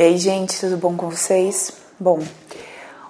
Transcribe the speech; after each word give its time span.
E 0.00 0.02
aí, 0.02 0.16
gente, 0.16 0.58
tudo 0.58 0.78
bom 0.78 0.96
com 0.96 1.10
vocês? 1.10 1.74
Bom, 1.98 2.20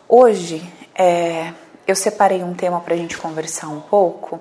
hoje 0.08 0.60
é, 0.93 1.52
eu 1.86 1.94
separei 1.94 2.43
um 2.43 2.52
tema 2.52 2.81
para 2.81 2.94
a 2.94 2.97
gente 2.97 3.16
conversar 3.16 3.69
um 3.69 3.78
pouco 3.81 4.40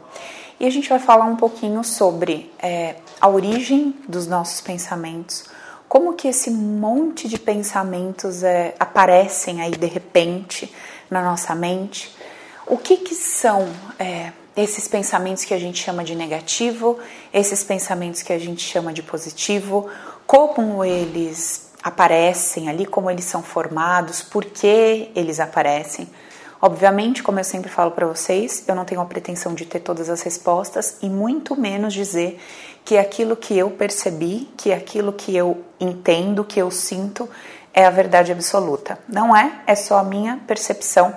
e 0.60 0.66
a 0.66 0.70
gente 0.72 0.90
vai 0.90 0.98
falar 0.98 1.26
um 1.26 1.36
pouquinho 1.36 1.84
sobre 1.84 2.52
é, 2.58 2.96
a 3.22 3.30
origem 3.30 3.94
dos 4.08 4.26
nossos 4.26 4.62
pensamentos, 4.62 5.46
como 5.88 6.14
que 6.14 6.28
esse 6.28 6.50
monte 6.50 7.28
de 7.28 7.38
pensamentos 7.38 8.42
é, 8.42 8.74
aparecem 8.80 9.62
aí 9.62 9.78
de 9.78 9.86
repente 9.86 10.74
na 11.08 11.22
nossa 11.22 11.54
mente, 11.54 12.18
o 12.66 12.78
que 12.80 12.98
que 12.98 13.14
são 13.14 13.70
é, 14.00 14.32
esses 14.58 14.88
pensamentos 14.88 15.46
que 15.46 15.54
a 15.54 15.60
gente 15.60 15.84
chama 15.84 16.04
de 16.04 16.16
negativo, 16.16 16.98
esses 17.32 17.64
pensamentos 17.64 18.24
que 18.24 18.34
a 18.34 18.40
gente 18.40 18.64
chama 18.64 18.92
de 18.92 19.04
positivo, 19.04 19.88
como 20.26 20.84
eles 20.84 21.69
aparecem 21.84 22.70
ali, 22.70 22.86
como 22.86 23.10
eles 23.10 23.26
são 23.26 23.42
formados, 23.42 24.22
por 24.22 24.46
que 24.46 25.12
eles 25.16 25.40
aparecem. 25.40 26.08
Obviamente, 26.62 27.24
como 27.24 27.40
eu 27.40 27.44
sempre 27.44 27.70
falo 27.70 27.92
para 27.92 28.06
vocês, 28.06 28.66
eu 28.68 28.76
não 28.76 28.84
tenho 28.84 29.00
a 29.00 29.06
pretensão 29.06 29.54
de 29.54 29.66
ter 29.66 29.80
todas 29.80 30.10
as 30.10 30.22
respostas 30.22 30.98
e 31.02 31.10
muito 31.10 31.56
menos 31.56 31.94
dizer 31.94 32.40
que 32.84 32.98
aquilo 32.98 33.36
que 33.36 33.58
eu 33.58 33.70
percebi, 33.72 34.50
que 34.58 34.74
aquilo 34.74 35.14
que 35.14 35.36
eu 35.36 35.64
entendo, 35.80 36.44
que 36.44 36.60
eu 36.60 36.70
sinto 36.70 37.30
é 37.74 37.86
a 37.86 37.90
verdade 37.90 38.32
absoluta. 38.32 39.00
Não 39.08 39.36
é, 39.36 39.62
é 39.66 39.76
só 39.76 40.00
a 40.00 40.04
minha 40.04 40.40
percepção 40.46 41.16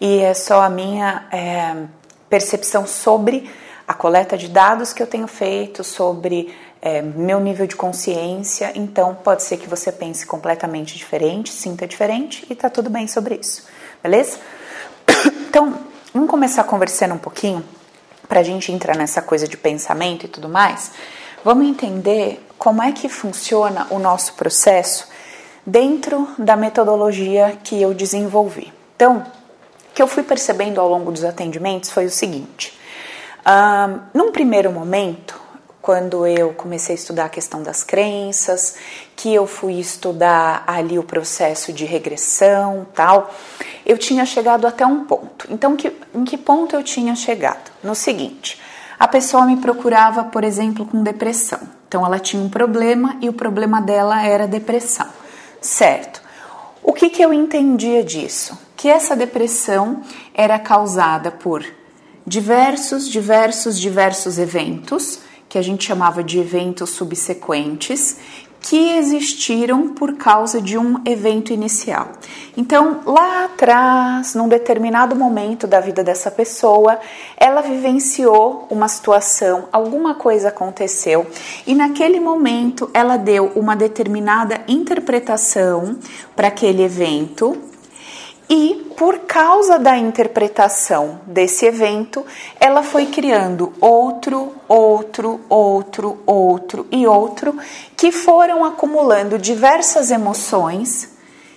e 0.00 0.18
é 0.20 0.34
só 0.34 0.60
a 0.60 0.68
minha 0.68 1.26
é, 1.32 1.86
percepção 2.28 2.86
sobre 2.86 3.50
a 3.86 3.94
coleta 3.94 4.36
de 4.36 4.48
dados 4.48 4.92
que 4.92 5.02
eu 5.02 5.06
tenho 5.06 5.26
feito, 5.26 5.84
sobre 5.84 6.54
é, 6.84 7.00
meu 7.00 7.40
nível 7.40 7.66
de 7.66 7.74
consciência, 7.74 8.70
então 8.74 9.14
pode 9.14 9.42
ser 9.42 9.56
que 9.56 9.66
você 9.66 9.90
pense 9.90 10.26
completamente 10.26 10.98
diferente, 10.98 11.50
sinta 11.50 11.86
diferente 11.86 12.46
e 12.50 12.54
tá 12.54 12.68
tudo 12.68 12.90
bem 12.90 13.08
sobre 13.08 13.36
isso, 13.36 13.66
beleza? 14.02 14.38
Então, 15.48 15.78
vamos 16.12 16.28
começar 16.28 16.64
conversando 16.64 17.14
um 17.14 17.18
pouquinho 17.18 17.64
para 18.28 18.40
a 18.40 18.42
gente 18.42 18.72
entrar 18.72 18.96
nessa 18.96 19.22
coisa 19.22 19.46
de 19.46 19.56
pensamento 19.56 20.26
e 20.26 20.28
tudo 20.28 20.48
mais. 20.48 20.90
Vamos 21.44 21.66
entender 21.66 22.44
como 22.58 22.82
é 22.82 22.90
que 22.90 23.08
funciona 23.08 23.86
o 23.88 24.00
nosso 24.00 24.34
processo 24.34 25.08
dentro 25.64 26.28
da 26.36 26.56
metodologia 26.56 27.56
que 27.62 27.80
eu 27.80 27.94
desenvolvi. 27.94 28.72
Então, 28.96 29.18
o 29.18 29.94
que 29.94 30.02
eu 30.02 30.08
fui 30.08 30.24
percebendo 30.24 30.80
ao 30.80 30.88
longo 30.88 31.12
dos 31.12 31.22
atendimentos 31.22 31.90
foi 31.90 32.06
o 32.06 32.10
seguinte: 32.10 32.76
um, 33.46 34.00
num 34.12 34.32
primeiro 34.32 34.72
momento, 34.72 35.43
quando 35.84 36.26
eu 36.26 36.54
comecei 36.54 36.94
a 36.94 36.98
estudar 36.98 37.26
a 37.26 37.28
questão 37.28 37.62
das 37.62 37.84
crenças, 37.84 38.76
que 39.14 39.34
eu 39.34 39.46
fui 39.46 39.74
estudar 39.74 40.64
ali 40.66 40.98
o 40.98 41.02
processo 41.02 41.74
de 41.74 41.84
regressão, 41.84 42.86
tal, 42.94 43.30
eu 43.84 43.98
tinha 43.98 44.24
chegado 44.24 44.66
até 44.66 44.86
um 44.86 45.04
ponto. 45.04 45.46
Então, 45.50 45.76
que, 45.76 45.92
em 46.14 46.24
que 46.24 46.38
ponto 46.38 46.74
eu 46.74 46.82
tinha 46.82 47.14
chegado? 47.14 47.70
No 47.82 47.94
seguinte, 47.94 48.58
a 48.98 49.06
pessoa 49.06 49.44
me 49.44 49.58
procurava, 49.58 50.24
por 50.24 50.42
exemplo, 50.42 50.86
com 50.86 51.02
depressão. 51.02 51.60
Então, 51.86 52.02
ela 52.06 52.18
tinha 52.18 52.42
um 52.42 52.48
problema 52.48 53.18
e 53.20 53.28
o 53.28 53.34
problema 53.34 53.82
dela 53.82 54.24
era 54.24 54.48
depressão, 54.48 55.08
certo? 55.60 56.22
O 56.82 56.94
que, 56.94 57.10
que 57.10 57.20
eu 57.20 57.30
entendia 57.30 58.02
disso? 58.02 58.58
Que 58.74 58.88
essa 58.88 59.14
depressão 59.14 60.00
era 60.32 60.58
causada 60.58 61.30
por 61.30 61.62
diversos, 62.26 63.06
diversos, 63.06 63.78
diversos 63.78 64.38
eventos 64.38 65.20
que 65.54 65.58
a 65.58 65.62
gente 65.62 65.84
chamava 65.84 66.20
de 66.24 66.40
eventos 66.40 66.90
subsequentes, 66.90 68.16
que 68.60 68.90
existiram 68.90 69.90
por 69.90 70.16
causa 70.16 70.60
de 70.60 70.76
um 70.76 71.00
evento 71.04 71.52
inicial. 71.52 72.08
Então, 72.56 73.02
lá 73.06 73.44
atrás, 73.44 74.34
num 74.34 74.48
determinado 74.48 75.14
momento 75.14 75.68
da 75.68 75.78
vida 75.78 76.02
dessa 76.02 76.28
pessoa, 76.28 76.98
ela 77.36 77.60
vivenciou 77.60 78.66
uma 78.68 78.88
situação, 78.88 79.68
alguma 79.70 80.16
coisa 80.16 80.48
aconteceu, 80.48 81.24
e 81.64 81.72
naquele 81.72 82.18
momento 82.18 82.90
ela 82.92 83.16
deu 83.16 83.52
uma 83.54 83.76
determinada 83.76 84.60
interpretação 84.66 85.96
para 86.34 86.48
aquele 86.48 86.82
evento, 86.82 87.56
e 88.48 88.92
por 88.96 89.20
causa 89.20 89.78
da 89.78 89.96
interpretação 89.96 91.20
desse 91.26 91.66
evento, 91.66 92.24
ela 92.60 92.82
foi 92.82 93.06
criando 93.06 93.72
outro, 93.80 94.52
outro, 94.68 95.40
outro, 95.48 96.18
outro 96.26 96.86
e 96.90 97.06
outro, 97.06 97.56
que 97.96 98.12
foram 98.12 98.64
acumulando 98.64 99.38
diversas 99.38 100.10
emoções 100.10 101.13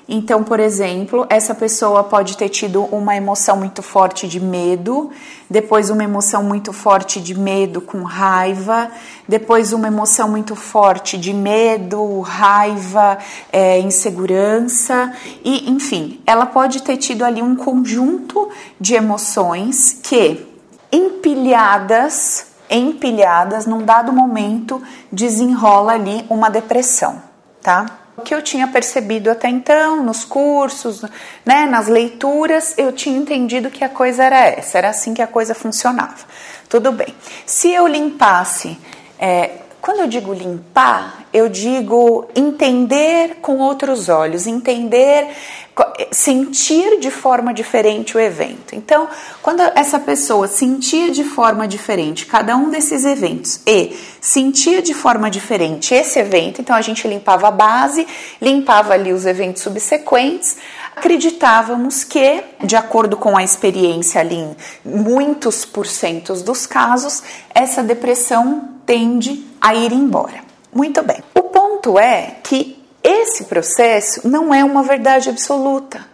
então, 0.10 0.42
por 0.42 0.58
exemplo, 0.58 1.26
essa 1.30 1.54
pessoa 1.54 2.02
pode 2.02 2.38
ter 2.38 2.48
tido 2.48 2.84
uma 2.84 3.14
emoção 3.18 3.58
muito 3.58 3.84
forte 3.84 4.26
de 4.26 4.40
medo, 4.40 5.12
depois 5.50 5.90
uma 5.90 6.04
emoção 6.04 6.42
muito 6.42 6.72
forte 6.72 7.20
de 7.20 7.38
medo 7.38 7.82
com 7.82 8.04
raiva, 8.04 8.90
depois 9.28 9.74
uma 9.74 9.88
emoção 9.88 10.30
muito 10.30 10.56
forte 10.56 11.18
de 11.18 11.34
medo, 11.34 12.22
raiva, 12.22 13.18
é, 13.52 13.80
insegurança, 13.80 15.14
e 15.44 15.70
enfim, 15.70 16.22
ela 16.26 16.46
pode 16.46 16.84
ter 16.84 16.96
tido 16.96 17.26
ali 17.26 17.42
um 17.42 17.58
conjunto 17.58 18.50
de 18.80 18.94
emoções 18.96 20.00
que, 20.02 20.48
empilhadas, 20.90 22.48
empilhadas, 22.70 23.66
num 23.66 23.84
dado 23.84 24.14
momento, 24.14 24.82
desenrola 25.12 25.94
ali 25.94 26.26
uma 26.30 26.50
depressão, 26.50 27.22
tá? 27.62 28.07
Que 28.24 28.34
eu 28.34 28.42
tinha 28.42 28.68
percebido 28.68 29.30
até 29.30 29.48
então, 29.48 30.04
nos 30.04 30.26
cursos, 30.26 31.04
né, 31.46 31.66
nas 31.66 31.88
leituras, 31.88 32.74
eu 32.78 32.92
tinha 32.92 33.18
entendido 33.18 33.70
que 33.70 33.84
a 33.84 33.90
coisa 33.90 34.24
era 34.24 34.46
essa, 34.46 34.78
era 34.78 34.90
assim 34.90 35.14
que 35.14 35.22
a 35.22 35.28
coisa 35.28 35.54
funcionava. 35.54 36.18
Tudo 36.68 36.92
bem. 36.92 37.14
Se 37.46 37.72
eu 37.72 37.88
limpasse 37.88 38.78
é, 39.20 39.52
quando 39.88 40.02
eu 40.02 40.08
digo 40.08 40.34
limpar, 40.34 41.24
eu 41.32 41.48
digo 41.48 42.28
entender 42.36 43.38
com 43.42 43.60
outros 43.60 44.10
olhos, 44.10 44.46
entender, 44.46 45.30
sentir 46.12 47.00
de 47.00 47.10
forma 47.10 47.54
diferente 47.54 48.16
o 48.16 48.20
evento. 48.20 48.76
Então, 48.76 49.08
quando 49.42 49.62
essa 49.76 50.00
pessoa 50.00 50.48
sentir 50.48 51.12
de 51.12 51.24
forma 51.24 51.68
diferente 51.68 52.26
cada 52.26 52.56
um 52.56 52.70
desses 52.70 53.06
eventos 53.06 53.60
e 53.66 53.98
sentir 54.22 54.82
de 54.82 54.94
forma 54.94 55.30
diferente 55.30 55.94
esse 55.94 56.20
evento, 56.20 56.62
então 56.62 56.76
a 56.76 56.82
gente 56.82 57.08
limpava 57.08 57.48
a 57.48 57.52
base, 57.52 58.08
limpava 58.42 58.94
ali 58.94 59.12
os 59.12 59.26
eventos 59.26 59.64
subsequentes, 59.64 60.58
acreditávamos 60.96 62.04
que, 62.04 62.44
de 62.64 62.76
acordo 62.76 63.18
com 63.18 63.38
a 63.38 63.44
experiência 63.44 64.22
ali 64.22 64.36
em 64.36 64.56
muitos 64.84 65.66
porcentos 65.66 66.42
dos 66.42 66.66
casos, 66.66 67.24
essa 67.54 67.84
depressão 67.84 68.70
tende 68.86 69.46
a 69.60 69.76
ir 69.76 69.92
embora. 69.92 70.42
Muito 70.74 71.02
bem. 71.02 71.24
O 71.34 71.44
ponto 71.44 71.98
é 71.98 72.36
que 72.44 72.77
esse 73.10 73.46
processo 73.46 74.28
não 74.28 74.54
é 74.54 74.66
uma 74.66 74.84
verdade 74.84 75.30
absoluta. 75.30 76.06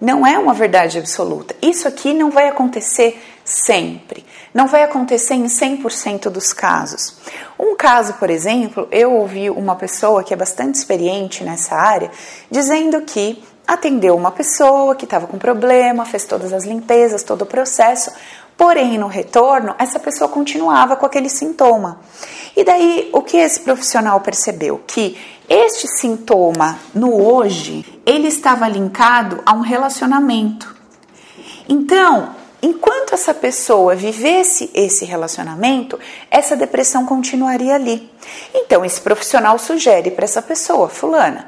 Não 0.00 0.26
é 0.26 0.36
uma 0.36 0.52
verdade 0.52 0.98
absoluta. 0.98 1.54
Isso 1.62 1.86
aqui 1.86 2.12
não 2.12 2.28
vai 2.28 2.48
acontecer 2.48 3.22
sempre. 3.44 4.26
Não 4.52 4.66
vai 4.66 4.82
acontecer 4.82 5.34
em 5.34 5.44
100% 5.44 6.28
dos 6.28 6.52
casos. 6.52 7.18
Um 7.56 7.76
caso, 7.76 8.14
por 8.14 8.30
exemplo, 8.30 8.88
eu 8.90 9.12
ouvi 9.12 9.48
uma 9.48 9.76
pessoa 9.76 10.24
que 10.24 10.34
é 10.34 10.36
bastante 10.36 10.74
experiente 10.74 11.44
nessa 11.44 11.76
área 11.76 12.10
dizendo 12.50 13.00
que 13.02 13.40
atendeu 13.64 14.16
uma 14.16 14.32
pessoa 14.32 14.96
que 14.96 15.04
estava 15.04 15.28
com 15.28 15.38
problema, 15.38 16.04
fez 16.04 16.24
todas 16.24 16.52
as 16.52 16.64
limpezas, 16.64 17.22
todo 17.22 17.42
o 17.42 17.46
processo, 17.46 18.10
porém 18.56 18.98
no 18.98 19.06
retorno 19.06 19.76
essa 19.78 20.00
pessoa 20.00 20.28
continuava 20.28 20.96
com 20.96 21.06
aquele 21.06 21.28
sintoma. 21.28 22.00
E 22.56 22.64
daí 22.64 23.08
o 23.12 23.22
que 23.22 23.36
esse 23.36 23.60
profissional 23.60 24.20
percebeu? 24.20 24.80
Que 24.86 25.16
este 25.48 25.88
sintoma 25.88 26.78
no 26.94 27.20
hoje, 27.22 27.84
ele 28.06 28.28
estava 28.28 28.68
linkado 28.68 29.42
a 29.44 29.52
um 29.52 29.60
relacionamento. 29.60 30.74
Então, 31.68 32.34
enquanto 32.62 33.14
essa 33.14 33.34
pessoa 33.34 33.94
vivesse 33.94 34.70
esse 34.74 35.04
relacionamento, 35.04 35.98
essa 36.30 36.56
depressão 36.56 37.04
continuaria 37.04 37.74
ali. 37.74 38.10
Então, 38.54 38.84
esse 38.84 39.00
profissional 39.00 39.58
sugere 39.58 40.10
para 40.10 40.24
essa 40.24 40.42
pessoa, 40.42 40.88
fulana, 40.88 41.46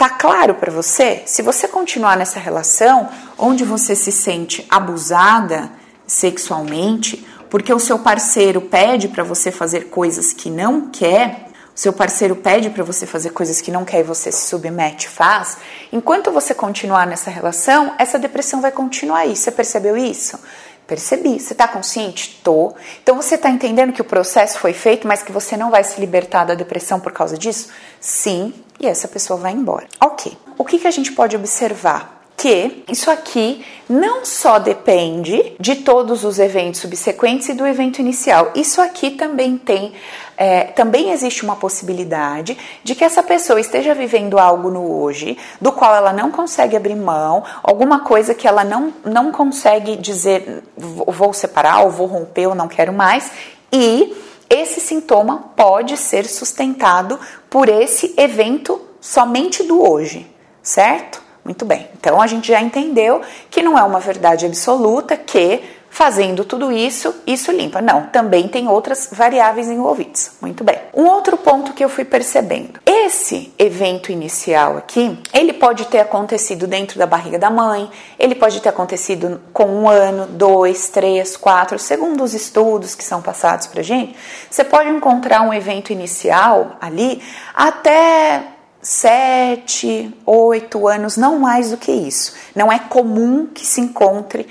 Tá 0.00 0.08
claro 0.08 0.54
para 0.54 0.72
você? 0.72 1.24
Se 1.26 1.42
você 1.42 1.68
continuar 1.68 2.16
nessa 2.16 2.40
relação 2.40 3.10
onde 3.36 3.64
você 3.64 3.94
se 3.94 4.10
sente 4.10 4.66
abusada 4.70 5.70
sexualmente, 6.06 7.22
porque 7.50 7.74
o 7.74 7.80
seu 7.80 7.98
parceiro 7.98 8.60
pede 8.60 9.08
para 9.08 9.24
você 9.24 9.50
fazer 9.50 9.90
coisas 9.90 10.32
que 10.32 10.48
não 10.48 10.88
quer, 10.88 11.48
o 11.74 11.78
seu 11.80 11.92
parceiro 11.92 12.36
pede 12.36 12.70
para 12.70 12.84
você 12.84 13.06
fazer 13.06 13.30
coisas 13.30 13.60
que 13.60 13.70
não 13.70 13.84
quer 13.84 14.00
e 14.00 14.02
você 14.04 14.30
se 14.30 14.46
submete, 14.46 15.08
faz. 15.08 15.58
Enquanto 15.92 16.30
você 16.30 16.54
continuar 16.54 17.06
nessa 17.06 17.30
relação, 17.30 17.94
essa 17.98 18.18
depressão 18.18 18.60
vai 18.60 18.70
continuar 18.70 19.20
aí. 19.20 19.34
Você 19.34 19.50
percebeu 19.50 19.96
isso? 19.96 20.38
Percebi. 20.86 21.40
Você 21.40 21.52
está 21.52 21.66
consciente? 21.66 22.40
Tô. 22.44 22.74
Então 23.02 23.16
você 23.16 23.36
está 23.36 23.48
entendendo 23.48 23.92
que 23.92 24.02
o 24.02 24.04
processo 24.04 24.58
foi 24.58 24.72
feito, 24.72 25.08
mas 25.08 25.22
que 25.22 25.32
você 25.32 25.56
não 25.56 25.70
vai 25.70 25.82
se 25.82 26.00
libertar 26.00 26.44
da 26.44 26.54
depressão 26.54 27.00
por 27.00 27.12
causa 27.12 27.38
disso? 27.38 27.68
Sim. 27.98 28.52
E 28.78 28.86
essa 28.86 29.08
pessoa 29.08 29.38
vai 29.38 29.52
embora. 29.52 29.86
Ok. 30.00 30.36
O 30.58 30.64
que, 30.64 30.78
que 30.78 30.86
a 30.86 30.90
gente 30.90 31.12
pode 31.12 31.34
observar? 31.36 32.19
Que 32.40 32.84
isso 32.90 33.10
aqui 33.10 33.62
não 33.86 34.24
só 34.24 34.58
depende 34.58 35.52
de 35.60 35.76
todos 35.76 36.24
os 36.24 36.38
eventos 36.38 36.80
subsequentes 36.80 37.50
e 37.50 37.52
do 37.52 37.66
evento 37.66 37.98
inicial. 37.98 38.50
Isso 38.54 38.80
aqui 38.80 39.10
também 39.10 39.58
tem, 39.58 39.92
é, 40.38 40.64
também 40.64 41.10
existe 41.10 41.42
uma 41.42 41.54
possibilidade 41.56 42.56
de 42.82 42.94
que 42.94 43.04
essa 43.04 43.22
pessoa 43.22 43.60
esteja 43.60 43.94
vivendo 43.94 44.38
algo 44.38 44.70
no 44.70 45.02
hoje, 45.02 45.36
do 45.60 45.70
qual 45.70 45.94
ela 45.94 46.14
não 46.14 46.30
consegue 46.30 46.74
abrir 46.74 46.96
mão, 46.96 47.44
alguma 47.62 48.00
coisa 48.00 48.34
que 48.34 48.48
ela 48.48 48.64
não, 48.64 48.90
não 49.04 49.30
consegue 49.30 49.96
dizer 49.96 50.62
vou 50.78 51.34
separar, 51.34 51.84
ou 51.84 51.90
vou 51.90 52.06
romper, 52.06 52.46
ou 52.46 52.54
não 52.54 52.68
quero 52.68 52.90
mais, 52.90 53.30
e 53.70 54.16
esse 54.48 54.80
sintoma 54.80 55.52
pode 55.54 55.94
ser 55.98 56.26
sustentado 56.26 57.20
por 57.50 57.68
esse 57.68 58.14
evento 58.16 58.80
somente 58.98 59.62
do 59.62 59.86
hoje, 59.86 60.26
certo? 60.62 61.28
Muito 61.44 61.64
bem. 61.64 61.88
Então 61.98 62.20
a 62.20 62.26
gente 62.26 62.48
já 62.48 62.60
entendeu 62.60 63.22
que 63.50 63.62
não 63.62 63.78
é 63.78 63.82
uma 63.82 64.00
verdade 64.00 64.46
absoluta 64.46 65.16
que 65.16 65.62
fazendo 65.90 66.44
tudo 66.44 66.70
isso, 66.70 67.14
isso 67.26 67.50
limpa. 67.50 67.82
Não, 67.82 68.06
também 68.06 68.46
tem 68.46 68.68
outras 68.68 69.08
variáveis 69.12 69.68
envolvidas. 69.68 70.32
Muito 70.40 70.62
bem. 70.62 70.78
Um 70.94 71.06
outro 71.06 71.36
ponto 71.36 71.72
que 71.72 71.84
eu 71.84 71.88
fui 71.88 72.04
percebendo. 72.04 72.80
Esse 72.86 73.52
evento 73.58 74.12
inicial 74.12 74.76
aqui, 74.76 75.18
ele 75.34 75.52
pode 75.52 75.86
ter 75.86 75.98
acontecido 75.98 76.66
dentro 76.66 76.98
da 76.98 77.06
barriga 77.06 77.38
da 77.38 77.50
mãe, 77.50 77.90
ele 78.18 78.36
pode 78.36 78.60
ter 78.60 78.68
acontecido 78.68 79.40
com 79.52 79.66
um 79.66 79.88
ano, 79.88 80.26
dois, 80.26 80.88
três, 80.88 81.36
quatro, 81.36 81.78
segundo 81.78 82.22
os 82.22 82.34
estudos 82.34 82.94
que 82.94 83.02
são 83.02 83.20
passados 83.20 83.66
pra 83.66 83.82
gente, 83.82 84.14
você 84.48 84.62
pode 84.62 84.88
encontrar 84.88 85.42
um 85.42 85.52
evento 85.52 85.92
inicial 85.92 86.76
ali 86.80 87.20
até 87.52 88.59
sete, 88.82 90.14
oito 90.24 90.88
anos, 90.88 91.16
não 91.16 91.38
mais 91.38 91.70
do 91.70 91.76
que 91.76 91.92
isso. 91.92 92.34
Não 92.54 92.72
é 92.72 92.78
comum 92.78 93.46
que 93.46 93.64
se 93.64 93.80
encontre 93.80 94.46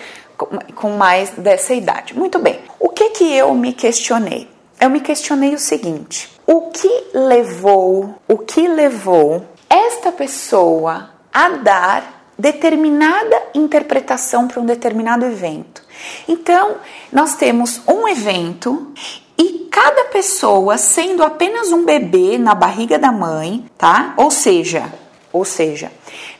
com 0.76 0.92
mais 0.92 1.32
dessa 1.32 1.74
idade. 1.74 2.18
Muito 2.18 2.40
bem. 2.40 2.60
O 2.80 2.90
que 2.90 3.10
que 3.10 3.34
eu 3.34 3.54
me 3.54 3.74
questionei? 3.74 4.50
Eu 4.80 4.90
me 4.90 5.02
questionei 5.02 5.54
o 5.54 5.60
seguinte: 5.60 6.30
o 6.48 6.70
que 6.70 7.08
levou, 7.14 8.16
o 8.28 8.38
que 8.38 8.68
levou 8.68 9.46
esta 9.70 10.12
pessoa 10.12 11.12
a 11.34 11.50
dar 11.50 12.20
determinada 12.38 13.42
interpretação 13.54 14.48
para 14.48 14.62
um 14.62 14.66
determinado 14.66 15.26
evento? 15.26 15.84
Então, 16.28 16.78
nós 17.12 17.36
temos 17.36 17.82
um 17.86 18.08
evento 18.08 18.94
e 19.40 19.70
cada 19.72 20.06
pessoa 20.06 20.78
sendo 20.78 21.24
apenas 21.24 21.72
um 21.72 21.86
bebê 21.86 22.38
na 22.38 22.54
barriga 22.54 23.00
da 23.00 23.10
mãe, 23.10 23.66
tá? 23.78 24.14
Ou 24.18 24.30
seja, 24.30 24.92
ou 25.32 25.46
seja, 25.46 25.90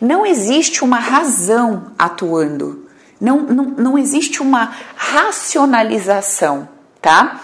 não 0.02 0.26
existe 0.26 0.84
uma 0.84 1.00
razão 1.00 1.94
atuando, 1.98 2.90
não, 3.22 3.38
não, 3.40 3.64
não 3.66 3.98
existe 3.98 4.42
uma 4.42 4.76
racionalização, 4.98 6.68
tá? 7.02 7.40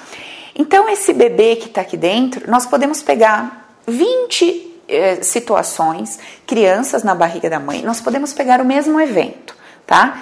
Então, 0.54 0.90
esse 0.90 1.14
bebê 1.14 1.56
que 1.56 1.68
está 1.68 1.82
aqui 1.82 1.96
dentro, 1.96 2.50
nós 2.52 2.66
podemos 2.66 3.02
pegar 3.02 3.70
20 3.88 4.82
eh, 4.88 5.22
situações, 5.22 6.20
crianças 6.46 7.04
na 7.04 7.16
barriga 7.16 7.50
da 7.50 7.60
mãe, 7.60 7.82
nós 7.82 8.02
podemos 8.02 8.34
pegar 8.34 8.60
o 8.60 8.66
mesmo 8.66 9.00
evento, 9.00 9.56
tá? 9.86 10.22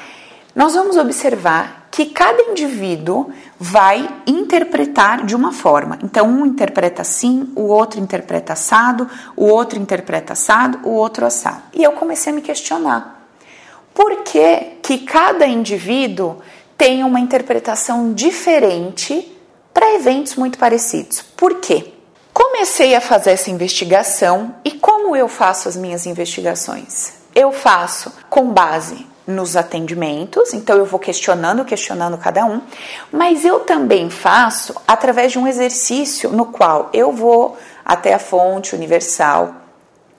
Nós 0.55 0.75
vamos 0.75 0.97
observar 0.97 1.87
que 1.89 2.05
cada 2.07 2.43
indivíduo 2.43 3.31
vai 3.59 4.07
interpretar 4.27 5.25
de 5.25 5.35
uma 5.35 5.51
forma. 5.51 5.97
Então, 6.03 6.27
um 6.27 6.45
interpreta 6.45 7.01
assim, 7.01 7.51
o 7.55 7.63
outro 7.63 7.99
interpreta 7.99 8.53
assado, 8.53 9.09
o 9.35 9.45
outro 9.45 9.79
interpreta 9.79 10.33
assado, 10.33 10.79
o 10.83 10.91
outro 10.91 11.25
assado. 11.25 11.63
E 11.73 11.83
eu 11.83 11.93
comecei 11.93 12.31
a 12.31 12.35
me 12.35 12.41
questionar. 12.41 13.27
Por 13.93 14.23
que, 14.23 14.77
que 14.81 14.99
cada 14.99 15.47
indivíduo 15.47 16.37
tem 16.77 17.03
uma 17.03 17.19
interpretação 17.19 18.13
diferente 18.13 19.35
para 19.73 19.95
eventos 19.95 20.35
muito 20.35 20.57
parecidos? 20.59 21.21
Por 21.21 21.55
quê? 21.55 21.93
Comecei 22.31 22.95
a 22.95 23.01
fazer 23.01 23.31
essa 23.31 23.51
investigação 23.51 24.55
e 24.63 24.71
como 24.71 25.15
eu 25.15 25.27
faço 25.27 25.67
as 25.67 25.75
minhas 25.75 26.05
investigações? 26.05 27.13
Eu 27.35 27.51
faço 27.51 28.11
com 28.29 28.51
base 28.51 29.12
nos 29.25 29.55
atendimentos, 29.55 30.53
então 30.53 30.77
eu 30.77 30.85
vou 30.85 30.99
questionando, 30.99 31.63
questionando 31.63 32.17
cada 32.17 32.45
um, 32.45 32.61
mas 33.11 33.45
eu 33.45 33.61
também 33.61 34.09
faço 34.09 34.75
através 34.87 35.31
de 35.31 35.39
um 35.39 35.47
exercício 35.47 36.29
no 36.29 36.45
qual 36.45 36.89
eu 36.93 37.11
vou 37.11 37.57
até 37.85 38.13
a 38.13 38.19
fonte 38.19 38.75
universal. 38.75 39.55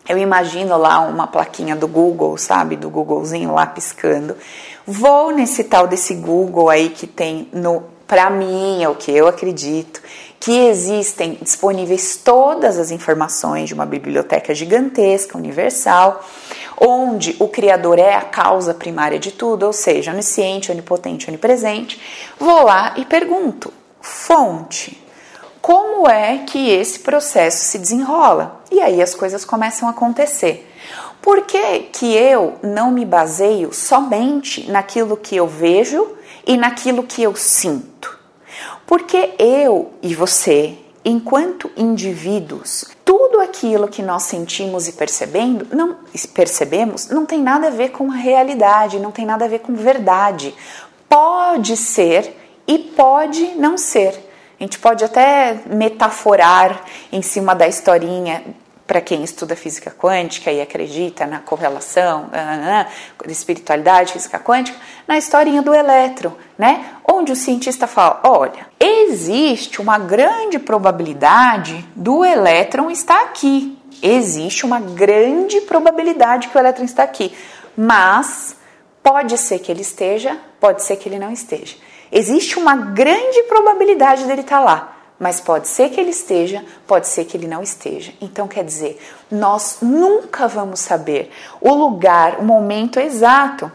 Eu 0.09 0.19
imagino 0.19 0.77
lá 0.77 1.01
uma 1.01 1.27
plaquinha 1.27 1.75
do 1.75 1.89
Google, 1.89 2.37
sabe, 2.37 2.77
do 2.77 2.91
Googlezinho 2.91 3.55
lá 3.55 3.67
piscando. 3.67 4.37
Vou 4.87 5.31
nesse 5.31 5.65
tal 5.65 5.87
desse 5.87 6.15
Google 6.15 6.69
aí 6.69 6.91
que 6.91 7.07
tem 7.07 7.49
no 7.53 7.95
para 8.07 8.29
mim, 8.29 8.83
é 8.83 8.89
o 8.89 8.95
que 8.95 9.11
eu 9.11 9.27
acredito, 9.27 10.03
que 10.39 10.67
existem 10.67 11.39
disponíveis 11.41 12.21
todas 12.23 12.79
as 12.79 12.91
informações 12.91 13.69
de 13.69 13.75
uma 13.75 13.87
biblioteca 13.87 14.55
gigantesca, 14.55 15.39
universal 15.39 16.23
onde 16.81 17.37
o 17.39 17.49
Criador 17.49 17.99
é 17.99 18.15
a 18.15 18.23
causa 18.23 18.75
primária 18.75 19.19
de 19.19 19.33
tudo, 19.33 19.67
ou 19.67 19.73
seja, 19.73 20.13
onisciente, 20.13 20.71
onipotente, 20.71 21.29
onipresente, 21.29 22.01
vou 22.39 22.65
lá 22.65 22.95
e 22.97 23.05
pergunto: 23.05 23.73
fonte, 24.01 25.03
como 25.61 26.09
é 26.09 26.39
que 26.47 26.71
esse 26.71 27.01
processo 27.01 27.65
se 27.65 27.79
desenrola? 27.79 28.61
E 28.71 28.81
aí 28.81 29.01
as 29.01 29.15
coisas 29.15 29.45
começam 29.45 29.89
a 29.89 29.93
acontecer. 29.93 30.71
Por 31.23 31.47
que, 31.47 31.81
que 31.91 32.15
eu 32.15 32.57
não 32.63 32.91
me 32.91 33.07
baseio 33.07 33.73
somente 33.73 34.71
naquilo 34.71 35.17
que 35.17 35.35
eu 35.35 35.47
vejo 35.47 36.07
e 36.47 36.55
naquilo 36.55 37.03
que 37.03 37.23
eu 37.23 37.35
sinto? 37.35 38.19
Porque 38.87 39.35
eu 39.39 39.95
e 40.03 40.15
você, 40.15 40.77
enquanto 41.05 41.71
indivíduos, 41.77 42.87
tudo 43.05 43.41
aquilo 43.41 43.89
que 43.89 44.03
nós 44.03 44.23
sentimos 44.23 44.89
e 44.89 44.93
percebendo, 44.93 45.67
não 45.75 45.97
percebemos, 46.35 47.09
não 47.09 47.27
tem 47.27 47.43
nada 47.43 47.67
a 47.67 47.71
ver 47.71 47.91
com 47.91 48.11
a 48.11 48.15
realidade, 48.15 48.99
não 48.99 49.11
tem 49.11 49.27
nada 49.27 49.45
a 49.45 49.49
ver 49.49 49.59
com 49.59 49.75
verdade. 49.75 50.55
Pode 51.09 51.77
ser 51.77 52.35
e 52.67 52.79
pode 52.79 53.55
não 53.57 53.77
ser. 53.77 54.15
A 54.59 54.63
gente 54.63 54.79
pode 54.79 55.05
até 55.05 55.61
metaforar 55.67 56.85
em 57.13 57.21
cima 57.21 57.55
da 57.55 57.69
historinha 57.69 58.43
para 58.87 59.01
quem 59.01 59.25
estuda 59.25 59.57
física 59.57 59.91
quântica 59.91 60.53
e 60.53 60.61
acredita 60.61 61.27
na 61.27 61.39
correlação, 61.39 62.29
da 62.31 62.87
espiritualidade, 63.27 64.13
física 64.13 64.39
quântica, 64.39 64.79
na 65.09 65.17
historinha 65.17 65.63
do 65.63 65.75
elétron, 65.75 66.33
né? 66.59 66.85
Onde 67.11 67.33
o 67.33 67.37
cientista 67.37 67.87
fala: 67.87 68.21
olha, 68.25 68.67
existe 68.79 69.81
uma 69.81 69.99
grande 69.99 70.59
probabilidade 70.59 71.85
do 71.97 72.25
elétron 72.25 72.91
estar 72.91 73.23
aqui. 73.23 73.79
Existe 74.03 74.67
uma 74.67 74.81
grande 74.81 75.63
probabilidade 75.63 76.49
que 76.49 76.57
o 76.57 76.61
elétron 76.61 76.85
está 76.85 77.05
aqui, 77.05 77.33
mas 77.77 78.57
pode 79.03 79.39
ser 79.39 79.61
que 79.61 79.73
ele 79.73 79.81
esteja, 79.81 80.39
pode 80.61 80.83
ser 80.83 80.97
que 80.97 81.09
ele 81.09 81.19
não 81.19 81.33
esteja. 81.33 81.77
Existe 82.13 82.59
uma 82.59 82.77
grande 82.77 83.43
probabilidade 83.45 84.25
dele 84.25 84.43
estar 84.43 84.61
lá 84.61 84.94
mas 85.19 85.41
pode 85.41 85.69
ser 85.69 85.91
que 85.91 86.01
ele 86.01 86.11
esteja, 86.11 86.65
pode 86.87 87.07
ser 87.07 87.25
que 87.25 87.37
ele 87.37 87.47
não 87.47 87.63
esteja. 87.63 88.13
Então, 88.21 88.49
quer 88.49 88.65
dizer, 88.65 89.01
nós 89.31 89.79
nunca 89.81 90.49
vamos 90.49 90.81
saber 90.81 91.31
o 91.61 91.73
lugar, 91.73 92.41
o 92.41 92.45
momento 92.45 92.99
exato 92.99 93.71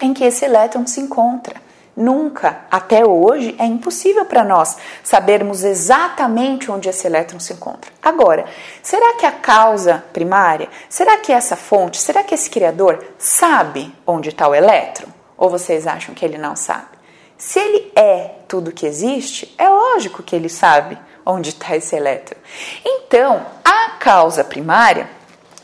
em 0.00 0.12
que 0.12 0.24
esse 0.24 0.44
elétron 0.44 0.86
se 0.86 1.00
encontra. 1.00 1.62
Nunca, 1.94 2.62
até 2.70 3.04
hoje, 3.04 3.54
é 3.58 3.66
impossível 3.66 4.24
para 4.24 4.42
nós 4.42 4.78
sabermos 5.04 5.62
exatamente 5.62 6.70
onde 6.70 6.88
esse 6.88 7.06
elétron 7.06 7.38
se 7.38 7.52
encontra. 7.52 7.92
Agora, 8.02 8.46
será 8.82 9.14
que 9.14 9.26
a 9.26 9.32
causa 9.32 10.02
primária, 10.10 10.68
será 10.88 11.18
que 11.18 11.30
essa 11.30 11.54
fonte, 11.54 12.00
será 12.00 12.22
que 12.22 12.34
esse 12.34 12.48
criador 12.48 13.04
sabe 13.18 13.94
onde 14.06 14.30
está 14.30 14.48
o 14.48 14.54
elétron? 14.54 15.08
Ou 15.36 15.50
vocês 15.50 15.86
acham 15.86 16.14
que 16.14 16.24
ele 16.24 16.38
não 16.38 16.56
sabe? 16.56 16.86
Se 17.36 17.58
ele 17.58 17.92
é 17.94 18.36
tudo 18.52 18.70
que 18.70 18.84
existe, 18.84 19.50
é 19.56 19.66
lógico 19.66 20.22
que 20.22 20.36
ele 20.36 20.50
sabe 20.50 20.98
onde 21.24 21.48
está 21.48 21.74
esse 21.74 21.96
elétron. 21.96 22.36
Então, 22.84 23.46
a 23.64 23.92
causa 23.98 24.44
primária 24.44 25.08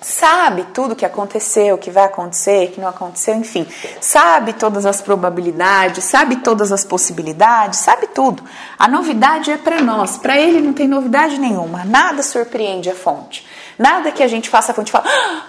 sabe 0.00 0.64
tudo 0.73 0.97
que 0.97 1.04
aconteceu, 1.04 1.76
que 1.76 1.90
vai 1.90 2.04
acontecer, 2.04 2.68
que 2.68 2.80
não 2.80 2.88
aconteceu, 2.88 3.35
enfim, 3.35 3.66
sabe 4.00 4.54
todas 4.54 4.87
as 4.87 5.02
probabilidades, 5.02 6.02
sabe 6.02 6.37
todas 6.37 6.73
as 6.73 6.83
possibilidades, 6.83 7.80
sabe 7.80 8.07
tudo. 8.07 8.42
A 8.78 8.88
novidade 8.88 9.50
é 9.50 9.59
para 9.59 9.83
nós, 9.83 10.16
para 10.16 10.38
ele 10.38 10.59
não 10.59 10.73
tem 10.73 10.88
novidade 10.88 11.37
nenhuma, 11.38 11.85
nada 11.85 12.23
surpreende 12.23 12.88
a 12.88 12.95
fonte. 12.95 13.47
Nada 13.78 14.11
que 14.11 14.23
a 14.23 14.28
gente 14.28 14.49
faça 14.49 14.73
a 14.73 14.75
fonte 14.75 14.90
fala, 14.90 15.04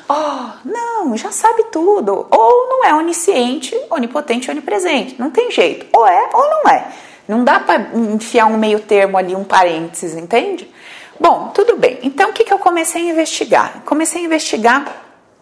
oh, 0.10 0.68
não, 0.68 1.16
já 1.16 1.32
sabe 1.32 1.64
tudo. 1.72 2.28
Ou 2.30 2.68
não 2.68 2.86
é 2.86 2.94
onisciente, 2.94 3.76
onipotente, 3.90 4.52
onipresente. 4.52 5.16
Não 5.18 5.32
tem 5.32 5.50
jeito. 5.50 5.88
Ou 5.98 6.06
é 6.06 6.30
ou 6.32 6.50
não 6.50 6.70
é. 6.70 6.88
Não 7.30 7.44
dá 7.44 7.60
para 7.60 7.92
enfiar 7.94 8.48
um 8.48 8.58
meio 8.58 8.80
termo 8.80 9.16
ali, 9.16 9.36
um 9.36 9.44
parênteses, 9.44 10.18
entende? 10.18 10.68
Bom, 11.20 11.52
tudo 11.54 11.78
bem. 11.78 12.00
Então, 12.02 12.32
o 12.32 12.34
que, 12.34 12.44
que 12.44 12.52
eu 12.52 12.58
comecei 12.58 13.08
a 13.08 13.12
investigar? 13.12 13.84
Comecei 13.86 14.24
a 14.24 14.26
investigar 14.26 14.92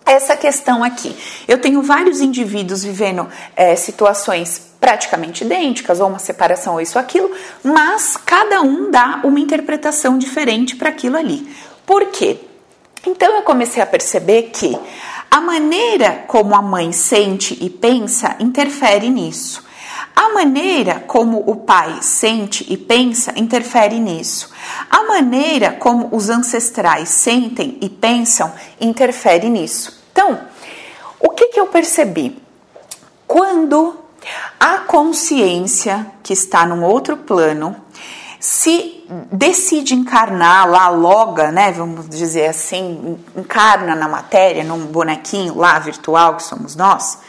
essa 0.06 0.36
questão 0.36 0.84
aqui. 0.84 1.16
Eu 1.48 1.62
tenho 1.62 1.82
vários 1.82 2.20
indivíduos 2.20 2.84
vivendo 2.84 3.30
é, 3.56 3.74
situações 3.78 4.70
praticamente 4.82 5.46
idênticas, 5.46 6.02
ou 6.02 6.10
uma 6.10 6.20
separação, 6.20 6.74
ou 6.74 6.82
isso, 6.82 7.00
aquilo, 7.00 7.32
mas 7.64 8.18
cada 8.18 8.62
um 8.62 8.92
dá 8.92 9.22
uma 9.24 9.40
interpretação 9.40 10.18
diferente 10.18 10.76
para 10.76 10.90
aquilo 10.90 11.16
ali. 11.16 11.48
Por 11.86 12.08
quê? 12.08 12.38
Então 13.06 13.34
eu 13.34 13.44
comecei 13.44 13.82
a 13.82 13.86
perceber 13.86 14.52
que 14.54 14.78
a 15.32 15.40
maneira 15.40 16.26
como 16.28 16.54
a 16.54 16.62
mãe 16.62 16.92
sente 16.92 17.58
e 17.62 17.70
pensa 17.70 18.36
interfere 18.42 19.10
nisso. 19.10 19.66
A 20.20 20.34
maneira 20.34 21.04
como 21.06 21.44
o 21.46 21.58
pai 21.58 22.00
sente 22.02 22.66
e 22.74 22.76
pensa 22.76 23.34
interfere 23.36 24.00
nisso. 24.00 24.50
A 24.90 25.04
maneira 25.04 25.74
como 25.74 26.10
os 26.12 26.28
ancestrais 26.28 27.08
sentem 27.10 27.78
e 27.80 27.88
pensam 27.88 28.52
interfere 28.82 29.48
nisso. 29.48 30.04
Então, 30.12 30.42
o 31.20 31.30
que, 31.30 31.50
que 31.50 31.60
eu 31.60 31.68
percebi? 31.68 32.42
Quando 33.28 33.96
a 34.60 34.80
consciência 34.80 36.08
que 36.24 36.34
está 36.34 36.66
num 36.66 36.84
outro 36.84 37.18
plano 37.18 37.76
se 38.40 39.06
decide 39.32 39.94
encarnar 39.94 40.68
lá, 40.68 40.90
loga, 40.90 41.52
né, 41.52 41.72
vamos 41.72 42.10
dizer 42.10 42.48
assim, 42.48 43.20
encarna 43.36 43.94
na 43.94 44.08
matéria, 44.08 44.64
num 44.64 44.88
bonequinho 44.88 45.56
lá 45.56 45.78
virtual 45.78 46.38
que 46.38 46.44
somos 46.44 46.76
nós, 46.76 47.20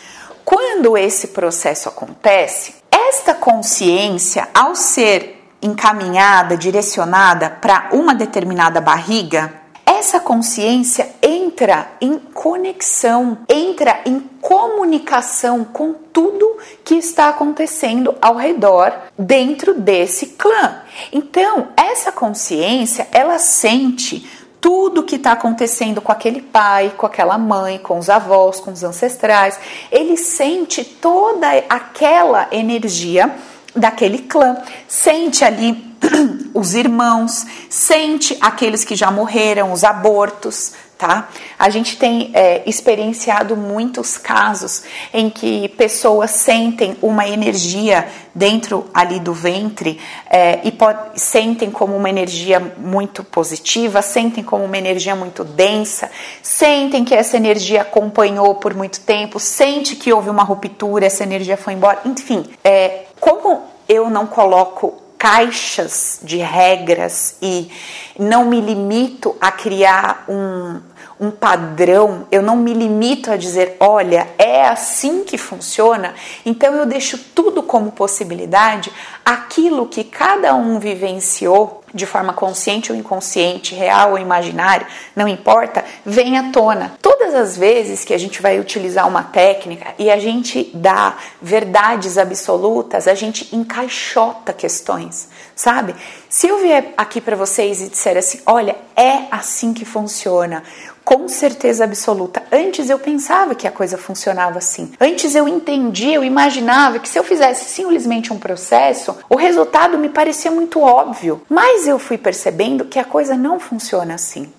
quando 0.42 0.97
esse 0.97 1.28
processo 1.28 1.90
acontece, 1.90 2.77
esta 3.09 3.35
consciência, 3.35 4.49
ao 4.55 4.75
ser 4.75 5.43
encaminhada, 5.62 6.59
direcionada 6.59 7.49
para 7.49 7.88
uma 7.93 8.15
determinada 8.15 8.81
barriga, 8.81 9.55
essa 9.87 10.21
consciência 10.21 11.09
entra 11.23 11.91
em 12.00 12.19
conexão, 12.19 13.38
entra 13.49 14.03
em 14.05 14.21
comunicação 14.41 15.65
com 15.65 15.95
tudo 15.95 16.59
que 16.85 16.97
está 16.97 17.31
acontecendo 17.31 18.15
ao 18.21 18.37
redor 18.37 18.93
dentro 19.19 19.73
desse 19.73 20.27
clã. 20.27 20.83
Então, 21.11 21.69
essa 21.77 22.12
consciência, 22.12 23.09
ela 23.11 23.38
sente 23.38 24.29
tudo 24.61 25.03
que 25.03 25.17
está 25.17 25.33
acontecendo 25.33 26.00
com 26.00 26.12
aquele 26.12 26.41
pai, 26.41 26.93
com 26.97 27.07
aquela 27.07 27.38
mãe, 27.38 27.79
com 27.79 27.99
os 27.99 28.11
avós, 28.11 28.61
com 28.61 28.73
os 28.73 28.83
ancestrais. 28.83 29.59
Ele 29.91 30.17
sente 30.17 30.85
toda 30.85 31.49
aquela 31.69 32.49
energia 32.50 33.35
daquele 33.75 34.19
clã, 34.19 34.57
sente 34.87 35.45
ali 35.45 35.87
os 36.55 36.75
irmãos, 36.75 37.47
sente 37.69 38.37
aqueles 38.41 38.85
que 38.85 38.97
já 38.97 39.11
morreram, 39.11 39.73
os 39.73 39.85
abortos, 39.85 40.73
tá? 40.99 41.28
A 41.57 41.71
gente 41.71 41.97
tem 41.97 42.33
é, 42.35 42.62
experienciado 42.67 43.57
muitos 43.57 44.19
casos 44.19 44.83
em 45.14 45.31
que 45.31 45.69
pessoas 45.69 46.33
sentem 46.33 46.97
uma 47.00 47.26
energia 47.28 48.09
dentro 48.35 48.90
ali 48.93 49.21
do 49.21 49.33
ventre 49.33 50.00
é, 50.28 50.59
e 50.64 50.73
pode, 50.73 51.21
sentem 51.21 51.71
como 51.71 51.97
uma 51.97 52.11
energia 52.11 52.59
muito 52.76 53.23
positiva, 53.23 54.02
sentem 54.02 54.43
como 54.43 54.64
uma 54.64 54.76
energia 54.76 55.14
muito 55.14 55.45
densa, 55.45 56.11
sentem 56.43 57.05
que 57.05 57.14
essa 57.14 57.37
energia 57.37 57.83
acompanhou 57.83 58.57
por 58.57 58.75
muito 58.75 59.00
tempo, 59.00 59.38
sente 59.38 59.95
que 59.95 60.12
houve 60.12 60.28
uma 60.28 60.43
ruptura, 60.43 61.07
essa 61.07 61.23
energia 61.23 61.57
foi 61.57 61.75
embora, 61.75 62.00
enfim, 62.05 62.45
é, 62.64 63.05
como 63.21 63.62
eu 63.88 64.11
não 64.11 64.26
coloco 64.26 65.09
caixas 65.19 66.21
de 66.23 66.37
regras 66.37 67.37
e 67.43 67.71
não 68.19 68.45
me 68.45 68.61
limito 68.61 69.37
a 69.40 69.50
criar 69.50 70.25
um, 70.28 70.81
um 71.21 71.31
padrão, 71.31 72.27
eu 72.31 72.43
não 72.43 72.57
me 72.57 72.73
limito 72.73 73.31
a 73.31 73.37
dizer, 73.37 73.77
olha, 73.81 74.29
é 74.39 74.67
assim 74.67 75.25
que 75.25 75.37
funciona, 75.37 76.15
então 76.47 76.75
eu 76.75 76.87
deixo 76.87 77.19
tudo 77.35 77.63
como 77.63 77.93
possibilidade, 77.93 78.93
aquilo 79.25 79.87
que 79.87 80.05
cada 80.05 80.55
um 80.55 80.79
vivenciou 80.79 81.83
de 81.93 82.07
forma 82.07 82.33
consciente 82.33 82.93
ou 82.93 82.99
inconsciente, 82.99 83.75
real 83.75 84.13
ou 84.13 84.19
imaginário, 84.19 84.87
não 85.17 85.27
importa, 85.27 85.85
vem 86.05 86.37
à 86.39 86.51
tona. 86.51 86.93
Todas 87.01 87.35
as 87.35 87.57
vezes 87.57 88.05
que 88.05 88.13
a 88.13 88.19
gente 88.19 88.43
vai 88.43 88.61
utilizar 88.61 89.09
uma 89.09 89.23
técnica 89.23 89.95
e 89.99 90.11
a 90.11 90.19
gente 90.19 90.71
dá 90.75 91.17
verdades 91.41 92.19
absolutas, 92.19 93.09
a 93.09 93.15
gente 93.15 93.55
encaixota 93.55 94.53
questões, 94.53 95.29
sabe? 95.55 95.95
Se 96.29 96.47
eu 96.47 96.59
vier 96.59 96.93
aqui 96.97 97.21
para 97.21 97.37
vocês 97.37 97.81
e 97.81 97.89
disser 97.89 98.17
assim, 98.17 98.41
olha, 98.47 98.77
é 98.95 99.25
assim 99.31 99.73
que 99.73 99.85
funciona, 99.85 100.63
com 101.09 101.27
certeza 101.27 101.85
absoluta. 101.85 102.43
Antes 102.53 102.91
eu 102.91 102.99
pensava 102.99 103.55
que 103.55 103.67
a 103.67 103.71
coisa 103.73 103.97
funcionava 103.97 104.59
assim. 104.59 104.93
Antes 105.00 105.35
eu 105.35 105.49
entendia, 105.49 106.17
eu 106.17 106.23
imaginava 106.23 106.99
que 106.99 107.09
se 107.09 107.19
eu 107.19 107.25
fizesse 107.25 107.65
simplesmente 107.65 108.31
um 108.31 108.38
processo, 108.38 109.17
o 109.27 109.35
resultado 109.35 109.97
me 109.97 110.11
parecia 110.11 110.50
muito 110.50 110.83
óbvio. 110.83 111.41
Mas 111.49 111.88
eu 111.88 111.99
fui 111.99 112.19
percebendo 112.19 112.85
que 112.85 112.99
a 112.99 113.07
coisa 113.07 113.38
não 113.38 113.59
funciona 113.59 114.17
assim. 114.17 114.53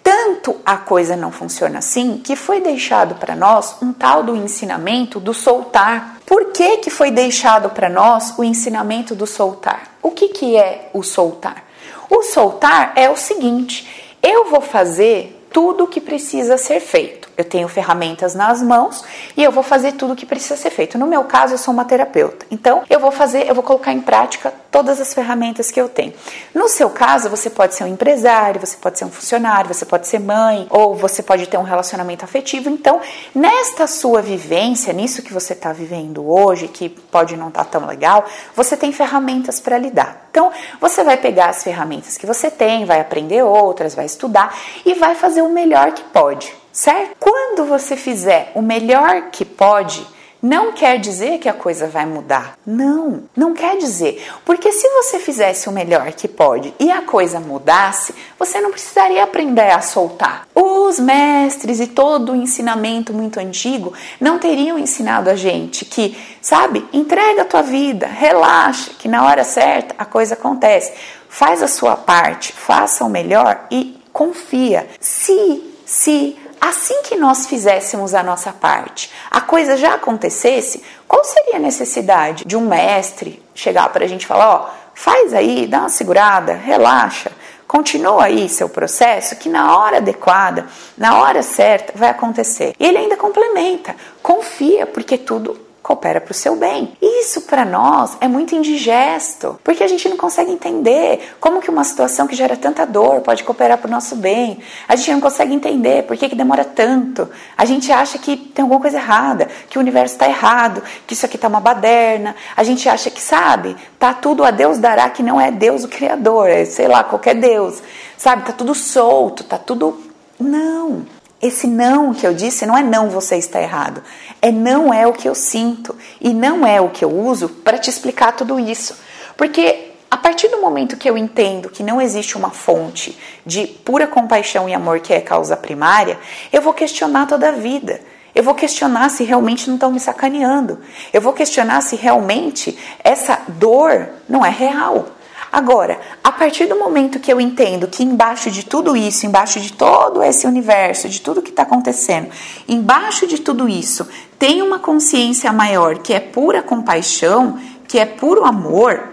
Tanto 0.00 0.60
a 0.64 0.76
coisa 0.76 1.16
não 1.16 1.32
funciona 1.32 1.80
assim 1.80 2.18
que 2.18 2.36
foi 2.36 2.60
deixado 2.60 3.16
para 3.16 3.34
nós 3.34 3.74
um 3.82 3.92
tal 3.92 4.22
do 4.22 4.36
ensinamento 4.36 5.18
do 5.18 5.34
soltar. 5.34 6.20
Por 6.24 6.52
que, 6.52 6.76
que 6.76 6.88
foi 6.88 7.10
deixado 7.10 7.68
para 7.70 7.88
nós 7.88 8.32
o 8.38 8.44
ensinamento 8.44 9.12
do 9.12 9.26
soltar? 9.26 9.96
O 10.00 10.12
que, 10.12 10.28
que 10.28 10.56
é 10.56 10.88
o 10.94 11.02
soltar? 11.02 11.64
O 12.08 12.22
soltar 12.22 12.92
é 12.94 13.10
o 13.10 13.16
seguinte: 13.16 14.14
eu 14.22 14.44
vou 14.44 14.60
fazer 14.60 15.38
tudo 15.52 15.84
o 15.84 15.88
que 15.88 16.00
precisa 16.00 16.58
ser 16.58 16.80
feito. 16.80 17.29
Eu 17.40 17.44
tenho 17.44 17.68
ferramentas 17.68 18.34
nas 18.34 18.60
mãos 18.60 19.02
e 19.34 19.42
eu 19.42 19.50
vou 19.50 19.62
fazer 19.62 19.92
tudo 19.92 20.12
o 20.12 20.16
que 20.16 20.26
precisa 20.26 20.56
ser 20.56 20.68
feito. 20.68 20.98
No 20.98 21.06
meu 21.06 21.24
caso, 21.24 21.54
eu 21.54 21.58
sou 21.58 21.72
uma 21.72 21.86
terapeuta. 21.86 22.44
Então, 22.50 22.82
eu 22.90 23.00
vou 23.00 23.10
fazer, 23.10 23.48
eu 23.48 23.54
vou 23.54 23.64
colocar 23.64 23.94
em 23.94 24.00
prática 24.02 24.52
todas 24.70 25.00
as 25.00 25.14
ferramentas 25.14 25.70
que 25.70 25.80
eu 25.80 25.88
tenho. 25.88 26.12
No 26.54 26.68
seu 26.68 26.90
caso, 26.90 27.30
você 27.30 27.48
pode 27.48 27.74
ser 27.74 27.84
um 27.84 27.86
empresário, 27.86 28.60
você 28.60 28.76
pode 28.76 28.98
ser 28.98 29.06
um 29.06 29.10
funcionário, 29.10 29.72
você 29.72 29.86
pode 29.86 30.06
ser 30.06 30.20
mãe, 30.20 30.66
ou 30.68 30.94
você 30.94 31.22
pode 31.22 31.46
ter 31.46 31.56
um 31.56 31.62
relacionamento 31.62 32.26
afetivo. 32.26 32.68
Então, 32.68 33.00
nesta 33.34 33.86
sua 33.86 34.20
vivência, 34.20 34.92
nisso 34.92 35.22
que 35.22 35.32
você 35.32 35.54
está 35.54 35.72
vivendo 35.72 36.30
hoje, 36.30 36.68
que 36.68 36.90
pode 36.90 37.38
não 37.38 37.48
estar 37.48 37.64
tá 37.64 37.70
tão 37.78 37.86
legal, 37.88 38.26
você 38.54 38.76
tem 38.76 38.92
ferramentas 38.92 39.60
para 39.60 39.78
lidar. 39.78 40.26
Então, 40.30 40.52
você 40.78 41.02
vai 41.02 41.16
pegar 41.16 41.48
as 41.48 41.64
ferramentas 41.64 42.18
que 42.18 42.26
você 42.26 42.50
tem, 42.50 42.84
vai 42.84 43.00
aprender 43.00 43.42
outras, 43.42 43.94
vai 43.94 44.04
estudar 44.04 44.54
e 44.84 44.92
vai 44.92 45.14
fazer 45.14 45.40
o 45.40 45.48
melhor 45.48 45.92
que 45.92 46.04
pode 46.04 46.60
certo? 46.80 47.14
Quando 47.20 47.66
você 47.66 47.94
fizer 47.94 48.52
o 48.54 48.62
melhor 48.62 49.28
que 49.30 49.44
pode, 49.44 50.06
não 50.42 50.72
quer 50.72 50.98
dizer 50.98 51.38
que 51.38 51.46
a 51.46 51.52
coisa 51.52 51.86
vai 51.86 52.06
mudar. 52.06 52.58
Não, 52.66 53.24
não 53.36 53.52
quer 53.52 53.76
dizer. 53.76 54.26
Porque 54.46 54.72
se 54.72 54.88
você 54.88 55.18
fizesse 55.18 55.68
o 55.68 55.72
melhor 55.72 56.10
que 56.12 56.26
pode 56.26 56.72
e 56.80 56.90
a 56.90 57.02
coisa 57.02 57.38
mudasse, 57.38 58.14
você 58.38 58.62
não 58.62 58.70
precisaria 58.70 59.22
aprender 59.22 59.70
a 59.70 59.82
soltar. 59.82 60.48
Os 60.54 60.98
mestres 60.98 61.80
e 61.80 61.86
todo 61.86 62.32
o 62.32 62.36
ensinamento 62.36 63.12
muito 63.12 63.38
antigo 63.38 63.92
não 64.18 64.38
teriam 64.38 64.78
ensinado 64.78 65.28
a 65.28 65.34
gente 65.34 65.84
que, 65.84 66.16
sabe, 66.40 66.88
entrega 66.94 67.42
a 67.42 67.44
tua 67.44 67.62
vida, 67.62 68.06
relaxa, 68.06 68.92
que 68.98 69.06
na 69.06 69.26
hora 69.26 69.44
certa 69.44 69.94
a 69.98 70.06
coisa 70.06 70.32
acontece. 70.32 70.94
Faz 71.28 71.62
a 71.62 71.68
sua 71.68 71.94
parte, 71.94 72.54
faça 72.54 73.04
o 73.04 73.10
melhor 73.10 73.66
e 73.70 74.00
confia. 74.14 74.88
Se, 74.98 75.62
se 75.84 76.39
assim 76.60 77.02
que 77.02 77.16
nós 77.16 77.46
fizéssemos 77.46 78.14
a 78.14 78.22
nossa 78.22 78.52
parte, 78.52 79.10
a 79.30 79.40
coisa 79.40 79.76
já 79.76 79.94
acontecesse, 79.94 80.82
qual 81.08 81.24
seria 81.24 81.56
a 81.56 81.60
necessidade 81.60 82.44
de 82.44 82.56
um 82.56 82.68
mestre 82.68 83.42
chegar 83.54 83.88
para 83.88 84.04
a 84.04 84.08
gente 84.08 84.22
e 84.22 84.26
falar: 84.26 84.48
ó, 84.48 84.70
faz 84.94 85.32
aí, 85.32 85.66
dá 85.66 85.80
uma 85.80 85.88
segurada, 85.88 86.52
relaxa, 86.52 87.32
continua 87.66 88.24
aí 88.24 88.48
seu 88.48 88.68
processo, 88.68 89.36
que 89.36 89.48
na 89.48 89.76
hora 89.76 89.96
adequada, 89.96 90.66
na 90.98 91.20
hora 91.20 91.42
certa, 91.42 91.92
vai 91.96 92.10
acontecer. 92.10 92.74
E 92.78 92.84
ele 92.86 92.98
ainda 92.98 93.16
complementa: 93.16 93.96
confia, 94.22 94.86
porque 94.86 95.16
tudo 95.16 95.69
coopera 95.90 96.20
para 96.20 96.30
o 96.30 96.34
seu 96.34 96.54
bem. 96.54 96.92
Isso 97.02 97.42
para 97.42 97.64
nós 97.64 98.16
é 98.20 98.28
muito 98.28 98.54
indigesto, 98.54 99.58
porque 99.64 99.82
a 99.82 99.88
gente 99.88 100.08
não 100.08 100.16
consegue 100.16 100.52
entender 100.52 101.34
como 101.40 101.60
que 101.60 101.68
uma 101.68 101.82
situação 101.82 102.28
que 102.28 102.36
gera 102.36 102.56
tanta 102.56 102.86
dor 102.86 103.20
pode 103.22 103.42
cooperar 103.42 103.76
para 103.78 103.88
o 103.88 103.90
nosso 103.90 104.14
bem. 104.14 104.60
A 104.86 104.94
gente 104.94 105.10
não 105.10 105.20
consegue 105.20 105.52
entender 105.52 106.04
por 106.04 106.16
que, 106.16 106.28
que 106.28 106.36
demora 106.36 106.64
tanto. 106.64 107.28
A 107.56 107.64
gente 107.64 107.90
acha 107.90 108.18
que 108.18 108.36
tem 108.36 108.62
alguma 108.62 108.80
coisa 108.80 108.98
errada, 108.98 109.48
que 109.68 109.78
o 109.78 109.80
universo 109.80 110.14
está 110.14 110.28
errado, 110.28 110.80
que 111.08 111.14
isso 111.14 111.26
aqui 111.26 111.34
está 111.34 111.48
uma 111.48 111.60
baderna. 111.60 112.36
A 112.56 112.62
gente 112.62 112.88
acha 112.88 113.10
que, 113.10 113.20
sabe, 113.20 113.76
tá 113.98 114.14
tudo 114.14 114.44
a 114.44 114.52
Deus 114.52 114.78
dará, 114.78 115.10
que 115.10 115.24
não 115.24 115.40
é 115.40 115.50
Deus 115.50 115.82
o 115.82 115.88
Criador, 115.88 116.48
é 116.48 116.64
sei 116.64 116.86
lá, 116.86 117.02
qualquer 117.02 117.34
Deus. 117.34 117.82
Sabe, 118.16 118.44
tá 118.44 118.52
tudo 118.52 118.76
solto, 118.76 119.42
tá 119.42 119.58
tudo 119.58 119.98
Não. 120.38 121.19
Esse 121.40 121.66
não 121.66 122.12
que 122.12 122.26
eu 122.26 122.34
disse 122.34 122.66
não 122.66 122.76
é 122.76 122.82
não 122.82 123.08
você 123.08 123.36
está 123.36 123.60
errado. 123.60 124.02
É 124.42 124.52
não 124.52 124.92
é 124.92 125.06
o 125.06 125.12
que 125.12 125.28
eu 125.28 125.34
sinto 125.34 125.96
e 126.20 126.34
não 126.34 126.66
é 126.66 126.80
o 126.80 126.90
que 126.90 127.04
eu 127.04 127.10
uso 127.10 127.48
para 127.48 127.78
te 127.78 127.88
explicar 127.88 128.32
tudo 128.32 128.60
isso. 128.60 128.94
Porque 129.36 129.90
a 130.10 130.16
partir 130.16 130.48
do 130.48 130.60
momento 130.60 130.96
que 130.96 131.08
eu 131.08 131.16
entendo 131.16 131.70
que 131.70 131.82
não 131.82 132.00
existe 132.00 132.36
uma 132.36 132.50
fonte 132.50 133.16
de 133.46 133.66
pura 133.66 134.06
compaixão 134.06 134.68
e 134.68 134.74
amor 134.74 135.00
que 135.00 135.14
é 135.14 135.20
causa 135.20 135.56
primária, 135.56 136.18
eu 136.52 136.60
vou 136.60 136.74
questionar 136.74 137.26
toda 137.26 137.48
a 137.48 137.52
vida. 137.52 138.00
Eu 138.34 138.42
vou 138.42 138.54
questionar 138.54 139.08
se 139.08 139.24
realmente 139.24 139.66
não 139.68 139.74
estão 139.74 139.90
me 139.90 139.98
sacaneando. 139.98 140.78
Eu 141.12 141.20
vou 141.20 141.32
questionar 141.32 141.80
se 141.80 141.96
realmente 141.96 142.76
essa 143.02 143.40
dor 143.48 144.08
não 144.28 144.44
é 144.44 144.50
real. 144.50 145.08
Agora, 145.52 146.00
a 146.22 146.30
partir 146.30 146.66
do 146.66 146.78
momento 146.78 147.18
que 147.18 147.32
eu 147.32 147.40
entendo 147.40 147.88
que 147.88 148.04
embaixo 148.04 148.50
de 148.52 148.64
tudo 148.64 148.96
isso, 148.96 149.26
embaixo 149.26 149.58
de 149.58 149.72
todo 149.72 150.22
esse 150.22 150.46
universo, 150.46 151.08
de 151.08 151.20
tudo 151.20 151.42
que 151.42 151.50
está 151.50 151.62
acontecendo, 151.62 152.30
embaixo 152.68 153.26
de 153.26 153.40
tudo 153.40 153.68
isso, 153.68 154.08
tem 154.38 154.62
uma 154.62 154.78
consciência 154.78 155.52
maior 155.52 155.98
que 155.98 156.14
é 156.14 156.20
pura 156.20 156.62
compaixão, 156.62 157.58
que 157.88 157.98
é 157.98 158.06
puro 158.06 158.44
amor. 158.44 159.08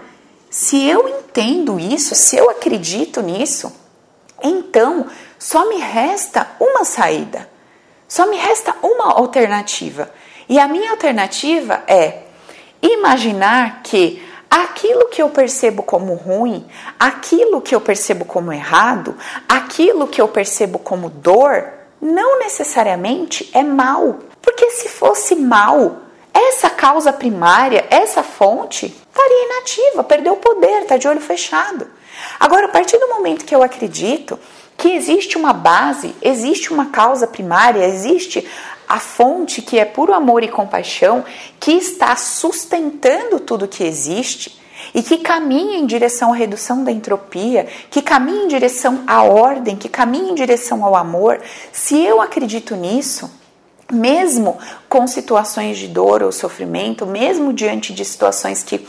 Se 0.48 0.80
eu 0.86 1.08
entendo 1.08 1.80
isso, 1.80 2.14
se 2.14 2.36
eu 2.36 2.48
acredito 2.48 3.20
nisso, 3.20 3.72
então 4.40 5.06
só 5.40 5.68
me 5.68 5.78
resta 5.78 6.46
uma 6.60 6.84
saída, 6.84 7.50
só 8.06 8.26
me 8.26 8.36
resta 8.36 8.76
uma 8.80 9.12
alternativa. 9.12 10.08
E 10.48 10.58
a 10.60 10.68
minha 10.68 10.92
alternativa 10.92 11.82
é 11.88 12.22
imaginar 12.80 13.82
que 13.82 14.22
aquilo 14.50 15.08
que 15.08 15.20
eu 15.20 15.28
percebo 15.30 15.82
como 15.82 16.14
ruim, 16.14 16.66
aquilo 16.98 17.60
que 17.60 17.74
eu 17.74 17.80
percebo 17.80 18.24
como 18.24 18.52
errado, 18.52 19.16
aquilo 19.48 20.06
que 20.06 20.20
eu 20.20 20.28
percebo 20.28 20.78
como 20.78 21.10
dor, 21.10 21.64
não 22.00 22.38
necessariamente 22.38 23.50
é 23.52 23.62
mal. 23.62 24.18
Porque 24.40 24.70
se 24.70 24.88
fosse 24.88 25.34
mal, 25.34 25.98
essa 26.32 26.70
causa 26.70 27.12
primária, 27.12 27.86
essa 27.90 28.22
fonte, 28.22 28.86
estaria 28.86 29.44
inativa, 29.46 30.04
perdeu 30.04 30.34
o 30.34 30.38
poder, 30.38 30.82
está 30.82 30.96
de 30.96 31.08
olho 31.08 31.20
fechado. 31.20 31.86
Agora, 32.38 32.66
a 32.66 32.70
partir 32.70 32.98
do 32.98 33.08
momento 33.08 33.44
que 33.44 33.54
eu 33.54 33.62
acredito 33.62 34.38
que 34.76 34.92
existe 34.92 35.36
uma 35.36 35.52
base, 35.52 36.14
existe 36.22 36.72
uma 36.72 36.86
causa 36.86 37.26
primária, 37.26 37.84
existe 37.84 38.48
a 38.88 38.98
fonte 38.98 39.60
que 39.60 39.78
é 39.78 39.84
puro 39.84 40.14
amor 40.14 40.42
e 40.42 40.48
compaixão, 40.48 41.24
que 41.60 41.72
está 41.72 42.16
sustentando 42.16 43.38
tudo 43.38 43.68
que 43.68 43.84
existe 43.84 44.58
e 44.94 45.02
que 45.02 45.18
caminha 45.18 45.78
em 45.78 45.86
direção 45.86 46.32
à 46.32 46.36
redução 46.36 46.82
da 46.82 46.90
entropia, 46.90 47.66
que 47.90 48.00
caminha 48.00 48.44
em 48.44 48.48
direção 48.48 49.02
à 49.06 49.22
ordem, 49.22 49.76
que 49.76 49.88
caminha 49.88 50.30
em 50.30 50.34
direção 50.34 50.84
ao 50.84 50.96
amor, 50.96 51.40
se 51.72 52.00
eu 52.00 52.22
acredito 52.22 52.74
nisso, 52.74 53.30
mesmo 53.92 54.56
com 54.88 55.06
situações 55.06 55.78
de 55.78 55.88
dor 55.88 56.22
ou 56.22 56.32
sofrimento, 56.32 57.06
mesmo 57.06 57.52
diante 57.52 57.92
de 57.92 58.04
situações 58.04 58.62
que 58.62 58.86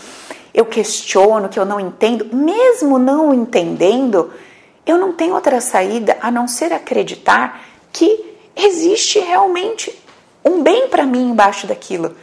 eu 0.54 0.66
questiono, 0.66 1.50
que 1.50 1.60
eu 1.60 1.66
não 1.66 1.80
entendo, 1.80 2.28
mesmo 2.34 2.98
não 2.98 3.34
entendendo, 3.34 4.32
eu 4.86 4.98
não 4.98 5.14
tenho 5.14 5.36
outra 5.36 5.62
saída 5.62 6.18
a 6.22 6.32
não 6.32 6.48
ser 6.48 6.74
acreditar 6.74 7.62
que 7.92 8.29
existe 8.66 9.20
realmente 9.20 9.94
um 10.44 10.62
bem 10.64 10.88
para 10.88 11.06
mim 11.06 11.30
embaixo 11.30 11.68
daquilo. 11.68 12.16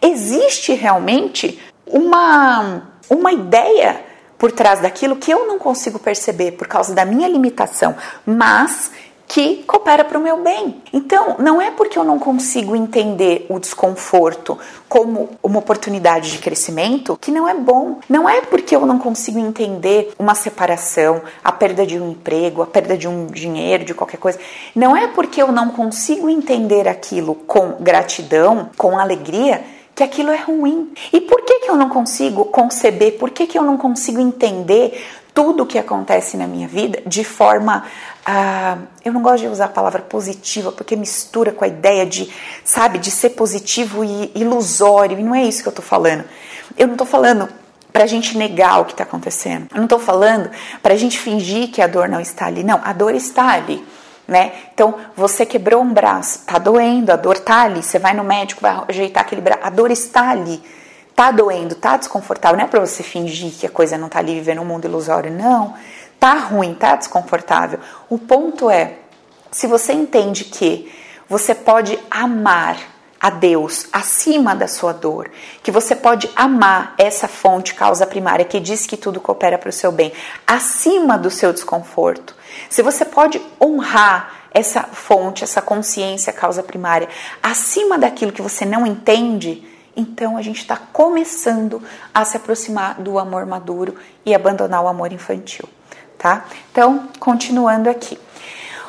Existe 0.00 0.72
realmente 0.72 1.60
uma, 1.86 2.88
uma 3.08 3.32
ideia 3.32 4.04
por 4.38 4.50
trás 4.50 4.80
daquilo 4.80 5.16
que 5.16 5.30
eu 5.30 5.46
não 5.46 5.58
consigo 5.58 5.98
perceber 5.98 6.52
por 6.52 6.66
causa 6.66 6.94
da 6.94 7.04
minha 7.04 7.28
limitação, 7.28 7.94
mas 8.24 8.90
que 9.30 9.62
coopera 9.62 10.04
para 10.04 10.18
o 10.18 10.20
meu 10.20 10.42
bem. 10.42 10.82
Então, 10.92 11.36
não 11.38 11.62
é 11.62 11.70
porque 11.70 11.96
eu 11.96 12.02
não 12.02 12.18
consigo 12.18 12.74
entender 12.74 13.46
o 13.48 13.60
desconforto 13.60 14.58
como 14.88 15.28
uma 15.40 15.60
oportunidade 15.60 16.32
de 16.32 16.38
crescimento 16.38 17.16
que 17.16 17.30
não 17.30 17.48
é 17.48 17.54
bom. 17.54 18.00
Não 18.08 18.28
é 18.28 18.40
porque 18.40 18.74
eu 18.74 18.84
não 18.84 18.98
consigo 18.98 19.38
entender 19.38 20.12
uma 20.18 20.34
separação, 20.34 21.22
a 21.44 21.52
perda 21.52 21.86
de 21.86 21.96
um 21.96 22.10
emprego, 22.10 22.60
a 22.60 22.66
perda 22.66 22.98
de 22.98 23.06
um 23.06 23.26
dinheiro, 23.26 23.84
de 23.84 23.94
qualquer 23.94 24.16
coisa. 24.16 24.40
Não 24.74 24.96
é 24.96 25.06
porque 25.06 25.40
eu 25.40 25.52
não 25.52 25.68
consigo 25.70 26.28
entender 26.28 26.88
aquilo 26.88 27.36
com 27.36 27.76
gratidão, 27.78 28.70
com 28.76 28.98
alegria, 28.98 29.62
que 29.94 30.02
aquilo 30.02 30.32
é 30.32 30.38
ruim. 30.38 30.92
E 31.12 31.20
por 31.20 31.42
que, 31.42 31.60
que 31.60 31.70
eu 31.70 31.76
não 31.76 31.88
consigo 31.88 32.46
conceber, 32.46 33.16
por 33.16 33.30
que, 33.30 33.46
que 33.46 33.56
eu 33.56 33.62
não 33.62 33.76
consigo 33.76 34.18
entender 34.18 35.00
tudo 35.34 35.62
o 35.62 35.66
que 35.66 35.78
acontece 35.78 36.36
na 36.36 36.46
minha 36.46 36.68
vida 36.68 37.02
de 37.06 37.24
forma. 37.24 37.84
Uh, 38.30 38.86
eu 39.04 39.12
não 39.12 39.22
gosto 39.22 39.40
de 39.40 39.48
usar 39.48 39.64
a 39.64 39.68
palavra 39.68 40.02
positiva 40.02 40.70
porque 40.70 40.94
mistura 40.94 41.50
com 41.50 41.64
a 41.64 41.68
ideia 41.68 42.06
de, 42.06 42.32
sabe, 42.64 42.98
de 42.98 43.10
ser 43.10 43.30
positivo 43.30 44.04
e 44.04 44.30
ilusório, 44.36 45.18
e 45.18 45.22
não 45.22 45.34
é 45.34 45.42
isso 45.42 45.64
que 45.64 45.68
eu 45.68 45.72
tô 45.72 45.82
falando. 45.82 46.24
Eu 46.78 46.86
não 46.86 46.96
tô 46.96 47.04
falando 47.04 47.48
para 47.92 48.04
a 48.04 48.06
gente 48.06 48.38
negar 48.38 48.80
o 48.80 48.84
que 48.84 48.92
está 48.92 49.02
acontecendo. 49.02 49.66
Eu 49.72 49.78
não 49.78 49.84
estou 49.84 49.98
falando 49.98 50.48
para 50.80 50.94
a 50.94 50.96
gente 50.96 51.18
fingir 51.18 51.72
que 51.72 51.82
a 51.82 51.88
dor 51.88 52.08
não 52.08 52.20
está 52.20 52.46
ali. 52.46 52.62
Não, 52.62 52.80
a 52.84 52.92
dor 52.92 53.14
está 53.16 53.48
ali. 53.48 53.84
Né? 54.28 54.52
Então, 54.72 54.94
você 55.16 55.44
quebrou 55.44 55.82
um 55.82 55.92
braço, 55.92 56.44
tá 56.46 56.56
doendo, 56.56 57.10
a 57.10 57.16
dor 57.16 57.36
tá 57.38 57.62
ali. 57.62 57.82
Você 57.82 57.98
vai 57.98 58.14
no 58.14 58.22
médico, 58.22 58.60
vai 58.60 58.80
ajeitar 58.86 59.24
aquele 59.24 59.40
braço, 59.40 59.60
a 59.64 59.70
dor 59.70 59.90
está 59.90 60.30
ali 60.30 60.62
tá 61.20 61.30
doendo, 61.30 61.74
tá 61.74 61.98
desconfortável, 61.98 62.56
não 62.56 62.64
é 62.64 62.66
para 62.66 62.80
você 62.80 63.02
fingir 63.02 63.52
que 63.52 63.66
a 63.66 63.70
coisa 63.70 63.98
não 63.98 64.08
tá 64.08 64.20
ali 64.20 64.36
vivendo 64.36 64.62
um 64.62 64.64
mundo 64.64 64.86
ilusório, 64.86 65.30
não. 65.30 65.74
Tá 66.18 66.32
ruim, 66.32 66.72
tá 66.72 66.96
desconfortável. 66.96 67.78
O 68.08 68.16
ponto 68.16 68.70
é, 68.70 68.94
se 69.50 69.66
você 69.66 69.92
entende 69.92 70.44
que 70.44 70.90
você 71.28 71.54
pode 71.54 71.98
amar 72.10 72.78
a 73.20 73.28
Deus 73.28 73.86
acima 73.92 74.54
da 74.54 74.66
sua 74.66 74.94
dor, 74.94 75.30
que 75.62 75.70
você 75.70 75.94
pode 75.94 76.30
amar 76.34 76.94
essa 76.96 77.28
fonte, 77.28 77.74
causa 77.74 78.06
primária, 78.06 78.46
que 78.46 78.58
diz 78.58 78.86
que 78.86 78.96
tudo 78.96 79.20
coopera 79.20 79.58
para 79.58 79.68
o 79.68 79.72
seu 79.72 79.92
bem, 79.92 80.14
acima 80.46 81.18
do 81.18 81.30
seu 81.30 81.52
desconforto. 81.52 82.34
Se 82.70 82.80
você 82.80 83.04
pode 83.04 83.42
honrar 83.60 84.48
essa 84.52 84.84
fonte, 84.84 85.44
essa 85.44 85.60
consciência, 85.60 86.32
causa 86.32 86.62
primária, 86.62 87.10
acima 87.42 87.98
daquilo 87.98 88.32
que 88.32 88.40
você 88.40 88.64
não 88.64 88.86
entende, 88.86 89.68
então 89.96 90.36
a 90.36 90.42
gente 90.42 90.60
está 90.60 90.76
começando 90.76 91.82
a 92.14 92.24
se 92.24 92.36
aproximar 92.36 93.00
do 93.00 93.18
amor 93.18 93.46
maduro 93.46 93.96
e 94.24 94.34
abandonar 94.34 94.82
o 94.82 94.88
amor 94.88 95.12
infantil, 95.12 95.68
tá? 96.18 96.46
Então, 96.70 97.08
continuando 97.18 97.88
aqui. 97.88 98.18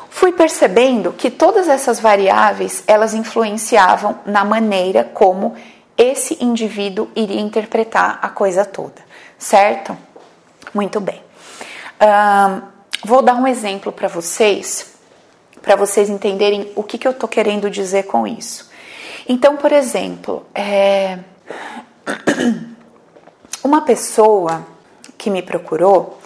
Fui 0.10 0.34
percebendo 0.34 1.14
que 1.14 1.32
todas 1.32 1.68
essas 1.68 2.00
variáveis, 2.00 2.84
elas 2.86 3.14
influenciavam 3.14 4.20
na 4.26 4.44
maneira 4.44 5.04
como 5.04 5.56
esse 5.98 6.44
indivíduo 6.44 7.10
iria 7.16 7.40
interpretar 7.40 8.20
a 8.22 8.30
coisa 8.30 8.66
toda, 8.66 9.02
certo? 9.38 9.98
Muito 10.74 11.00
bem. 11.00 11.22
Vou 13.04 13.22
dar 13.22 13.36
um 13.36 13.48
exemplo 13.48 13.92
para 13.92 14.08
vocês, 14.08 14.94
para 15.62 15.76
vocês 15.76 16.10
entenderem 16.10 16.72
o 16.76 16.84
que, 16.84 16.98
que 16.98 17.08
eu 17.08 17.12
estou 17.12 17.30
querendo 17.30 17.70
dizer 17.70 18.04
com 18.04 18.28
isso. 18.28 18.71
Então, 19.32 19.56
por 19.56 19.72
exemplo, 19.72 20.46
é... 20.54 21.20
uma 23.64 23.80
pessoa 23.80 24.68
que 25.18 25.30
me 25.30 25.42
procurou 25.42 26.20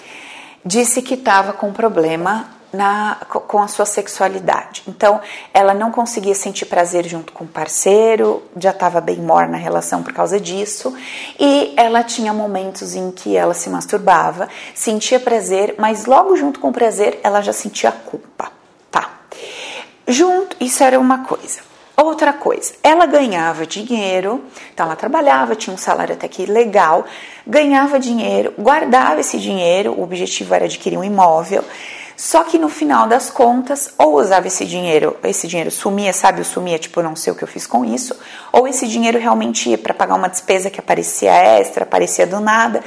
disse 0.65 1.03
que 1.03 1.13
estava 1.13 1.53
com 1.53 1.71
problema 1.71 2.49
na, 2.73 3.17
com 3.29 3.61
a 3.61 3.67
sua 3.67 3.85
sexualidade. 3.85 4.81
Então, 4.87 5.21
ela 5.53 5.75
não 5.75 5.91
conseguia 5.91 6.33
sentir 6.33 6.65
prazer 6.65 7.05
junto 7.05 7.31
com 7.31 7.43
o 7.43 7.47
parceiro, 7.47 8.41
já 8.57 8.71
estava 8.71 8.99
bem 8.99 9.17
morna 9.17 9.51
na 9.51 9.57
relação 9.59 10.01
por 10.01 10.11
causa 10.11 10.39
disso, 10.39 10.91
e 11.39 11.75
ela 11.77 12.03
tinha 12.03 12.33
momentos 12.33 12.95
em 12.95 13.11
que 13.11 13.37
ela 13.37 13.53
se 13.53 13.69
masturbava, 13.69 14.49
sentia 14.73 15.19
prazer, 15.19 15.75
mas 15.77 16.07
logo 16.07 16.35
junto 16.35 16.59
com 16.59 16.69
o 16.69 16.73
prazer 16.73 17.19
ela 17.21 17.43
já 17.43 17.53
sentia 17.53 17.91
culpa. 17.91 18.51
Tá. 18.89 19.11
Junto, 20.07 20.57
isso 20.59 20.83
era 20.83 20.99
uma 20.99 21.19
coisa. 21.19 21.74
Outra 21.97 22.34
coisa, 22.34 22.73
ela 22.84 23.05
ganhava 23.05 23.65
dinheiro, 23.65 24.43
então 24.73 24.86
ela 24.86 24.97
trabalhava, 24.97 25.55
tinha 25.55 25.73
um 25.73 25.77
salário 25.77 26.13
até 26.13 26.27
que 26.27 26.45
legal, 26.45 27.05
ganhava 27.47 27.97
dinheiro, 27.97 28.53
guardava 28.60 29.21
esse 29.21 29.39
dinheiro, 29.39 29.93
o 29.93 30.03
objetivo 30.03 30.53
era 30.53 30.65
adquirir 30.65 30.97
um 30.97 31.03
imóvel, 31.05 31.63
só 32.17 32.43
que 32.43 32.58
no 32.58 32.67
final 32.67 33.08
das 33.08 33.29
contas, 33.29 33.93
ou 33.97 34.15
usava 34.15 34.47
esse 34.47 34.65
dinheiro, 34.65 35.15
esse 35.23 35.47
dinheiro 35.47 35.71
sumia, 35.71 36.12
sabe, 36.12 36.41
o 36.41 36.45
sumia, 36.45 36.77
tipo, 36.77 37.01
não 37.01 37.15
sei 37.15 37.31
o 37.31 37.36
que 37.36 37.43
eu 37.43 37.47
fiz 37.47 37.65
com 37.65 37.86
isso, 37.86 38.13
ou 38.51 38.67
esse 38.67 38.88
dinheiro 38.88 39.17
realmente 39.17 39.69
ia 39.69 39.77
para 39.77 39.93
pagar 39.93 40.15
uma 40.15 40.29
despesa 40.29 40.69
que 40.69 40.79
aparecia 40.79 41.31
extra, 41.31 41.84
aparecia 41.84 42.27
do 42.27 42.41
nada, 42.41 42.84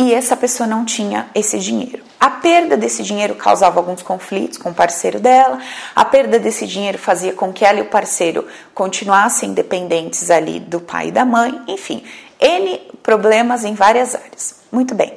e 0.00 0.14
essa 0.14 0.34
pessoa 0.34 0.66
não 0.66 0.82
tinha 0.82 1.28
esse 1.34 1.58
dinheiro. 1.58 2.02
A 2.18 2.30
perda 2.30 2.74
desse 2.74 3.02
dinheiro 3.02 3.34
causava 3.34 3.78
alguns 3.78 4.00
conflitos 4.00 4.56
com 4.56 4.70
o 4.70 4.74
parceiro 4.74 5.20
dela, 5.20 5.58
a 5.94 6.06
perda 6.06 6.38
desse 6.38 6.66
dinheiro 6.66 6.96
fazia 6.96 7.34
com 7.34 7.52
que 7.52 7.66
ela 7.66 7.80
e 7.80 7.82
o 7.82 7.90
parceiro 7.90 8.46
continuassem 8.72 9.52
dependentes 9.52 10.30
ali 10.30 10.58
do 10.58 10.80
pai 10.80 11.08
e 11.08 11.12
da 11.12 11.26
mãe, 11.26 11.60
enfim, 11.68 12.02
N 12.40 12.78
problemas 13.02 13.62
em 13.62 13.74
várias 13.74 14.14
áreas. 14.14 14.54
Muito 14.72 14.94
bem. 14.94 15.12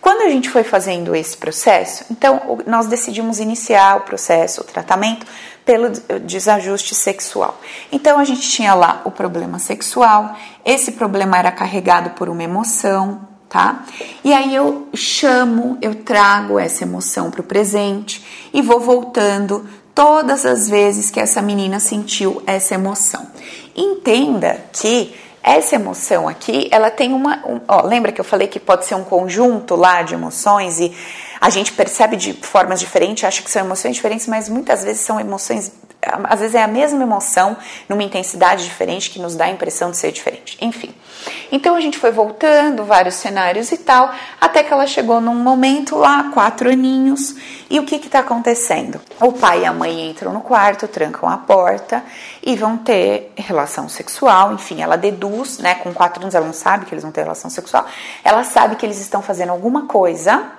Quando 0.00 0.22
a 0.22 0.28
gente 0.28 0.48
foi 0.48 0.62
fazendo 0.62 1.12
esse 1.12 1.36
processo, 1.36 2.04
então 2.08 2.60
nós 2.66 2.86
decidimos 2.86 3.40
iniciar 3.40 3.96
o 3.96 4.02
processo, 4.02 4.60
o 4.60 4.64
tratamento 4.64 5.26
pelo 5.64 5.90
desajuste 6.20 6.94
sexual. 6.94 7.58
Então 7.90 8.18
a 8.20 8.24
gente 8.24 8.48
tinha 8.48 8.74
lá 8.74 9.02
o 9.04 9.10
problema 9.10 9.58
sexual, 9.58 10.36
esse 10.64 10.92
problema 10.92 11.36
era 11.36 11.50
carregado 11.50 12.10
por 12.10 12.28
uma 12.28 12.44
emoção, 12.44 13.28
tá? 13.50 13.84
E 14.24 14.32
aí 14.32 14.54
eu 14.54 14.88
chamo, 14.94 15.76
eu 15.82 15.96
trago 15.96 16.58
essa 16.58 16.84
emoção 16.84 17.30
para 17.30 17.40
o 17.40 17.44
presente 17.44 18.24
e 18.54 18.62
vou 18.62 18.78
voltando 18.80 19.68
todas 19.92 20.46
as 20.46 20.68
vezes 20.68 21.10
que 21.10 21.18
essa 21.18 21.42
menina 21.42 21.80
sentiu 21.80 22.40
essa 22.46 22.74
emoção. 22.74 23.26
Entenda 23.76 24.64
que 24.72 25.14
essa 25.42 25.74
emoção 25.74 26.28
aqui, 26.28 26.68
ela 26.70 26.90
tem 26.90 27.12
uma. 27.12 27.42
Um, 27.46 27.60
ó, 27.66 27.82
lembra 27.82 28.12
que 28.12 28.20
eu 28.20 28.24
falei 28.24 28.46
que 28.46 28.60
pode 28.60 28.84
ser 28.84 28.94
um 28.94 29.04
conjunto 29.04 29.74
lá 29.74 30.02
de 30.02 30.14
emoções 30.14 30.78
e 30.78 30.94
a 31.40 31.50
gente 31.50 31.72
percebe 31.72 32.16
de 32.16 32.34
formas 32.34 32.78
diferentes, 32.78 33.24
acha 33.24 33.42
que 33.42 33.50
são 33.50 33.64
emoções 33.64 33.96
diferentes, 33.96 34.26
mas 34.26 34.48
muitas 34.48 34.84
vezes 34.84 35.00
são 35.00 35.18
emoções. 35.18 35.72
Às 36.02 36.40
vezes 36.40 36.54
é 36.54 36.62
a 36.62 36.68
mesma 36.68 37.02
emoção, 37.02 37.56
numa 37.88 38.02
intensidade 38.02 38.64
diferente, 38.64 39.10
que 39.10 39.18
nos 39.18 39.36
dá 39.36 39.44
a 39.44 39.50
impressão 39.50 39.90
de 39.90 39.98
ser 39.98 40.12
diferente. 40.12 40.56
Enfim. 40.60 40.94
Então 41.52 41.74
a 41.74 41.80
gente 41.80 41.98
foi 41.98 42.10
voltando, 42.10 42.84
vários 42.84 43.16
cenários 43.16 43.70
e 43.70 43.78
tal, 43.78 44.10
até 44.40 44.62
que 44.62 44.72
ela 44.72 44.86
chegou 44.86 45.20
num 45.20 45.34
momento 45.34 45.96
lá, 45.96 46.30
quatro 46.32 46.70
aninhos, 46.70 47.34
e 47.68 47.78
o 47.78 47.84
que 47.84 47.96
está 47.96 48.20
acontecendo? 48.20 49.00
O 49.20 49.32
pai 49.32 49.62
e 49.62 49.66
a 49.66 49.72
mãe 49.72 50.10
entram 50.10 50.32
no 50.32 50.40
quarto, 50.40 50.88
trancam 50.88 51.28
a 51.28 51.36
porta 51.36 52.02
e 52.42 52.56
vão 52.56 52.78
ter 52.78 53.32
relação 53.36 53.88
sexual, 53.88 54.54
enfim, 54.54 54.80
ela 54.80 54.96
deduz, 54.96 55.58
né, 55.58 55.74
com 55.74 55.92
quatro 55.92 56.22
anos 56.22 56.34
ela 56.34 56.46
não 56.46 56.54
sabe 56.54 56.86
que 56.86 56.94
eles 56.94 57.02
vão 57.02 57.12
ter 57.12 57.22
relação 57.22 57.50
sexual, 57.50 57.84
ela 58.24 58.44
sabe 58.44 58.76
que 58.76 58.86
eles 58.86 59.00
estão 59.00 59.20
fazendo 59.20 59.50
alguma 59.50 59.86
coisa 59.86 60.50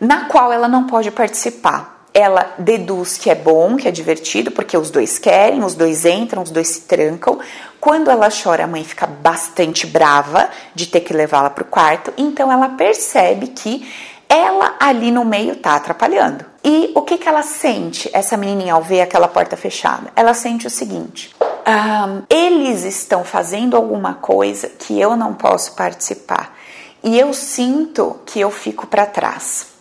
na 0.00 0.26
qual 0.26 0.52
ela 0.52 0.68
não 0.68 0.86
pode 0.86 1.10
participar 1.10 1.97
ela 2.18 2.52
deduz 2.58 3.16
que 3.16 3.30
é 3.30 3.34
bom, 3.36 3.76
que 3.76 3.86
é 3.86 3.92
divertido, 3.92 4.50
porque 4.50 4.76
os 4.76 4.90
dois 4.90 5.18
querem, 5.20 5.62
os 5.62 5.76
dois 5.76 6.04
entram, 6.04 6.42
os 6.42 6.50
dois 6.50 6.66
se 6.66 6.80
trancam. 6.80 7.38
Quando 7.80 8.10
ela 8.10 8.28
chora, 8.28 8.64
a 8.64 8.66
mãe 8.66 8.82
fica 8.82 9.06
bastante 9.06 9.86
brava 9.86 10.50
de 10.74 10.86
ter 10.86 11.00
que 11.00 11.12
levá-la 11.14 11.48
para 11.48 11.62
o 11.62 11.66
quarto, 11.66 12.12
então 12.18 12.50
ela 12.50 12.70
percebe 12.70 13.46
que 13.46 13.88
ela 14.28 14.74
ali 14.80 15.12
no 15.12 15.24
meio 15.24 15.54
tá 15.54 15.76
atrapalhando. 15.76 16.44
E 16.64 16.90
o 16.92 17.02
que, 17.02 17.18
que 17.18 17.28
ela 17.28 17.42
sente, 17.44 18.10
essa 18.12 18.36
menininha, 18.36 18.74
ao 18.74 18.82
ver 18.82 19.00
aquela 19.00 19.28
porta 19.28 19.56
fechada? 19.56 20.10
Ela 20.16 20.34
sente 20.34 20.66
o 20.66 20.70
seguinte: 20.70 21.32
um, 21.40 22.22
eles 22.28 22.82
estão 22.82 23.22
fazendo 23.22 23.76
alguma 23.76 24.14
coisa 24.14 24.68
que 24.68 25.00
eu 25.00 25.16
não 25.16 25.34
posso 25.34 25.76
participar. 25.76 26.52
E 27.00 27.16
eu 27.16 27.32
sinto 27.32 28.16
que 28.26 28.40
eu 28.40 28.50
fico 28.50 28.88
para 28.88 29.06
trás. 29.06 29.77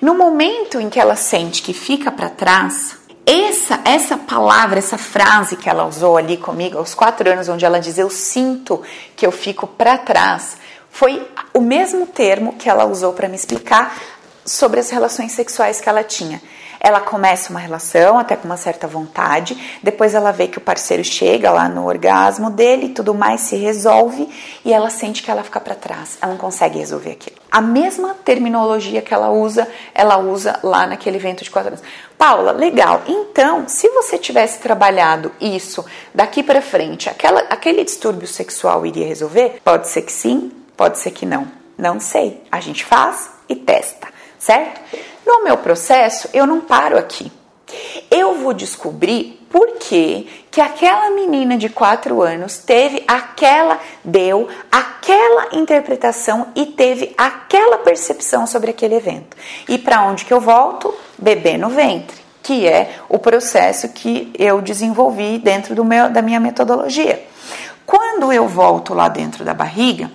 No 0.00 0.14
momento 0.14 0.80
em 0.80 0.88
que 0.88 1.00
ela 1.00 1.16
sente 1.16 1.62
que 1.62 1.72
fica 1.72 2.10
para 2.10 2.28
trás, 2.28 2.96
essa, 3.26 3.80
essa 3.84 4.16
palavra, 4.16 4.78
essa 4.78 4.98
frase 4.98 5.56
que 5.56 5.68
ela 5.68 5.86
usou 5.86 6.16
ali 6.16 6.36
comigo 6.36 6.78
aos 6.78 6.94
quatro 6.94 7.30
anos, 7.30 7.48
onde 7.48 7.64
ela 7.64 7.80
diz 7.80 7.96
eu 7.96 8.10
sinto 8.10 8.82
que 9.16 9.26
eu 9.26 9.32
fico 9.32 9.66
para 9.66 9.96
trás, 9.96 10.58
foi 10.90 11.26
o 11.52 11.60
mesmo 11.60 12.06
termo 12.06 12.54
que 12.54 12.68
ela 12.68 12.84
usou 12.84 13.12
para 13.12 13.28
me 13.28 13.34
explicar 13.34 13.96
sobre 14.44 14.78
as 14.78 14.90
relações 14.90 15.32
sexuais 15.32 15.80
que 15.80 15.88
ela 15.88 16.04
tinha. 16.04 16.40
Ela 16.86 17.00
começa 17.00 17.48
uma 17.48 17.60
relação 17.60 18.18
até 18.18 18.36
com 18.36 18.44
uma 18.44 18.58
certa 18.58 18.86
vontade, 18.86 19.78
depois 19.82 20.14
ela 20.14 20.30
vê 20.32 20.48
que 20.48 20.58
o 20.58 20.60
parceiro 20.60 21.02
chega 21.02 21.50
lá 21.50 21.66
no 21.66 21.86
orgasmo 21.86 22.50
dele, 22.50 22.90
tudo 22.90 23.14
mais 23.14 23.40
se 23.40 23.56
resolve 23.56 24.28
e 24.62 24.70
ela 24.70 24.90
sente 24.90 25.22
que 25.22 25.30
ela 25.30 25.42
fica 25.42 25.58
para 25.58 25.74
trás, 25.74 26.18
ela 26.20 26.32
não 26.32 26.38
consegue 26.38 26.78
resolver 26.78 27.12
aquilo. 27.12 27.36
A 27.50 27.62
mesma 27.62 28.14
terminologia 28.22 29.00
que 29.00 29.14
ela 29.14 29.30
usa, 29.30 29.66
ela 29.94 30.18
usa 30.18 30.60
lá 30.62 30.86
naquele 30.86 31.16
evento 31.16 31.42
de 31.42 31.50
quatro 31.50 31.68
anos. 31.68 31.82
Paula, 32.18 32.52
legal. 32.52 33.00
Então, 33.06 33.64
se 33.66 33.88
você 33.88 34.18
tivesse 34.18 34.58
trabalhado 34.58 35.32
isso 35.40 35.86
daqui 36.14 36.42
para 36.42 36.60
frente, 36.60 37.08
aquela, 37.08 37.40
aquele 37.48 37.82
distúrbio 37.82 38.28
sexual 38.28 38.84
iria 38.84 39.06
resolver? 39.06 39.58
Pode 39.64 39.88
ser 39.88 40.02
que 40.02 40.12
sim, 40.12 40.52
pode 40.76 40.98
ser 40.98 41.12
que 41.12 41.24
não. 41.24 41.50
Não 41.78 41.98
sei. 41.98 42.42
A 42.52 42.60
gente 42.60 42.84
faz 42.84 43.30
e 43.48 43.56
testa, 43.56 44.08
certo? 44.38 45.13
No 45.26 45.42
meu 45.42 45.56
processo, 45.58 46.28
eu 46.32 46.46
não 46.46 46.60
paro 46.60 46.98
aqui. 46.98 47.30
Eu 48.10 48.34
vou 48.34 48.52
descobrir 48.52 49.44
por 49.50 49.78
que, 49.78 50.28
que 50.50 50.60
aquela 50.60 51.10
menina 51.10 51.56
de 51.56 51.68
4 51.68 52.20
anos 52.20 52.58
teve 52.58 53.04
aquela, 53.06 53.78
deu 54.04 54.48
aquela 54.70 55.48
interpretação 55.52 56.48
e 56.54 56.66
teve 56.66 57.14
aquela 57.16 57.78
percepção 57.78 58.46
sobre 58.46 58.70
aquele 58.70 58.96
evento. 58.96 59.36
E 59.68 59.78
para 59.78 60.02
onde 60.02 60.24
que 60.24 60.32
eu 60.32 60.40
volto? 60.40 60.92
Bebê 61.16 61.56
no 61.56 61.68
ventre, 61.68 62.16
que 62.42 62.66
é 62.66 62.96
o 63.08 63.18
processo 63.18 63.88
que 63.90 64.32
eu 64.38 64.60
desenvolvi 64.60 65.38
dentro 65.38 65.74
do 65.74 65.84
meu, 65.84 66.10
da 66.10 66.20
minha 66.20 66.40
metodologia. 66.40 67.24
Quando 67.86 68.32
eu 68.32 68.48
volto 68.48 68.92
lá 68.92 69.08
dentro 69.08 69.44
da 69.44 69.54
barriga, 69.54 70.10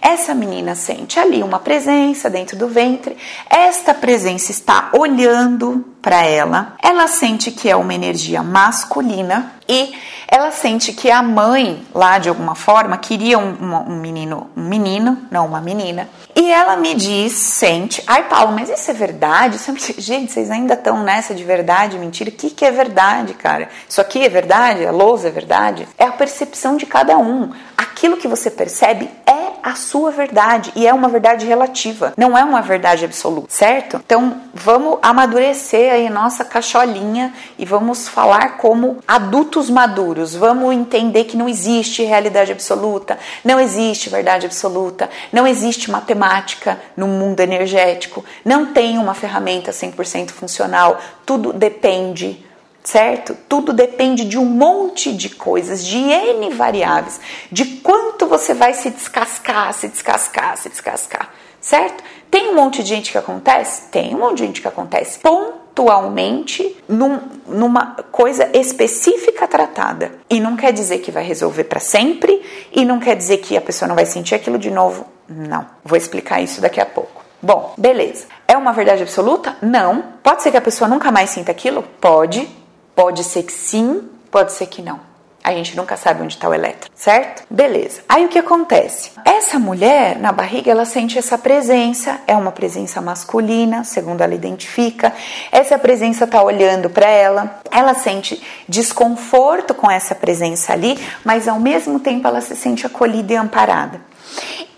essa 0.00 0.34
menina 0.34 0.74
sente 0.74 1.18
ali 1.18 1.42
uma 1.42 1.58
presença 1.58 2.30
dentro 2.30 2.56
do 2.56 2.68
ventre, 2.68 3.16
esta 3.48 3.92
presença 3.92 4.50
está 4.50 4.90
olhando 4.92 5.84
para 6.00 6.24
ela, 6.24 6.74
ela 6.82 7.06
sente 7.06 7.50
que 7.50 7.68
é 7.68 7.76
uma 7.76 7.94
energia 7.94 8.42
masculina 8.42 9.52
e 9.68 9.92
ela 10.26 10.50
sente 10.50 10.92
que 10.92 11.10
a 11.10 11.22
mãe, 11.22 11.84
lá 11.94 12.18
de 12.18 12.28
alguma 12.28 12.54
forma, 12.54 12.96
queria 12.96 13.38
um, 13.38 13.50
um, 13.60 13.92
um, 13.92 14.00
menino, 14.00 14.50
um 14.56 14.62
menino, 14.62 15.18
não 15.30 15.46
uma 15.46 15.60
menina. 15.60 16.08
E 16.34 16.50
ela 16.50 16.76
me 16.76 16.94
diz, 16.94 17.32
sente, 17.34 18.02
ai 18.06 18.28
Paulo, 18.28 18.52
mas 18.52 18.70
isso 18.70 18.90
é 18.90 18.94
verdade? 18.94 19.58
É... 19.58 20.00
Gente, 20.00 20.32
vocês 20.32 20.50
ainda 20.50 20.74
estão 20.74 21.02
nessa 21.02 21.34
de 21.34 21.44
verdade, 21.44 21.98
mentira? 21.98 22.30
O 22.30 22.32
que, 22.32 22.50
que 22.50 22.64
é 22.64 22.70
verdade, 22.70 23.34
cara? 23.34 23.68
Isso 23.88 24.00
aqui 24.00 24.24
é 24.24 24.28
verdade? 24.28 24.86
A 24.86 24.90
lousa 24.90 25.28
é 25.28 25.30
verdade? 25.30 25.86
É 25.98 26.04
a 26.04 26.12
percepção 26.12 26.76
de 26.76 26.86
cada 26.86 27.18
um. 27.18 27.52
Aquilo 27.76 28.16
que 28.16 28.26
você 28.26 28.50
percebe 28.50 29.10
é 29.26 29.49
a 29.62 29.74
sua 29.74 30.10
verdade 30.10 30.72
e 30.74 30.86
é 30.86 30.92
uma 30.92 31.08
verdade 31.08 31.46
relativa, 31.46 32.12
não 32.16 32.36
é 32.36 32.44
uma 32.44 32.60
verdade 32.60 33.04
absoluta, 33.04 33.48
certo? 33.50 34.00
Então 34.04 34.40
vamos 34.52 34.98
amadurecer 35.02 35.92
aí 35.92 36.08
nossa 36.10 36.44
cacholinha 36.44 37.32
e 37.58 37.64
vamos 37.64 38.08
falar 38.08 38.56
como 38.56 38.98
adultos 39.06 39.70
maduros. 39.70 40.34
Vamos 40.34 40.74
entender 40.74 41.24
que 41.24 41.36
não 41.36 41.48
existe 41.48 42.02
realidade 42.02 42.52
absoluta, 42.52 43.18
não 43.44 43.58
existe 43.58 44.08
verdade 44.08 44.46
absoluta, 44.46 45.08
não 45.32 45.46
existe 45.46 45.90
matemática 45.90 46.80
no 46.96 47.06
mundo 47.06 47.40
energético, 47.40 48.24
não 48.44 48.66
tem 48.66 48.98
uma 48.98 49.14
ferramenta 49.14 49.70
100% 49.70 50.30
funcional, 50.30 50.98
tudo 51.24 51.52
depende 51.52 52.49
certo? 52.90 53.36
Tudo 53.48 53.72
depende 53.72 54.24
de 54.24 54.36
um 54.36 54.44
monte 54.44 55.12
de 55.12 55.30
coisas, 55.30 55.86
de 55.86 55.96
N 55.96 56.50
variáveis, 56.50 57.20
de 57.50 57.64
quanto 57.64 58.26
você 58.26 58.52
vai 58.52 58.74
se 58.74 58.90
descascar, 58.90 59.72
se 59.72 59.86
descascar, 59.86 60.56
se 60.56 60.68
descascar, 60.68 61.30
certo? 61.60 62.02
Tem 62.28 62.48
um 62.48 62.56
monte 62.56 62.82
de 62.82 62.88
gente 62.88 63.12
que 63.12 63.18
acontece? 63.18 63.82
Tem 63.92 64.12
um 64.12 64.18
monte 64.18 64.38
de 64.38 64.46
gente 64.46 64.60
que 64.60 64.66
acontece 64.66 65.20
pontualmente 65.20 66.76
num, 66.88 67.20
numa 67.46 67.94
coisa 68.10 68.50
específica 68.52 69.46
tratada. 69.46 70.12
E 70.28 70.40
não 70.40 70.56
quer 70.56 70.72
dizer 70.72 70.98
que 70.98 71.12
vai 71.12 71.22
resolver 71.22 71.64
para 71.64 71.80
sempre, 71.80 72.42
e 72.72 72.84
não 72.84 72.98
quer 72.98 73.14
dizer 73.14 73.38
que 73.38 73.56
a 73.56 73.60
pessoa 73.60 73.88
não 73.88 73.94
vai 73.94 74.06
sentir 74.06 74.34
aquilo 74.34 74.58
de 74.58 74.70
novo. 74.70 75.06
Não. 75.28 75.64
Vou 75.84 75.96
explicar 75.96 76.40
isso 76.42 76.60
daqui 76.60 76.80
a 76.80 76.86
pouco. 76.86 77.24
Bom, 77.40 77.72
beleza. 77.78 78.26
É 78.48 78.56
uma 78.56 78.72
verdade 78.72 79.02
absoluta? 79.02 79.56
Não. 79.62 80.02
Pode 80.22 80.42
ser 80.42 80.50
que 80.50 80.56
a 80.56 80.60
pessoa 80.60 80.88
nunca 80.88 81.12
mais 81.12 81.30
sinta 81.30 81.52
aquilo? 81.52 81.84
Pode. 82.00 82.59
Pode 83.00 83.24
ser 83.24 83.44
que 83.44 83.52
sim, 83.54 84.10
pode 84.30 84.52
ser 84.52 84.66
que 84.66 84.82
não. 84.82 85.00
A 85.42 85.54
gente 85.54 85.74
nunca 85.74 85.96
sabe 85.96 86.22
onde 86.22 86.34
está 86.34 86.46
o 86.46 86.52
elétron, 86.52 86.90
certo? 86.94 87.44
Beleza. 87.48 88.02
Aí 88.06 88.26
o 88.26 88.28
que 88.28 88.38
acontece? 88.38 89.12
Essa 89.24 89.58
mulher 89.58 90.18
na 90.18 90.32
barriga 90.32 90.70
ela 90.70 90.84
sente 90.84 91.18
essa 91.18 91.38
presença, 91.38 92.20
é 92.26 92.36
uma 92.36 92.52
presença 92.52 93.00
masculina, 93.00 93.84
segundo 93.84 94.20
ela 94.20 94.34
identifica. 94.34 95.14
Essa 95.50 95.78
presença 95.78 96.24
está 96.24 96.42
olhando 96.42 96.90
para 96.90 97.08
ela, 97.08 97.62
ela 97.70 97.94
sente 97.94 98.38
desconforto 98.68 99.72
com 99.72 99.90
essa 99.90 100.14
presença 100.14 100.74
ali, 100.74 100.98
mas 101.24 101.48
ao 101.48 101.58
mesmo 101.58 102.00
tempo 102.00 102.28
ela 102.28 102.42
se 102.42 102.54
sente 102.54 102.84
acolhida 102.84 103.32
e 103.32 103.36
amparada. 103.36 103.98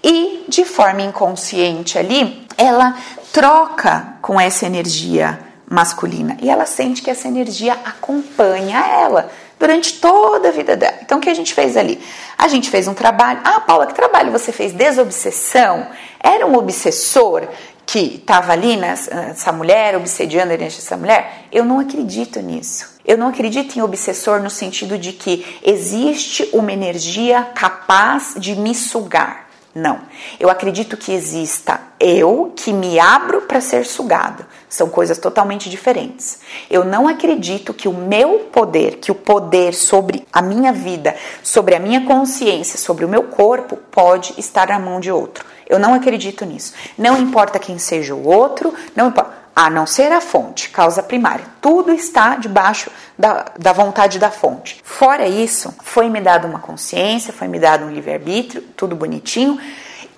E 0.00 0.44
de 0.48 0.64
forma 0.64 1.02
inconsciente 1.02 1.98
ali, 1.98 2.46
ela 2.56 2.96
troca 3.32 4.14
com 4.22 4.40
essa 4.40 4.64
energia 4.64 5.50
masculina 5.72 6.36
e 6.42 6.50
ela 6.50 6.66
sente 6.66 7.00
que 7.00 7.10
essa 7.10 7.26
energia 7.26 7.72
acompanha 7.72 8.78
ela 8.78 9.30
durante 9.58 9.94
toda 9.94 10.48
a 10.48 10.52
vida 10.52 10.76
dela. 10.76 10.98
Então, 11.00 11.16
o 11.16 11.20
que 11.20 11.30
a 11.30 11.34
gente 11.34 11.54
fez 11.54 11.78
ali? 11.78 11.98
A 12.36 12.46
gente 12.46 12.68
fez 12.68 12.86
um 12.86 12.92
trabalho. 12.92 13.40
Ah, 13.42 13.60
Paula, 13.60 13.86
que 13.86 13.94
trabalho 13.94 14.30
você 14.30 14.52
fez? 14.52 14.72
Desobsessão? 14.72 15.86
Era 16.20 16.46
um 16.46 16.56
obsessor 16.56 17.48
que 17.86 18.16
estava 18.16 18.52
ali, 18.52 18.76
né, 18.76 18.94
essa 19.30 19.50
mulher, 19.50 19.96
obsediando 19.96 20.52
a 20.52 20.54
energia 20.54 20.80
dessa 20.80 20.96
mulher? 20.96 21.46
Eu 21.50 21.64
não 21.64 21.78
acredito 21.78 22.40
nisso. 22.40 22.92
Eu 23.04 23.16
não 23.16 23.28
acredito 23.28 23.76
em 23.76 23.82
obsessor 23.82 24.42
no 24.42 24.50
sentido 24.50 24.98
de 24.98 25.12
que 25.12 25.58
existe 25.62 26.48
uma 26.52 26.70
energia 26.70 27.44
capaz 27.54 28.34
de 28.36 28.54
me 28.54 28.74
sugar. 28.74 29.48
Não. 29.74 30.00
Eu 30.38 30.50
acredito 30.50 30.98
que 30.98 31.12
exista 31.12 31.80
eu 31.98 32.52
que 32.54 32.72
me 32.72 33.00
abro 33.00 33.42
para 33.42 33.60
ser 33.60 33.86
sugado. 33.86 34.44
São 34.72 34.88
coisas 34.88 35.18
totalmente 35.18 35.68
diferentes. 35.68 36.38
Eu 36.70 36.82
não 36.82 37.06
acredito 37.06 37.74
que 37.74 37.86
o 37.86 37.92
meu 37.92 38.48
poder, 38.50 38.96
que 38.96 39.12
o 39.12 39.14
poder 39.14 39.74
sobre 39.74 40.26
a 40.32 40.40
minha 40.40 40.72
vida, 40.72 41.14
sobre 41.42 41.74
a 41.74 41.78
minha 41.78 42.06
consciência, 42.06 42.78
sobre 42.78 43.04
o 43.04 43.08
meu 43.08 43.24
corpo, 43.24 43.76
pode 43.76 44.32
estar 44.38 44.68
na 44.68 44.78
mão 44.78 44.98
de 44.98 45.12
outro. 45.12 45.44
Eu 45.68 45.78
não 45.78 45.92
acredito 45.92 46.46
nisso. 46.46 46.72
Não 46.96 47.18
importa 47.18 47.58
quem 47.58 47.78
seja 47.78 48.14
o 48.14 48.26
outro, 48.26 48.72
não 48.96 49.08
importa 49.08 49.42
a 49.54 49.68
não 49.68 49.86
ser 49.86 50.10
a 50.10 50.22
fonte, 50.22 50.70
causa 50.70 51.02
primária. 51.02 51.44
Tudo 51.60 51.92
está 51.92 52.36
debaixo 52.36 52.90
da, 53.18 53.52
da 53.58 53.74
vontade 53.74 54.18
da 54.18 54.30
fonte. 54.30 54.80
Fora 54.82 55.28
isso, 55.28 55.74
foi 55.82 56.08
me 56.08 56.22
dado 56.22 56.48
uma 56.48 56.60
consciência, 56.60 57.30
foi 57.30 57.46
me 57.46 57.58
dado 57.58 57.84
um 57.84 57.90
livre-arbítrio, 57.90 58.62
tudo 58.74 58.96
bonitinho, 58.96 59.60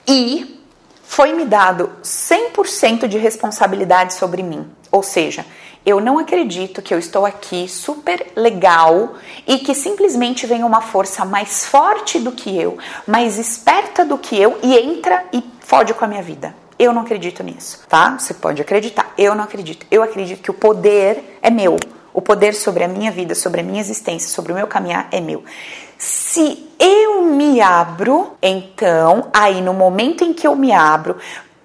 e 0.07 0.64
foi 1.07 1.33
me 1.33 1.45
dado 1.45 1.93
100% 2.03 3.07
de 3.07 3.19
responsabilidade 3.19 4.15
sobre 4.15 4.43
mim. 4.43 4.69
Ou 4.91 5.03
seja, 5.03 5.45
eu 5.85 6.01
não 6.01 6.19
acredito 6.19 6.81
que 6.81 6.95
eu 6.95 6.99
estou 6.99 7.27
aqui 7.27 7.69
super 7.69 8.33
legal 8.35 9.15
e 9.47 9.59
que 9.59 9.75
simplesmente 9.75 10.47
vem 10.47 10.65
uma 10.65 10.81
força 10.81 11.25
mais 11.25 11.67
forte 11.67 12.19
do 12.19 12.33
que 12.33 12.59
eu, 12.59 12.79
mais 13.07 13.39
esperta 13.39 14.05
do 14.05 14.17
que 14.17 14.41
eu 14.41 14.59
e 14.63 14.79
entra 14.79 15.25
e 15.33 15.45
fode 15.61 15.93
com 15.93 16.05
a 16.05 16.09
minha 16.09 16.23
vida. 16.23 16.55
Eu 16.79 16.93
não 16.93 17.03
acredito 17.03 17.43
nisso, 17.43 17.81
tá? 17.89 18.17
Você 18.19 18.35
pode 18.35 18.63
acreditar. 18.63 19.13
Eu 19.17 19.35
não 19.35 19.45
acredito. 19.45 19.87
Eu 19.91 20.03
acredito 20.03 20.43
que 20.43 20.51
o 20.51 20.55
poder 20.55 21.39
é 21.43 21.51
meu. 21.51 21.77
O 22.13 22.23
poder 22.23 22.55
sobre 22.55 22.85
a 22.85 22.89
minha 22.89 23.11
vida, 23.11 23.35
sobre 23.35 23.61
a 23.61 23.65
minha 23.65 23.81
existência, 23.81 24.29
sobre 24.29 24.53
o 24.53 24.55
meu 24.55 24.67
caminhar 24.67 25.09
é 25.11 25.21
meu. 25.21 25.45
Se 25.99 26.69
eu 26.79 27.23
me 27.23 27.61
abro, 27.61 28.33
então, 28.43 29.29
aí 29.33 29.61
no 29.61 29.73
momento 29.73 30.25
em 30.25 30.33
que 30.33 30.47
eu 30.47 30.55
me 30.55 30.73
abro, 30.73 31.17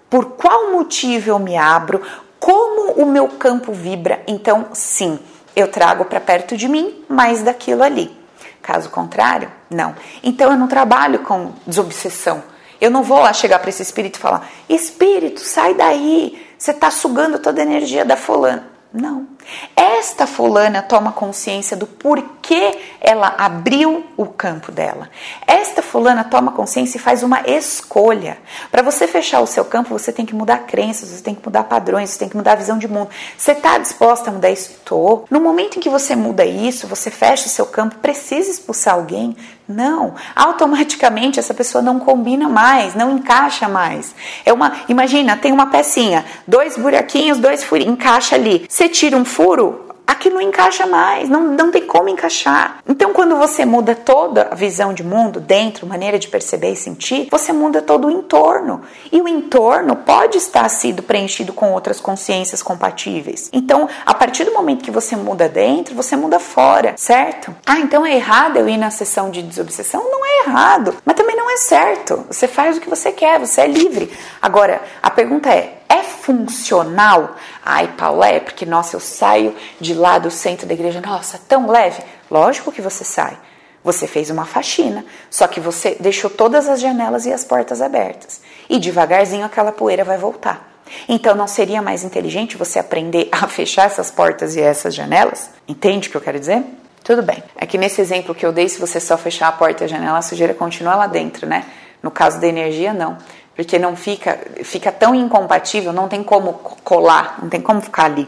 por 0.09 0.31
qual 0.31 0.71
motivo 0.71 1.29
eu 1.29 1.39
me 1.39 1.57
abro, 1.57 2.01
como 2.39 2.93
o 2.93 3.05
meu 3.05 3.27
campo 3.27 3.73
vibra, 3.73 4.23
então 4.27 4.67
sim, 4.73 5.19
eu 5.55 5.67
trago 5.67 6.05
para 6.05 6.19
perto 6.19 6.55
de 6.55 6.67
mim 6.67 7.03
mais 7.07 7.41
daquilo 7.41 7.83
ali. 7.83 8.17
Caso 8.61 8.89
contrário, 8.89 9.51
não. 9.69 9.95
Então 10.23 10.51
eu 10.51 10.57
não 10.57 10.67
trabalho 10.67 11.19
com 11.19 11.53
desobsessão. 11.65 12.43
Eu 12.79 12.89
não 12.89 13.03
vou 13.03 13.19
lá 13.19 13.33
chegar 13.33 13.59
para 13.59 13.69
esse 13.69 13.81
espírito 13.81 14.17
e 14.17 14.21
falar: 14.21 14.49
Espírito, 14.69 15.41
sai 15.41 15.73
daí, 15.73 16.45
você 16.57 16.71
está 16.71 16.89
sugando 16.89 17.39
toda 17.39 17.61
a 17.61 17.65
energia 17.65 18.05
da 18.05 18.15
fulana. 18.15 18.67
Não. 18.91 19.27
Esta 19.75 20.25
fulana 20.25 20.81
toma 20.81 21.11
consciência 21.11 21.77
do 21.77 21.85
porquê 21.85 22.75
ela 22.99 23.35
abriu 23.37 24.03
o 24.17 24.25
campo 24.25 24.71
dela. 24.71 25.09
Esta 25.45 25.83
fulana 25.83 26.23
toma 26.23 26.51
consciência 26.51 26.97
e 26.97 27.01
faz 27.01 27.21
uma 27.21 27.41
escolha. 27.47 28.39
Para 28.71 28.81
você 28.81 29.07
fechar 29.07 29.41
o 29.41 29.47
seu 29.47 29.63
campo, 29.63 29.89
você 29.89 30.11
tem 30.11 30.25
que 30.25 30.33
mudar 30.33 30.59
crenças, 30.59 31.09
você 31.09 31.21
tem 31.21 31.35
que 31.35 31.45
mudar 31.45 31.65
padrões, 31.65 32.09
você 32.09 32.19
tem 32.19 32.29
que 32.29 32.35
mudar 32.35 32.53
a 32.53 32.55
visão 32.55 32.79
de 32.79 32.87
mundo. 32.87 33.09
Você 33.37 33.51
está 33.51 33.77
disposta 33.77 34.31
a 34.31 34.33
mudar 34.33 34.49
isso? 34.49 34.71
Estou. 34.71 35.25
No 35.29 35.39
momento 35.39 35.77
em 35.77 35.79
que 35.79 35.89
você 35.89 36.15
muda 36.15 36.43
isso, 36.43 36.87
você 36.87 37.11
fecha 37.11 37.45
o 37.45 37.49
seu 37.49 37.67
campo, 37.67 37.97
precisa 37.97 38.49
expulsar 38.49 38.95
alguém? 38.95 39.37
Não. 39.69 40.15
Automaticamente 40.35 41.39
essa 41.39 41.53
pessoa 41.53 41.79
não 41.79 41.99
combina 41.99 42.49
mais, 42.49 42.95
não 42.95 43.15
encaixa 43.15 43.67
mais. 43.67 44.15
É 44.43 44.51
uma, 44.51 44.73
imagina, 44.89 45.37
tem 45.37 45.51
uma 45.51 45.67
pecinha, 45.67 46.25
dois 46.47 46.75
buraquinhos, 46.75 47.37
dois 47.37 47.63
furinhos, 47.63 47.93
encaixa 47.93 48.35
ali. 48.35 48.65
Você 48.67 48.89
tira 48.89 49.15
um 49.15 49.23
furo, 49.23 49.88
aquilo 50.09 50.35
não 50.35 50.41
encaixa 50.41 50.87
mais, 50.87 51.29
não, 51.29 51.41
não 51.41 51.71
tem 51.71 51.85
como 51.85 52.09
encaixar. 52.09 52.79
Então, 52.87 53.13
quando 53.13 53.35
você 53.35 53.63
muda 53.63 53.93
toda 53.93 54.49
a 54.51 54.55
visão 54.55 54.91
de 54.91 55.03
mundo, 55.03 55.39
dentro, 55.39 55.85
maneira 55.85 56.17
de 56.17 56.27
perceber 56.27 56.71
e 56.71 56.75
sentir, 56.75 57.27
você 57.29 57.53
muda 57.53 57.81
todo 57.81 58.07
o 58.07 58.11
entorno. 58.11 58.81
E 59.11 59.21
o 59.21 59.27
entorno 59.27 59.95
pode 59.95 60.37
estar 60.37 60.67
sido 60.69 61.03
preenchido 61.03 61.53
com 61.53 61.71
outras 61.73 61.99
consciências 61.99 62.63
compatíveis. 62.63 63.49
Então, 63.53 63.87
a 64.03 64.13
partir 64.13 64.45
do 64.45 64.53
momento 64.53 64.83
que 64.83 64.91
você 64.91 65.15
muda 65.15 65.47
dentro, 65.47 65.93
você 65.93 66.15
muda 66.15 66.39
fora, 66.39 66.93
certo? 66.97 67.55
Ah, 67.65 67.79
então 67.79 68.05
é 68.05 68.15
errado 68.15 68.57
eu 68.57 68.67
ir 68.67 68.77
na 68.77 68.89
sessão 68.89 69.29
de 69.29 69.43
desobsessão? 69.43 70.09
Não 70.09 70.25
é 70.25 70.47
errado, 70.47 70.95
mas 71.05 71.15
também 71.15 71.35
não 71.35 71.51
é 71.51 71.57
certo. 71.57 72.25
Você 72.29 72.47
faz 72.47 72.77
o 72.77 72.81
que 72.81 72.89
você 72.89 73.11
quer, 73.11 73.39
você 73.39 73.61
é 73.61 73.67
livre. 73.67 74.11
Agora, 74.41 74.81
a 75.03 75.11
pergunta 75.11 75.49
é: 75.49 75.78
é 75.89 76.03
funcional? 76.03 77.35
Ai, 77.65 77.87
Paula, 77.97 78.27
é 78.27 78.39
porque, 78.39 78.63
nossa, 78.63 78.95
eu 78.95 78.99
saio 78.99 79.55
de 79.81 79.95
lá 79.95 80.19
do 80.19 80.29
centro 80.29 80.67
da 80.67 80.73
igreja, 80.75 81.01
nossa, 81.01 81.41
tão 81.47 81.67
leve. 81.67 82.03
Lógico 82.29 82.71
que 82.71 82.81
você 82.81 83.03
sai. 83.03 83.35
Você 83.83 84.05
fez 84.05 84.29
uma 84.29 84.45
faxina, 84.45 85.03
só 85.31 85.47
que 85.47 85.59
você 85.59 85.97
deixou 85.99 86.29
todas 86.29 86.67
as 86.69 86.79
janelas 86.79 87.25
e 87.25 87.33
as 87.33 87.43
portas 87.43 87.81
abertas. 87.81 88.41
E 88.69 88.77
devagarzinho 88.77 89.45
aquela 89.45 89.71
poeira 89.71 90.03
vai 90.03 90.17
voltar. 90.17 90.69
Então 91.07 91.33
não 91.33 91.47
seria 91.47 91.81
mais 91.81 92.03
inteligente 92.03 92.57
você 92.57 92.77
aprender 92.77 93.29
a 93.31 93.47
fechar 93.49 93.85
essas 93.85 94.11
portas 94.11 94.55
e 94.55 94.61
essas 94.61 94.93
janelas? 94.93 95.49
Entende 95.67 96.07
o 96.07 96.11
que 96.11 96.17
eu 96.17 96.21
quero 96.21 96.39
dizer? 96.39 96.63
Tudo 97.03 97.23
bem. 97.23 97.41
É 97.55 97.65
que 97.65 97.77
nesse 97.77 98.01
exemplo 98.01 98.35
que 98.35 98.45
eu 98.45 98.51
dei, 98.51 98.67
se 98.69 98.79
você 98.79 98.99
só 98.99 99.17
fechar 99.17 99.47
a 99.47 99.51
porta 99.53 99.83
e 99.83 99.85
a 99.85 99.87
janela, 99.87 100.17
a 100.19 100.21
sujeira 100.21 100.53
continua 100.53 100.95
lá 100.95 101.07
dentro, 101.07 101.47
né? 101.47 101.65
No 102.03 102.11
caso 102.11 102.39
da 102.39 102.47
energia, 102.47 102.93
não 102.93 103.17
porque 103.59 103.77
não 103.77 103.93
fica, 103.93 104.39
fica 104.63 104.89
tão 104.89 105.13
incompatível, 105.13 105.91
não 105.91 106.07
tem 106.07 106.23
como 106.23 106.53
colar, 106.81 107.39
não 107.41 107.49
tem 107.49 107.59
como 107.59 107.81
ficar 107.81 108.05
ali. 108.05 108.25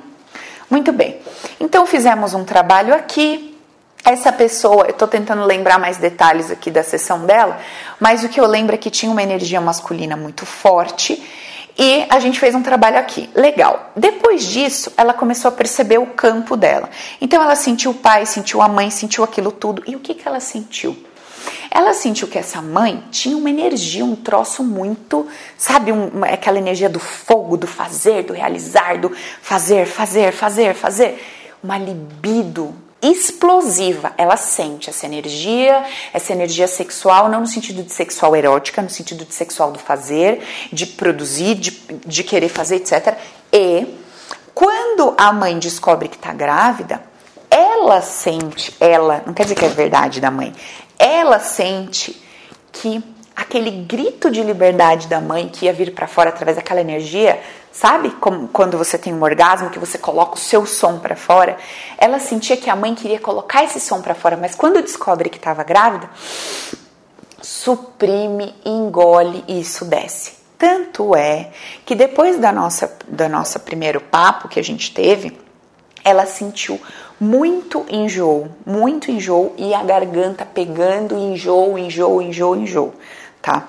Muito 0.70 0.92
bem. 0.92 1.22
Então 1.58 1.86
fizemos 1.86 2.34
um 2.34 2.44
trabalho 2.44 2.94
aqui. 2.94 3.58
Essa 4.04 4.30
pessoa, 4.34 4.88
eu 4.88 4.90
estou 4.90 5.08
tentando 5.08 5.46
lembrar 5.46 5.80
mais 5.80 5.96
detalhes 5.96 6.52
aqui 6.52 6.70
da 6.70 6.84
sessão 6.84 7.26
dela, 7.26 7.58
mas 7.98 8.26
o 8.26 8.28
que 8.28 8.42
eu 8.42 8.46
lembro 8.46 8.76
é 8.76 8.78
que 8.78 8.90
tinha 8.90 9.10
uma 9.10 9.24
energia 9.24 9.62
masculina 9.62 10.18
muito 10.18 10.46
forte 10.46 11.24
e 11.78 12.06
a 12.10 12.20
gente 12.20 12.38
fez 12.38 12.54
um 12.54 12.62
trabalho 12.62 12.98
aqui. 12.98 13.30
Legal. 13.34 13.90
Depois 13.96 14.44
disso, 14.44 14.92
ela 14.98 15.14
começou 15.14 15.48
a 15.48 15.54
perceber 15.54 15.98
o 15.98 16.08
campo 16.08 16.58
dela. 16.58 16.90
Então 17.22 17.42
ela 17.42 17.56
sentiu 17.56 17.92
o 17.92 17.94
pai, 17.94 18.26
sentiu 18.26 18.62
a 18.62 18.68
mãe, 18.68 18.90
sentiu 18.90 19.24
aquilo 19.24 19.50
tudo. 19.50 19.82
E 19.88 19.96
o 19.96 20.00
que, 20.02 20.14
que 20.14 20.28
ela 20.28 20.42
sentiu? 20.42 20.98
Ela 21.74 21.94
sentiu 21.94 22.28
que 22.28 22.38
essa 22.38 22.62
mãe 22.62 23.02
tinha 23.12 23.38
uma 23.38 23.50
energia, 23.50 24.04
um 24.04 24.14
troço 24.14 24.62
muito, 24.62 25.26
sabe, 25.58 25.94
um, 25.94 26.22
aquela 26.26 26.58
energia 26.58 26.90
do 26.90 27.00
fogo, 27.00 27.56
do 27.56 27.66
fazer, 27.66 28.24
do 28.24 28.34
realizar, 28.34 29.00
do 29.00 29.10
fazer, 29.42 29.86
fazer, 29.86 30.34
fazer, 30.34 30.76
fazer. 30.76 31.26
Uma 31.64 31.78
libido 31.78 32.76
explosiva. 33.02 34.12
Ela 34.18 34.36
sente 34.36 34.90
essa 34.90 35.06
energia, 35.06 35.86
essa 36.14 36.34
energia 36.34 36.68
sexual, 36.68 37.30
não 37.30 37.40
no 37.40 37.48
sentido 37.48 37.84
de 37.84 37.94
sexual 37.94 38.36
erótica, 38.36 38.82
no 38.82 38.90
sentido 38.90 39.24
de 39.24 39.34
sexual 39.34 39.72
do 39.72 39.80
fazer, 39.80 40.44
de 40.74 40.86
produzir, 40.86 41.56
de, 41.56 41.72
de 42.06 42.24
querer 42.26 42.50
fazer, 42.50 42.76
etc. 42.76 43.18
E 43.54 43.88
quando 44.54 45.14
a 45.18 45.32
mãe 45.32 45.58
descobre 45.58 46.10
que 46.10 46.18
está 46.18 46.34
grávida, 46.34 47.02
ela 47.50 48.02
sente, 48.02 48.76
ela, 48.80 49.24
não 49.26 49.34
quer 49.34 49.44
dizer 49.44 49.56
que 49.56 49.66
é 49.66 49.70
verdade 49.70 50.22
da 50.22 50.32
mãe, 50.32 50.54
ela 51.02 51.40
sente 51.40 52.22
que 52.72 53.04
aquele 53.36 53.72
grito 53.72 54.30
de 54.30 54.44
liberdade 54.44 55.08
da 55.08 55.20
mãe 55.20 55.50
que 55.50 55.66
ia 55.66 55.74
vir 55.74 55.96
para 55.96 56.06
fora 56.06 56.30
através 56.30 56.58
daquela 56.58 56.80
energia, 56.80 57.42
sabe? 57.72 58.12
Como 58.12 58.48
quando 58.50 58.78
você 58.78 59.00
tem 59.00 59.12
um 59.12 59.24
orgasmo 59.24 59.72
que 59.72 59.80
você 59.80 59.98
coloca 59.98 60.36
o 60.36 60.40
seu 60.40 60.64
som 60.64 61.00
para 61.00 61.16
fora, 61.16 61.58
ela 61.98 62.20
sentia 62.20 62.56
que 62.56 62.70
a 62.70 62.76
mãe 62.76 62.94
queria 62.94 63.20
colocar 63.20 63.64
esse 63.64 63.80
som 63.80 64.00
para 64.00 64.14
fora, 64.14 64.38
mas 64.38 64.54
quando 64.54 64.80
descobre 64.80 65.28
que 65.28 65.38
estava 65.38 65.64
grávida, 65.64 66.08
suprime, 67.42 68.54
engole 68.64 69.44
e 69.48 69.60
isso 69.60 69.86
desce. 69.86 70.34
Tanto 70.56 71.16
é 71.16 71.50
que 71.84 71.96
depois 71.96 72.38
da 72.38 72.52
nossa, 72.52 72.96
da 73.08 73.28
nossa 73.28 73.58
primeiro 73.58 74.00
papo 74.00 74.48
que 74.48 74.60
a 74.60 74.64
gente 74.64 74.94
teve, 74.94 75.36
ela 76.04 76.28
sentiu 76.28 76.80
muito 77.22 77.86
enjoo, 77.88 78.50
muito 78.66 79.12
enjoo 79.12 79.54
e 79.56 79.76
a 79.76 79.84
garganta 79.84 80.44
pegando, 80.44 81.16
enjoo, 81.16 81.78
enjoo, 81.78 82.20
enjoo, 82.20 82.56
enjoo, 82.56 82.94
tá? 83.40 83.68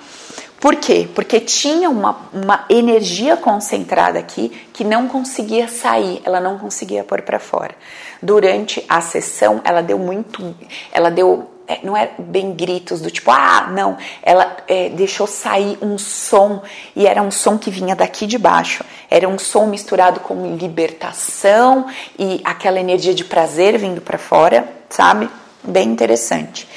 Por 0.58 0.76
quê? 0.76 1.06
Porque 1.14 1.38
tinha 1.38 1.90
uma, 1.90 2.30
uma 2.32 2.64
energia 2.70 3.36
concentrada 3.36 4.18
aqui 4.18 4.48
que 4.72 4.84
não 4.84 5.06
conseguia 5.06 5.68
sair, 5.68 6.22
ela 6.24 6.40
não 6.40 6.56
conseguia 6.56 7.04
pôr 7.04 7.20
para 7.20 7.38
fora. 7.38 7.74
Durante 8.22 8.82
a 8.88 9.02
sessão, 9.02 9.60
ela 9.64 9.82
deu 9.82 9.98
muito, 9.98 10.54
ela 10.90 11.10
deu 11.10 11.50
não 11.82 11.96
é 11.96 12.10
bem 12.18 12.52
gritos 12.52 13.00
do 13.00 13.10
tipo, 13.10 13.30
ah, 13.30 13.68
não, 13.72 13.96
ela 14.22 14.56
é, 14.68 14.88
deixou 14.90 15.26
sair 15.26 15.78
um 15.80 15.98
som 15.98 16.62
e 16.94 17.06
era 17.06 17.22
um 17.22 17.30
som 17.30 17.58
que 17.58 17.70
vinha 17.70 17.96
daqui 17.96 18.26
de 18.26 18.38
baixo, 18.38 18.84
era 19.10 19.28
um 19.28 19.38
som 19.38 19.66
misturado 19.66 20.20
com 20.20 20.56
libertação 20.56 21.86
e 22.18 22.40
aquela 22.44 22.80
energia 22.80 23.14
de 23.14 23.24
prazer 23.24 23.78
vindo 23.78 24.00
para 24.00 24.18
fora, 24.18 24.68
sabe? 24.88 25.28
Bem 25.62 25.88
interessante. 25.88 26.68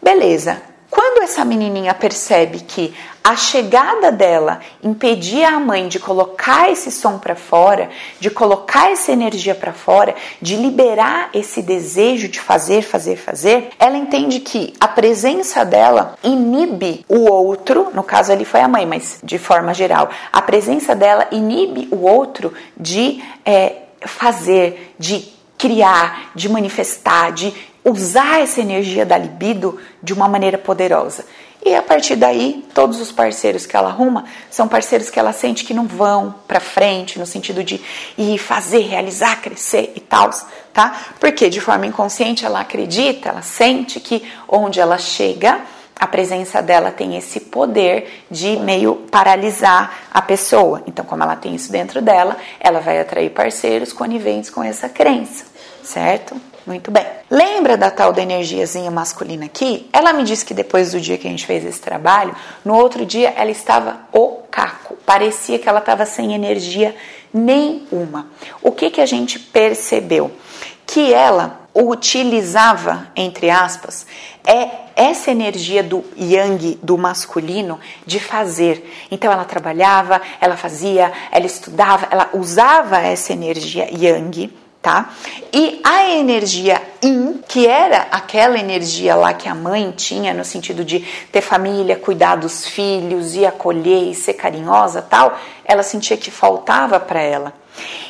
Beleza. 0.00 0.71
Quando 0.92 1.22
essa 1.22 1.42
menininha 1.42 1.94
percebe 1.94 2.60
que 2.60 2.92
a 3.24 3.34
chegada 3.34 4.12
dela 4.12 4.60
impedia 4.84 5.48
a 5.48 5.58
mãe 5.58 5.88
de 5.88 5.98
colocar 5.98 6.70
esse 6.70 6.90
som 6.90 7.18
para 7.18 7.34
fora, 7.34 7.88
de 8.20 8.28
colocar 8.28 8.92
essa 8.92 9.10
energia 9.10 9.54
para 9.54 9.72
fora, 9.72 10.14
de 10.42 10.54
liberar 10.54 11.30
esse 11.32 11.62
desejo 11.62 12.28
de 12.28 12.38
fazer, 12.38 12.82
fazer, 12.82 13.16
fazer, 13.16 13.70
ela 13.78 13.96
entende 13.96 14.40
que 14.40 14.74
a 14.78 14.86
presença 14.86 15.64
dela 15.64 16.18
inibe 16.22 17.06
o 17.08 17.20
outro, 17.20 17.88
no 17.94 18.02
caso 18.02 18.30
ali 18.30 18.44
foi 18.44 18.60
a 18.60 18.68
mãe, 18.68 18.84
mas 18.84 19.18
de 19.24 19.38
forma 19.38 19.72
geral, 19.72 20.10
a 20.30 20.42
presença 20.42 20.94
dela 20.94 21.26
inibe 21.32 21.88
o 21.90 22.04
outro 22.06 22.52
de 22.76 23.24
é, 23.46 23.76
fazer, 24.04 24.94
de 24.98 25.26
criar, 25.56 26.32
de 26.34 26.50
manifestar, 26.50 27.32
de 27.32 27.71
usar 27.84 28.40
essa 28.40 28.60
energia 28.60 29.04
da 29.04 29.18
libido 29.18 29.78
de 30.02 30.12
uma 30.12 30.28
maneira 30.28 30.58
poderosa. 30.58 31.24
E 31.64 31.74
a 31.76 31.82
partir 31.82 32.16
daí, 32.16 32.64
todos 32.74 33.00
os 33.00 33.12
parceiros 33.12 33.66
que 33.66 33.76
ela 33.76 33.88
arruma 33.88 34.24
são 34.50 34.66
parceiros 34.66 35.08
que 35.08 35.18
ela 35.18 35.32
sente 35.32 35.64
que 35.64 35.72
não 35.72 35.86
vão 35.86 36.34
para 36.48 36.58
frente, 36.58 37.20
no 37.20 37.26
sentido 37.26 37.62
de 37.62 37.80
ir 38.18 38.36
fazer, 38.38 38.80
realizar, 38.80 39.40
crescer 39.40 39.92
e 39.94 40.00
tal, 40.00 40.30
tá? 40.72 41.00
Porque 41.20 41.48
de 41.48 41.60
forma 41.60 41.86
inconsciente 41.86 42.44
ela 42.44 42.60
acredita, 42.60 43.28
ela 43.28 43.42
sente 43.42 44.00
que 44.00 44.28
onde 44.48 44.80
ela 44.80 44.98
chega, 44.98 45.60
a 45.94 46.06
presença 46.08 46.60
dela 46.60 46.90
tem 46.90 47.16
esse 47.16 47.38
poder 47.38 48.24
de 48.28 48.56
meio 48.56 48.96
paralisar 49.08 50.08
a 50.12 50.20
pessoa. 50.20 50.82
Então, 50.84 51.04
como 51.04 51.22
ela 51.22 51.36
tem 51.36 51.54
isso 51.54 51.70
dentro 51.70 52.02
dela, 52.02 52.36
ela 52.58 52.80
vai 52.80 52.98
atrair 52.98 53.30
parceiros 53.30 53.92
coniventes 53.92 54.50
com 54.50 54.64
essa 54.64 54.88
crença, 54.88 55.44
certo? 55.84 56.34
Muito 56.64 56.92
bem. 56.92 57.04
Lembra 57.28 57.76
da 57.76 57.90
tal 57.90 58.12
da 58.12 58.22
energiazinha 58.22 58.90
masculina 58.90 59.46
aqui? 59.46 59.88
Ela 59.92 60.12
me 60.12 60.22
disse 60.22 60.44
que 60.44 60.54
depois 60.54 60.92
do 60.92 61.00
dia 61.00 61.18
que 61.18 61.26
a 61.26 61.30
gente 61.30 61.44
fez 61.44 61.64
esse 61.64 61.80
trabalho, 61.80 62.36
no 62.64 62.74
outro 62.74 63.04
dia 63.04 63.30
ela 63.36 63.50
estava 63.50 64.00
o 64.12 64.42
caco. 64.48 64.96
Parecia 65.04 65.58
que 65.58 65.68
ela 65.68 65.80
estava 65.80 66.06
sem 66.06 66.34
energia 66.34 66.94
nenhuma. 67.34 68.28
O 68.62 68.70
que 68.70 68.90
que 68.90 69.00
a 69.00 69.06
gente 69.06 69.40
percebeu? 69.40 70.30
Que 70.86 71.12
ela 71.12 71.62
utilizava, 71.74 73.08
entre 73.16 73.50
aspas, 73.50 74.06
é 74.44 74.68
essa 74.94 75.30
energia 75.30 75.82
do 75.82 76.04
yang, 76.16 76.78
do 76.82 76.96
masculino, 76.96 77.80
de 78.06 78.20
fazer. 78.20 78.88
Então 79.10 79.32
ela 79.32 79.44
trabalhava, 79.44 80.20
ela 80.40 80.56
fazia, 80.56 81.10
ela 81.32 81.46
estudava, 81.46 82.06
ela 82.10 82.30
usava 82.34 82.98
essa 82.98 83.32
energia 83.32 83.88
yang 83.90 84.52
tá? 84.82 85.14
E 85.52 85.80
a 85.84 86.10
energia 86.10 86.82
yin, 87.02 87.40
que 87.46 87.68
era 87.68 88.08
aquela 88.10 88.58
energia 88.58 89.14
lá 89.14 89.32
que 89.32 89.48
a 89.48 89.54
mãe 89.54 89.92
tinha 89.96 90.34
no 90.34 90.44
sentido 90.44 90.84
de 90.84 91.00
ter 91.30 91.40
família, 91.40 91.94
cuidar 91.94 92.34
dos 92.36 92.66
filhos 92.66 93.36
e 93.36 93.46
acolher 93.46 94.10
e 94.10 94.14
ser 94.14 94.34
carinhosa, 94.34 95.00
tal, 95.00 95.38
ela 95.64 95.84
sentia 95.84 96.16
que 96.16 96.30
faltava 96.30 96.98
para 96.98 97.20
ela. 97.20 97.52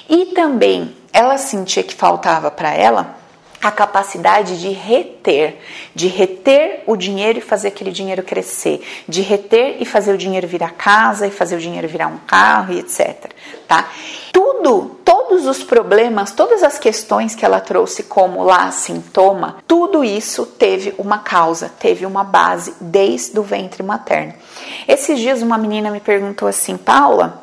E 0.08 0.26
também 0.26 0.96
ela 1.12 1.36
sentia 1.36 1.82
que 1.82 1.94
faltava 1.94 2.50
para 2.50 2.74
ela 2.74 3.22
a 3.62 3.70
capacidade 3.70 4.60
de 4.60 4.70
reter, 4.70 5.60
de 5.94 6.08
reter 6.08 6.82
o 6.84 6.96
dinheiro 6.96 7.38
e 7.38 7.42
fazer 7.42 7.68
aquele 7.68 7.92
dinheiro 7.92 8.22
crescer, 8.22 8.84
de 9.08 9.22
reter 9.22 9.76
e 9.78 9.84
fazer 9.84 10.12
o 10.12 10.18
dinheiro 10.18 10.48
virar 10.48 10.70
casa 10.70 11.28
e 11.28 11.30
fazer 11.30 11.54
o 11.54 11.60
dinheiro 11.60 11.86
virar 11.86 12.08
um 12.08 12.18
carro 12.26 12.72
e 12.72 12.80
etc, 12.80 13.30
tá? 13.68 13.88
Tudo, 14.32 14.96
todos 15.12 15.46
os 15.46 15.62
problemas, 15.62 16.32
todas 16.32 16.62
as 16.62 16.78
questões 16.78 17.34
que 17.34 17.44
ela 17.44 17.60
trouxe 17.60 18.02
como 18.04 18.42
lá 18.42 18.70
sintoma, 18.70 19.58
tudo 19.66 20.02
isso 20.02 20.46
teve 20.46 20.94
uma 20.96 21.18
causa, 21.18 21.70
teve 21.78 22.06
uma 22.06 22.24
base 22.24 22.74
desde 22.80 23.38
o 23.38 23.42
ventre 23.42 23.82
materno. 23.82 24.32
Esses 24.88 25.18
dias 25.18 25.42
uma 25.42 25.58
menina 25.58 25.90
me 25.90 26.00
perguntou 26.00 26.48
assim, 26.48 26.78
Paula, 26.78 27.42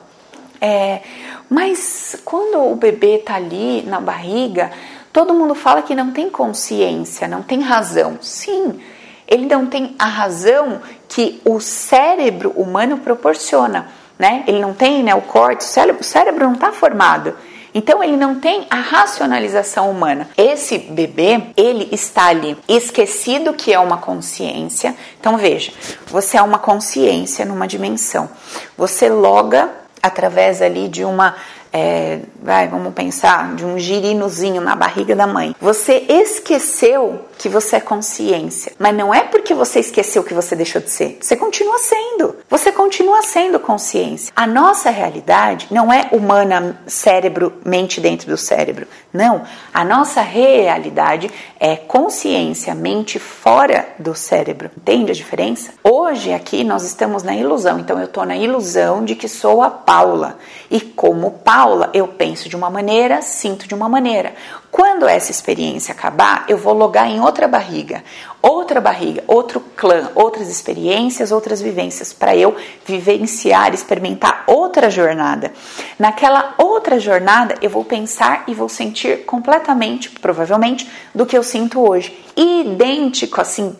é, 0.59 1.01
mas 1.47 2.19
quando 2.25 2.71
o 2.71 2.75
bebê 2.75 3.19
tá 3.19 3.35
ali 3.35 3.83
na 3.83 3.99
barriga, 3.99 4.71
Todo 5.11 5.33
mundo 5.33 5.55
fala 5.55 5.81
que 5.81 5.95
não 5.95 6.11
tem 6.11 6.29
consciência, 6.29 7.27
não 7.27 7.41
tem 7.41 7.61
razão. 7.61 8.19
Sim, 8.21 8.79
ele 9.27 9.47
não 9.47 9.65
tem 9.65 9.95
a 9.97 10.05
razão 10.05 10.81
que 11.07 11.41
o 11.43 11.59
cérebro 11.59 12.51
humano 12.51 12.99
proporciona, 12.99 13.87
né? 14.19 14.43
Ele 14.47 14.59
não 14.59 14.73
tem 14.73 15.01
né, 15.01 15.15
o 15.15 15.21
corte, 15.21 15.61
o 15.61 15.67
cérebro, 15.67 16.01
o 16.01 16.05
cérebro 16.05 16.45
não 16.45 16.53
está 16.53 16.71
formado. 16.71 17.35
Então 17.73 18.03
ele 18.03 18.17
não 18.17 18.39
tem 18.39 18.65
a 18.69 18.77
racionalização 18.77 19.89
humana. 19.89 20.29
Esse 20.37 20.77
bebê, 20.77 21.41
ele 21.55 21.89
está 21.91 22.27
ali 22.27 22.57
esquecido 22.67 23.53
que 23.53 23.73
é 23.73 23.79
uma 23.79 23.97
consciência. 23.97 24.95
Então 25.19 25.37
veja, 25.37 25.71
você 26.07 26.37
é 26.37 26.41
uma 26.41 26.59
consciência 26.59 27.45
numa 27.45 27.67
dimensão. 27.67 28.29
Você 28.77 29.09
loga 29.09 29.69
através 30.01 30.61
ali 30.61 30.87
de 30.87 31.03
uma 31.03 31.35
é, 31.71 32.19
vai, 32.41 32.67
vamos 32.67 32.93
pensar, 32.93 33.55
de 33.55 33.65
um 33.65 33.77
girinozinho 33.77 34.61
na 34.61 34.75
barriga 34.75 35.15
da 35.15 35.27
mãe. 35.27 35.55
Você 35.61 36.05
esqueceu 36.09 37.25
que 37.37 37.47
você 37.47 37.77
é 37.77 37.79
consciência, 37.79 38.73
mas 38.77 38.95
não 38.95 39.13
é 39.13 39.23
porque 39.23 39.53
você 39.53 39.79
esqueceu 39.79 40.23
que 40.23 40.33
você 40.33 40.55
deixou 40.55 40.81
de 40.81 40.89
ser. 40.89 41.17
Você 41.21 41.37
continua 41.37 41.77
sendo. 41.77 42.35
Você 42.49 42.71
continua 42.71 43.21
sendo 43.21 43.59
consciência. 43.59 44.33
A 44.35 44.45
nossa 44.45 44.89
realidade 44.89 45.67
não 45.71 45.91
é 45.91 46.09
humana, 46.11 46.81
cérebro, 46.85 47.53
mente 47.63 48.01
dentro 48.01 48.27
do 48.27 48.35
cérebro. 48.35 48.87
Não. 49.13 49.43
A 49.73 49.85
nossa 49.85 50.21
realidade 50.21 51.31
é 51.59 51.75
consciência, 51.75 52.75
mente 52.75 53.19
fora 53.19 53.87
do 53.97 54.13
cérebro. 54.13 54.69
Entende 54.75 55.11
a 55.11 55.15
diferença? 55.15 55.71
Hoje 55.83 56.33
aqui 56.33 56.63
nós 56.63 56.83
estamos 56.83 57.23
na 57.23 57.35
ilusão. 57.35 57.79
Então 57.79 57.97
eu 57.99 58.05
estou 58.05 58.25
na 58.25 58.35
ilusão 58.35 59.05
de 59.05 59.15
que 59.15 59.29
sou 59.29 59.63
a 59.63 59.69
Paula. 59.69 60.37
E 60.69 60.81
como 60.81 61.31
Paula, 61.31 61.58
aula, 61.59 61.89
eu 61.93 62.07
penso 62.07 62.47
de 62.47 62.55
uma 62.55 62.69
maneira, 62.69 63.21
sinto 63.21 63.67
de 63.67 63.75
uma 63.75 63.89
maneira. 63.89 64.33
Quando 64.71 65.07
essa 65.07 65.31
experiência 65.31 65.91
acabar, 65.91 66.45
eu 66.47 66.57
vou 66.57 66.73
logar 66.73 67.07
em 67.07 67.19
outra 67.19 67.47
barriga, 67.47 68.03
outra 68.41 68.79
barriga, 68.79 69.23
outro 69.27 69.59
clã, 69.75 70.11
outras 70.15 70.47
experiências, 70.47 71.31
outras 71.31 71.61
vivências, 71.61 72.13
para 72.13 72.35
eu 72.35 72.55
vivenciar, 72.85 73.73
experimentar 73.73 74.43
outra 74.47 74.89
jornada. 74.89 75.51
Naquela 75.97 76.53
outra 76.57 76.99
jornada, 76.99 77.55
eu 77.61 77.69
vou 77.69 77.83
pensar 77.83 78.43
e 78.47 78.53
vou 78.53 78.69
sentir 78.69 79.25
completamente, 79.25 80.09
provavelmente, 80.11 80.89
do 81.13 81.25
que 81.25 81.37
eu 81.37 81.43
sinto 81.43 81.81
hoje. 81.81 82.17
Idêntico, 82.37 83.41
assim, 83.41 83.75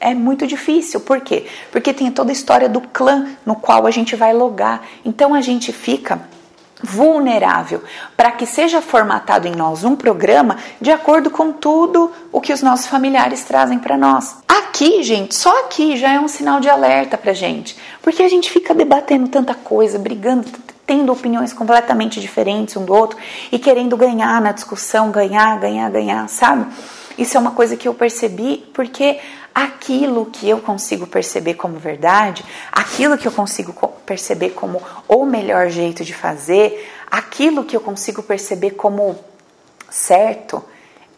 é 0.00 0.14
muito 0.14 0.46
difícil. 0.46 1.00
Por 1.00 1.20
quê? 1.20 1.46
Porque 1.70 1.94
tem 1.94 2.10
toda 2.10 2.30
a 2.30 2.32
história 2.32 2.68
do 2.68 2.80
clã 2.80 3.28
no 3.46 3.54
qual 3.54 3.86
a 3.86 3.90
gente 3.90 4.16
vai 4.16 4.32
logar. 4.32 4.82
Então 5.04 5.34
a 5.34 5.40
gente 5.40 5.72
fica 5.72 6.20
vulnerável, 6.82 7.82
para 8.16 8.32
que 8.32 8.46
seja 8.46 8.82
formatado 8.82 9.46
em 9.46 9.52
nós 9.52 9.84
um 9.84 9.94
programa 9.94 10.56
de 10.80 10.90
acordo 10.90 11.30
com 11.30 11.52
tudo 11.52 12.10
o 12.30 12.40
que 12.40 12.52
os 12.52 12.62
nossos 12.62 12.86
familiares 12.86 13.44
trazem 13.44 13.78
para 13.78 13.96
nós. 13.96 14.36
Aqui, 14.48 15.02
gente, 15.02 15.34
só 15.34 15.64
aqui 15.64 15.96
já 15.96 16.12
é 16.12 16.20
um 16.20 16.28
sinal 16.28 16.60
de 16.60 16.68
alerta 16.68 17.16
para 17.16 17.32
gente, 17.32 17.76
porque 18.02 18.22
a 18.22 18.28
gente 18.28 18.50
fica 18.50 18.74
debatendo 18.74 19.28
tanta 19.28 19.54
coisa, 19.54 19.98
brigando, 19.98 20.48
tendo 20.86 21.12
opiniões 21.12 21.52
completamente 21.52 22.20
diferentes 22.20 22.76
um 22.76 22.84
do 22.84 22.92
outro 22.92 23.18
e 23.50 23.58
querendo 23.58 23.96
ganhar 23.96 24.40
na 24.40 24.52
discussão, 24.52 25.10
ganhar, 25.10 25.58
ganhar, 25.58 25.90
ganhar, 25.90 26.28
sabe? 26.28 26.66
Isso 27.16 27.36
é 27.36 27.40
uma 27.40 27.50
coisa 27.50 27.76
que 27.76 27.86
eu 27.86 27.94
percebi 27.94 28.64
porque 28.72 29.20
aquilo 29.54 30.26
que 30.26 30.48
eu 30.48 30.58
consigo 30.58 31.06
perceber 31.06 31.54
como 31.54 31.78
verdade, 31.78 32.44
aquilo 32.70 33.18
que 33.18 33.28
eu 33.28 33.32
consigo 33.32 33.72
perceber 34.04 34.50
como 34.50 34.80
o 35.08 35.24
melhor 35.24 35.68
jeito 35.68 36.04
de 36.04 36.14
fazer, 36.14 36.90
aquilo 37.10 37.64
que 37.64 37.76
eu 37.76 37.80
consigo 37.80 38.22
perceber 38.22 38.72
como 38.72 39.16
certo, 39.90 40.64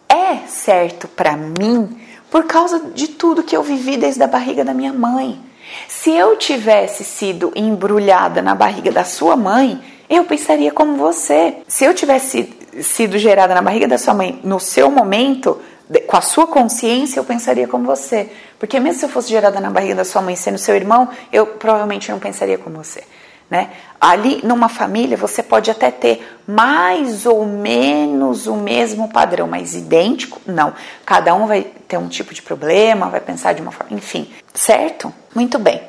é 0.08 0.46
certo 0.46 1.08
para 1.08 1.36
mim 1.36 2.00
por 2.30 2.44
causa 2.44 2.80
de 2.94 3.08
tudo 3.08 3.44
que 3.44 3.56
eu 3.56 3.62
vivi 3.62 3.96
desde 3.96 4.22
a 4.22 4.26
barriga 4.26 4.64
da 4.64 4.74
minha 4.74 4.92
mãe. 4.92 5.40
Se 5.88 6.10
eu 6.10 6.36
tivesse 6.36 7.04
sido 7.04 7.52
embrulhada 7.54 8.42
na 8.42 8.54
barriga 8.54 8.90
da 8.90 9.04
sua 9.04 9.36
mãe, 9.36 9.80
eu 10.08 10.24
pensaria 10.24 10.72
como 10.72 10.96
você. 10.96 11.58
Se 11.68 11.84
eu 11.84 11.94
tivesse 11.94 12.52
sido 12.82 13.18
gerada 13.18 13.54
na 13.54 13.62
barriga 13.62 13.86
da 13.86 13.98
sua 13.98 14.14
mãe 14.14 14.40
no 14.42 14.58
seu 14.58 14.90
momento, 14.90 15.60
com 16.06 16.16
a 16.16 16.20
sua 16.20 16.46
consciência, 16.46 17.18
eu 17.18 17.24
pensaria 17.24 17.68
como 17.68 17.84
você. 17.84 18.30
Porque 18.58 18.80
mesmo 18.80 19.00
se 19.00 19.06
eu 19.06 19.08
fosse 19.08 19.28
gerada 19.28 19.60
na 19.60 19.70
barriga 19.70 19.94
da 19.94 20.04
sua 20.04 20.22
mãe 20.22 20.36
sendo 20.36 20.58
seu 20.58 20.74
irmão, 20.74 21.08
eu 21.32 21.46
provavelmente 21.46 22.10
não 22.10 22.18
pensaria 22.18 22.56
como 22.56 22.82
você. 22.82 23.02
Né? 23.50 23.70
Ali 24.00 24.40
numa 24.42 24.68
família 24.68 25.16
você 25.16 25.42
pode 25.42 25.70
até 25.70 25.90
ter 25.90 26.26
mais 26.46 27.26
ou 27.26 27.44
menos 27.44 28.46
o 28.46 28.56
mesmo 28.56 29.08
padrão, 29.08 29.46
mas 29.46 29.74
idêntico, 29.74 30.40
não. 30.46 30.72
Cada 31.04 31.34
um 31.34 31.46
vai 31.46 31.62
ter 31.62 31.98
um 31.98 32.08
tipo 32.08 32.32
de 32.32 32.40
problema, 32.40 33.10
vai 33.10 33.20
pensar 33.20 33.52
de 33.52 33.60
uma 33.60 33.70
forma, 33.70 33.94
enfim, 33.94 34.30
certo? 34.54 35.12
Muito 35.34 35.58
bem. 35.58 35.82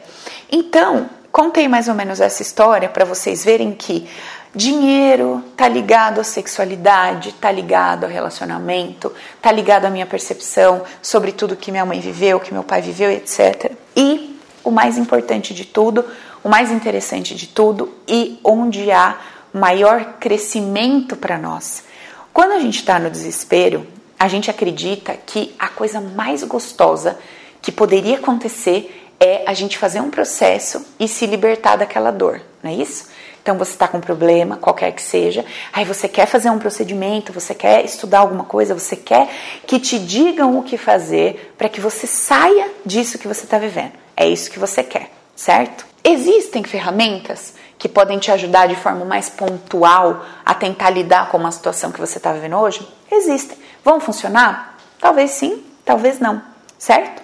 Então, 0.51 1.09
contei 1.31 1.67
mais 1.67 1.87
ou 1.87 1.95
menos 1.95 2.19
essa 2.19 2.41
história 2.41 2.89
para 2.89 3.05
vocês 3.05 3.43
verem 3.43 3.71
que 3.73 4.07
Dinheiro 4.55 5.43
tá 5.57 5.67
ligado 5.67 6.21
à 6.21 6.23
sexualidade, 6.23 7.33
tá 7.33 7.51
ligado 7.51 8.05
ao 8.05 8.09
relacionamento, 8.09 9.11
tá 9.41 9.51
ligado 9.51 9.83
à 9.83 9.89
minha 9.89 10.05
percepção 10.05 10.83
sobre 11.01 11.33
tudo 11.33 11.57
que 11.57 11.71
minha 11.71 11.85
mãe 11.85 11.99
viveu, 11.99 12.39
que 12.39 12.53
meu 12.53 12.63
pai 12.63 12.81
viveu, 12.81 13.11
etc. 13.11 13.73
E 13.93 14.39
o 14.63 14.71
mais 14.71 14.97
importante 14.97 15.53
de 15.53 15.65
tudo, 15.65 16.05
o 16.41 16.47
mais 16.47 16.71
interessante 16.71 17.35
de 17.35 17.47
tudo 17.47 17.93
e 18.07 18.39
onde 18.45 18.89
há 18.91 19.17
maior 19.53 20.13
crescimento 20.21 21.17
para 21.17 21.37
nós. 21.37 21.83
Quando 22.31 22.53
a 22.53 22.59
gente 22.59 22.79
está 22.79 22.97
no 22.97 23.09
desespero, 23.09 23.85
a 24.17 24.29
gente 24.29 24.49
acredita 24.49 25.17
que 25.25 25.53
a 25.59 25.67
coisa 25.67 25.99
mais 25.99 26.45
gostosa 26.45 27.19
que 27.61 27.73
poderia 27.73 28.15
acontecer 28.15 29.05
é 29.19 29.43
a 29.45 29.53
gente 29.53 29.77
fazer 29.77 29.99
um 29.99 30.09
processo 30.09 30.85
e 30.97 31.09
se 31.09 31.25
libertar 31.25 31.75
daquela 31.75 32.09
dor, 32.09 32.41
não 32.63 32.71
é 32.71 32.75
isso? 32.75 33.14
Então 33.45 33.59
você 33.59 33.73
está 33.73 33.87
com 33.87 33.99
um 33.99 34.01
problema, 34.01 34.57
qualquer 34.57 34.91
que 34.91 35.03
seja, 35.03 35.45
aí 35.71 35.85
você 35.85 36.07
quer 36.07 36.25
fazer 36.25 36.49
um 36.49 36.57
procedimento, 36.57 37.31
você 37.31 37.53
quer 37.53 37.85
estudar 37.85 38.21
alguma 38.21 38.43
coisa, 38.43 38.73
você 38.73 38.95
quer 38.95 39.29
que 39.67 39.79
te 39.79 39.99
digam 39.99 40.57
o 40.57 40.63
que 40.63 40.79
fazer 40.79 41.53
para 41.55 41.69
que 41.69 41.79
você 41.79 42.07
saia 42.07 42.71
disso 42.83 43.19
que 43.19 43.27
você 43.27 43.43
está 43.43 43.59
vivendo. 43.59 43.91
É 44.17 44.27
isso 44.27 44.49
que 44.49 44.57
você 44.57 44.81
quer, 44.81 45.11
certo? 45.35 45.85
Existem 46.03 46.63
ferramentas 46.63 47.53
que 47.77 47.87
podem 47.87 48.17
te 48.17 48.31
ajudar 48.31 48.67
de 48.67 48.75
forma 48.75 49.05
mais 49.05 49.29
pontual 49.29 50.25
a 50.43 50.55
tentar 50.55 50.89
lidar 50.89 51.29
com 51.29 51.37
uma 51.37 51.51
situação 51.51 51.91
que 51.91 51.99
você 51.99 52.17
está 52.17 52.33
vivendo 52.33 52.57
hoje? 52.57 52.91
Existem. 53.11 53.59
Vão 53.83 53.99
funcionar? 53.99 54.75
Talvez 54.99 55.29
sim, 55.29 55.63
talvez 55.85 56.19
não, 56.19 56.41
certo? 56.79 57.21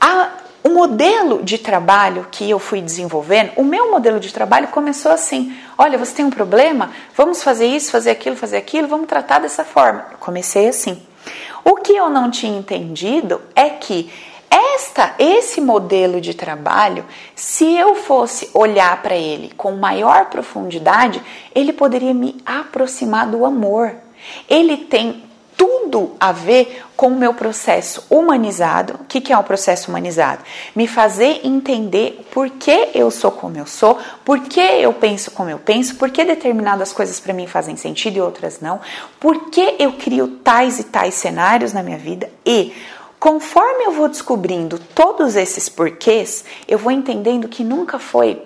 A 0.00 0.30
o 0.62 0.68
modelo 0.68 1.42
de 1.42 1.58
trabalho 1.58 2.26
que 2.30 2.48
eu 2.48 2.58
fui 2.58 2.80
desenvolvendo, 2.80 3.52
o 3.56 3.64
meu 3.64 3.90
modelo 3.90 4.20
de 4.20 4.32
trabalho 4.32 4.68
começou 4.68 5.12
assim: 5.12 5.56
olha, 5.78 5.96
você 5.96 6.14
tem 6.14 6.24
um 6.24 6.30
problema, 6.30 6.90
vamos 7.16 7.42
fazer 7.42 7.66
isso, 7.66 7.90
fazer 7.90 8.10
aquilo, 8.10 8.36
fazer 8.36 8.56
aquilo, 8.56 8.88
vamos 8.88 9.06
tratar 9.06 9.40
dessa 9.40 9.64
forma. 9.64 10.06
Comecei 10.18 10.68
assim. 10.68 11.00
O 11.64 11.76
que 11.76 11.92
eu 11.92 12.08
não 12.08 12.30
tinha 12.30 12.58
entendido 12.58 13.40
é 13.54 13.68
que 13.70 14.10
esta, 14.50 15.14
esse 15.18 15.60
modelo 15.60 16.20
de 16.20 16.34
trabalho, 16.34 17.04
se 17.36 17.72
eu 17.76 17.94
fosse 17.94 18.50
olhar 18.52 19.00
para 19.00 19.14
ele 19.14 19.52
com 19.56 19.72
maior 19.72 20.26
profundidade, 20.26 21.22
ele 21.54 21.72
poderia 21.72 22.12
me 22.12 22.36
aproximar 22.44 23.28
do 23.28 23.44
amor. 23.44 23.94
Ele 24.48 24.76
tem 24.76 25.22
tudo 25.60 26.12
a 26.18 26.32
ver 26.32 26.82
com 26.96 27.08
o 27.08 27.18
meu 27.18 27.34
processo 27.34 28.02
humanizado. 28.08 28.94
O 28.94 29.04
que, 29.04 29.20
que 29.20 29.30
é 29.30 29.36
um 29.36 29.42
processo 29.42 29.90
humanizado? 29.90 30.42
Me 30.74 30.88
fazer 30.88 31.42
entender 31.44 32.24
por 32.30 32.48
que 32.48 32.88
eu 32.94 33.10
sou 33.10 33.30
como 33.30 33.58
eu 33.58 33.66
sou, 33.66 33.98
por 34.24 34.40
que 34.40 34.58
eu 34.58 34.90
penso 34.94 35.30
como 35.32 35.50
eu 35.50 35.58
penso, 35.58 35.96
por 35.96 36.08
que 36.08 36.24
determinadas 36.24 36.94
coisas 36.94 37.20
para 37.20 37.34
mim 37.34 37.46
fazem 37.46 37.76
sentido 37.76 38.16
e 38.16 38.20
outras 38.22 38.58
não, 38.58 38.80
por 39.20 39.50
que 39.50 39.76
eu 39.78 39.92
crio 39.92 40.28
tais 40.38 40.78
e 40.78 40.84
tais 40.84 41.12
cenários 41.12 41.74
na 41.74 41.82
minha 41.82 41.98
vida 41.98 42.30
e 42.46 42.72
conforme 43.18 43.84
eu 43.84 43.92
vou 43.92 44.08
descobrindo 44.08 44.78
todos 44.78 45.36
esses 45.36 45.68
porquês, 45.68 46.42
eu 46.66 46.78
vou 46.78 46.90
entendendo 46.90 47.48
que 47.48 47.62
nunca 47.62 47.98
foi 47.98 48.42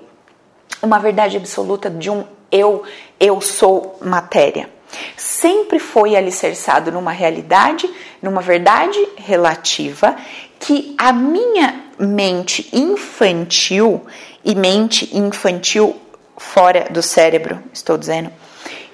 uma 0.82 0.98
verdade 0.98 1.36
absoluta 1.36 1.88
de 1.88 2.10
um 2.10 2.24
eu, 2.50 2.82
eu 3.20 3.40
sou 3.40 4.00
matéria 4.00 4.68
sempre 5.16 5.78
foi 5.78 6.16
alicerçado 6.16 6.90
numa 6.90 7.12
realidade, 7.12 7.88
numa 8.22 8.40
verdade 8.40 8.99
relativa 9.16 10.16
que 10.59 10.95
a 10.97 11.12
minha 11.12 11.82
mente 11.99 12.68
infantil 12.72 14.05
e 14.45 14.55
mente 14.55 15.16
infantil 15.16 15.97
fora 16.36 16.86
do 16.90 17.03
cérebro, 17.03 17.62
estou 17.72 17.97
dizendo, 17.97 18.30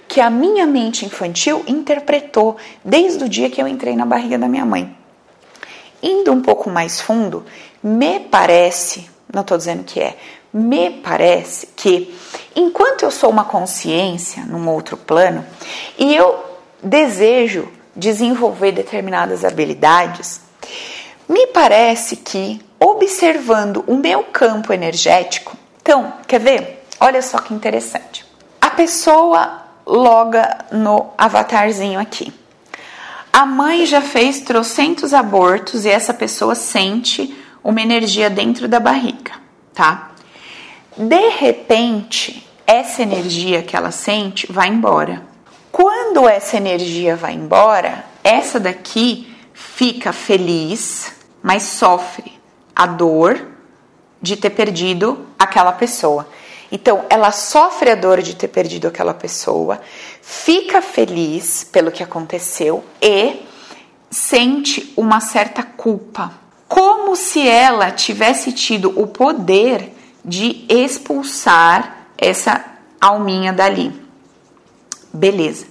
que 0.08 0.20
a 0.20 0.28
minha 0.28 0.66
mente 0.66 1.06
infantil 1.06 1.64
interpretou 1.68 2.56
desde 2.84 3.24
o 3.24 3.28
dia 3.28 3.48
que 3.48 3.62
eu 3.62 3.68
entrei 3.68 3.94
na 3.94 4.04
barriga 4.04 4.36
da 4.36 4.48
minha 4.48 4.64
mãe. 4.64 4.94
Indo 6.02 6.32
um 6.32 6.42
pouco 6.42 6.68
mais 6.68 7.00
fundo, 7.00 7.44
me 7.82 8.18
parece, 8.18 9.08
não 9.32 9.42
estou 9.42 9.56
dizendo 9.56 9.84
que 9.84 10.00
é, 10.00 10.16
me 10.52 10.90
parece 10.90 11.68
que 11.76 12.12
enquanto 12.54 13.02
eu 13.02 13.10
sou 13.10 13.30
uma 13.30 13.44
consciência 13.44 14.44
num 14.44 14.68
outro 14.68 14.96
plano 14.96 15.44
e 15.98 16.14
eu 16.14 16.44
desejo 16.82 17.68
desenvolver 17.94 18.72
determinadas 18.72 19.44
habilidades, 19.44 20.40
me 21.28 21.46
parece 21.48 22.16
que 22.16 22.60
observando 22.78 23.84
o 23.86 23.96
meu 23.96 24.24
campo 24.24 24.72
energético, 24.72 25.56
então, 25.82 26.12
quer 26.26 26.40
ver? 26.40 26.86
Olha 27.00 27.22
só 27.22 27.38
que 27.38 27.54
interessante. 27.54 28.24
A 28.60 28.70
pessoa 28.70 29.62
loga 29.86 30.66
no 30.70 31.10
avatarzinho 31.16 31.98
aqui. 31.98 32.32
A 33.32 33.46
mãe 33.46 33.86
já 33.86 34.00
fez 34.00 34.40
trocentos 34.40 35.14
abortos 35.14 35.84
e 35.84 35.88
essa 35.88 36.12
pessoa 36.12 36.54
sente 36.54 37.34
uma 37.62 37.80
energia 37.80 38.28
dentro 38.28 38.68
da 38.68 38.80
barriga, 38.80 39.32
tá? 39.74 40.09
De 41.00 41.30
repente, 41.30 42.46
essa 42.66 43.00
energia 43.00 43.62
que 43.62 43.74
ela 43.74 43.90
sente 43.90 44.46
vai 44.52 44.68
embora. 44.68 45.22
Quando 45.72 46.28
essa 46.28 46.58
energia 46.58 47.16
vai 47.16 47.32
embora, 47.32 48.04
essa 48.22 48.60
daqui 48.60 49.34
fica 49.54 50.12
feliz, 50.12 51.10
mas 51.42 51.62
sofre 51.62 52.38
a 52.76 52.86
dor 52.86 53.40
de 54.20 54.36
ter 54.36 54.50
perdido 54.50 55.26
aquela 55.38 55.72
pessoa. 55.72 56.28
Então, 56.70 57.06
ela 57.08 57.32
sofre 57.32 57.90
a 57.90 57.94
dor 57.94 58.20
de 58.20 58.36
ter 58.36 58.48
perdido 58.48 58.86
aquela 58.86 59.14
pessoa, 59.14 59.80
fica 60.20 60.82
feliz 60.82 61.64
pelo 61.64 61.90
que 61.90 62.02
aconteceu 62.02 62.84
e 63.00 63.40
sente 64.10 64.92
uma 64.98 65.20
certa 65.20 65.62
culpa, 65.62 66.30
como 66.68 67.16
se 67.16 67.48
ela 67.48 67.90
tivesse 67.90 68.52
tido 68.52 68.92
o 69.00 69.06
poder 69.06 69.94
de 70.24 70.64
expulsar 70.68 72.06
essa 72.16 72.64
alminha 73.00 73.52
dali. 73.52 73.92
Beleza. 75.12 75.66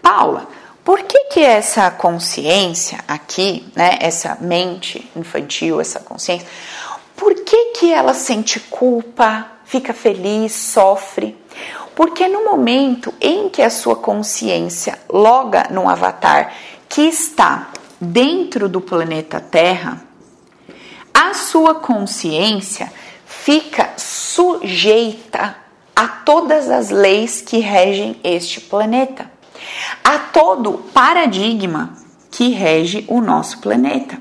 Paula, 0.00 0.46
por 0.84 1.02
que 1.02 1.24
que 1.24 1.40
essa 1.40 1.90
consciência 1.90 2.98
aqui, 3.08 3.66
né, 3.74 3.98
essa 4.00 4.38
mente 4.40 5.10
infantil, 5.16 5.80
essa 5.80 5.98
consciência, 5.98 6.46
por 7.16 7.34
que 7.34 7.72
que 7.72 7.92
ela 7.92 8.14
sente 8.14 8.60
culpa, 8.60 9.50
fica 9.64 9.92
feliz, 9.92 10.52
sofre? 10.52 11.36
Porque 11.94 12.28
no 12.28 12.44
momento 12.44 13.12
em 13.20 13.48
que 13.48 13.62
a 13.62 13.70
sua 13.70 13.96
consciência 13.96 14.98
loga 15.10 15.66
num 15.70 15.88
avatar 15.88 16.52
que 16.88 17.02
está 17.02 17.70
dentro 18.00 18.68
do 18.68 18.80
planeta 18.80 19.40
Terra, 19.40 20.02
a 21.12 21.32
sua 21.32 21.74
consciência 21.76 22.92
fica 23.46 23.90
sujeita 23.96 25.54
a 25.94 26.08
todas 26.08 26.68
as 26.68 26.90
leis 26.90 27.40
que 27.40 27.58
regem 27.58 28.18
este 28.24 28.60
planeta, 28.60 29.30
a 30.02 30.18
todo 30.18 30.78
paradigma 30.92 31.96
que 32.28 32.48
rege 32.48 33.04
o 33.06 33.20
nosso 33.20 33.60
planeta. 33.60 34.18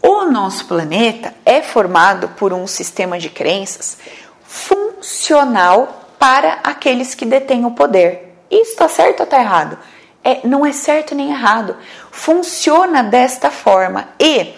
O 0.00 0.24
nosso 0.24 0.64
planeta 0.64 1.34
é 1.44 1.60
formado 1.60 2.28
por 2.38 2.54
um 2.54 2.66
sistema 2.66 3.18
de 3.18 3.28
crenças 3.28 3.98
funcional 4.46 6.14
para 6.18 6.60
aqueles 6.64 7.14
que 7.14 7.26
detêm 7.26 7.66
o 7.66 7.72
poder. 7.72 8.34
Isso 8.50 8.70
está 8.70 8.88
certo 8.88 9.20
ou 9.20 9.24
está 9.24 9.38
errado? 9.38 9.76
É, 10.24 10.40
não 10.42 10.64
é 10.64 10.72
certo 10.72 11.14
nem 11.14 11.28
errado. 11.28 11.76
Funciona 12.10 13.02
desta 13.02 13.50
forma. 13.50 14.08
E 14.18 14.54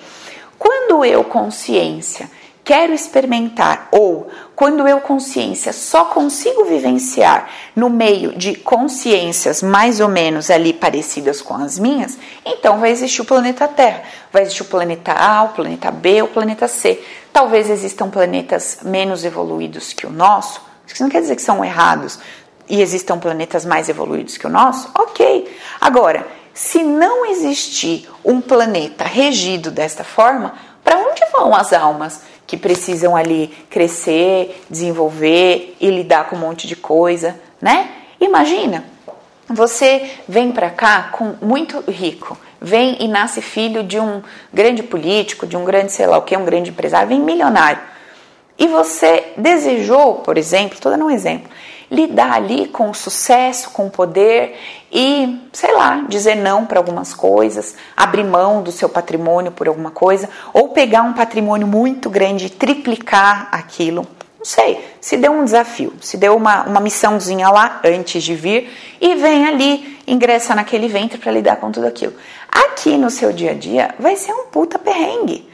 quando 0.57 1.05
eu, 1.05 1.25
consciência, 1.25 2.31
quero 2.69 2.93
experimentar 2.93 3.89
ou 3.91 4.29
quando 4.55 4.87
eu 4.87 5.01
consciência 5.01 5.73
só 5.73 6.05
consigo 6.05 6.67
vivenciar 6.67 7.49
no 7.75 7.89
meio 7.89 8.37
de 8.37 8.57
consciências 8.57 9.63
mais 9.63 10.01
ou 10.01 10.09
menos 10.09 10.51
ali 10.51 10.75
parecidas 10.75 11.41
com 11.41 11.55
as 11.55 11.79
minhas, 11.79 12.19
então 12.45 12.79
vai 12.79 12.91
existir 12.91 13.23
o 13.23 13.25
planeta 13.25 13.67
Terra, 13.67 14.03
vai 14.31 14.43
existir 14.43 14.61
o 14.61 14.67
planeta 14.67 15.13
A, 15.13 15.45
o 15.45 15.49
planeta 15.55 15.91
B, 15.91 16.21
o 16.21 16.29
planeta 16.29 16.69
C. 16.69 17.03
Talvez 17.33 17.71
existam 17.71 18.11
planetas 18.11 18.81
menos 18.83 19.25
evoluídos 19.25 19.95
que 19.95 20.07
o 20.07 20.11
nosso, 20.11 20.61
isso 20.87 21.03
não 21.03 21.09
quer 21.09 21.23
dizer 21.23 21.37
que 21.37 21.43
são 21.43 21.65
errados 21.65 22.19
e 22.69 22.83
existam 22.83 23.19
planetas 23.19 23.65
mais 23.65 23.89
evoluídos 23.89 24.37
que 24.37 24.47
o 24.47 24.51
nosso, 24.51 24.91
ok. 24.95 25.51
Agora, 25.81 26.27
se 26.53 26.83
não 26.83 27.25
existir 27.25 28.11
um 28.23 28.43
planeta 28.43 29.05
regido 29.05 29.71
desta 29.71 30.05
forma, 30.05 30.55
para 30.89 30.97
onde 31.01 31.21
vão 31.31 31.55
as 31.55 31.75
almas 31.75 32.23
que 32.47 32.57
precisam 32.57 33.15
ali 33.15 33.49
crescer, 33.69 34.59
desenvolver 34.71 35.77
e 35.79 35.91
lidar 35.91 36.31
com 36.31 36.37
um 36.37 36.39
monte 36.39 36.67
de 36.67 36.75
coisa, 36.75 37.39
né? 37.61 37.91
Imagina, 38.19 38.87
você 39.47 40.11
vem 40.27 40.51
para 40.51 40.71
cá 40.71 41.11
com 41.13 41.35
muito 41.43 41.85
rico, 41.91 42.39
vem 42.59 42.97
e 43.01 43.07
nasce 43.07 43.43
filho 43.43 43.83
de 43.83 44.01
um 44.01 44.23
grande 44.51 44.83
político, 44.83 45.47
de 45.47 45.59
um 45.59 45.65
grande 45.67 45.93
sei 45.93 46.07
lá 46.07 46.17
o 46.17 46.23
que, 46.23 46.35
um 46.35 46.47
grande 46.47 46.71
empresário, 46.71 47.07
vem 47.07 47.21
milionário. 47.21 47.83
E 48.59 48.67
você 48.67 49.35
desejou, 49.37 50.15
por 50.15 50.39
exemplo, 50.39 50.73
estou 50.73 50.91
dando 50.91 51.05
um 51.05 51.11
exemplo, 51.11 51.51
lidar 51.91 52.33
ali 52.33 52.69
com 52.69 52.93
sucesso, 52.93 53.71
com 53.71 53.89
poder 53.89 54.57
e, 54.93 55.41
sei 55.53 55.75
lá, 55.75 56.05
dizer 56.09 56.35
não 56.35 56.67
para 56.67 56.79
algumas 56.79 57.15
coisas, 57.15 57.75
abrir 57.97 58.25
mão 58.25 58.63
do 58.63 58.71
seu 58.71 58.89
patrimônio 58.89 59.53
por 59.53 59.69
alguma 59.69 59.91
coisa, 59.91 60.29
ou 60.53 60.69
pegar 60.71 61.03
um 61.03 61.13
patrimônio 61.13 61.67
muito 61.67 62.11
grande 62.11 62.47
e 62.47 62.51
triplicar 62.51 63.49
aquilo. 63.53 64.07
Não 64.39 64.45
sei, 64.45 64.85
se 65.01 65.17
deu 65.17 65.33
um 65.33 65.45
desafio, 65.45 65.93
se 66.01 66.17
deu 66.17 66.37
uma, 66.37 66.63
uma 66.65 66.81
missãozinha 66.81 67.49
lá 67.51 67.81
antes 67.85 68.23
de 68.23 68.35
vir 68.35 68.71
e 69.01 69.15
vem 69.17 69.47
ali, 69.47 69.99
ingressa 70.07 70.55
naquele 70.55 70.89
ventre 70.89 71.19
para 71.19 71.33
lidar 71.33 71.57
com 71.57 71.73
tudo 71.73 71.87
aquilo. 71.87 72.15
Aqui 72.51 72.97
no 72.97 73.11
seu 73.11 73.33
dia 73.33 73.51
a 73.51 73.55
dia 73.55 73.95
vai 73.99 74.15
ser 74.17 74.33
um 74.33 74.47
puta 74.47 74.79
perrengue 74.79 75.49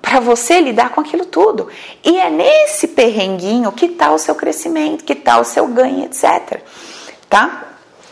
para 0.00 0.20
você 0.20 0.60
lidar 0.60 0.90
com 0.90 1.00
aquilo 1.00 1.24
tudo. 1.24 1.68
E 2.04 2.18
é 2.18 2.30
nesse 2.30 2.88
perrenguinho 2.88 3.72
que 3.72 3.86
está 3.86 4.12
o 4.12 4.18
seu 4.18 4.34
crescimento, 4.34 5.04
que 5.04 5.12
está 5.12 5.38
o 5.38 5.44
seu 5.44 5.66
ganho, 5.66 6.04
etc. 6.04 6.60
Tá? 7.28 7.64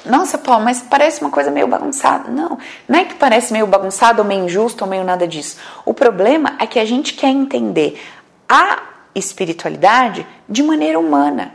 Nossa, 0.05 0.39
Paulo, 0.39 0.65
mas 0.65 0.83
parece 0.83 1.21
uma 1.21 1.31
coisa 1.31 1.51
meio 1.51 1.67
bagunçada. 1.67 2.31
Não, 2.31 2.59
não 2.89 2.99
é 2.99 3.05
que 3.05 3.15
parece 3.15 3.53
meio 3.53 3.67
bagunçado, 3.67 4.23
ou 4.23 4.29
meio 4.29 4.45
injusto, 4.45 4.85
ou 4.85 4.91
meio 4.91 5.05
nada 5.05 5.27
disso. 5.27 5.57
O 5.85 5.93
problema 5.93 6.57
é 6.61 6.67
que 6.67 6.79
a 6.79 6.85
gente 6.85 7.15
quer 7.15 7.29
entender 7.29 8.01
a 8.49 8.83
espiritualidade 9.15 10.27
de 10.49 10.63
maneira 10.63 10.99
humana. 10.99 11.55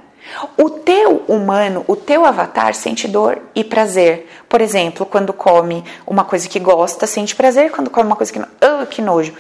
O 0.58 0.70
teu 0.70 1.24
humano, 1.28 1.84
o 1.88 1.96
teu 1.96 2.26
avatar 2.26 2.74
sente 2.74 3.08
dor 3.08 3.42
e 3.56 3.64
prazer. 3.64 4.30
Por 4.48 4.62
exemplo, 4.62 5.06
quando 5.06 5.34
come 5.34 5.84
uma 6.06 6.24
coisa 6.24 6.48
que 6.48 6.60
gosta, 6.60 7.08
sente 7.08 7.36
prazer, 7.36 7.72
quando 7.72 7.90
come 7.90 8.08
uma 8.08 8.16
coisa 8.16 8.32
que 8.32 8.40
não, 8.40 8.48
oh, 8.62 8.86
que 8.86 9.02
nojo. 9.02 9.34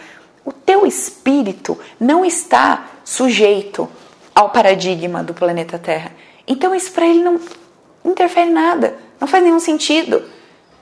O 0.43 0.51
teu 0.51 0.85
espírito 0.85 1.77
não 1.99 2.25
está 2.25 2.87
sujeito 3.03 3.87
ao 4.33 4.49
paradigma 4.49 5.23
do 5.23 5.33
planeta 5.33 5.77
Terra. 5.77 6.11
Então 6.47 6.73
isso 6.73 6.91
para 6.91 7.05
ele 7.05 7.19
não 7.19 7.39
interfere 8.03 8.49
nada, 8.49 8.97
não 9.19 9.27
faz 9.27 9.43
nenhum 9.43 9.59
sentido. 9.59 10.23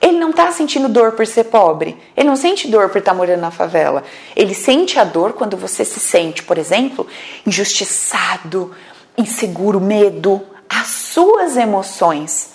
Ele 0.00 0.18
não 0.18 0.30
está 0.30 0.50
sentindo 0.50 0.88
dor 0.88 1.12
por 1.12 1.26
ser 1.26 1.44
pobre. 1.44 2.00
Ele 2.16 2.26
não 2.26 2.36
sente 2.36 2.68
dor 2.68 2.88
por 2.88 2.98
estar 2.98 3.10
tá 3.10 3.16
morando 3.16 3.40
na 3.40 3.50
favela. 3.50 4.02
Ele 4.34 4.54
sente 4.54 4.98
a 4.98 5.04
dor 5.04 5.34
quando 5.34 5.58
você 5.58 5.84
se 5.84 6.00
sente, 6.00 6.42
por 6.42 6.56
exemplo, 6.56 7.06
injustiçado, 7.46 8.74
inseguro, 9.18 9.78
medo, 9.78 10.40
as 10.66 10.86
suas 10.86 11.56
emoções, 11.58 12.52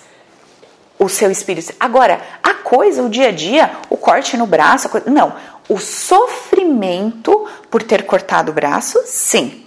o 0.98 1.08
seu 1.08 1.30
espírito. 1.30 1.74
Agora, 1.80 2.20
a 2.42 2.56
coisa, 2.56 3.04
o 3.04 3.10
dia 3.10 3.28
a 3.28 3.32
dia, 3.32 3.72
o 3.92 3.98
corte 3.98 4.36
no 4.36 4.48
braço, 4.48 4.90
coisa, 4.90 5.08
não. 5.10 5.36
O 5.68 5.80
sofrimento 5.80 7.48
por 7.70 7.82
ter 7.82 8.06
cortado 8.06 8.52
o 8.52 8.54
braço, 8.54 9.02
sim. 9.06 9.66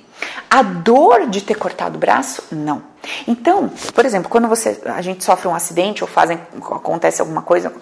A 0.51 0.63
dor 0.63 1.29
de 1.29 1.43
ter 1.43 1.55
cortado 1.55 1.97
o 1.97 1.99
braço, 1.99 2.43
não. 2.51 2.83
Então, 3.27 3.69
por 3.95 4.05
exemplo, 4.05 4.29
quando 4.29 4.49
você, 4.49 4.81
a 4.85 5.03
gente 5.03 5.25
sofre 5.25 5.49
um 5.49 5.55
acidente 5.55 6.03
ou 6.03 6.09
fazem, 6.09 6.41
acontece 6.57 7.21
alguma 7.21 7.43
coisa, 7.43 7.73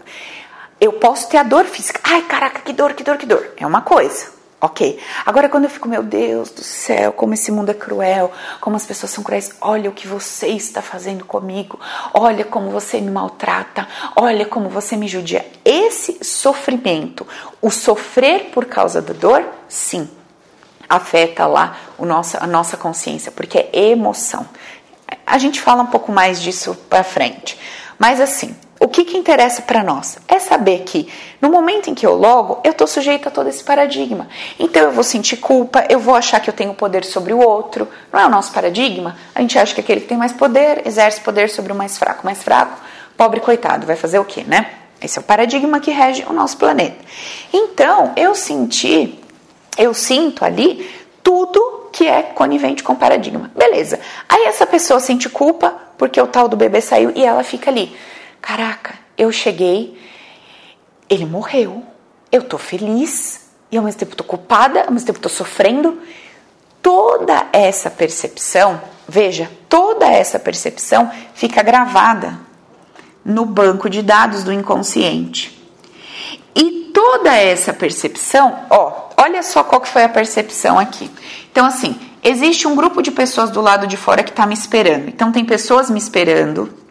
eu 0.80 0.94
posso 0.94 1.28
ter 1.28 1.38
a 1.38 1.42
dor 1.42 1.64
física. 1.64 2.00
Ai, 2.02 2.22
caraca, 2.22 2.60
que 2.60 2.72
dor, 2.72 2.94
que 2.94 3.04
dor, 3.04 3.16
que 3.16 3.26
dor. 3.26 3.54
É 3.56 3.66
uma 3.66 3.82
coisa. 3.82 4.35
Ok. 4.58 4.98
Agora, 5.26 5.50
quando 5.50 5.64
eu 5.64 5.70
fico, 5.70 5.86
meu 5.86 6.02
Deus 6.02 6.50
do 6.50 6.62
céu, 6.62 7.12
como 7.12 7.34
esse 7.34 7.52
mundo 7.52 7.70
é 7.70 7.74
cruel, 7.74 8.32
como 8.58 8.74
as 8.74 8.86
pessoas 8.86 9.12
são 9.12 9.22
cruéis, 9.22 9.52
olha 9.60 9.90
o 9.90 9.92
que 9.92 10.08
você 10.08 10.48
está 10.48 10.80
fazendo 10.80 11.26
comigo, 11.26 11.78
olha 12.14 12.42
como 12.42 12.70
você 12.70 12.98
me 13.00 13.10
maltrata, 13.10 13.86
olha 14.16 14.46
como 14.46 14.70
você 14.70 14.96
me 14.96 15.08
judia. 15.08 15.46
Esse 15.62 16.24
sofrimento, 16.24 17.26
o 17.60 17.70
sofrer 17.70 18.46
por 18.46 18.64
causa 18.64 19.02
da 19.02 19.12
dor, 19.12 19.44
sim, 19.68 20.08
afeta 20.88 21.46
lá 21.46 21.76
o 21.98 22.06
nosso, 22.06 22.38
a 22.40 22.46
nossa 22.46 22.78
consciência, 22.78 23.30
porque 23.30 23.58
é 23.58 23.90
emoção. 23.90 24.46
A 25.26 25.36
gente 25.36 25.60
fala 25.60 25.82
um 25.82 25.86
pouco 25.86 26.10
mais 26.10 26.40
disso 26.40 26.74
para 26.88 27.04
frente. 27.04 27.58
Mas 27.98 28.20
assim, 28.22 28.56
o 28.78 28.88
que, 28.88 29.04
que 29.04 29.16
interessa 29.16 29.62
para 29.62 29.82
nós? 29.82 30.18
É 30.28 30.38
saber 30.38 30.80
que 30.80 31.08
no 31.40 31.48
momento 31.50 31.88
em 31.88 31.94
que 31.94 32.06
eu 32.06 32.14
logo, 32.14 32.60
eu 32.62 32.72
estou 32.72 32.86
sujeito 32.86 33.28
a 33.28 33.30
todo 33.30 33.48
esse 33.48 33.64
paradigma. 33.64 34.28
Então 34.58 34.82
eu 34.82 34.92
vou 34.92 35.02
sentir 35.02 35.38
culpa, 35.38 35.86
eu 35.88 35.98
vou 35.98 36.14
achar 36.14 36.40
que 36.40 36.50
eu 36.50 36.54
tenho 36.54 36.74
poder 36.74 37.04
sobre 37.04 37.32
o 37.32 37.38
outro. 37.38 37.88
Não 38.12 38.20
é 38.20 38.26
o 38.26 38.28
nosso 38.28 38.52
paradigma? 38.52 39.16
A 39.34 39.40
gente 39.40 39.58
acha 39.58 39.74
que 39.74 39.80
aquele 39.80 40.00
que 40.02 40.06
tem 40.06 40.18
mais 40.18 40.32
poder 40.32 40.86
exerce 40.86 41.20
poder 41.20 41.48
sobre 41.48 41.72
o 41.72 41.74
mais 41.74 41.96
fraco. 41.96 42.24
Mais 42.24 42.42
fraco, 42.42 42.78
pobre 43.16 43.40
coitado, 43.40 43.86
vai 43.86 43.96
fazer 43.96 44.18
o 44.18 44.24
quê, 44.24 44.44
né? 44.46 44.70
Esse 45.00 45.18
é 45.18 45.20
o 45.20 45.24
paradigma 45.24 45.80
que 45.80 45.90
rege 45.90 46.24
o 46.28 46.32
nosso 46.32 46.56
planeta. 46.56 46.96
Então, 47.52 48.12
eu 48.16 48.34
senti, 48.34 49.18
eu 49.76 49.94
sinto 49.94 50.44
ali 50.44 50.90
tudo 51.22 51.88
que 51.92 52.06
é 52.06 52.22
conivente 52.22 52.82
com 52.82 52.92
o 52.92 52.96
paradigma. 52.96 53.50
Beleza. 53.56 53.98
Aí 54.28 54.44
essa 54.44 54.66
pessoa 54.66 55.00
sente 55.00 55.28
culpa 55.28 55.74
porque 55.96 56.20
o 56.20 56.26
tal 56.26 56.46
do 56.46 56.56
bebê 56.56 56.80
saiu 56.80 57.12
e 57.14 57.24
ela 57.24 57.42
fica 57.42 57.70
ali. 57.70 57.96
Caraca, 58.46 58.94
eu 59.18 59.32
cheguei, 59.32 60.00
ele 61.10 61.26
morreu, 61.26 61.82
eu 62.30 62.44
tô 62.44 62.56
feliz 62.56 63.40
e 63.72 63.76
ao 63.76 63.82
mesmo 63.82 63.98
tempo 63.98 64.14
tô 64.14 64.22
culpada, 64.22 64.84
ao 64.84 64.92
mesmo 64.92 65.04
tempo 65.04 65.18
tô 65.18 65.28
sofrendo. 65.28 66.00
Toda 66.80 67.48
essa 67.52 67.90
percepção, 67.90 68.80
veja, 69.08 69.50
toda 69.68 70.06
essa 70.06 70.38
percepção 70.38 71.10
fica 71.34 71.60
gravada 71.60 72.38
no 73.24 73.44
banco 73.44 73.90
de 73.90 74.00
dados 74.00 74.44
do 74.44 74.52
inconsciente. 74.52 75.60
E 76.54 76.92
toda 76.94 77.34
essa 77.34 77.72
percepção, 77.72 78.64
ó, 78.70 79.08
olha 79.16 79.42
só 79.42 79.64
qual 79.64 79.80
que 79.80 79.88
foi 79.88 80.04
a 80.04 80.08
percepção 80.08 80.78
aqui. 80.78 81.10
Então, 81.50 81.66
assim, 81.66 81.98
existe 82.22 82.68
um 82.68 82.76
grupo 82.76 83.02
de 83.02 83.10
pessoas 83.10 83.50
do 83.50 83.60
lado 83.60 83.88
de 83.88 83.96
fora 83.96 84.22
que 84.22 84.30
está 84.30 84.46
me 84.46 84.54
esperando. 84.54 85.08
Então, 85.08 85.32
tem 85.32 85.44
pessoas 85.44 85.90
me 85.90 85.98
esperando 85.98 86.85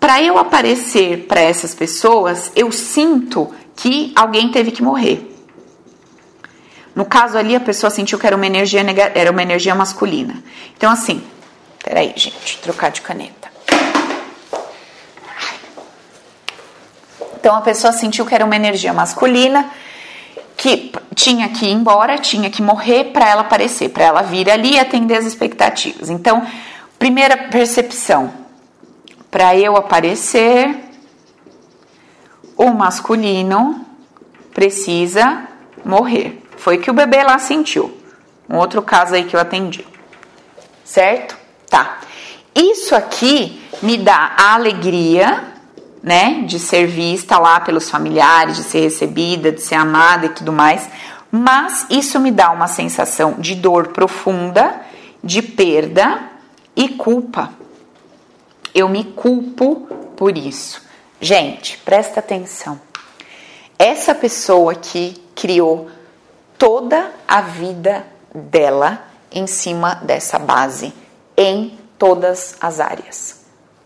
para 0.00 0.22
eu 0.22 0.38
aparecer 0.38 1.26
para 1.28 1.40
essas 1.40 1.74
pessoas, 1.74 2.50
eu 2.56 2.72
sinto 2.72 3.54
que 3.76 4.12
alguém 4.16 4.50
teve 4.50 4.70
que 4.70 4.82
morrer. 4.82 5.26
No 6.94 7.04
caso 7.04 7.36
ali, 7.36 7.54
a 7.54 7.60
pessoa 7.60 7.90
sentiu 7.90 8.18
que 8.18 8.26
era 8.26 8.34
uma 8.34 8.46
energia 8.46 8.80
era 9.14 9.30
uma 9.30 9.42
energia 9.42 9.74
masculina. 9.74 10.42
Então, 10.76 10.90
assim, 10.90 11.22
peraí, 11.84 12.12
gente, 12.16 12.58
trocar 12.58 12.90
de 12.90 13.02
caneta. 13.02 13.50
Então, 17.38 17.54
a 17.54 17.60
pessoa 17.60 17.92
sentiu 17.92 18.26
que 18.26 18.34
era 18.34 18.44
uma 18.44 18.56
energia 18.56 18.92
masculina, 18.92 19.70
que 20.56 20.92
tinha 21.14 21.48
que 21.48 21.66
ir 21.66 21.72
embora, 21.72 22.18
tinha 22.18 22.50
que 22.50 22.60
morrer 22.60 23.04
para 23.12 23.28
ela 23.28 23.40
aparecer, 23.42 23.88
para 23.90 24.04
ela 24.04 24.22
vir 24.22 24.50
ali 24.50 24.74
e 24.74 24.78
atender 24.78 25.16
as 25.16 25.24
expectativas. 25.24 26.10
Então, 26.10 26.46
primeira 26.98 27.36
percepção, 27.48 28.39
para 29.30 29.56
eu 29.56 29.76
aparecer, 29.76 30.76
o 32.56 32.70
masculino 32.70 33.86
precisa 34.52 35.48
morrer. 35.84 36.42
Foi 36.56 36.78
que 36.78 36.90
o 36.90 36.94
bebê 36.94 37.22
lá 37.22 37.38
sentiu. 37.38 37.96
Um 38.48 38.56
outro 38.56 38.82
caso 38.82 39.14
aí 39.14 39.24
que 39.24 39.34
eu 39.34 39.40
atendi. 39.40 39.86
Certo? 40.84 41.36
Tá. 41.68 42.00
Isso 42.54 42.94
aqui 42.94 43.62
me 43.80 43.96
dá 43.96 44.34
a 44.36 44.54
alegria, 44.54 45.44
né, 46.02 46.42
de 46.46 46.58
ser 46.58 46.86
vista 46.86 47.38
lá 47.38 47.60
pelos 47.60 47.88
familiares, 47.88 48.56
de 48.56 48.64
ser 48.64 48.80
recebida, 48.80 49.52
de 49.52 49.62
ser 49.62 49.76
amada 49.76 50.26
e 50.26 50.30
tudo 50.30 50.52
mais. 50.52 50.88
Mas 51.30 51.86
isso 51.88 52.18
me 52.18 52.32
dá 52.32 52.50
uma 52.50 52.66
sensação 52.66 53.36
de 53.38 53.54
dor 53.54 53.88
profunda, 53.88 54.80
de 55.22 55.40
perda 55.40 56.20
e 56.74 56.88
culpa. 56.88 57.59
Eu 58.74 58.88
me 58.88 59.04
culpo 59.04 59.86
por 60.16 60.36
isso. 60.36 60.82
Gente, 61.20 61.78
presta 61.78 62.20
atenção. 62.20 62.80
Essa 63.78 64.14
pessoa 64.14 64.74
que 64.74 65.22
criou 65.34 65.90
toda 66.58 67.12
a 67.26 67.40
vida 67.40 68.06
dela 68.34 69.02
em 69.32 69.46
cima 69.46 69.94
dessa 69.96 70.38
base, 70.38 70.92
em 71.36 71.78
todas 71.98 72.56
as 72.60 72.80
áreas. 72.80 73.40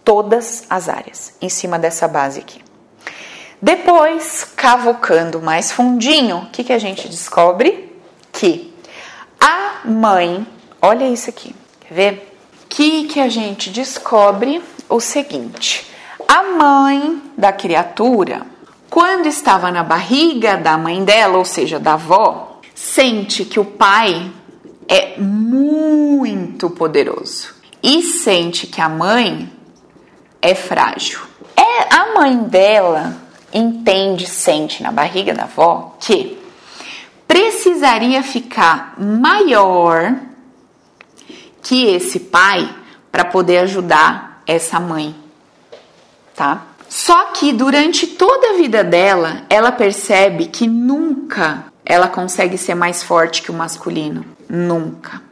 Todas 0.04 0.64
as 0.68 0.88
áreas, 0.88 1.34
em 1.40 1.48
cima 1.48 1.78
dessa 1.78 2.06
base 2.06 2.40
aqui. 2.40 2.62
Depois, 3.60 4.44
cavocando 4.56 5.40
mais 5.40 5.72
fundinho, 5.72 6.38
o 6.38 6.46
que, 6.50 6.64
que 6.64 6.72
a 6.72 6.78
gente 6.78 7.08
descobre? 7.08 7.96
Que 8.32 8.74
a 9.40 9.80
mãe, 9.84 10.46
olha 10.82 11.08
isso 11.08 11.30
aqui, 11.30 11.54
quer 11.80 11.94
ver? 11.94 12.36
Que 12.68 13.04
que 13.04 13.20
a 13.20 13.28
gente 13.28 13.70
descobre 13.70 14.62
o 14.94 15.00
seguinte: 15.00 15.90
a 16.28 16.42
mãe 16.42 17.20
da 17.36 17.52
criatura, 17.52 18.42
quando 18.88 19.26
estava 19.26 19.70
na 19.70 19.82
barriga 19.82 20.56
da 20.56 20.78
mãe 20.78 21.04
dela, 21.04 21.38
ou 21.38 21.44
seja, 21.44 21.80
da 21.80 21.94
avó, 21.94 22.60
sente 22.74 23.44
que 23.44 23.58
o 23.58 23.64
pai 23.64 24.30
é 24.88 25.18
muito 25.18 26.70
poderoso 26.70 27.54
e 27.82 28.02
sente 28.02 28.66
que 28.66 28.80
a 28.80 28.88
mãe 28.88 29.50
é 30.40 30.54
frágil. 30.54 31.20
É 31.56 31.94
a 31.94 32.14
mãe 32.14 32.36
dela 32.44 33.16
entende, 33.52 34.26
sente 34.26 34.82
na 34.82 34.92
barriga 34.92 35.34
da 35.34 35.44
avó 35.44 35.96
que 36.00 36.38
precisaria 37.26 38.22
ficar 38.22 38.94
maior 38.98 40.14
que 41.62 41.86
esse 41.86 42.20
pai 42.20 42.68
para 43.10 43.24
poder 43.24 43.58
ajudar 43.58 44.33
essa 44.46 44.78
mãe, 44.80 45.14
tá? 46.34 46.66
Só 46.88 47.32
que 47.32 47.52
durante 47.52 48.06
toda 48.06 48.50
a 48.50 48.56
vida 48.56 48.84
dela, 48.84 49.42
ela 49.48 49.72
percebe 49.72 50.46
que 50.46 50.66
nunca 50.66 51.64
ela 51.84 52.08
consegue 52.08 52.56
ser 52.56 52.74
mais 52.74 53.02
forte 53.02 53.42
que 53.42 53.50
o 53.50 53.54
masculino, 53.54 54.24
nunca. 54.48 55.22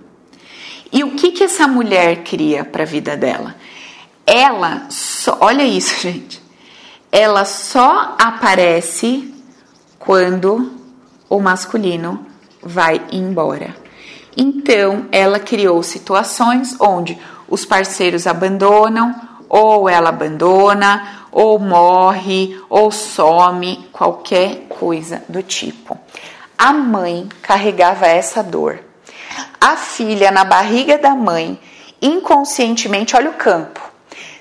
E 0.93 1.03
o 1.03 1.13
que 1.13 1.33
que 1.33 1.45
essa 1.45 1.67
mulher 1.67 2.23
cria 2.23 2.65
para 2.65 2.83
a 2.83 2.87
vida 2.87 3.17
dela? 3.17 3.55
Ela 4.27 4.87
só, 4.91 5.39
olha 5.41 5.63
isso, 5.63 5.99
gente. 6.03 6.43
Ela 7.11 7.45
só 7.45 8.17
aparece 8.21 9.35
quando 9.99 10.73
o 11.29 11.41
masculino 11.41 12.27
vai 12.63 13.01
embora. 13.13 13.75
Então, 14.37 15.07
ela 15.13 15.39
criou 15.39 15.83
situações 15.83 16.75
onde 16.81 17.19
os 17.53 17.67
parceiros 17.67 18.27
abandonam, 18.27 19.15
ou 19.47 19.87
ela 19.87 20.09
abandona, 20.09 21.27
ou 21.31 21.59
morre, 21.59 22.59
ou 22.71 22.91
some, 22.91 23.91
qualquer 23.93 24.69
coisa 24.71 25.23
do 25.29 25.43
tipo. 25.43 25.99
A 26.57 26.73
mãe 26.73 27.29
carregava 27.43 28.07
essa 28.07 28.43
dor. 28.43 28.83
A 29.61 29.77
filha 29.77 30.31
na 30.31 30.45
barriga 30.45 30.97
da 30.97 31.11
mãe, 31.15 31.61
inconscientemente, 32.01 33.15
olha 33.15 33.29
o 33.29 33.35
campo, 33.35 33.83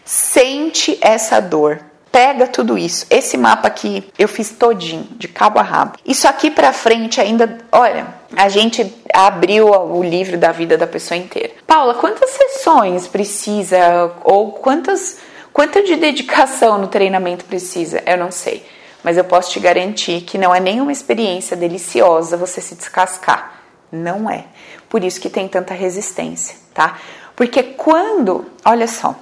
sente 0.05 0.97
essa 1.01 1.41
dor 1.41 1.81
pega 2.11 2.47
tudo 2.47 2.77
isso. 2.77 3.05
Esse 3.09 3.37
mapa 3.37 3.67
aqui 3.67 4.03
eu 4.19 4.27
fiz 4.27 4.49
todinho, 4.49 5.07
de 5.11 5.27
cabo 5.27 5.59
a 5.59 5.63
rabo. 5.63 5.97
Isso 6.05 6.27
aqui 6.27 6.51
para 6.51 6.73
frente 6.73 7.21
ainda, 7.21 7.59
olha, 7.71 8.07
a 8.35 8.49
gente 8.49 8.93
abriu 9.13 9.69
o 9.69 10.03
livro 10.03 10.37
da 10.37 10.51
vida 10.51 10.77
da 10.77 10.85
pessoa 10.85 11.17
inteira. 11.17 11.53
Paula, 11.65 11.95
quantas 11.95 12.29
sessões 12.31 13.07
precisa 13.07 14.11
ou 14.23 14.51
quantas 14.51 15.17
quanta 15.53 15.83
de 15.83 15.95
dedicação 15.95 16.77
no 16.77 16.87
treinamento 16.87 17.45
precisa? 17.45 18.01
Eu 18.05 18.17
não 18.17 18.31
sei, 18.31 18.65
mas 19.03 19.17
eu 19.17 19.23
posso 19.23 19.51
te 19.51 19.59
garantir 19.59 20.21
que 20.21 20.37
não 20.37 20.53
é 20.53 20.59
nenhuma 20.59 20.91
experiência 20.91 21.55
deliciosa 21.55 22.37
você 22.37 22.61
se 22.61 22.75
descascar. 22.75 23.59
Não 23.91 24.29
é. 24.29 24.45
Por 24.87 25.03
isso 25.03 25.19
que 25.19 25.29
tem 25.29 25.47
tanta 25.47 25.73
resistência, 25.73 26.55
tá? 26.73 26.97
Porque 27.35 27.61
quando, 27.63 28.45
olha 28.63 28.87
só, 28.87 29.15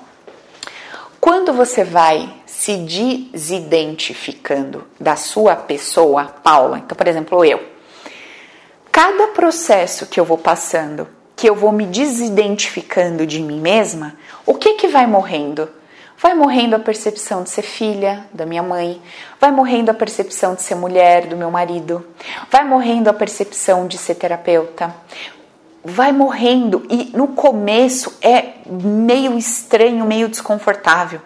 quando 1.20 1.52
você 1.54 1.84
vai 1.84 2.32
se 2.60 2.76
desidentificando 2.76 4.86
da 5.00 5.16
sua 5.16 5.56
pessoa, 5.56 6.26
Paula, 6.26 6.80
então, 6.80 6.94
por 6.94 7.08
exemplo, 7.08 7.46
eu, 7.46 7.64
cada 8.92 9.28
processo 9.28 10.08
que 10.08 10.20
eu 10.20 10.26
vou 10.26 10.38
passando, 10.38 11.08
que 11.38 11.50
eu 11.50 11.56
vou 11.56 11.72
me 11.72 11.86
desidentificando 11.86 13.26
de 13.26 13.40
mim 13.40 13.62
mesma, 13.62 14.18
o 14.46 14.56
que 14.56 14.74
que 14.74 14.90
vai 14.90 15.08
morrendo? 15.08 15.70
Vai 16.18 16.34
morrendo 16.34 16.76
a 16.76 16.80
percepção 16.80 17.44
de 17.44 17.50
ser 17.50 17.62
filha 17.62 18.26
da 18.34 18.46
minha 18.46 18.62
mãe, 18.62 19.02
vai 19.40 19.52
morrendo 19.52 19.90
a 19.90 19.94
percepção 19.94 20.54
de 20.54 20.62
ser 20.62 20.76
mulher 20.76 21.28
do 21.28 21.38
meu 21.38 21.50
marido, 21.50 22.06
vai 22.52 22.66
morrendo 22.66 23.10
a 23.10 23.14
percepção 23.14 23.88
de 23.88 23.98
ser 23.98 24.16
terapeuta, 24.16 24.94
vai 25.82 26.12
morrendo 26.12 26.86
e 26.90 27.10
no 27.16 27.30
começo 27.30 28.18
é 28.22 28.56
meio 28.66 29.38
estranho, 29.38 30.06
meio 30.06 30.28
desconfortável. 30.28 31.22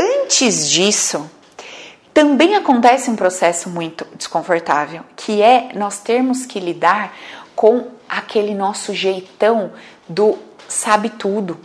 Antes 0.00 0.70
disso, 0.70 1.30
também 2.14 2.54
acontece 2.56 3.10
um 3.10 3.16
processo 3.16 3.68
muito 3.68 4.06
desconfortável, 4.16 5.04
que 5.14 5.42
é 5.42 5.72
nós 5.74 5.98
termos 5.98 6.46
que 6.46 6.58
lidar 6.58 7.14
com 7.54 7.88
aquele 8.08 8.54
nosso 8.54 8.94
jeitão 8.94 9.72
do 10.08 10.38
sabe 10.66 11.10
tudo, 11.10 11.60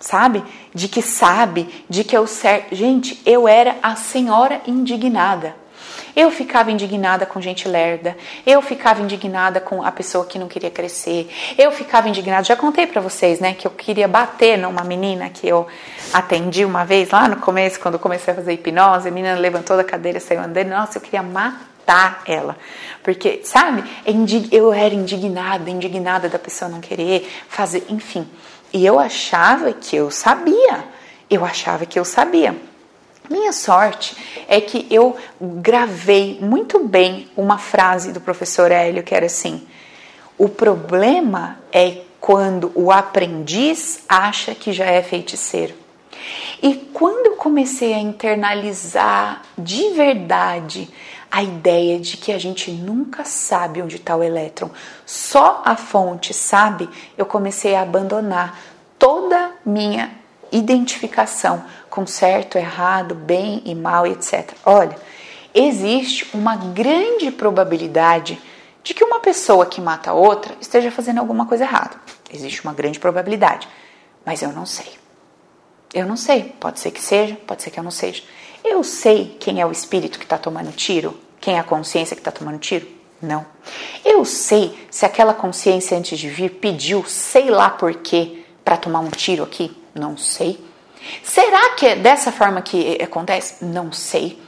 sabe? 0.00 0.42
De 0.74 0.88
que 0.88 1.00
sabe, 1.00 1.84
de 1.88 2.02
que 2.02 2.16
eu 2.16 2.26
certo. 2.26 2.74
Gente, 2.74 3.22
eu 3.24 3.46
era 3.46 3.76
a 3.80 3.94
senhora 3.94 4.60
indignada. 4.66 5.54
Eu 6.16 6.30
ficava 6.30 6.72
indignada 6.72 7.26
com 7.26 7.38
gente 7.42 7.68
lerda, 7.68 8.16
eu 8.46 8.62
ficava 8.62 9.02
indignada 9.02 9.60
com 9.60 9.82
a 9.82 9.92
pessoa 9.92 10.24
que 10.24 10.38
não 10.38 10.48
queria 10.48 10.70
crescer, 10.70 11.28
eu 11.58 11.70
ficava 11.70 12.08
indignada. 12.08 12.42
Já 12.42 12.56
contei 12.56 12.86
para 12.86 13.02
vocês, 13.02 13.38
né, 13.38 13.52
que 13.52 13.66
eu 13.66 13.70
queria 13.70 14.08
bater 14.08 14.56
numa 14.56 14.82
menina 14.82 15.28
que 15.28 15.46
eu 15.46 15.66
atendi 16.14 16.64
uma 16.64 16.86
vez 16.86 17.10
lá 17.10 17.28
no 17.28 17.36
começo, 17.36 17.78
quando 17.78 17.98
comecei 17.98 18.32
a 18.32 18.36
fazer 18.36 18.54
hipnose, 18.54 19.08
a 19.08 19.10
menina 19.10 19.38
levantou 19.38 19.76
da 19.76 19.84
cadeira, 19.84 20.18
saiu 20.18 20.40
andando, 20.40 20.68
nossa, 20.68 20.96
eu 20.96 21.02
queria 21.02 21.22
matar 21.22 22.22
ela. 22.26 22.56
Porque, 23.02 23.42
sabe, 23.44 23.84
é 24.06 24.10
eu 24.50 24.72
era 24.72 24.94
indignada, 24.94 25.68
indignada 25.68 26.28
da 26.28 26.38
pessoa 26.38 26.70
não 26.70 26.80
querer 26.80 27.30
fazer, 27.48 27.84
enfim. 27.90 28.26
E 28.72 28.84
eu 28.84 28.98
achava 28.98 29.72
que 29.72 29.94
eu 29.96 30.10
sabia. 30.10 30.84
Eu 31.28 31.44
achava 31.44 31.84
que 31.84 31.98
eu 31.98 32.04
sabia. 32.04 32.56
Minha 33.28 33.52
sorte 33.52 34.16
é 34.48 34.60
que 34.60 34.86
eu 34.90 35.16
gravei 35.40 36.38
muito 36.40 36.78
bem 36.80 37.28
uma 37.36 37.58
frase 37.58 38.12
do 38.12 38.20
professor 38.20 38.70
Hélio 38.70 39.02
que 39.02 39.14
era 39.14 39.26
assim: 39.26 39.66
o 40.38 40.48
problema 40.48 41.58
é 41.72 42.02
quando 42.20 42.72
o 42.74 42.90
aprendiz 42.90 44.04
acha 44.08 44.54
que 44.54 44.72
já 44.72 44.86
é 44.86 45.02
feiticeiro. 45.02 45.74
E 46.62 46.74
quando 46.92 47.26
eu 47.26 47.36
comecei 47.36 47.92
a 47.94 47.98
internalizar 47.98 49.42
de 49.56 49.90
verdade 49.90 50.88
a 51.30 51.42
ideia 51.42 51.98
de 51.98 52.16
que 52.16 52.32
a 52.32 52.38
gente 52.38 52.70
nunca 52.70 53.24
sabe 53.24 53.82
onde 53.82 53.96
está 53.96 54.16
o 54.16 54.22
elétron, 54.22 54.70
só 55.04 55.62
a 55.64 55.76
fonte 55.76 56.32
sabe, 56.32 56.88
eu 57.18 57.26
comecei 57.26 57.74
a 57.74 57.82
abandonar 57.82 58.58
toda 58.98 59.52
minha 59.64 60.10
identificação 60.52 61.64
com 61.88 62.06
certo, 62.06 62.58
errado, 62.58 63.14
bem 63.14 63.62
e 63.64 63.74
mal, 63.74 64.06
etc. 64.06 64.52
Olha, 64.64 64.96
existe 65.54 66.28
uma 66.34 66.56
grande 66.56 67.30
probabilidade 67.30 68.38
de 68.82 68.94
que 68.94 69.02
uma 69.02 69.18
pessoa 69.18 69.66
que 69.66 69.80
mata 69.80 70.12
outra 70.12 70.54
esteja 70.60 70.90
fazendo 70.90 71.18
alguma 71.18 71.46
coisa 71.46 71.64
errada. 71.64 71.96
Existe 72.32 72.62
uma 72.62 72.74
grande 72.74 72.98
probabilidade, 73.00 73.68
mas 74.24 74.42
eu 74.42 74.52
não 74.52 74.66
sei. 74.66 74.92
Eu 75.94 76.06
não 76.06 76.16
sei. 76.16 76.54
Pode 76.60 76.80
ser 76.80 76.90
que 76.90 77.00
seja, 77.00 77.36
pode 77.46 77.62
ser 77.62 77.70
que 77.70 77.80
eu 77.80 77.84
não 77.84 77.90
seja. 77.90 78.22
Eu 78.62 78.84
sei 78.84 79.36
quem 79.40 79.60
é 79.60 79.66
o 79.66 79.72
espírito 79.72 80.18
que 80.18 80.24
está 80.24 80.36
tomando 80.36 80.72
tiro, 80.72 81.18
quem 81.40 81.56
é 81.56 81.58
a 81.58 81.64
consciência 81.64 82.14
que 82.14 82.20
está 82.20 82.30
tomando 82.30 82.58
tiro? 82.58 82.86
Não. 83.22 83.46
Eu 84.04 84.24
sei 84.24 84.76
se 84.90 85.06
aquela 85.06 85.32
consciência 85.32 85.96
antes 85.96 86.18
de 86.18 86.28
vir 86.28 86.50
pediu, 86.50 87.04
sei 87.04 87.48
lá 87.48 87.70
por 87.70 87.94
quê, 87.94 88.44
para 88.64 88.76
tomar 88.76 89.00
um 89.00 89.10
tiro 89.10 89.42
aqui? 89.42 89.74
Não 89.98 90.16
sei. 90.16 90.62
Será 91.22 91.70
que 91.70 91.86
é 91.86 91.96
dessa 91.96 92.30
forma 92.30 92.60
que 92.62 92.98
acontece? 93.02 93.64
Não 93.64 93.92
sei. 93.92 94.40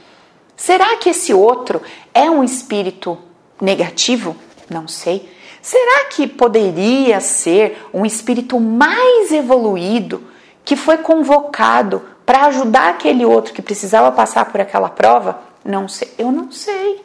Será 0.55 0.97
que 0.97 1.09
esse 1.09 1.33
outro 1.33 1.81
é 2.13 2.29
um 2.29 2.43
espírito 2.43 3.17
negativo? 3.61 4.35
Não 4.69 4.87
sei. 4.87 5.29
Será 5.61 6.05
que 6.05 6.27
poderia 6.27 7.19
ser 7.19 7.87
um 7.93 8.05
espírito 8.05 8.59
mais 8.59 9.31
evoluído 9.31 10.23
que 10.63 10.75
foi 10.75 10.97
convocado 10.97 12.01
para 12.25 12.45
ajudar 12.45 12.89
aquele 12.89 13.25
outro 13.25 13.53
que 13.53 13.61
precisava 13.61 14.11
passar 14.11 14.45
por 14.45 14.61
aquela 14.61 14.89
prova? 14.89 15.41
Não 15.65 15.87
sei. 15.87 16.13
Eu 16.17 16.31
não 16.31 16.51
sei. 16.51 17.03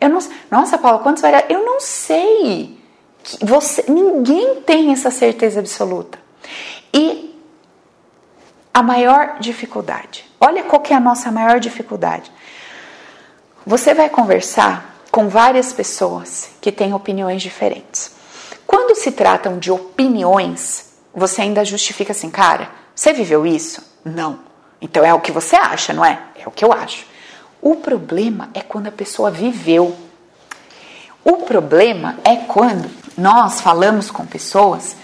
Eu 0.00 0.08
não. 0.08 0.18
Nossa, 0.50 0.78
Paula, 0.78 1.00
quantos 1.00 1.22
variáveis? 1.22 1.50
Eu 1.50 1.64
não 1.64 1.80
sei. 1.80 2.78
Você, 3.40 3.84
ninguém 3.88 4.56
tem 4.62 4.92
essa 4.92 5.10
certeza 5.10 5.60
absoluta. 5.60 6.18
E 6.92 7.33
a 8.74 8.82
maior 8.82 9.36
dificuldade. 9.38 10.24
Olha 10.40 10.64
qual 10.64 10.82
que 10.82 10.92
é 10.92 10.96
a 10.96 11.00
nossa 11.00 11.30
maior 11.30 11.60
dificuldade. 11.60 12.30
Você 13.64 13.94
vai 13.94 14.08
conversar 14.08 14.96
com 15.12 15.28
várias 15.28 15.72
pessoas 15.72 16.50
que 16.60 16.72
têm 16.72 16.92
opiniões 16.92 17.40
diferentes. 17.40 18.10
Quando 18.66 18.96
se 18.96 19.12
tratam 19.12 19.60
de 19.60 19.70
opiniões, 19.70 20.92
você 21.14 21.42
ainda 21.42 21.64
justifica 21.64 22.10
assim, 22.10 22.28
cara, 22.28 22.68
você 22.92 23.12
viveu 23.12 23.46
isso? 23.46 23.80
Não. 24.04 24.40
Então 24.80 25.04
é 25.04 25.14
o 25.14 25.20
que 25.20 25.30
você 25.30 25.54
acha, 25.54 25.92
não 25.92 26.04
é? 26.04 26.20
É 26.34 26.48
o 26.48 26.50
que 26.50 26.64
eu 26.64 26.72
acho. 26.72 27.06
O 27.62 27.76
problema 27.76 28.50
é 28.54 28.60
quando 28.60 28.88
a 28.88 28.92
pessoa 28.92 29.30
viveu. 29.30 29.96
O 31.24 31.38
problema 31.38 32.18
é 32.24 32.36
quando 32.36 32.90
nós 33.16 33.60
falamos 33.60 34.10
com 34.10 34.26
pessoas 34.26 34.96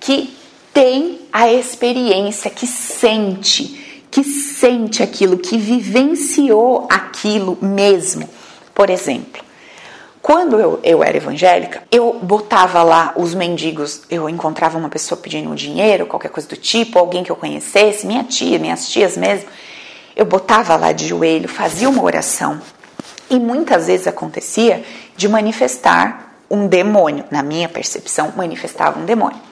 que 0.00 0.37
tem 0.78 1.18
a 1.32 1.52
experiência, 1.52 2.48
que 2.48 2.64
sente, 2.64 4.04
que 4.12 4.22
sente 4.22 5.02
aquilo, 5.02 5.36
que 5.36 5.58
vivenciou 5.58 6.86
aquilo 6.88 7.58
mesmo. 7.60 8.30
Por 8.72 8.88
exemplo, 8.88 9.42
quando 10.22 10.60
eu, 10.60 10.78
eu 10.84 11.02
era 11.02 11.16
evangélica, 11.16 11.82
eu 11.90 12.20
botava 12.22 12.84
lá 12.84 13.12
os 13.16 13.34
mendigos, 13.34 14.02
eu 14.08 14.28
encontrava 14.28 14.78
uma 14.78 14.88
pessoa 14.88 15.20
pedindo 15.20 15.52
dinheiro, 15.56 16.06
qualquer 16.06 16.28
coisa 16.28 16.48
do 16.48 16.56
tipo, 16.56 16.96
alguém 16.96 17.24
que 17.24 17.32
eu 17.32 17.36
conhecesse, 17.36 18.06
minha 18.06 18.22
tia, 18.22 18.56
minhas 18.60 18.88
tias 18.88 19.16
mesmo, 19.16 19.48
eu 20.14 20.26
botava 20.26 20.76
lá 20.76 20.92
de 20.92 21.08
joelho, 21.08 21.48
fazia 21.48 21.88
uma 21.88 22.04
oração. 22.04 22.62
E 23.28 23.40
muitas 23.40 23.88
vezes 23.88 24.06
acontecia 24.06 24.84
de 25.16 25.28
manifestar 25.28 26.36
um 26.48 26.68
demônio, 26.68 27.24
na 27.32 27.42
minha 27.42 27.68
percepção, 27.68 28.32
manifestava 28.36 29.00
um 29.00 29.04
demônio. 29.04 29.47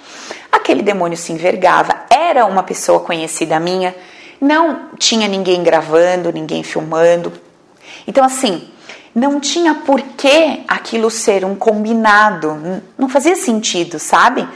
Aquele 0.50 0.82
demônio 0.82 1.16
se 1.16 1.32
envergava, 1.32 1.94
era 2.10 2.44
uma 2.46 2.62
pessoa 2.62 3.00
conhecida 3.00 3.60
minha, 3.60 3.94
não 4.40 4.90
tinha 4.98 5.28
ninguém 5.28 5.62
gravando, 5.62 6.32
ninguém 6.32 6.62
filmando. 6.62 7.32
Então, 8.06 8.24
assim, 8.24 8.68
não 9.14 9.40
tinha 9.40 9.74
por 9.74 10.02
que 10.02 10.62
aquilo 10.68 11.10
ser 11.10 11.44
um 11.44 11.54
combinado, 11.54 12.82
não 12.98 13.08
fazia 13.08 13.34
sentido, 13.34 13.98
sabe? 13.98 14.46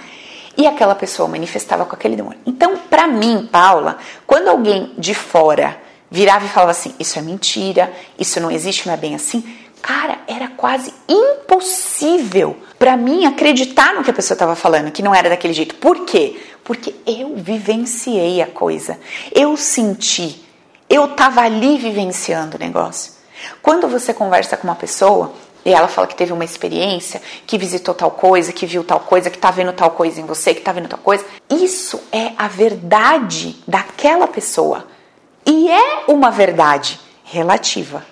E 0.56 0.66
aquela 0.66 0.94
pessoa 0.94 1.28
manifestava 1.28 1.86
com 1.86 1.94
aquele 1.94 2.16
demônio. 2.16 2.38
Então, 2.44 2.76
para 2.76 3.06
mim, 3.06 3.48
Paula, 3.50 3.96
quando 4.26 4.48
alguém 4.48 4.92
de 4.98 5.14
fora 5.14 5.78
virava 6.10 6.44
e 6.44 6.48
falava 6.48 6.72
assim: 6.72 6.94
Isso 6.98 7.18
é 7.18 7.22
mentira, 7.22 7.90
isso 8.18 8.40
não 8.40 8.50
existe, 8.50 8.86
não 8.86 8.92
é 8.92 8.96
bem 8.98 9.14
assim. 9.14 9.42
Cara, 9.80 10.18
era 10.26 10.48
quase 10.48 10.92
impossível 11.08 12.56
para 12.80 12.96
mim 12.96 13.26
acreditar 13.26 13.92
no 13.92 14.02
que 14.02 14.10
a 14.10 14.14
pessoa 14.14 14.34
estava 14.34 14.56
falando, 14.56 14.90
que 14.90 15.02
não 15.02 15.14
era 15.14 15.28
daquele 15.28 15.52
jeito. 15.52 15.74
Por 15.74 16.06
quê? 16.06 16.40
Porque 16.64 16.94
eu 17.06 17.36
vivenciei 17.36 18.40
a 18.40 18.46
coisa, 18.46 18.98
eu 19.34 19.54
senti, 19.54 20.42
eu 20.88 21.04
estava 21.04 21.42
ali 21.42 21.76
vivenciando 21.76 22.56
o 22.56 22.58
negócio. 22.58 23.12
Quando 23.60 23.86
você 23.86 24.14
conversa 24.14 24.56
com 24.56 24.66
uma 24.66 24.74
pessoa 24.74 25.30
e 25.62 25.74
ela 25.74 25.88
fala 25.88 26.06
que 26.06 26.14
teve 26.14 26.32
uma 26.32 26.42
experiência, 26.42 27.20
que 27.46 27.58
visitou 27.58 27.94
tal 27.94 28.12
coisa, 28.12 28.50
que 28.50 28.64
viu 28.64 28.82
tal 28.82 29.00
coisa, 29.00 29.28
que 29.28 29.36
tá 29.36 29.50
vendo 29.50 29.74
tal 29.74 29.90
coisa 29.90 30.18
em 30.18 30.24
você, 30.24 30.54
que 30.54 30.62
tá 30.62 30.72
vendo 30.72 30.88
tal 30.88 31.00
coisa, 31.00 31.22
isso 31.50 32.02
é 32.10 32.32
a 32.38 32.48
verdade 32.48 33.56
daquela 33.68 34.26
pessoa. 34.26 34.86
E 35.44 35.70
é 35.70 36.04
uma 36.08 36.30
verdade 36.30 36.98
relativa, 37.24 38.06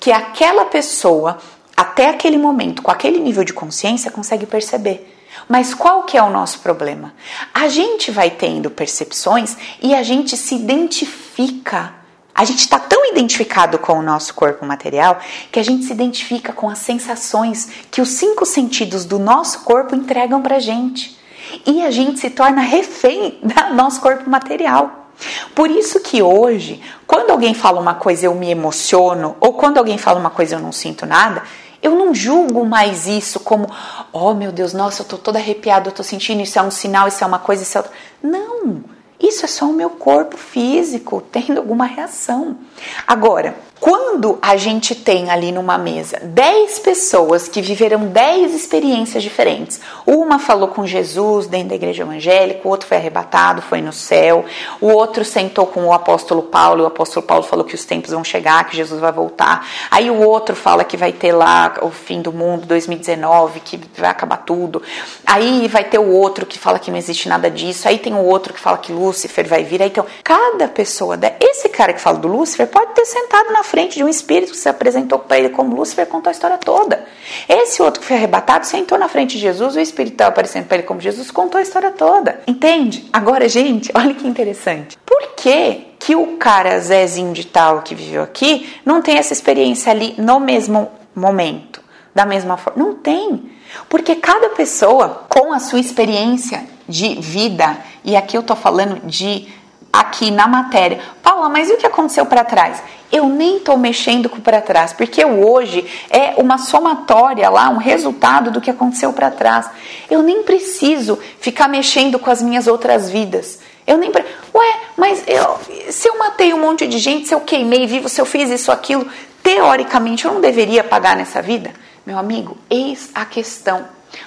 que 0.00 0.10
aquela 0.10 0.64
pessoa 0.64 1.36
até 1.76 2.08
aquele 2.08 2.38
momento, 2.38 2.82
com 2.82 2.90
aquele 2.90 3.18
nível 3.18 3.44
de 3.44 3.52
consciência, 3.52 4.10
consegue 4.10 4.46
perceber. 4.46 5.12
Mas 5.48 5.74
qual 5.74 6.04
que 6.04 6.16
é 6.16 6.22
o 6.22 6.30
nosso 6.30 6.60
problema? 6.60 7.12
A 7.52 7.68
gente 7.68 8.10
vai 8.10 8.30
tendo 8.30 8.70
percepções 8.70 9.56
e 9.82 9.94
a 9.94 10.02
gente 10.02 10.36
se 10.36 10.54
identifica 10.54 12.06
a 12.36 12.44
gente 12.44 12.58
está 12.58 12.78
tão 12.78 13.10
identificado 13.10 13.78
com 13.78 13.94
o 13.94 14.02
nosso 14.02 14.34
corpo 14.34 14.66
material 14.66 15.18
que 15.50 15.58
a 15.58 15.62
gente 15.62 15.86
se 15.86 15.92
identifica 15.92 16.52
com 16.52 16.68
as 16.68 16.80
sensações 16.80 17.66
que 17.90 18.02
os 18.02 18.10
cinco 18.10 18.44
sentidos 18.44 19.06
do 19.06 19.18
nosso 19.18 19.60
corpo 19.60 19.96
entregam 19.96 20.42
para 20.42 20.58
gente. 20.58 21.16
E 21.64 21.82
a 21.82 21.90
gente 21.90 22.20
se 22.20 22.28
torna 22.28 22.60
refém 22.60 23.38
do 23.40 23.74
nosso 23.74 24.02
corpo 24.02 24.28
material. 24.28 25.08
Por 25.54 25.70
isso 25.70 26.00
que 26.00 26.20
hoje, 26.20 26.82
quando 27.06 27.30
alguém 27.30 27.54
fala 27.54 27.80
uma 27.80 27.94
coisa 27.94 28.26
eu 28.26 28.34
me 28.34 28.50
emociono, 28.50 29.34
ou 29.40 29.54
quando 29.54 29.78
alguém 29.78 29.96
fala 29.96 30.20
uma 30.20 30.28
coisa 30.28 30.56
eu 30.56 30.60
não 30.60 30.72
sinto 30.72 31.06
nada, 31.06 31.42
eu 31.86 31.94
não 31.94 32.12
julgo 32.12 32.66
mais 32.66 33.06
isso 33.06 33.38
como, 33.38 33.68
oh 34.12 34.34
meu 34.34 34.50
Deus, 34.50 34.72
nossa, 34.72 35.02
eu 35.02 35.06
tô 35.06 35.16
toda 35.16 35.38
arrepiada, 35.38 35.88
eu 35.88 35.92
tô 35.92 36.02
sentindo, 36.02 36.42
isso 36.42 36.58
é 36.58 36.62
um 36.62 36.70
sinal, 36.70 37.06
isso 37.06 37.22
é 37.22 37.26
uma 37.26 37.38
coisa, 37.38 37.62
isso 37.62 37.78
é 37.78 37.80
outra. 37.80 37.92
Não, 38.20 38.82
isso 39.20 39.44
é 39.44 39.48
só 39.48 39.66
o 39.66 39.72
meu 39.72 39.90
corpo 39.90 40.36
físico 40.36 41.22
tendo 41.30 41.58
alguma 41.58 41.86
reação. 41.86 42.58
Agora, 43.06 43.54
quando 43.78 44.38
a 44.40 44.56
gente 44.56 44.94
tem 44.94 45.30
ali 45.30 45.52
numa 45.52 45.76
mesa 45.76 46.18
10 46.22 46.78
pessoas 46.78 47.46
que 47.46 47.60
viveram 47.60 48.06
10 48.06 48.54
experiências 48.54 49.22
diferentes, 49.22 49.80
uma 50.06 50.38
falou 50.38 50.68
com 50.68 50.86
Jesus 50.86 51.46
dentro 51.46 51.68
da 51.68 51.74
igreja 51.74 52.02
evangélica, 52.02 52.66
o 52.66 52.70
outro 52.70 52.88
foi 52.88 52.96
arrebatado, 52.96 53.60
foi 53.60 53.82
no 53.82 53.92
céu, 53.92 54.44
o 54.80 54.88
outro 54.88 55.24
sentou 55.24 55.66
com 55.66 55.86
o 55.86 55.92
apóstolo 55.92 56.42
Paulo, 56.42 56.80
e 56.80 56.84
o 56.84 56.86
apóstolo 56.86 57.26
Paulo 57.26 57.42
falou 57.42 57.64
que 57.64 57.74
os 57.74 57.84
tempos 57.84 58.10
vão 58.10 58.24
chegar, 58.24 58.64
que 58.64 58.76
Jesus 58.76 59.00
vai 59.00 59.12
voltar. 59.12 59.66
Aí 59.90 60.10
o 60.10 60.22
outro 60.22 60.56
fala 60.56 60.82
que 60.82 60.96
vai 60.96 61.12
ter 61.12 61.32
lá 61.32 61.74
o 61.82 61.90
fim 61.90 62.22
do 62.22 62.32
mundo 62.32 62.66
2019, 62.66 63.60
que 63.60 63.80
vai 63.96 64.10
acabar 64.10 64.38
tudo. 64.38 64.82
Aí 65.26 65.68
vai 65.68 65.84
ter 65.84 65.98
o 65.98 66.10
outro 66.10 66.46
que 66.46 66.58
fala 66.58 66.78
que 66.78 66.90
não 66.90 66.98
existe 66.98 67.28
nada 67.28 67.50
disso. 67.50 67.88
Aí 67.88 67.98
tem 67.98 68.14
o 68.14 68.24
outro 68.24 68.54
que 68.54 68.60
fala 68.60 68.78
que 68.78 68.92
Lúcifer 68.92 69.46
vai 69.46 69.62
vir. 69.62 69.82
Aí, 69.82 69.88
então, 69.88 70.06
cada 70.24 70.66
pessoa, 70.68 71.18
esse 71.40 71.68
cara 71.68 71.92
que 71.92 72.00
fala 72.00 72.18
do 72.18 72.28
Lúcifer 72.28 72.66
pode 72.66 72.94
ter 72.94 73.04
sentado 73.04 73.52
na 73.52 73.62
frente 73.66 73.96
de 73.96 74.04
um 74.04 74.08
espírito 74.08 74.52
que 74.52 74.58
se 74.58 74.68
apresentou 74.68 75.18
para 75.18 75.38
ele 75.38 75.50
como 75.50 75.76
Lúcifer 75.76 76.06
contou 76.06 76.30
a 76.30 76.32
história 76.32 76.56
toda. 76.56 77.04
Esse 77.48 77.82
outro 77.82 78.00
que 78.00 78.06
foi 78.06 78.16
arrebatado 78.16 78.64
sentou 78.64 78.96
na 78.96 79.08
frente 79.08 79.32
de 79.32 79.42
Jesus, 79.42 79.76
o 79.76 79.80
espírito 79.80 80.14
estava 80.14 80.30
aparecendo 80.30 80.66
para 80.66 80.78
ele 80.78 80.86
como 80.86 81.00
Jesus, 81.00 81.30
contou 81.30 81.58
a 81.58 81.62
história 81.62 81.90
toda. 81.90 82.40
Entende? 82.46 83.06
Agora, 83.12 83.48
gente, 83.48 83.90
olha 83.94 84.14
que 84.14 84.26
interessante. 84.26 84.96
Por 85.04 85.34
que 85.36 85.88
que 85.98 86.16
o 86.16 86.36
cara 86.38 86.78
Zezinho 86.78 87.32
de 87.32 87.44
tal 87.44 87.82
que 87.82 87.94
viveu 87.94 88.22
aqui 88.22 88.72
não 88.84 89.02
tem 89.02 89.18
essa 89.18 89.32
experiência 89.32 89.90
ali 89.90 90.14
no 90.16 90.40
mesmo 90.40 90.88
momento, 91.14 91.82
da 92.14 92.24
mesma 92.24 92.56
forma? 92.56 92.82
Não 92.82 92.94
tem. 92.94 93.50
Porque 93.88 94.14
cada 94.14 94.50
pessoa, 94.50 95.26
com 95.28 95.52
a 95.52 95.58
sua 95.58 95.80
experiência 95.80 96.64
de 96.88 97.16
vida, 97.16 97.76
e 98.04 98.16
aqui 98.16 98.36
eu 98.36 98.42
tô 98.42 98.54
falando 98.54 99.04
de 99.06 99.48
aqui 99.96 100.30
na 100.30 100.46
matéria. 100.46 101.00
Paula, 101.22 101.48
mas 101.48 101.70
e 101.70 101.72
o 101.72 101.78
que 101.78 101.86
aconteceu 101.86 102.26
para 102.26 102.44
trás? 102.44 102.82
Eu 103.10 103.28
nem 103.28 103.56
estou 103.56 103.78
mexendo 103.78 104.28
com 104.28 104.40
para 104.40 104.60
trás, 104.60 104.92
porque 104.92 105.24
o 105.24 105.48
hoje 105.48 105.86
é 106.10 106.34
uma 106.36 106.58
somatória 106.58 107.48
lá, 107.48 107.70
um 107.70 107.78
resultado 107.78 108.50
do 108.50 108.60
que 108.60 108.70
aconteceu 108.70 109.12
para 109.12 109.30
trás. 109.30 109.70
Eu 110.10 110.22
nem 110.22 110.42
preciso 110.42 111.18
ficar 111.40 111.68
mexendo 111.68 112.18
com 112.18 112.30
as 112.30 112.42
minhas 112.42 112.66
outras 112.66 113.08
vidas. 113.08 113.60
Eu 113.86 113.96
nem. 113.96 114.10
Ué, 114.10 114.80
mas 114.96 115.22
eu, 115.26 115.58
se 115.90 116.08
eu 116.08 116.18
matei 116.18 116.52
um 116.52 116.60
monte 116.60 116.86
de 116.86 116.98
gente, 116.98 117.28
se 117.28 117.34
eu 117.34 117.40
queimei 117.40 117.86
vivo, 117.86 118.08
se 118.08 118.20
eu 118.20 118.26
fiz 118.26 118.50
isso, 118.50 118.70
aquilo, 118.70 119.06
teoricamente 119.42 120.24
eu 120.24 120.34
não 120.34 120.40
deveria 120.40 120.84
pagar 120.84 121.16
nessa 121.16 121.40
vida? 121.40 121.72
Meu 122.04 122.18
amigo, 122.18 122.58
eis 122.68 123.10
a 123.14 123.24
questão. 123.24 123.84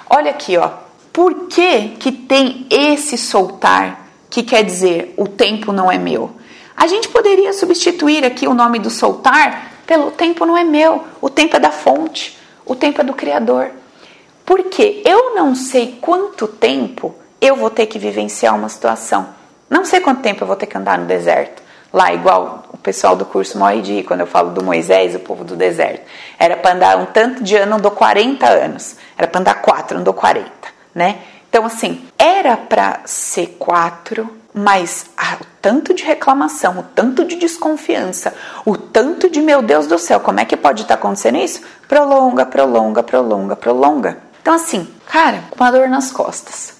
Olha 0.09 0.31
aqui, 0.31 0.57
ó. 0.57 0.71
Por 1.13 1.47
que, 1.47 1.89
que 1.99 2.11
tem 2.11 2.65
esse 2.69 3.17
soltar 3.17 4.08
que 4.29 4.43
quer 4.43 4.63
dizer 4.63 5.13
o 5.17 5.27
tempo 5.27 5.71
não 5.71 5.91
é 5.91 5.97
meu. 5.97 6.31
A 6.75 6.87
gente 6.87 7.09
poderia 7.09 7.51
substituir 7.51 8.23
aqui 8.23 8.47
o 8.47 8.53
nome 8.53 8.79
do 8.79 8.89
soltar 8.89 9.69
pelo 9.85 10.11
tempo 10.11 10.45
não 10.45 10.55
é 10.55 10.63
meu, 10.63 11.03
o 11.19 11.31
tempo 11.31 11.55
é 11.55 11.59
da 11.59 11.71
fonte, 11.71 12.37
o 12.63 12.75
tempo 12.75 13.01
é 13.01 13.03
do 13.03 13.13
Criador. 13.13 13.71
Porque 14.45 15.01
eu 15.03 15.33
não 15.33 15.55
sei 15.55 15.97
quanto 15.99 16.47
tempo 16.47 17.15
eu 17.41 17.55
vou 17.55 17.71
ter 17.71 17.87
que 17.87 17.97
vivenciar 17.97 18.55
uma 18.55 18.69
situação. 18.69 19.29
Não 19.67 19.83
sei 19.83 19.99
quanto 19.99 20.21
tempo 20.21 20.43
eu 20.43 20.47
vou 20.47 20.55
ter 20.55 20.67
que 20.67 20.77
andar 20.77 20.99
no 20.99 21.05
deserto. 21.05 21.63
Lá, 21.91 22.13
igual 22.13 22.65
o 22.71 22.77
pessoal 22.77 23.15
do 23.15 23.25
curso 23.25 23.57
Moedi, 23.57 24.03
quando 24.03 24.19
eu 24.19 24.27
falo 24.27 24.51
do 24.51 24.63
Moisés, 24.63 25.15
o 25.15 25.19
povo 25.19 25.43
do 25.43 25.55
deserto. 25.55 26.03
Era 26.37 26.55
para 26.55 26.75
andar 26.75 26.97
um 26.97 27.07
tanto 27.07 27.43
de 27.43 27.55
ano, 27.55 27.77
andou 27.77 27.89
40 27.89 28.47
anos. 28.47 28.95
Era 29.17 29.27
para 29.27 29.41
andar 29.41 29.55
4, 29.55 29.97
andou 29.97 30.13
40, 30.13 30.51
né? 30.93 31.17
Então, 31.49 31.65
assim, 31.65 32.07
era 32.17 32.55
para 32.55 33.01
ser 33.05 33.57
quatro, 33.57 34.29
mas 34.53 35.07
ah, 35.17 35.37
o 35.41 35.45
tanto 35.59 35.93
de 35.93 36.03
reclamação, 36.03 36.79
o 36.79 36.83
tanto 36.83 37.25
de 37.25 37.35
desconfiança, 37.35 38.33
o 38.63 38.77
tanto 38.77 39.29
de 39.29 39.41
meu 39.41 39.61
Deus 39.61 39.87
do 39.87 39.97
céu, 39.97 40.19
como 40.19 40.39
é 40.39 40.45
que 40.45 40.55
pode 40.55 40.83
estar 40.83 40.95
tá 40.95 40.99
acontecendo 40.99 41.37
isso? 41.37 41.61
Prolonga, 41.87 42.45
prolonga, 42.45 43.01
prolonga, 43.01 43.55
prolonga. 43.55 44.19
Então, 44.41 44.53
assim, 44.53 44.87
cara, 45.07 45.43
com 45.49 45.63
uma 45.63 45.71
dor 45.71 45.89
nas 45.89 46.11
costas. 46.11 46.75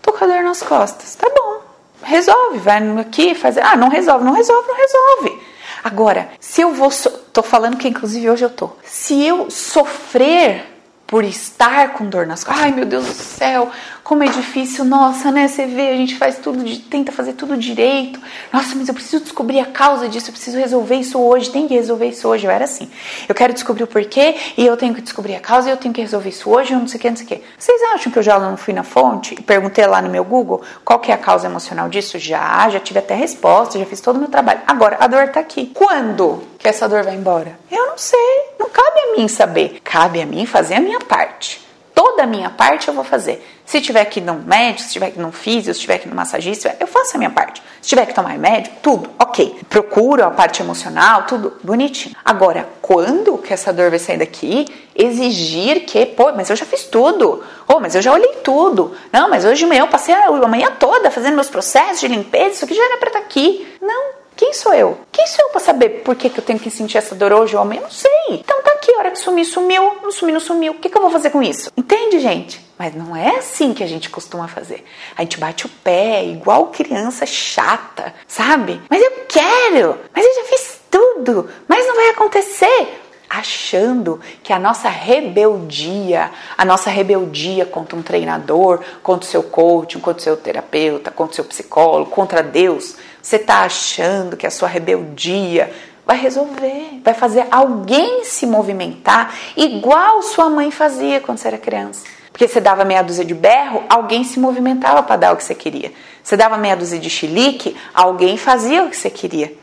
Tô 0.00 0.12
com 0.12 0.24
a 0.24 0.28
dor 0.28 0.42
nas 0.44 0.62
costas. 0.62 1.14
Tá 1.16 1.28
bom, 1.34 1.60
resolve, 2.02 2.58
vai 2.58 2.78
aqui 3.00 3.34
fazer. 3.34 3.62
Ah, 3.62 3.76
não 3.76 3.88
resolve, 3.88 4.24
não 4.24 4.32
resolve, 4.32 4.68
não 4.68 4.76
resolve. 4.76 5.42
Agora, 5.82 6.28
se 6.38 6.60
eu 6.60 6.72
vou. 6.72 6.90
So... 6.90 7.10
Tô 7.32 7.42
falando 7.42 7.76
que 7.76 7.88
inclusive 7.88 8.30
hoje 8.30 8.44
eu 8.44 8.50
tô. 8.50 8.70
Se 8.84 9.22
eu 9.22 9.50
sofrer 9.50 10.73
por 11.06 11.24
estar 11.24 11.92
com 11.92 12.06
dor 12.06 12.26
nas 12.26 12.42
costas. 12.42 12.64
Ai, 12.64 12.72
meu 12.72 12.84
Deus 12.84 13.06
do 13.06 13.12
céu, 13.12 13.70
como 14.02 14.22
é 14.22 14.26
difícil. 14.26 14.84
Nossa, 14.84 15.30
né? 15.30 15.46
Você 15.48 15.66
vê, 15.66 15.90
a 15.90 15.96
gente 15.96 16.16
faz 16.16 16.38
tudo, 16.38 16.64
tenta 16.90 17.12
fazer 17.12 17.34
tudo 17.34 17.56
direito. 17.56 18.20
Nossa, 18.52 18.74
mas 18.74 18.88
eu 18.88 18.94
preciso 18.94 19.22
descobrir 19.22 19.60
a 19.60 19.66
causa 19.66 20.08
disso, 20.08 20.30
eu 20.30 20.32
preciso 20.32 20.58
resolver 20.58 20.96
isso 20.96 21.18
hoje. 21.20 21.50
Tem 21.50 21.68
que 21.68 21.74
resolver 21.74 22.06
isso 22.06 22.26
hoje. 22.28 22.46
Eu 22.46 22.50
era 22.50 22.64
assim. 22.64 22.90
Eu 23.28 23.34
quero 23.34 23.52
descobrir 23.52 23.84
o 23.84 23.86
porquê 23.86 24.34
e 24.56 24.64
eu 24.64 24.76
tenho 24.76 24.94
que 24.94 25.02
descobrir 25.02 25.34
a 25.36 25.40
causa 25.40 25.68
e 25.68 25.72
eu 25.72 25.76
tenho 25.76 25.92
que 25.92 26.00
resolver 26.00 26.28
isso 26.28 26.50
hoje, 26.50 26.72
eu 26.72 26.78
não 26.78 26.88
sei 26.88 26.98
o 26.98 27.00
que, 27.00 27.10
não 27.10 27.16
sei 27.16 27.26
o 27.26 27.28
que. 27.28 27.42
Vocês 27.58 27.80
acham 27.94 28.10
que 28.10 28.18
eu 28.18 28.22
já 28.22 28.38
não 28.38 28.56
fui 28.56 28.72
na 28.74 28.82
fonte 28.82 29.34
e 29.34 29.42
perguntei 29.42 29.86
lá 29.86 30.00
no 30.00 30.08
meu 30.08 30.24
Google 30.24 30.62
qual 30.84 30.98
que 30.98 31.10
é 31.10 31.14
a 31.14 31.18
causa 31.18 31.46
emocional 31.46 31.88
disso? 31.88 32.18
Já, 32.18 32.68
já 32.68 32.80
tive 32.80 32.98
até 32.98 33.14
resposta, 33.14 33.78
já 33.78 33.86
fiz 33.86 34.00
todo 34.00 34.16
o 34.16 34.18
meu 34.18 34.28
trabalho. 34.28 34.60
Agora, 34.66 34.96
a 35.00 35.06
dor 35.06 35.28
tá 35.28 35.40
aqui. 35.40 35.70
Quando 35.74 36.42
essa 36.68 36.88
dor 36.88 37.02
vai 37.02 37.14
embora? 37.14 37.58
Eu 37.70 37.86
não 37.88 37.98
sei. 37.98 38.18
Não 38.58 38.68
cabe 38.68 39.00
a 39.00 39.16
mim 39.16 39.28
saber. 39.28 39.80
Cabe 39.84 40.20
a 40.20 40.26
mim 40.26 40.46
fazer 40.46 40.74
a 40.74 40.80
minha 40.80 41.00
parte. 41.00 41.64
Toda 41.94 42.24
a 42.24 42.26
minha 42.26 42.50
parte 42.50 42.88
eu 42.88 42.94
vou 42.94 43.04
fazer. 43.04 43.46
Se 43.64 43.80
tiver 43.80 44.04
que 44.06 44.18
ir 44.18 44.22
num 44.22 44.42
médico, 44.42 44.82
se 44.82 44.92
tiver 44.92 45.12
que 45.12 45.18
ir 45.18 45.22
num 45.22 45.30
físico, 45.30 45.72
se 45.72 45.80
tiver 45.80 45.98
que 45.98 46.06
ir 46.06 46.10
num 46.10 46.16
massagista, 46.16 46.76
eu 46.80 46.88
faço 46.88 47.14
a 47.14 47.18
minha 47.18 47.30
parte. 47.30 47.62
Se 47.80 47.88
tiver 47.88 48.04
que 48.06 48.12
tomar 48.12 48.30
remédio, 48.30 48.72
tudo, 48.82 49.10
ok. 49.18 49.60
Procuro 49.70 50.24
a 50.24 50.30
parte 50.30 50.60
emocional, 50.60 51.22
tudo 51.22 51.56
bonitinho. 51.62 52.16
Agora, 52.24 52.68
quando 52.82 53.38
que 53.38 53.52
essa 53.54 53.72
dor 53.72 53.90
vai 53.90 53.98
sair 54.00 54.18
daqui? 54.18 54.66
Exigir 54.94 55.86
que, 55.86 56.04
pô, 56.04 56.32
mas 56.32 56.50
eu 56.50 56.56
já 56.56 56.66
fiz 56.66 56.82
tudo. 56.84 57.42
Oh, 57.68 57.78
mas 57.78 57.94
eu 57.94 58.02
já 58.02 58.12
olhei 58.12 58.34
tudo. 58.42 58.92
Não, 59.12 59.30
mas 59.30 59.44
hoje 59.44 59.64
manhã 59.64 59.82
eu 59.82 59.88
passei 59.88 60.14
a 60.14 60.30
manhã 60.48 60.72
toda 60.78 61.10
fazendo 61.10 61.34
meus 61.34 61.48
processos 61.48 62.00
de 62.00 62.08
limpeza, 62.08 62.54
isso 62.54 62.64
aqui 62.64 62.74
já 62.74 62.84
era 62.84 62.96
pra 62.98 63.08
estar 63.08 63.20
tá 63.20 63.24
aqui. 63.24 63.66
Não, 63.80 64.23
quem 64.44 64.52
sou 64.52 64.74
eu? 64.74 64.98
Quem 65.10 65.26
sou 65.26 65.46
eu 65.46 65.48
para 65.52 65.60
saber 65.60 66.02
por 66.02 66.14
que, 66.14 66.28
que 66.28 66.38
eu 66.38 66.44
tenho 66.44 66.58
que 66.58 66.70
sentir 66.70 66.98
essa 66.98 67.14
dor 67.14 67.32
hoje 67.32 67.56
ou 67.56 67.62
amanhã? 67.62 67.80
Não 67.80 67.90
sei. 67.90 68.10
Então 68.28 68.62
tá 68.62 68.72
aqui, 68.72 68.92
a 68.92 68.98
hora 68.98 69.10
que 69.10 69.18
sumir, 69.18 69.46
sumiu. 69.46 69.96
Não 70.02 70.12
sumir, 70.12 70.32
não 70.32 70.40
sumiu. 70.40 70.72
O 70.72 70.74
que, 70.74 70.90
que 70.90 70.98
eu 70.98 71.00
vou 71.00 71.10
fazer 71.10 71.30
com 71.30 71.42
isso? 71.42 71.72
Entende, 71.74 72.18
gente? 72.18 72.62
Mas 72.78 72.94
não 72.94 73.16
é 73.16 73.38
assim 73.38 73.72
que 73.72 73.82
a 73.82 73.86
gente 73.86 74.10
costuma 74.10 74.46
fazer. 74.46 74.84
A 75.16 75.22
gente 75.22 75.38
bate 75.38 75.64
o 75.64 75.68
pé, 75.82 76.26
igual 76.26 76.66
criança 76.66 77.24
chata, 77.24 78.12
sabe? 78.28 78.82
Mas 78.90 79.02
eu 79.02 79.12
quero, 79.26 79.98
mas 80.14 80.26
eu 80.26 80.34
já 80.34 80.44
fiz 80.44 80.80
tudo, 80.90 81.48
mas 81.66 81.86
não 81.86 81.96
vai 81.96 82.10
acontecer. 82.10 83.00
Achando 83.30 84.20
que 84.42 84.52
a 84.52 84.58
nossa 84.58 84.90
rebeldia, 84.90 86.30
a 86.56 86.64
nossa 86.66 86.90
rebeldia 86.90 87.64
contra 87.64 87.96
um 87.96 88.02
treinador, 88.02 88.80
contra 89.02 89.26
o 89.26 89.30
seu 89.30 89.42
coach, 89.42 89.98
contra 89.98 90.20
o 90.20 90.22
seu 90.22 90.36
terapeuta, 90.36 91.10
contra 91.10 91.32
o 91.32 91.34
seu 91.36 91.44
psicólogo, 91.44 92.10
contra 92.10 92.42
Deus, 92.42 92.96
você 93.24 93.36
está 93.36 93.60
achando 93.60 94.36
que 94.36 94.46
a 94.46 94.50
sua 94.50 94.68
rebeldia 94.68 95.72
vai 96.04 96.18
resolver, 96.18 97.00
vai 97.02 97.14
fazer 97.14 97.46
alguém 97.50 98.22
se 98.22 98.46
movimentar 98.46 99.34
igual 99.56 100.20
sua 100.20 100.50
mãe 100.50 100.70
fazia 100.70 101.22
quando 101.22 101.38
você 101.38 101.48
era 101.48 101.56
criança. 101.56 102.04
Porque 102.30 102.46
você 102.46 102.60
dava 102.60 102.84
meia 102.84 103.02
dúzia 103.02 103.24
de 103.24 103.32
berro, 103.32 103.82
alguém 103.88 104.24
se 104.24 104.38
movimentava 104.38 105.02
para 105.02 105.16
dar 105.16 105.32
o 105.32 105.38
que 105.38 105.44
você 105.44 105.54
queria. 105.54 105.90
Você 106.22 106.36
dava 106.36 106.58
meia 106.58 106.76
dúzia 106.76 106.98
de 106.98 107.08
chilique, 107.08 107.74
alguém 107.94 108.36
fazia 108.36 108.84
o 108.84 108.90
que 108.90 108.96
você 108.96 109.08
queria. 109.08 109.54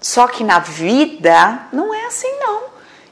Só 0.00 0.26
que 0.26 0.42
na 0.42 0.60
vida 0.60 1.66
não 1.70 1.92
é 1.92 2.06
assim 2.06 2.32
não. 2.40 2.62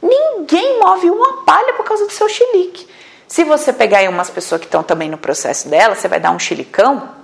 Ninguém 0.03 0.80
move 0.80 1.11
uma 1.11 1.42
palha 1.44 1.74
por 1.74 1.84
causa 1.84 2.07
do 2.07 2.12
seu 2.12 2.26
chilique. 2.26 2.88
Se 3.28 3.44
você 3.44 3.70
pegar 3.70 3.98
aí 3.98 4.09
umas 4.09 4.30
pessoas 4.30 4.62
que 4.62 4.66
estão 4.66 4.82
também 4.82 5.11
no 5.11 5.18
processo 5.18 5.68
dela, 5.68 5.94
você 5.94 6.09
vai 6.09 6.18
dar 6.18 6.30
um 6.30 6.38
chilicão, 6.38 7.19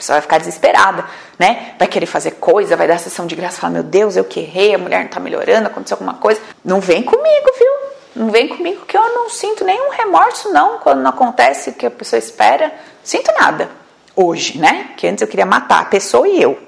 pessoa 0.00 0.14
vai 0.14 0.22
ficar 0.22 0.38
desesperada, 0.38 1.04
né? 1.38 1.74
Vai 1.78 1.86
querer 1.86 2.06
fazer 2.06 2.32
coisa, 2.32 2.76
vai 2.76 2.88
dar 2.88 2.98
sessão 2.98 3.26
de 3.26 3.36
graça, 3.36 3.60
falar, 3.60 3.74
meu 3.74 3.82
Deus, 3.82 4.16
eu 4.16 4.24
que 4.24 4.40
errei, 4.40 4.74
a 4.74 4.78
mulher 4.78 5.02
não 5.02 5.08
tá 5.08 5.20
melhorando, 5.20 5.66
aconteceu 5.66 5.94
alguma 5.94 6.14
coisa. 6.14 6.40
Não 6.64 6.80
vem 6.80 7.02
comigo, 7.02 7.50
viu? 7.58 7.90
Não 8.16 8.30
vem 8.30 8.48
comigo 8.48 8.84
que 8.86 8.96
eu 8.96 9.14
não 9.14 9.28
sinto 9.28 9.64
nenhum 9.64 9.90
remorso, 9.90 10.50
não, 10.50 10.78
quando 10.78 11.02
não 11.02 11.10
acontece 11.10 11.70
o 11.70 11.74
que 11.74 11.86
a 11.86 11.90
pessoa 11.90 12.18
espera. 12.18 12.72
Sinto 13.04 13.30
nada. 13.38 13.70
Hoje, 14.16 14.58
né? 14.58 14.90
Que 14.96 15.06
antes 15.06 15.22
eu 15.22 15.28
queria 15.28 15.46
matar 15.46 15.82
a 15.82 15.84
pessoa 15.84 16.26
e 16.26 16.42
eu. 16.42 16.58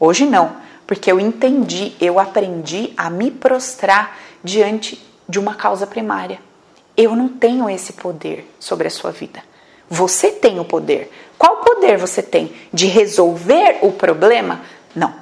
Hoje 0.00 0.24
não, 0.24 0.56
porque 0.86 1.10
eu 1.10 1.18
entendi, 1.18 1.94
eu 2.00 2.18
aprendi 2.18 2.94
a 2.96 3.10
me 3.10 3.30
prostrar 3.30 4.16
diante 4.42 5.04
de 5.28 5.38
uma 5.38 5.54
causa 5.54 5.86
primária. 5.86 6.38
Eu 6.96 7.14
não 7.14 7.28
tenho 7.28 7.68
esse 7.68 7.92
poder 7.92 8.48
sobre 8.58 8.86
a 8.86 8.90
sua 8.90 9.10
vida. 9.10 9.42
Você 9.90 10.30
tem 10.30 10.60
o 10.60 10.64
poder. 10.64 11.10
Qual 11.38 11.58
poder 11.58 11.96
você 11.96 12.20
tem? 12.20 12.52
De 12.72 12.86
resolver 12.86 13.78
o 13.82 13.92
problema? 13.92 14.60
Não. 14.94 15.14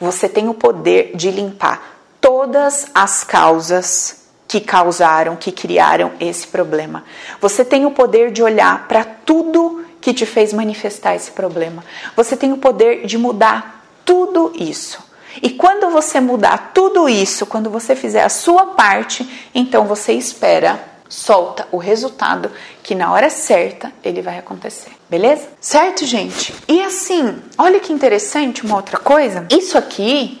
Você 0.00 0.28
tem 0.28 0.48
o 0.48 0.54
poder 0.54 1.12
de 1.14 1.30
limpar 1.30 1.98
todas 2.20 2.88
as 2.94 3.24
causas 3.24 4.24
que 4.48 4.60
causaram, 4.60 5.36
que 5.36 5.52
criaram 5.52 6.12
esse 6.18 6.46
problema. 6.46 7.04
Você 7.40 7.64
tem 7.64 7.86
o 7.86 7.92
poder 7.92 8.32
de 8.32 8.42
olhar 8.42 8.88
para 8.88 9.04
tudo 9.04 9.84
que 10.00 10.12
te 10.12 10.26
fez 10.26 10.52
manifestar 10.52 11.14
esse 11.14 11.30
problema. 11.30 11.84
Você 12.16 12.36
tem 12.36 12.52
o 12.52 12.56
poder 12.56 13.06
de 13.06 13.16
mudar 13.16 13.84
tudo 14.04 14.52
isso. 14.56 14.98
E 15.40 15.50
quando 15.50 15.90
você 15.90 16.20
mudar 16.20 16.72
tudo 16.74 17.08
isso, 17.08 17.46
quando 17.46 17.70
você 17.70 17.94
fizer 17.94 18.24
a 18.24 18.28
sua 18.28 18.66
parte, 18.66 19.48
então 19.54 19.84
você 19.84 20.12
espera, 20.12 20.89
solta 21.10 21.68
o 21.70 21.76
resultado 21.76 22.50
que 22.82 22.94
na 22.94 23.12
hora 23.12 23.28
certa 23.28 23.92
ele 24.02 24.22
vai 24.22 24.38
acontecer. 24.38 24.92
Beleza? 25.10 25.48
Certo, 25.60 26.06
gente? 26.06 26.54
E 26.66 26.80
assim, 26.80 27.42
olha 27.58 27.80
que 27.80 27.92
interessante 27.92 28.64
uma 28.64 28.76
outra 28.76 28.96
coisa. 28.96 29.46
Isso 29.50 29.76
aqui, 29.76 30.40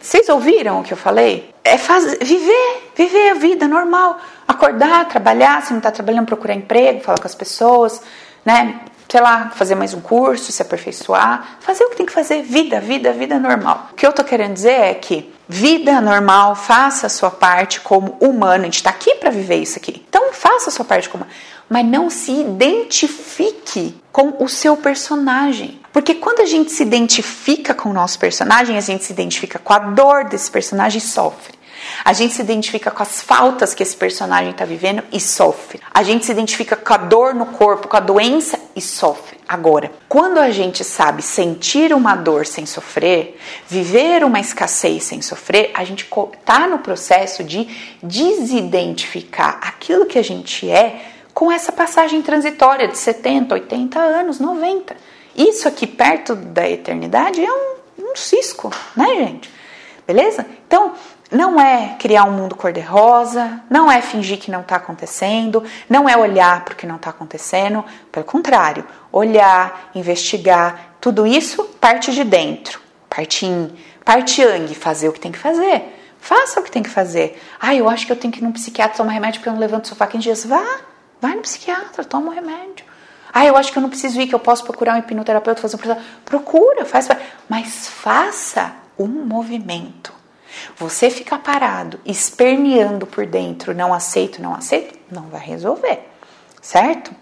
vocês 0.00 0.28
ouviram 0.28 0.80
o 0.80 0.82
que 0.82 0.92
eu 0.92 0.96
falei? 0.96 1.54
é 1.64 1.78
fazer, 1.78 2.22
viver, 2.22 2.90
viver 2.94 3.30
a 3.30 3.34
vida 3.34 3.66
normal. 3.66 4.20
Acordar, 4.46 5.08
trabalhar, 5.08 5.62
se 5.62 5.70
não 5.70 5.78
está 5.78 5.90
trabalhando, 5.90 6.26
procurar 6.26 6.54
emprego, 6.54 7.00
falar 7.00 7.18
com 7.18 7.26
as 7.26 7.34
pessoas, 7.34 8.02
né? 8.44 8.82
Sei 9.08 9.20
lá, 9.20 9.50
fazer 9.54 9.74
mais 9.74 9.94
um 9.94 10.00
curso, 10.00 10.52
se 10.52 10.60
aperfeiçoar, 10.60 11.58
fazer 11.60 11.84
o 11.84 11.90
que 11.90 11.96
tem 11.96 12.06
que 12.06 12.12
fazer, 12.12 12.42
vida, 12.42 12.80
vida, 12.80 13.12
vida 13.12 13.38
normal. 13.38 13.88
O 13.92 13.94
que 13.94 14.06
eu 14.06 14.12
tô 14.12 14.24
querendo 14.24 14.52
dizer 14.52 14.72
é 14.72 14.94
que 14.94 15.33
vida 15.48 16.00
normal, 16.00 16.54
faça 16.54 17.06
a 17.06 17.10
sua 17.10 17.30
parte 17.30 17.80
como 17.80 18.16
humano. 18.20 18.62
A 18.62 18.64
gente 18.64 18.76
está 18.76 18.90
aqui 18.90 19.14
para 19.16 19.30
viver 19.30 19.56
isso 19.56 19.78
aqui. 19.78 20.02
Então 20.08 20.32
faça 20.32 20.70
a 20.70 20.72
sua 20.72 20.84
parte 20.84 21.08
como 21.08 21.26
mas 21.68 21.86
não 21.86 22.10
se 22.10 22.30
identifique 22.30 23.94
com 24.12 24.36
o 24.38 24.48
seu 24.48 24.76
personagem. 24.76 25.80
Porque 25.92 26.14
quando 26.14 26.40
a 26.40 26.46
gente 26.46 26.70
se 26.70 26.82
identifica 26.82 27.74
com 27.74 27.88
o 27.88 27.92
nosso 27.92 28.18
personagem, 28.18 28.76
a 28.76 28.80
gente 28.80 29.04
se 29.04 29.12
identifica 29.12 29.58
com 29.58 29.72
a 29.72 29.78
dor 29.78 30.24
desse 30.24 30.50
personagem 30.50 30.98
e 30.98 31.00
sofre. 31.00 31.54
A 32.04 32.12
gente 32.12 32.34
se 32.34 32.42
identifica 32.42 32.90
com 32.90 33.02
as 33.02 33.20
faltas 33.20 33.74
que 33.74 33.82
esse 33.82 33.96
personagem 33.96 34.50
está 34.50 34.64
vivendo 34.64 35.02
e 35.12 35.20
sofre. 35.20 35.80
A 35.92 36.02
gente 36.02 36.24
se 36.24 36.32
identifica 36.32 36.76
com 36.76 36.94
a 36.94 36.96
dor 36.96 37.34
no 37.34 37.46
corpo, 37.46 37.88
com 37.88 37.96
a 37.96 38.00
doença 38.00 38.58
e 38.74 38.80
sofre. 38.80 39.38
Agora, 39.46 39.92
quando 40.08 40.38
a 40.38 40.50
gente 40.50 40.82
sabe 40.82 41.22
sentir 41.22 41.92
uma 41.92 42.16
dor 42.16 42.46
sem 42.46 42.64
sofrer, 42.64 43.38
viver 43.68 44.24
uma 44.24 44.40
escassez 44.40 45.04
sem 45.04 45.20
sofrer, 45.20 45.70
a 45.74 45.84
gente 45.84 46.08
está 46.38 46.66
no 46.66 46.78
processo 46.78 47.44
de 47.44 47.68
desidentificar 48.02 49.58
aquilo 49.62 50.06
que 50.06 50.18
a 50.18 50.24
gente 50.24 50.70
é 50.70 51.12
com 51.34 51.50
essa 51.50 51.72
passagem 51.72 52.22
transitória 52.22 52.88
de 52.88 52.96
70, 52.96 53.54
80 53.54 53.98
anos, 53.98 54.38
90. 54.38 54.96
Isso 55.36 55.66
aqui 55.66 55.86
perto 55.86 56.36
da 56.36 56.68
eternidade 56.68 57.44
é 57.44 57.52
um, 57.52 57.74
um 57.98 58.16
cisco, 58.16 58.70
né, 58.96 59.06
gente? 59.16 59.50
Beleza? 60.06 60.46
Então, 60.66 60.94
não 61.34 61.60
é 61.60 61.96
criar 61.98 62.24
um 62.24 62.32
mundo 62.32 62.54
cor-de-rosa, 62.54 63.60
não 63.68 63.90
é 63.90 64.00
fingir 64.00 64.38
que 64.38 64.50
não 64.50 64.60
está 64.60 64.76
acontecendo, 64.76 65.62
não 65.88 66.08
é 66.08 66.16
olhar 66.16 66.64
para 66.64 66.74
o 66.74 66.76
que 66.76 66.86
não 66.86 66.96
está 66.96 67.10
acontecendo. 67.10 67.84
Pelo 68.10 68.24
contrário, 68.24 68.86
olhar, 69.12 69.90
investigar, 69.94 70.96
tudo 71.00 71.26
isso 71.26 71.64
parte 71.80 72.12
de 72.12 72.24
dentro. 72.24 72.80
Parte 73.10 73.44
yin, 73.44 73.74
parte 74.04 74.40
yang, 74.40 74.74
fazer 74.74 75.08
o 75.08 75.12
que 75.12 75.20
tem 75.20 75.32
que 75.32 75.38
fazer. 75.38 75.82
Faça 76.18 76.60
o 76.60 76.62
que 76.62 76.70
tem 76.70 76.82
que 76.82 76.88
fazer. 76.88 77.40
Ah, 77.60 77.74
eu 77.74 77.88
acho 77.88 78.06
que 78.06 78.12
eu 78.12 78.16
tenho 78.16 78.32
que 78.32 78.40
ir 78.40 78.42
num 78.42 78.52
psiquiatra 78.52 78.96
tomar 78.96 79.12
remédio 79.12 79.40
porque 79.40 79.48
eu 79.48 79.52
não 79.52 79.60
levanto 79.60 79.82
do 79.82 79.88
sofá 79.88 80.06
15 80.06 80.22
dias. 80.22 80.44
Vá, 80.46 80.64
Vai 81.20 81.36
no 81.36 81.40
psiquiatra, 81.40 82.04
toma 82.04 82.30
um 82.30 82.34
remédio. 82.34 82.84
Ah, 83.32 83.46
eu 83.46 83.56
acho 83.56 83.72
que 83.72 83.78
eu 83.78 83.82
não 83.82 83.88
preciso 83.88 84.20
ir, 84.20 84.26
que 84.26 84.34
eu 84.34 84.38
posso 84.38 84.62
procurar 84.62 84.94
um 84.94 84.98
hipnoterapeuta, 84.98 85.60
fazer 85.60 85.76
um 85.76 85.96
Procura, 86.22 86.84
faz, 86.84 87.08
mas 87.48 87.88
faça 87.88 88.74
um 88.98 89.06
movimento. 89.06 90.12
Você 90.76 91.10
ficar 91.10 91.38
parado, 91.38 92.00
esperneando 92.04 93.06
por 93.06 93.26
dentro, 93.26 93.74
não 93.74 93.92
aceito, 93.92 94.42
não 94.42 94.54
aceito, 94.54 94.98
não 95.10 95.24
vai 95.24 95.40
resolver, 95.40 96.00
certo? 96.60 97.12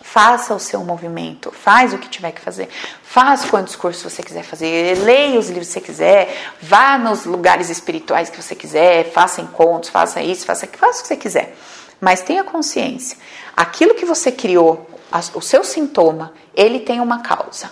Faça 0.00 0.54
o 0.54 0.60
seu 0.60 0.84
movimento, 0.84 1.50
faz 1.50 1.94
o 1.94 1.98
que 1.98 2.08
tiver 2.08 2.32
que 2.32 2.40
fazer, 2.40 2.68
faz 3.02 3.44
quantos 3.44 3.74
cursos 3.74 4.02
você 4.12 4.22
quiser 4.22 4.42
fazer, 4.42 4.98
leia 5.02 5.38
os 5.38 5.48
livros 5.48 5.68
que 5.68 5.72
você 5.74 5.80
quiser, 5.80 6.52
vá 6.60 6.98
nos 6.98 7.24
lugares 7.24 7.70
espirituais 7.70 8.28
que 8.28 8.40
você 8.40 8.54
quiser, 8.54 9.10
faça 9.12 9.40
encontros, 9.40 9.90
faça 9.90 10.22
isso, 10.22 10.44
faça 10.44 10.66
aquilo, 10.66 10.80
faça 10.80 10.98
o 10.98 11.02
que 11.02 11.08
você 11.08 11.16
quiser. 11.16 11.56
Mas 12.00 12.20
tenha 12.20 12.44
consciência, 12.44 13.16
aquilo 13.56 13.94
que 13.94 14.04
você 14.04 14.30
criou, 14.30 14.86
o 15.34 15.40
seu 15.40 15.64
sintoma, 15.64 16.32
ele 16.54 16.80
tem 16.80 17.00
uma 17.00 17.22
causa. 17.22 17.70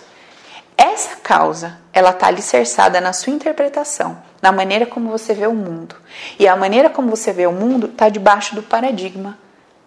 Essa 0.77 1.15
causa, 1.17 1.77
ela 1.91 2.11
está 2.11 2.27
alicerçada 2.27 2.99
na 2.99 3.13
sua 3.13 3.33
interpretação, 3.33 4.17
na 4.41 4.51
maneira 4.51 4.85
como 4.85 5.09
você 5.09 5.33
vê 5.33 5.47
o 5.47 5.53
mundo. 5.53 5.95
E 6.39 6.47
a 6.47 6.55
maneira 6.55 6.89
como 6.89 7.09
você 7.09 7.31
vê 7.31 7.47
o 7.47 7.51
mundo 7.51 7.87
está 7.87 8.09
debaixo 8.09 8.55
do 8.55 8.63
paradigma 8.63 9.37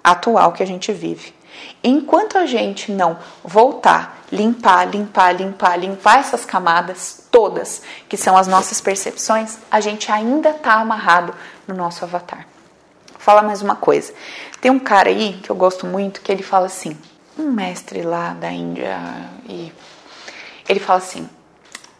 atual 0.02 0.52
que 0.52 0.62
a 0.62 0.66
gente 0.66 0.92
vive. 0.92 1.34
Enquanto 1.82 2.38
a 2.38 2.46
gente 2.46 2.92
não 2.92 3.18
voltar, 3.42 4.20
limpar, 4.30 4.84
limpar, 4.88 5.32
limpar, 5.32 5.76
limpar 5.78 6.18
essas 6.18 6.44
camadas 6.44 7.26
todas, 7.30 7.82
que 8.08 8.16
são 8.16 8.36
as 8.36 8.46
nossas 8.46 8.80
percepções, 8.80 9.58
a 9.70 9.80
gente 9.80 10.12
ainda 10.12 10.50
está 10.50 10.74
amarrado 10.74 11.34
no 11.66 11.74
nosso 11.74 12.04
avatar 12.04 12.46
falar 13.26 13.42
mais 13.42 13.60
uma 13.60 13.74
coisa. 13.74 14.14
Tem 14.60 14.70
um 14.70 14.78
cara 14.78 15.08
aí 15.08 15.32
que 15.42 15.50
eu 15.50 15.56
gosto 15.56 15.84
muito 15.84 16.20
que 16.20 16.30
ele 16.30 16.44
fala 16.44 16.66
assim, 16.66 16.96
um 17.36 17.50
mestre 17.50 18.02
lá 18.02 18.30
da 18.30 18.52
Índia, 18.52 18.96
e 19.48 19.72
ele 20.68 20.80
fala 20.80 20.98
assim: 20.98 21.28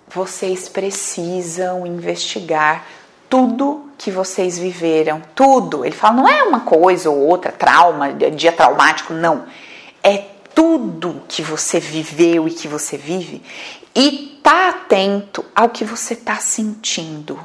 vocês 0.09 0.69
precisam 0.69 1.87
investigar 1.87 2.87
tudo 3.29 3.91
que 3.99 4.11
vocês 4.11 4.59
viveram, 4.59 5.23
tudo. 5.35 5.85
Ele 5.85 5.95
fala, 5.95 6.15
não 6.15 6.29
é 6.29 6.43
uma 6.43 6.61
coisa 6.61 7.11
ou 7.11 7.19
outra, 7.19 7.53
trauma, 7.53 8.13
dia 8.13 8.53
traumático, 8.53 9.13
não. 9.13 9.47
É 10.03 10.19
tudo 10.55 11.23
que 11.29 11.43
você 11.43 11.81
viveu 11.81 12.49
e 12.49 12.53
que 12.53 12.69
você 12.69 12.97
vive 12.97 13.43
e 13.95 14.39
tá 14.43 14.69
atento 14.69 15.45
ao 15.55 15.71
que 15.71 15.85
você 15.85 16.15
tá 16.15 16.37
sentindo. 16.37 17.39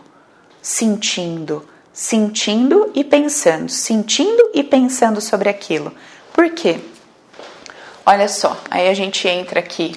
Sentindo, 0.61 1.67
sentindo 1.91 2.91
e 2.93 3.03
pensando, 3.03 3.69
sentindo 3.69 4.51
e 4.53 4.63
pensando 4.63 5.19
sobre 5.19 5.49
aquilo. 5.49 5.91
Por 6.31 6.49
quê? 6.51 6.79
Olha 8.05 8.27
só, 8.27 8.57
aí 8.69 8.87
a 8.87 8.93
gente 8.93 9.27
entra 9.27 9.59
aqui 9.59 9.95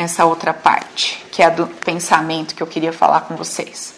nessa 0.00 0.24
outra 0.24 0.54
parte, 0.54 1.22
que 1.30 1.42
é 1.42 1.46
a 1.46 1.50
do 1.50 1.66
pensamento 1.66 2.54
que 2.54 2.62
eu 2.62 2.66
queria 2.66 2.90
falar 2.92 3.20
com 3.22 3.36
vocês. 3.36 3.94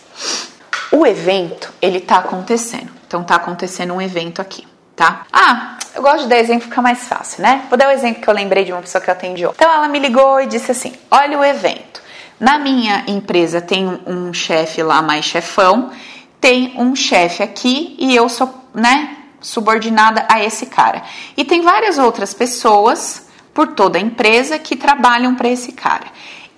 O 0.90 1.07
evento, 1.07 1.72
ele 1.80 2.00
tá 2.00 2.16
acontecendo. 2.16 2.90
Então 3.07 3.22
tá 3.22 3.36
acontecendo 3.36 3.94
um 3.94 4.03
evento 4.03 4.42
aqui, 4.42 4.66
tá? 4.96 5.24
Ah, 5.32 5.78
eu 5.94 6.03
gosto 6.03 6.24
de 6.24 6.28
dar 6.28 6.38
exemplo, 6.38 6.68
fica 6.68 6.82
mais 6.82 7.07
fácil, 7.07 7.42
né? 7.42 7.66
Vou 7.68 7.78
dar 7.78 7.86
o 7.86 7.90
um 7.90 7.92
exemplo 7.92 8.20
que 8.20 8.28
eu 8.28 8.34
lembrei 8.34 8.64
de 8.64 8.72
uma 8.72 8.80
pessoa 8.80 9.00
que 9.00 9.09
eu 9.09 9.14
atendi. 9.14 9.44
Então 9.44 9.72
ela 9.72 9.86
me 9.86 10.00
ligou 10.00 10.40
e 10.40 10.46
disse 10.46 10.72
assim: 10.72 10.92
Olha 11.09 11.38
o 11.38 11.44
evento. 11.44 12.03
Na 12.40 12.59
minha 12.59 13.05
empresa 13.07 13.61
tem 13.61 13.86
um, 13.86 14.00
um 14.07 14.34
chefe 14.34 14.82
lá 14.82 15.00
mais 15.00 15.24
chefão, 15.24 15.92
tem 16.40 16.74
um 16.76 16.96
chefe 16.96 17.44
aqui 17.44 17.94
e 17.96 18.16
eu 18.16 18.28
sou, 18.28 18.53
né, 18.74 19.18
subordinada 19.40 20.26
a 20.28 20.42
esse 20.42 20.66
cara. 20.66 21.05
E 21.36 21.44
tem 21.44 21.62
várias 21.62 21.96
outras 21.98 22.34
pessoas 22.34 23.22
por 23.53 23.68
toda 23.68 23.98
a 23.98 24.00
empresa 24.00 24.59
que 24.59 24.76
trabalham 24.76 25.34
para 25.34 25.48
esse 25.48 25.72
cara 25.72 26.07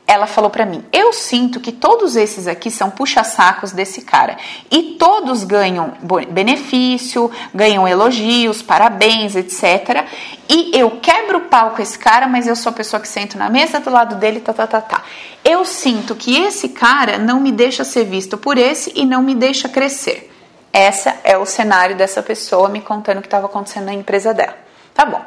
ela 0.06 0.26
falou 0.26 0.50
para 0.50 0.66
mim: 0.66 0.84
Eu 0.92 1.12
sinto 1.12 1.60
que 1.60 1.72
todos 1.72 2.14
esses 2.16 2.46
aqui 2.46 2.70
são 2.70 2.90
puxa-sacos 2.90 3.72
desse 3.72 4.02
cara 4.02 4.36
e 4.70 4.96
todos 4.98 5.44
ganham 5.44 5.94
benefício, 6.30 7.30
ganham 7.54 7.88
elogios, 7.88 8.62
parabéns, 8.62 9.34
etc. 9.34 10.06
E 10.48 10.78
eu 10.78 10.98
quebro 11.02 11.38
o 11.38 11.40
pau 11.42 11.70
com 11.70 11.80
esse 11.80 11.98
cara, 11.98 12.26
mas 12.26 12.46
eu 12.46 12.54
sou 12.54 12.70
a 12.70 12.74
pessoa 12.74 13.00
que 13.00 13.08
sento 13.08 13.38
na 13.38 13.48
mesa 13.48 13.80
do 13.80 13.90
lado 13.90 14.16
dele, 14.16 14.40
tá, 14.40 14.52
tá, 14.52 14.66
tá, 14.66 14.80
tá. 14.80 15.02
Eu 15.42 15.64
sinto 15.64 16.14
que 16.14 16.36
esse 16.36 16.70
cara 16.70 17.16
não 17.18 17.40
me 17.40 17.50
deixa 17.50 17.82
ser 17.82 18.04
visto 18.04 18.36
por 18.36 18.58
esse 18.58 18.92
e 18.94 19.06
não 19.06 19.22
me 19.22 19.34
deixa 19.34 19.68
crescer. 19.68 20.30
Essa 20.70 21.16
é 21.24 21.38
o 21.38 21.46
cenário 21.46 21.96
dessa 21.96 22.22
pessoa 22.22 22.68
me 22.68 22.80
contando 22.80 23.18
o 23.18 23.20
que 23.20 23.28
estava 23.28 23.46
acontecendo 23.46 23.86
na 23.86 23.94
empresa 23.94 24.34
dela. 24.34 24.56
Tá 24.92 25.04
bom. 25.04 25.24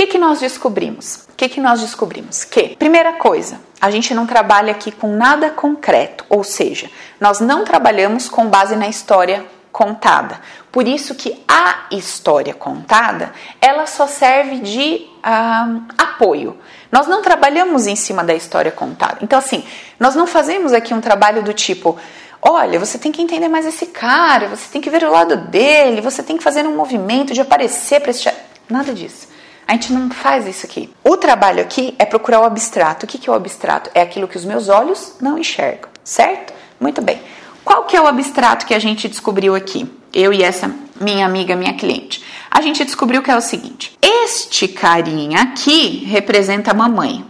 Que, 0.00 0.06
que 0.06 0.18
nós 0.18 0.40
descobrimos? 0.40 1.26
O 1.28 1.34
que, 1.36 1.46
que 1.46 1.60
nós 1.60 1.82
descobrimos? 1.82 2.42
Que, 2.42 2.74
primeira 2.74 3.12
coisa, 3.18 3.60
a 3.78 3.90
gente 3.90 4.14
não 4.14 4.26
trabalha 4.26 4.72
aqui 4.72 4.90
com 4.90 5.14
nada 5.14 5.50
concreto, 5.50 6.24
ou 6.30 6.42
seja, 6.42 6.90
nós 7.20 7.38
não 7.38 7.66
trabalhamos 7.66 8.26
com 8.26 8.46
base 8.46 8.74
na 8.76 8.88
história 8.88 9.44
contada. 9.70 10.40
Por 10.72 10.88
isso 10.88 11.14
que 11.14 11.44
a 11.46 11.84
história 11.90 12.54
contada, 12.54 13.30
ela 13.60 13.86
só 13.86 14.06
serve 14.06 14.60
de 14.60 15.06
uh, 15.18 15.82
apoio. 15.98 16.56
Nós 16.90 17.06
não 17.06 17.20
trabalhamos 17.20 17.86
em 17.86 17.94
cima 17.94 18.24
da 18.24 18.32
história 18.32 18.72
contada. 18.72 19.18
Então, 19.20 19.38
assim, 19.38 19.62
nós 19.98 20.14
não 20.14 20.26
fazemos 20.26 20.72
aqui 20.72 20.94
um 20.94 21.00
trabalho 21.02 21.42
do 21.42 21.52
tipo, 21.52 21.98
olha, 22.40 22.78
você 22.78 22.98
tem 22.98 23.12
que 23.12 23.20
entender 23.20 23.48
mais 23.48 23.66
esse 23.66 23.84
cara, 23.84 24.48
você 24.48 24.66
tem 24.72 24.80
que 24.80 24.88
ver 24.88 25.04
o 25.04 25.10
lado 25.10 25.36
dele, 25.36 26.00
você 26.00 26.22
tem 26.22 26.38
que 26.38 26.42
fazer 26.42 26.66
um 26.66 26.74
movimento 26.74 27.34
de 27.34 27.42
aparecer 27.42 28.00
para 28.00 28.12
esse... 28.12 28.32
Nada 28.66 28.94
disso. 28.94 29.28
A 29.70 29.74
gente 29.74 29.92
não 29.92 30.10
faz 30.10 30.48
isso 30.48 30.66
aqui. 30.66 30.90
O 31.04 31.16
trabalho 31.16 31.62
aqui 31.62 31.94
é 31.96 32.04
procurar 32.04 32.40
o 32.40 32.44
abstrato. 32.44 33.06
O 33.06 33.08
que 33.08 33.30
é 33.30 33.32
o 33.32 33.36
abstrato? 33.36 33.88
É 33.94 34.02
aquilo 34.02 34.26
que 34.26 34.36
os 34.36 34.44
meus 34.44 34.68
olhos 34.68 35.14
não 35.20 35.38
enxergam, 35.38 35.88
certo? 36.02 36.52
Muito 36.80 37.00
bem. 37.00 37.22
Qual 37.64 37.84
que 37.84 37.96
é 37.96 38.02
o 38.02 38.08
abstrato 38.08 38.66
que 38.66 38.74
a 38.74 38.80
gente 38.80 39.06
descobriu 39.06 39.54
aqui? 39.54 39.88
Eu 40.12 40.32
e 40.32 40.42
essa 40.42 40.74
minha 41.00 41.24
amiga, 41.24 41.54
minha 41.54 41.74
cliente. 41.74 42.20
A 42.50 42.60
gente 42.60 42.84
descobriu 42.84 43.22
que 43.22 43.30
é 43.30 43.36
o 43.36 43.40
seguinte: 43.40 43.96
este 44.02 44.66
carinha 44.66 45.40
aqui 45.42 46.04
representa 46.04 46.72
a 46.72 46.74
mamãe. 46.74 47.24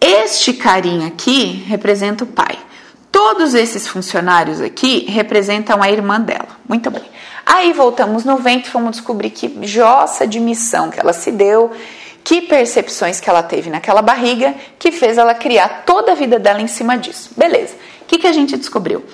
Este 0.00 0.52
carinha 0.52 1.06
aqui 1.06 1.64
representa 1.68 2.24
o 2.24 2.26
pai. 2.26 2.58
Todos 3.12 3.54
esses 3.54 3.86
funcionários 3.86 4.60
aqui 4.60 5.06
representam 5.08 5.80
a 5.80 5.88
irmã 5.88 6.20
dela. 6.20 6.48
Muito 6.68 6.90
bem. 6.90 7.13
Aí 7.46 7.72
voltamos 7.72 8.24
no 8.24 8.36
vento 8.36 8.68
e 8.68 8.70
fomos 8.70 8.92
descobrir 8.92 9.30
que 9.30 9.66
jossa 9.66 10.26
de 10.26 10.40
missão 10.40 10.90
que 10.90 10.98
ela 10.98 11.12
se 11.12 11.30
deu, 11.30 11.70
que 12.22 12.40
percepções 12.42 13.20
que 13.20 13.28
ela 13.28 13.42
teve 13.42 13.68
naquela 13.68 14.00
barriga, 14.00 14.54
que 14.78 14.90
fez 14.90 15.18
ela 15.18 15.34
criar 15.34 15.82
toda 15.84 16.12
a 16.12 16.14
vida 16.14 16.38
dela 16.38 16.60
em 16.60 16.66
cima 16.66 16.96
disso. 16.96 17.30
Beleza. 17.36 17.74
O 18.02 18.06
que, 18.06 18.18
que 18.18 18.26
a 18.26 18.32
gente 18.32 18.56
descobriu? 18.56 19.04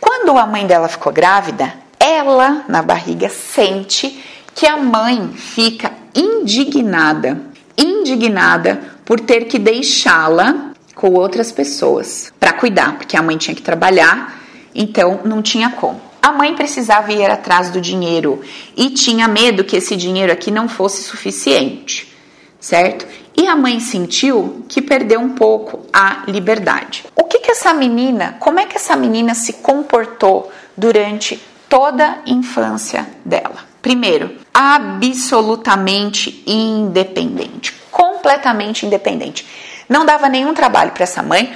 Quando 0.00 0.38
a 0.38 0.46
mãe 0.46 0.66
dela 0.66 0.86
ficou 0.86 1.12
grávida, 1.12 1.74
ela, 1.98 2.64
na 2.68 2.80
barriga, 2.80 3.28
sente 3.28 4.24
que 4.54 4.66
a 4.66 4.76
mãe 4.76 5.28
fica 5.34 5.92
indignada, 6.14 7.40
indignada 7.76 8.80
por 9.04 9.18
ter 9.20 9.46
que 9.46 9.58
deixá-la 9.58 10.72
com 10.94 11.12
outras 11.14 11.50
pessoas 11.52 12.32
para 12.38 12.52
cuidar, 12.52 12.96
porque 12.96 13.16
a 13.16 13.22
mãe 13.22 13.36
tinha 13.36 13.54
que 13.54 13.62
trabalhar, 13.62 14.40
então 14.74 15.20
não 15.24 15.42
tinha 15.42 15.70
como. 15.70 16.07
A 16.20 16.32
mãe 16.32 16.54
precisava 16.54 17.12
ir 17.12 17.30
atrás 17.30 17.70
do 17.70 17.80
dinheiro 17.80 18.42
e 18.76 18.90
tinha 18.90 19.28
medo 19.28 19.64
que 19.64 19.76
esse 19.76 19.96
dinheiro 19.96 20.32
aqui 20.32 20.50
não 20.50 20.68
fosse 20.68 21.02
suficiente, 21.02 22.12
certo? 22.60 23.06
E 23.36 23.46
a 23.46 23.54
mãe 23.54 23.78
sentiu 23.78 24.64
que 24.68 24.82
perdeu 24.82 25.20
um 25.20 25.30
pouco 25.30 25.86
a 25.92 26.24
liberdade. 26.26 27.04
O 27.14 27.24
que 27.24 27.38
que 27.38 27.52
essa 27.52 27.72
menina, 27.72 28.36
como 28.40 28.58
é 28.58 28.66
que 28.66 28.76
essa 28.76 28.96
menina 28.96 29.34
se 29.34 29.54
comportou 29.54 30.50
durante 30.76 31.40
toda 31.68 32.04
a 32.04 32.18
infância 32.26 33.06
dela? 33.24 33.68
Primeiro, 33.80 34.36
absolutamente 34.52 36.42
independente, 36.46 37.72
completamente 37.92 38.84
independente. 38.84 39.46
Não 39.88 40.04
dava 40.04 40.28
nenhum 40.28 40.52
trabalho 40.52 40.90
para 40.90 41.04
essa 41.04 41.22
mãe 41.22 41.54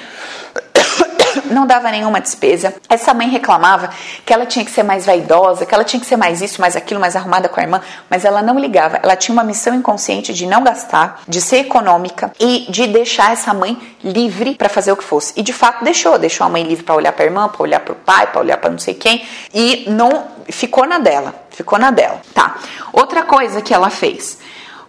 não 1.47 1.67
dava 1.67 1.91
nenhuma 1.91 2.21
despesa. 2.21 2.75
Essa 2.89 3.13
mãe 3.15 3.29
reclamava 3.29 3.91
que 4.25 4.33
ela 4.33 4.47
tinha 4.47 4.65
que 4.65 4.71
ser 4.71 4.83
mais 4.83 5.07
vaidosa, 5.07 5.67
que 5.67 5.75
ela 5.75 5.85
tinha 5.85 6.01
que 6.01 6.07
ser 6.07 6.17
mais 6.17 6.41
isso, 6.41 6.61
mais 6.61 6.77
aquilo, 6.77 7.01
mais 7.01 7.17
arrumada 7.17 7.49
com 7.49 7.61
a 7.61 7.63
irmã, 7.63 7.81
mas 8.09 8.25
ela 8.25 8.43
não 8.43 8.59
ligava. 8.59 8.99
Ela 9.03 9.17
tinha 9.17 9.33
uma 9.33 9.45
missão 9.45 9.75
inconsciente 9.75 10.33
de 10.33 10.47
não 10.47 10.63
gastar, 10.63 11.23
de 11.27 11.41
ser 11.41 11.59
econômica 11.59 12.33
e 12.39 12.67
de 12.69 12.87
deixar 12.87 13.33
essa 13.33 13.53
mãe 13.55 13.77
livre 14.03 14.55
para 14.55 14.69
fazer 14.69 14.93
o 14.93 14.97
que 14.97 15.05
fosse. 15.05 15.33
E 15.37 15.43
de 15.43 15.53
fato 15.53 15.85
deixou, 15.85 16.19
deixou 16.19 16.47
a 16.47 16.51
mãe 16.51 16.63
livre 16.63 16.85
para 16.85 16.95
olhar 16.95 17.13
para 17.13 17.25
a 17.25 17.27
irmã, 17.27 17.49
para 17.49 17.63
olhar 17.63 17.81
para 17.81 17.93
o 17.93 17.97
pai, 17.97 18.27
para 18.27 18.41
olhar 18.41 18.57
para 18.57 18.71
não 18.71 18.79
sei 18.79 18.95
quem 18.95 19.25
e 19.55 19.85
não 19.89 20.27
ficou 20.49 20.87
na 20.87 20.99
dela, 20.99 21.35
ficou 21.51 21.79
na 21.79 21.91
dela. 21.91 22.21
Tá. 22.35 22.57
Outra 22.93 23.23
coisa 23.23 23.61
que 23.63 23.73
ela 23.73 23.91
fez. 23.91 24.39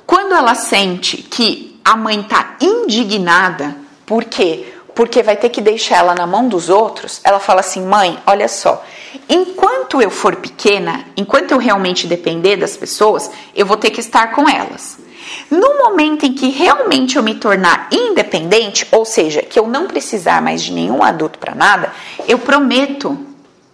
Quando 0.06 0.34
ela 0.34 0.56
sente 0.56 1.18
que 1.18 1.80
a 1.84 1.96
mãe 1.96 2.22
tá 2.24 2.56
indignada, 2.62 3.76
porque 4.06 4.73
porque 4.96 5.24
vai 5.24 5.36
ter 5.36 5.50
que 5.50 5.62
deixar 5.62 5.98
ela 5.98 6.16
na 6.16 6.28
mão 6.28 6.48
dos 6.48 6.70
outros, 6.70 7.20
ela 7.24 7.40
fala 7.40 7.62
assim: 7.62 7.86
mãe, 7.86 8.18
olha 8.26 8.48
só, 8.48 8.84
enquanto 9.28 10.02
eu 10.02 10.10
for 10.10 10.36
pequena, 10.36 11.06
enquanto 11.18 11.52
eu 11.52 11.58
realmente 11.58 12.08
depender 12.08 12.58
das 12.58 12.78
pessoas, 12.78 13.30
eu 13.56 13.66
vou 13.66 13.78
ter 13.78 13.90
que 13.90 14.00
estar 14.00 14.32
com 14.32 14.48
elas. 14.48 15.00
No 15.50 15.78
momento 15.78 16.26
em 16.26 16.34
que 16.34 16.50
realmente 16.50 17.16
eu 17.16 17.24
me 17.24 17.36
tornar 17.36 17.88
independente, 17.92 18.88
ou 18.92 19.06
seja, 19.06 19.42
que 19.42 19.58
eu 19.58 19.68
não 19.68 19.88
precisar 19.88 20.42
mais 20.42 20.62
de 20.62 20.72
nenhum 20.72 21.02
adulto 21.02 21.40
para 21.40 21.56
nada, 21.56 21.94
eu 22.28 22.38
prometo, 22.38 23.18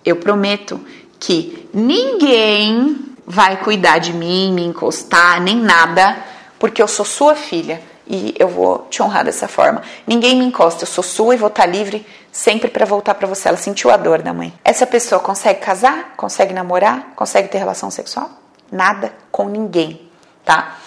eu 0.06 0.16
prometo 0.16 0.80
que 1.20 1.68
ninguém 1.74 2.98
vai 3.26 3.58
cuidar 3.58 4.00
de 4.00 4.14
mim, 4.14 4.54
me 4.54 4.64
encostar, 4.64 5.42
nem 5.42 5.58
nada, 5.58 6.18
porque 6.58 6.82
eu 6.82 6.88
sou 6.88 7.06
sua 7.06 7.36
filha 7.36 7.82
e 8.10 8.34
eu 8.40 8.48
vou 8.48 8.88
te 8.90 9.04
honrar 9.04 9.24
dessa 9.24 9.48
forma. 9.48 9.84
Ninguém 10.08 10.36
me 10.36 10.44
encosta, 10.44 10.84
eu 10.84 10.88
sou 10.88 11.04
sua 11.04 11.36
e 11.36 11.38
vou 11.38 11.48
estar 11.48 11.68
livre 11.68 12.06
sempre 12.32 12.68
para 12.68 12.86
voltar 12.86 13.14
para 13.14 13.28
você. 13.28 13.48
Ela 13.48 13.58
sentiu 13.58 13.92
a 13.92 13.98
dor 13.98 14.24
da 14.24 14.34
mãe. 14.34 14.52
Essa 14.66 14.88
pessoa 14.88 15.22
consegue 15.22 15.60
casar? 15.60 16.16
Consegue 16.18 16.54
namorar? 16.54 17.14
Consegue 17.16 17.48
ter 17.48 17.60
relação 17.60 17.92
sexual? 17.92 18.30
Nada 18.72 19.14
com 19.32 19.48
ninguém, 19.48 20.10
tá? 20.44 20.78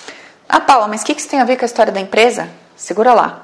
Ah, 0.48 0.60
Paula, 0.60 0.88
mas 0.88 1.02
o 1.02 1.04
que 1.04 1.12
isso 1.12 1.28
tem 1.28 1.40
a 1.40 1.44
ver 1.44 1.56
com 1.56 1.64
a 1.64 1.66
história 1.66 1.92
da 1.92 2.00
empresa? 2.00 2.48
Segura 2.76 3.14
lá. 3.14 3.42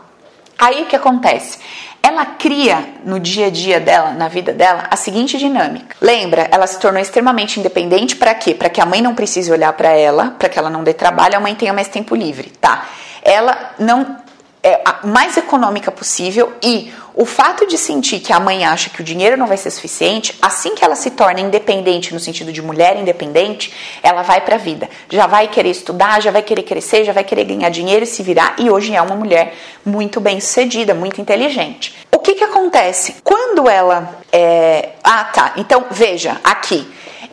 Aí 0.58 0.82
o 0.82 0.86
que 0.86 0.96
acontece? 0.96 1.58
Ela 2.02 2.24
cria 2.26 2.94
no 3.04 3.20
dia 3.20 3.46
a 3.46 3.50
dia 3.50 3.78
dela, 3.78 4.10
na 4.12 4.28
vida 4.28 4.52
dela, 4.52 4.88
a 4.90 4.96
seguinte 4.96 5.38
dinâmica. 5.38 5.96
Lembra, 6.00 6.48
ela 6.50 6.66
se 6.66 6.78
tornou 6.78 7.00
extremamente 7.00 7.60
independente 7.60 8.16
para 8.16 8.34
quê? 8.34 8.54
Para 8.54 8.68
que 8.68 8.80
a 8.80 8.86
mãe 8.86 9.00
não 9.00 9.14
precise 9.14 9.52
olhar 9.52 9.72
para 9.74 9.90
ela, 9.90 10.34
para 10.38 10.48
que 10.48 10.58
ela 10.58 10.70
não 10.70 10.82
dê 10.82 10.92
trabalho, 10.92 11.36
a 11.36 11.40
mãe 11.40 11.54
tenha 11.54 11.72
mais 11.72 11.86
tempo 11.86 12.16
livre, 12.16 12.50
tá? 12.60 12.86
Ela 13.28 13.74
não 13.78 14.16
é 14.62 14.80
a 14.84 15.06
mais 15.06 15.36
econômica 15.36 15.90
possível 15.90 16.52
e 16.62 16.92
o 17.14 17.24
fato 17.24 17.66
de 17.66 17.76
sentir 17.76 18.20
que 18.20 18.32
a 18.32 18.40
mãe 18.40 18.64
acha 18.64 18.90
que 18.90 19.00
o 19.00 19.04
dinheiro 19.04 19.36
não 19.36 19.46
vai 19.46 19.56
ser 19.56 19.70
suficiente, 19.70 20.36
assim 20.40 20.74
que 20.74 20.84
ela 20.84 20.96
se 20.96 21.10
torna 21.10 21.40
independente 21.40 22.14
no 22.14 22.18
sentido 22.18 22.52
de 22.52 22.62
mulher 22.62 22.96
independente, 22.96 23.72
ela 24.02 24.22
vai 24.22 24.40
para 24.40 24.54
a 24.54 24.58
vida. 24.58 24.88
Já 25.10 25.26
vai 25.26 25.48
querer 25.48 25.70
estudar, 25.70 26.22
já 26.22 26.30
vai 26.30 26.42
querer 26.42 26.62
crescer, 26.62 27.04
já 27.04 27.12
vai 27.12 27.24
querer 27.24 27.44
ganhar 27.44 27.68
dinheiro 27.70 28.04
e 28.04 28.06
se 28.06 28.22
virar 28.22 28.54
e 28.58 28.70
hoje 28.70 28.94
é 28.94 29.02
uma 29.02 29.16
mulher 29.16 29.54
muito 29.84 30.20
bem 30.20 30.40
sucedida, 30.40 30.94
muito 30.94 31.20
inteligente. 31.20 31.94
O 32.12 32.18
que 32.18 32.34
que 32.34 32.44
acontece 32.44 33.16
quando 33.22 33.68
ela 33.68 34.16
é... 34.32 34.90
ah 35.04 35.24
tá? 35.24 35.52
Então 35.56 35.86
veja 35.90 36.40
aqui 36.42 36.86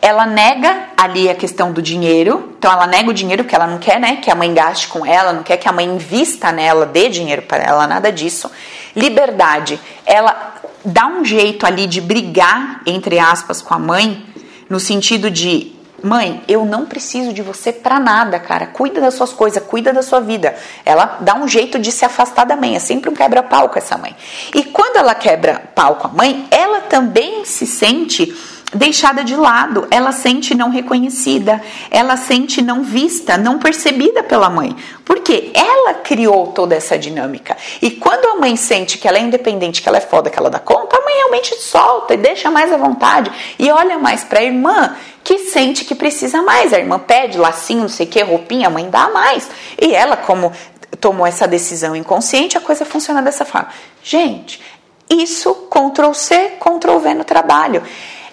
ela 0.06 0.24
nega 0.24 0.84
ali 0.96 1.28
a 1.28 1.34
questão 1.34 1.72
do 1.72 1.82
dinheiro, 1.82 2.54
então 2.56 2.70
ela 2.70 2.86
nega 2.86 3.10
o 3.10 3.12
dinheiro 3.12 3.42
que 3.42 3.54
ela 3.56 3.66
não 3.66 3.78
quer, 3.78 3.98
né, 3.98 4.16
que 4.22 4.30
a 4.30 4.36
mãe 4.36 4.54
gaste 4.54 4.86
com 4.86 5.04
ela, 5.04 5.32
não 5.32 5.42
quer 5.42 5.56
que 5.56 5.68
a 5.68 5.72
mãe 5.72 5.84
invista 5.84 6.52
nela, 6.52 6.86
dê 6.86 7.08
dinheiro 7.08 7.42
para 7.42 7.64
ela, 7.64 7.88
nada 7.88 8.12
disso. 8.12 8.48
Liberdade, 8.94 9.80
ela 10.04 10.54
dá 10.84 11.08
um 11.08 11.24
jeito 11.24 11.66
ali 11.66 11.88
de 11.88 12.00
brigar 12.00 12.82
entre 12.86 13.18
aspas 13.18 13.60
com 13.60 13.74
a 13.74 13.80
mãe, 13.80 14.24
no 14.70 14.78
sentido 14.78 15.28
de 15.28 15.74
Mãe, 16.02 16.42
eu 16.46 16.64
não 16.66 16.84
preciso 16.84 17.32
de 17.32 17.40
você 17.40 17.72
para 17.72 17.98
nada, 17.98 18.38
cara. 18.38 18.66
Cuida 18.66 19.00
das 19.00 19.14
suas 19.14 19.32
coisas, 19.32 19.62
cuida 19.64 19.94
da 19.94 20.02
sua 20.02 20.20
vida. 20.20 20.54
Ela 20.84 21.16
dá 21.20 21.34
um 21.34 21.48
jeito 21.48 21.78
de 21.78 21.90
se 21.90 22.04
afastar 22.04 22.44
da 22.44 22.54
mãe. 22.54 22.76
É 22.76 22.78
sempre 22.78 23.08
um 23.08 23.14
quebra-pau 23.14 23.70
com 23.70 23.78
essa 23.78 23.96
mãe. 23.96 24.14
E 24.54 24.62
quando 24.62 24.98
ela 24.98 25.14
quebra 25.14 25.70
pau 25.74 25.96
com 25.96 26.06
a 26.06 26.10
mãe, 26.10 26.46
ela 26.50 26.82
também 26.82 27.46
se 27.46 27.66
sente 27.66 28.32
deixada 28.74 29.22
de 29.22 29.36
lado, 29.36 29.86
ela 29.90 30.12
sente 30.12 30.54
não 30.54 30.70
reconhecida, 30.70 31.62
ela 31.90 32.16
sente 32.16 32.60
não 32.60 32.82
vista, 32.82 33.36
não 33.38 33.58
percebida 33.58 34.22
pela 34.22 34.50
mãe. 34.50 34.76
Porque 35.04 35.52
ela 35.54 35.94
criou 35.94 36.48
toda 36.48 36.74
essa 36.74 36.98
dinâmica. 36.98 37.56
E 37.80 37.92
quando 37.92 38.26
a 38.26 38.40
mãe 38.40 38.56
sente 38.56 38.98
que 38.98 39.06
ela 39.06 39.18
é 39.18 39.20
independente, 39.20 39.80
que 39.80 39.88
ela 39.88 39.98
é 39.98 40.00
foda, 40.00 40.30
que 40.30 40.38
ela 40.38 40.50
dá 40.50 40.58
conta, 40.58 40.96
a 40.96 41.04
mãe 41.04 41.14
realmente 41.14 41.54
solta 41.60 42.14
e 42.14 42.16
deixa 42.16 42.50
mais 42.50 42.72
à 42.72 42.76
vontade 42.76 43.30
e 43.58 43.70
olha 43.70 43.98
mais 43.98 44.24
para 44.24 44.40
a 44.40 44.44
irmã 44.44 44.96
que 45.22 45.38
sente 45.38 45.84
que 45.84 45.94
precisa 45.94 46.42
mais. 46.42 46.72
A 46.72 46.78
irmã 46.78 46.98
pede 46.98 47.38
lacinho, 47.38 47.82
não 47.82 47.88
sei 47.88 48.06
o 48.06 48.08
que, 48.08 48.22
roupinha, 48.22 48.66
a 48.66 48.70
mãe 48.70 48.90
dá 48.90 49.08
mais. 49.08 49.48
E 49.80 49.94
ela, 49.94 50.16
como 50.16 50.52
tomou 51.00 51.26
essa 51.26 51.46
decisão 51.46 51.94
inconsciente, 51.94 52.58
a 52.58 52.60
coisa 52.60 52.84
funciona 52.84 53.22
dessa 53.22 53.44
forma. 53.44 53.68
Gente, 54.02 54.60
isso 55.08 55.54
Ctrl 55.70 56.12
C, 56.12 56.52
Ctrl 56.58 56.98
V 56.98 57.14
no 57.14 57.24
trabalho 57.24 57.82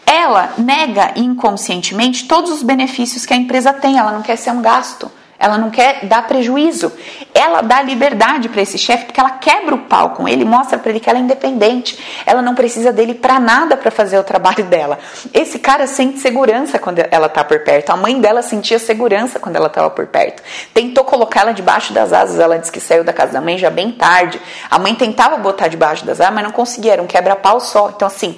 ela 0.05 0.53
nega 0.57 1.13
inconscientemente 1.15 2.27
todos 2.27 2.51
os 2.51 2.63
benefícios 2.63 3.25
que 3.25 3.33
a 3.33 3.37
empresa 3.37 3.73
tem, 3.73 3.97
ela 3.97 4.11
não 4.11 4.21
quer 4.21 4.35
ser 4.35 4.51
um 4.51 4.61
gasto. 4.61 5.11
Ela 5.43 5.57
não 5.57 5.69
quer 5.69 6.05
dar 6.05 6.25
prejuízo. 6.25 6.89
Ela 7.33 7.59
dá 7.59 7.81
liberdade 7.81 8.47
para 8.47 8.61
esse 8.61 8.77
chefe 8.77 9.03
porque 9.03 9.19
ela 9.19 9.31
quebra 9.31 9.75
o 9.75 9.79
pau 9.79 10.11
com 10.11 10.25
ele, 10.25 10.45
mostra 10.45 10.77
para 10.77 10.89
ele 10.89 11.01
que 11.01 11.09
ela 11.09 11.19
é 11.19 11.21
independente. 11.21 11.99
Ela 12.25 12.41
não 12.41 12.55
precisa 12.55 12.93
dele 12.93 13.13
para 13.13 13.41
nada 13.41 13.75
para 13.75 13.91
fazer 13.91 14.17
o 14.17 14.23
trabalho 14.23 14.63
dela. 14.63 14.97
Esse 15.33 15.59
cara 15.59 15.85
sente 15.85 16.19
segurança 16.19 16.79
quando 16.79 16.99
ela 17.11 17.27
tá 17.27 17.43
por 17.43 17.59
perto. 17.59 17.89
A 17.89 17.97
mãe 17.97 18.21
dela 18.21 18.41
sentia 18.41 18.79
segurança 18.79 19.37
quando 19.37 19.57
ela 19.57 19.67
estava 19.67 19.89
por 19.89 20.07
perto. 20.07 20.41
Tentou 20.73 21.03
colocar 21.03 21.41
ela 21.41 21.53
debaixo 21.53 21.91
das 21.91 22.13
asas. 22.13 22.39
Ela 22.39 22.57
disse 22.57 22.71
que 22.71 22.79
saiu 22.79 23.03
da 23.03 23.11
casa 23.11 23.33
da 23.33 23.41
mãe 23.41 23.57
já 23.57 23.69
bem 23.69 23.91
tarde. 23.91 24.39
A 24.71 24.79
mãe 24.79 24.95
tentava 24.95 25.35
botar 25.35 25.67
debaixo 25.67 26.05
das 26.05 26.21
asas, 26.21 26.33
mas 26.33 26.43
não 26.45 26.51
conseguia. 26.51 26.93
Era 26.93 27.01
um 27.01 27.07
quebra-pau 27.07 27.59
só. 27.59 27.91
Então 27.93 28.07
assim, 28.07 28.37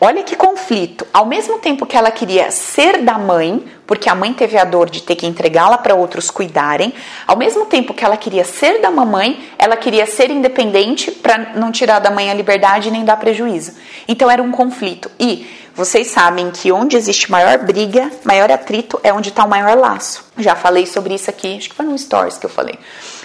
Olha 0.00 0.22
que 0.22 0.36
conflito. 0.36 1.04
Ao 1.12 1.26
mesmo 1.26 1.58
tempo 1.58 1.84
que 1.84 1.96
ela 1.96 2.12
queria 2.12 2.52
ser 2.52 3.02
da 3.02 3.18
mãe, 3.18 3.64
porque 3.84 4.08
a 4.08 4.14
mãe 4.14 4.32
teve 4.32 4.56
a 4.56 4.64
dor 4.64 4.88
de 4.88 5.02
ter 5.02 5.16
que 5.16 5.26
entregá-la 5.26 5.76
para 5.76 5.94
outros 5.94 6.30
cuidarem, 6.30 6.94
ao 7.26 7.36
mesmo 7.36 7.66
tempo 7.66 7.92
que 7.92 8.04
ela 8.04 8.16
queria 8.16 8.44
ser 8.44 8.80
da 8.80 8.92
mamãe, 8.92 9.50
ela 9.58 9.76
queria 9.76 10.06
ser 10.06 10.30
independente 10.30 11.10
para 11.10 11.52
não 11.56 11.72
tirar 11.72 11.98
da 11.98 12.12
mãe 12.12 12.30
a 12.30 12.34
liberdade 12.34 12.92
nem 12.92 13.04
dar 13.04 13.16
prejuízo. 13.16 13.72
Então 14.06 14.30
era 14.30 14.40
um 14.40 14.52
conflito. 14.52 15.10
E 15.18 15.44
vocês 15.74 16.08
sabem 16.08 16.50
que 16.52 16.70
onde 16.70 16.96
existe 16.96 17.28
maior 17.28 17.58
briga, 17.58 18.08
maior 18.24 18.52
atrito 18.52 19.00
é 19.02 19.12
onde 19.12 19.30
está 19.30 19.44
o 19.44 19.48
maior 19.48 19.76
laço. 19.76 20.24
Já 20.36 20.54
falei 20.54 20.86
sobre 20.86 21.14
isso 21.14 21.28
aqui, 21.28 21.56
acho 21.56 21.70
que 21.70 21.74
foi 21.74 21.86
no 21.86 21.98
Stories 21.98 22.38
que 22.38 22.46
eu 22.46 22.50
falei. 22.50 22.78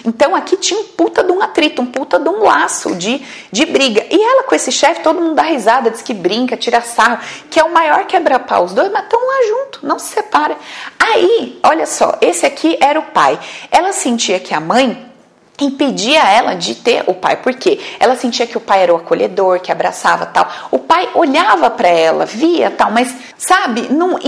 Então 0.04 0.36
aqui 0.36 0.56
tinha 0.56 0.78
um 0.78 0.84
puta 0.84 1.22
de 1.22 1.32
um 1.32 1.40
atrito, 1.40 1.80
um 1.80 1.86
puta 1.86 2.18
de 2.18 2.28
um 2.28 2.42
laço 2.42 2.94
de, 2.94 3.22
de 3.50 3.64
briga. 3.64 4.04
E 4.10 4.22
ela 4.22 4.42
com 4.42 4.54
esse 4.54 4.70
chefe, 4.70 5.02
todo 5.02 5.20
mundo 5.20 5.34
dá 5.34 5.42
risada, 5.42 5.90
diz 5.90 6.02
que 6.02 6.12
brinca, 6.12 6.56
tira 6.56 6.82
sarro, 6.82 7.18
que 7.50 7.58
é 7.58 7.64
o 7.64 7.72
maior 7.72 8.06
quebra-pau. 8.06 8.64
Os 8.64 8.74
dois, 8.74 8.92
mas 8.92 9.04
estão 9.04 9.18
lá 9.18 9.46
junto, 9.48 9.78
não 9.82 9.98
se 9.98 10.12
separa. 10.12 10.56
Aí, 10.98 11.58
olha 11.62 11.86
só, 11.86 12.18
esse 12.20 12.44
aqui 12.44 12.76
era 12.80 12.98
o 13.00 13.04
pai. 13.04 13.38
Ela 13.70 13.92
sentia 13.92 14.38
que 14.38 14.52
a 14.52 14.60
mãe 14.60 15.13
impedia 15.60 16.20
ela 16.20 16.54
de 16.54 16.74
ter 16.74 17.04
o 17.06 17.14
pai, 17.14 17.36
porque 17.36 17.80
ela 18.00 18.16
sentia 18.16 18.46
que 18.46 18.56
o 18.56 18.60
pai 18.60 18.82
era 18.82 18.92
o 18.92 18.96
acolhedor, 18.96 19.60
que 19.60 19.70
abraçava 19.70 20.26
tal. 20.26 20.48
O 20.70 20.78
pai 20.78 21.08
olhava 21.14 21.70
para 21.70 21.88
ela, 21.88 22.26
via 22.26 22.70
tal, 22.70 22.90
mas 22.90 23.14
sabe, 23.38 23.88
não, 23.92 24.18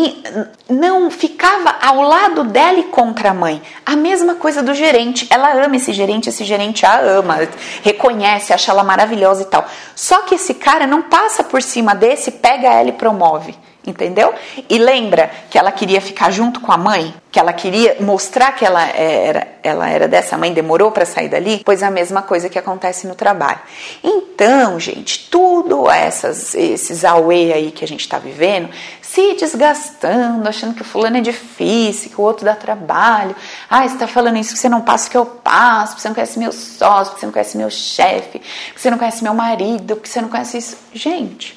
não 0.68 1.10
ficava 1.10 1.74
ao 1.82 2.02
lado 2.02 2.44
dela 2.44 2.78
e 2.78 2.84
contra 2.84 3.30
a 3.30 3.34
mãe. 3.34 3.60
A 3.84 3.96
mesma 3.96 4.36
coisa 4.36 4.62
do 4.62 4.74
gerente. 4.74 5.26
Ela 5.30 5.52
ama 5.64 5.76
esse 5.76 5.92
gerente, 5.92 6.28
esse 6.28 6.44
gerente 6.44 6.86
a 6.86 7.00
ama, 7.00 7.38
reconhece, 7.82 8.52
acha 8.52 8.70
ela 8.70 8.84
maravilhosa 8.84 9.42
e 9.42 9.46
tal. 9.46 9.66
Só 9.94 10.22
que 10.22 10.36
esse 10.36 10.54
cara 10.54 10.86
não 10.86 11.02
passa 11.02 11.42
por 11.42 11.60
cima 11.60 11.94
desse, 11.94 12.30
pega 12.30 12.68
ela 12.68 12.90
e 12.90 12.92
promove 12.92 13.54
entendeu? 13.86 14.34
E 14.68 14.78
lembra 14.78 15.30
que 15.48 15.58
ela 15.58 15.70
queria 15.70 16.00
ficar 16.00 16.30
junto 16.30 16.60
com 16.60 16.72
a 16.72 16.76
mãe, 16.76 17.14
que 17.30 17.38
ela 17.38 17.52
queria 17.52 17.96
mostrar 18.00 18.52
que 18.52 18.64
ela 18.64 18.86
era, 18.88 19.46
ela 19.62 19.88
era 19.88 20.08
dessa 20.08 20.36
mãe, 20.36 20.52
demorou 20.52 20.90
para 20.90 21.04
sair 21.04 21.28
dali, 21.28 21.62
pois 21.64 21.82
é 21.82 21.86
a 21.86 21.90
mesma 21.90 22.22
coisa 22.22 22.48
que 22.48 22.58
acontece 22.58 23.06
no 23.06 23.14
trabalho. 23.14 23.60
Então, 24.02 24.80
gente, 24.80 25.28
tudo 25.30 25.90
essas, 25.90 26.54
esses 26.54 27.04
auê 27.04 27.52
aí 27.52 27.70
que 27.70 27.84
a 27.84 27.88
gente 27.88 28.00
está 28.00 28.18
vivendo, 28.18 28.70
se 29.02 29.34
desgastando, 29.34 30.48
achando 30.48 30.74
que 30.74 30.82
o 30.82 30.84
fulano 30.84 31.18
é 31.18 31.20
difícil, 31.20 32.10
que 32.10 32.20
o 32.20 32.24
outro 32.24 32.44
dá 32.44 32.54
trabalho. 32.54 33.36
Ah, 33.68 33.86
você 33.86 33.94
está 33.94 34.06
falando 34.06 34.36
isso 34.38 34.52
que 34.52 34.58
você 34.58 34.68
não 34.68 34.80
passa 34.80 35.08
o 35.08 35.10
que 35.10 35.16
eu 35.16 35.26
passo, 35.26 35.92
porque 35.92 36.02
você 36.02 36.08
não 36.08 36.14
conhece 36.14 36.38
meu 36.38 36.52
sócio, 36.52 37.12
porque 37.12 37.20
você 37.20 37.26
não 37.26 37.32
conhece 37.32 37.56
meu 37.56 37.70
chefe, 37.70 38.38
porque 38.38 38.80
você 38.80 38.90
não 38.90 38.98
conhece 38.98 39.22
meu 39.22 39.34
marido, 39.34 39.96
porque 39.96 40.08
você 40.08 40.20
não 40.20 40.28
conhece 40.28 40.58
isso. 40.58 40.76
Gente, 40.92 41.56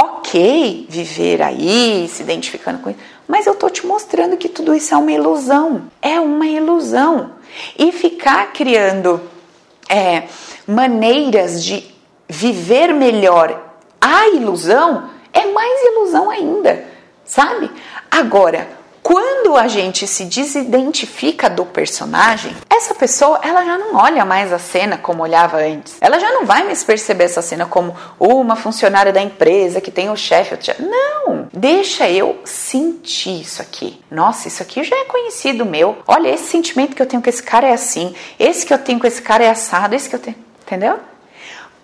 ok 0.00 0.86
viver 0.88 1.42
aí, 1.42 2.08
se 2.08 2.22
identificando 2.22 2.78
com 2.78 2.90
isso, 2.90 2.98
mas 3.28 3.46
eu 3.46 3.54
tô 3.54 3.68
te 3.68 3.86
mostrando 3.86 4.36
que 4.36 4.48
tudo 4.48 4.74
isso 4.74 4.94
é 4.94 4.96
uma 4.96 5.12
ilusão. 5.12 5.82
É 6.00 6.18
uma 6.18 6.46
ilusão. 6.46 7.32
E 7.78 7.92
ficar 7.92 8.52
criando 8.52 9.20
é, 9.88 10.24
maneiras 10.66 11.62
de 11.64 11.84
viver 12.28 12.94
melhor 12.94 13.70
a 14.00 14.28
ilusão 14.28 15.10
é 15.32 15.46
mais 15.46 15.82
ilusão 15.92 16.30
ainda, 16.30 16.84
sabe? 17.24 17.70
Agora, 18.10 18.66
quando 19.10 19.56
a 19.56 19.66
gente 19.66 20.06
se 20.06 20.24
desidentifica 20.24 21.50
do 21.50 21.66
personagem, 21.66 22.56
essa 22.70 22.94
pessoa 22.94 23.40
ela 23.42 23.64
já 23.64 23.76
não 23.76 23.96
olha 23.96 24.24
mais 24.24 24.52
a 24.52 24.58
cena 24.60 24.96
como 24.96 25.24
olhava 25.24 25.56
antes. 25.56 25.96
Ela 26.00 26.20
já 26.20 26.30
não 26.30 26.46
vai 26.46 26.62
mais 26.62 26.84
perceber 26.84 27.24
essa 27.24 27.42
cena 27.42 27.66
como 27.66 27.96
uma 28.20 28.54
funcionária 28.54 29.12
da 29.12 29.20
empresa 29.20 29.80
que 29.80 29.90
tem 29.90 30.08
o 30.10 30.16
chefe. 30.16 30.56
Não, 30.78 31.48
deixa 31.52 32.08
eu 32.08 32.38
sentir 32.44 33.40
isso 33.40 33.60
aqui. 33.60 34.00
Nossa, 34.08 34.46
isso 34.46 34.62
aqui 34.62 34.84
já 34.84 34.94
é 34.94 35.04
conhecido 35.06 35.66
meu. 35.66 35.98
Olha, 36.06 36.28
esse 36.28 36.44
sentimento 36.44 36.94
que 36.94 37.02
eu 37.02 37.06
tenho 37.06 37.20
com 37.20 37.28
esse 37.28 37.42
cara 37.42 37.66
é 37.66 37.72
assim. 37.72 38.14
Esse 38.38 38.64
que 38.64 38.72
eu 38.72 38.78
tenho 38.78 39.00
com 39.00 39.08
esse 39.08 39.20
cara 39.20 39.42
é 39.42 39.50
assado. 39.50 39.92
Esse 39.92 40.08
que 40.08 40.14
eu 40.14 40.20
tenho, 40.20 40.36
entendeu? 40.62 41.00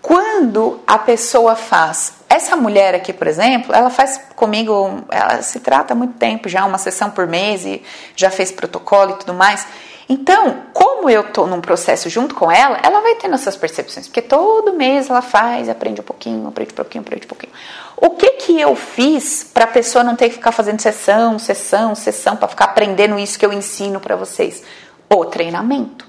Quando 0.07 0.78
a 0.86 0.98
pessoa 0.98 1.57
faz, 1.57 2.12
essa 2.28 2.54
mulher 2.54 2.94
aqui, 2.94 3.12
por 3.12 3.26
exemplo, 3.26 3.74
ela 3.74 3.90
faz 3.90 4.20
comigo, 4.36 5.02
ela 5.11 5.42
se 5.42 5.59
trata 5.59 5.94
há 5.94 5.96
muito 5.96 6.14
tempo 6.14 6.48
já, 6.48 6.64
uma 6.64 6.78
sessão 6.78 7.11
por 7.11 7.26
mês 7.26 7.66
e 7.66 7.82
já 8.14 8.30
fez 8.30 8.52
protocolo 8.52 9.11
e 9.11 9.14
tudo 9.14 9.34
mais. 9.34 9.66
Então, 10.09 10.59
como 10.72 11.11
eu 11.11 11.24
tô 11.32 11.44
num 11.48 11.61
processo 11.61 12.09
junto 12.09 12.36
com 12.36 12.48
ela, 12.48 12.78
ela 12.84 13.00
vai 13.00 13.16
tendo 13.16 13.34
essas 13.34 13.57
percepções, 13.57 14.07
porque 14.07 14.22
todo 14.22 14.74
mês 14.74 15.11
ela 15.11 15.22
faz, 15.22 15.68
aprende 15.68 16.00
um 16.00 16.04
pouquinho, 16.04 16.46
aprende 16.46 16.70
um 16.70 16.76
pouquinho, 16.76 17.02
aprende 17.02 17.24
um 17.24 17.28
pouquinho. 17.28 17.52
O 17.96 18.11
que 18.11 18.30
que 18.34 18.61
eu 18.61 18.76
fiz 18.76 19.42
para 19.42 19.64
a 19.64 19.66
pessoa 19.66 20.04
não 20.04 20.14
ter 20.14 20.28
que 20.28 20.36
ficar 20.36 20.52
fazendo 20.52 20.80
sessão, 20.80 21.36
sessão, 21.36 21.96
sessão, 21.96 22.36
para 22.36 22.46
ficar 22.46 22.66
aprendendo 22.66 23.18
isso 23.18 23.36
que 23.36 23.44
eu 23.44 23.52
ensino 23.52 23.98
para 23.98 24.14
vocês? 24.14 24.62
O 25.11 25.24
treinamento. 25.24 26.05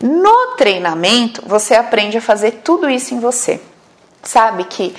No 0.00 0.54
treinamento, 0.56 1.42
você 1.46 1.74
aprende 1.74 2.18
a 2.18 2.20
fazer 2.20 2.60
tudo 2.62 2.88
isso 2.88 3.14
em 3.14 3.20
você. 3.20 3.60
Sabe 4.22 4.64
que 4.64 4.94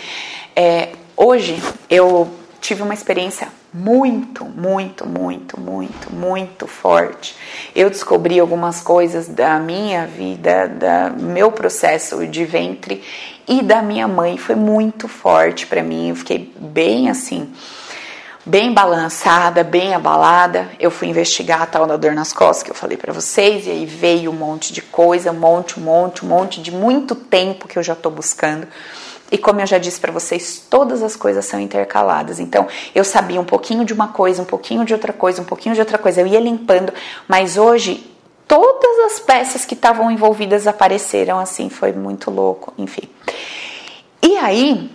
é, 0.55 0.89
hoje 1.15 1.61
eu 1.89 2.29
tive 2.59 2.81
uma 2.81 2.93
experiência 2.93 3.49
muito, 3.73 4.43
muito, 4.45 5.05
muito, 5.05 5.59
muito, 5.59 6.11
muito 6.11 6.65
forte. 6.65 7.35
Eu 7.75 7.89
descobri 7.89 8.39
algumas 8.39 8.81
coisas 8.81 9.27
da 9.27 9.59
minha 9.59 10.07
vida, 10.07 10.67
do 10.67 11.23
meu 11.23 11.51
processo 11.51 12.25
de 12.25 12.43
ventre 12.45 13.03
e 13.47 13.61
da 13.61 13.81
minha 13.81 14.07
mãe. 14.07 14.37
Foi 14.37 14.55
muito 14.55 15.07
forte 15.07 15.67
para 15.67 15.83
mim. 15.83 16.09
Eu 16.09 16.15
fiquei 16.15 16.51
bem 16.59 17.09
assim 17.09 17.53
bem 18.47 18.73
balançada, 18.73 19.61
bem 19.63 19.93
abalada. 19.93 20.69
Eu 20.79 20.89
fui 20.89 21.09
investigar 21.09 21.61
a 21.61 21.65
tal 21.65 21.85
da 21.85 21.97
dor 21.97 22.13
nas 22.13 22.31
costas 22.31 22.63
que 22.63 22.71
eu 22.71 22.75
falei 22.75 22.95
para 22.95 23.11
vocês 23.11 23.67
e 23.67 23.69
aí 23.69 23.85
veio 23.85 24.31
um 24.31 24.33
monte 24.33 24.71
de 24.71 24.81
coisa, 24.81 25.31
um 25.31 25.35
monte, 25.35 25.77
um 25.77 25.83
monte, 25.83 26.25
um 26.25 26.29
monte 26.29 26.61
de 26.61 26.71
muito 26.71 27.13
tempo 27.13 27.67
que 27.67 27.77
eu 27.77 27.83
já 27.83 27.93
tô 27.93 28.09
buscando. 28.09 28.65
E 29.29 29.37
como 29.37 29.59
eu 29.59 29.67
já 29.67 29.77
disse 29.77 29.99
para 29.99 30.13
vocês, 30.13 30.65
todas 30.69 31.03
as 31.03 31.17
coisas 31.17 31.43
são 31.43 31.59
intercaladas. 31.59 32.39
Então, 32.39 32.65
eu 32.95 33.03
sabia 33.03 33.41
um 33.41 33.45
pouquinho 33.45 33.83
de 33.83 33.91
uma 33.91 34.07
coisa, 34.07 34.41
um 34.41 34.45
pouquinho 34.45 34.85
de 34.85 34.93
outra 34.93 35.11
coisa, 35.11 35.41
um 35.41 35.45
pouquinho 35.45 35.75
de 35.75 35.81
outra 35.81 35.97
coisa. 35.97 36.21
Eu 36.21 36.27
ia 36.27 36.39
limpando, 36.39 36.93
mas 37.27 37.57
hoje 37.57 38.09
todas 38.47 38.99
as 39.11 39.19
peças 39.19 39.65
que 39.65 39.73
estavam 39.73 40.09
envolvidas 40.09 40.65
apareceram 40.65 41.37
assim, 41.37 41.69
foi 41.69 41.91
muito 41.91 42.31
louco, 42.31 42.73
enfim. 42.77 43.03
E 44.23 44.38
aí, 44.38 44.89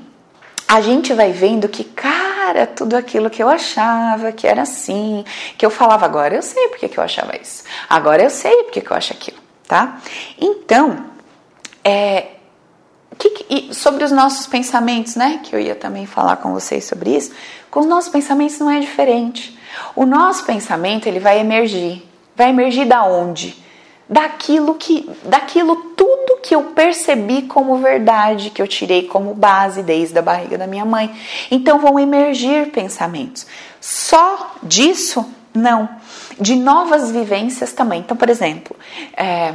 a 0.68 0.80
gente 0.80 1.12
vai 1.12 1.32
vendo 1.32 1.68
que, 1.68 1.84
cara, 1.84 2.66
tudo 2.66 2.96
aquilo 2.96 3.30
que 3.30 3.42
eu 3.42 3.48
achava 3.48 4.32
que 4.32 4.46
era 4.46 4.62
assim, 4.62 5.24
que 5.56 5.64
eu 5.64 5.70
falava 5.70 6.04
agora, 6.04 6.34
eu 6.34 6.42
sei 6.42 6.68
porque 6.68 6.88
que 6.88 6.98
eu 6.98 7.04
achava 7.04 7.36
isso. 7.36 7.64
Agora 7.88 8.22
eu 8.22 8.30
sei 8.30 8.64
porque 8.64 8.80
que 8.80 8.90
eu 8.90 8.96
acho 8.96 9.12
aquilo, 9.12 9.38
tá? 9.66 10.00
Então, 10.38 11.04
é, 11.84 12.26
que, 13.18 13.74
sobre 13.74 14.04
os 14.04 14.10
nossos 14.10 14.46
pensamentos, 14.46 15.16
né? 15.16 15.40
Que 15.42 15.54
eu 15.54 15.60
ia 15.60 15.74
também 15.74 16.06
falar 16.06 16.36
com 16.36 16.52
vocês 16.52 16.84
sobre 16.84 17.16
isso. 17.16 17.32
Com 17.70 17.80
os 17.80 17.86
nossos 17.86 18.10
pensamentos 18.10 18.58
não 18.58 18.70
é 18.70 18.80
diferente. 18.80 19.58
O 19.94 20.04
nosso 20.04 20.44
pensamento 20.44 21.06
ele 21.06 21.20
vai 21.20 21.40
emergir. 21.40 22.06
Vai 22.34 22.50
emergir 22.50 22.86
da 22.86 23.04
onde? 23.04 23.56
Daquilo 24.12 24.74
que, 24.74 25.08
daquilo 25.24 25.74
tudo 25.96 26.42
que 26.42 26.54
eu 26.54 26.64
percebi 26.64 27.42
como 27.42 27.78
verdade, 27.78 28.50
que 28.50 28.60
eu 28.60 28.68
tirei 28.68 29.04
como 29.08 29.32
base 29.32 29.82
desde 29.82 30.18
a 30.18 30.22
barriga 30.22 30.58
da 30.58 30.66
minha 30.66 30.84
mãe. 30.84 31.10
Então 31.50 31.78
vão 31.78 31.98
emergir 31.98 32.70
pensamentos. 32.72 33.46
Só 33.80 34.52
disso, 34.62 35.24
não. 35.54 35.88
De 36.38 36.54
novas 36.54 37.10
vivências 37.10 37.72
também. 37.72 38.00
Então, 38.00 38.14
por 38.14 38.28
exemplo, 38.28 38.76
é, 39.16 39.54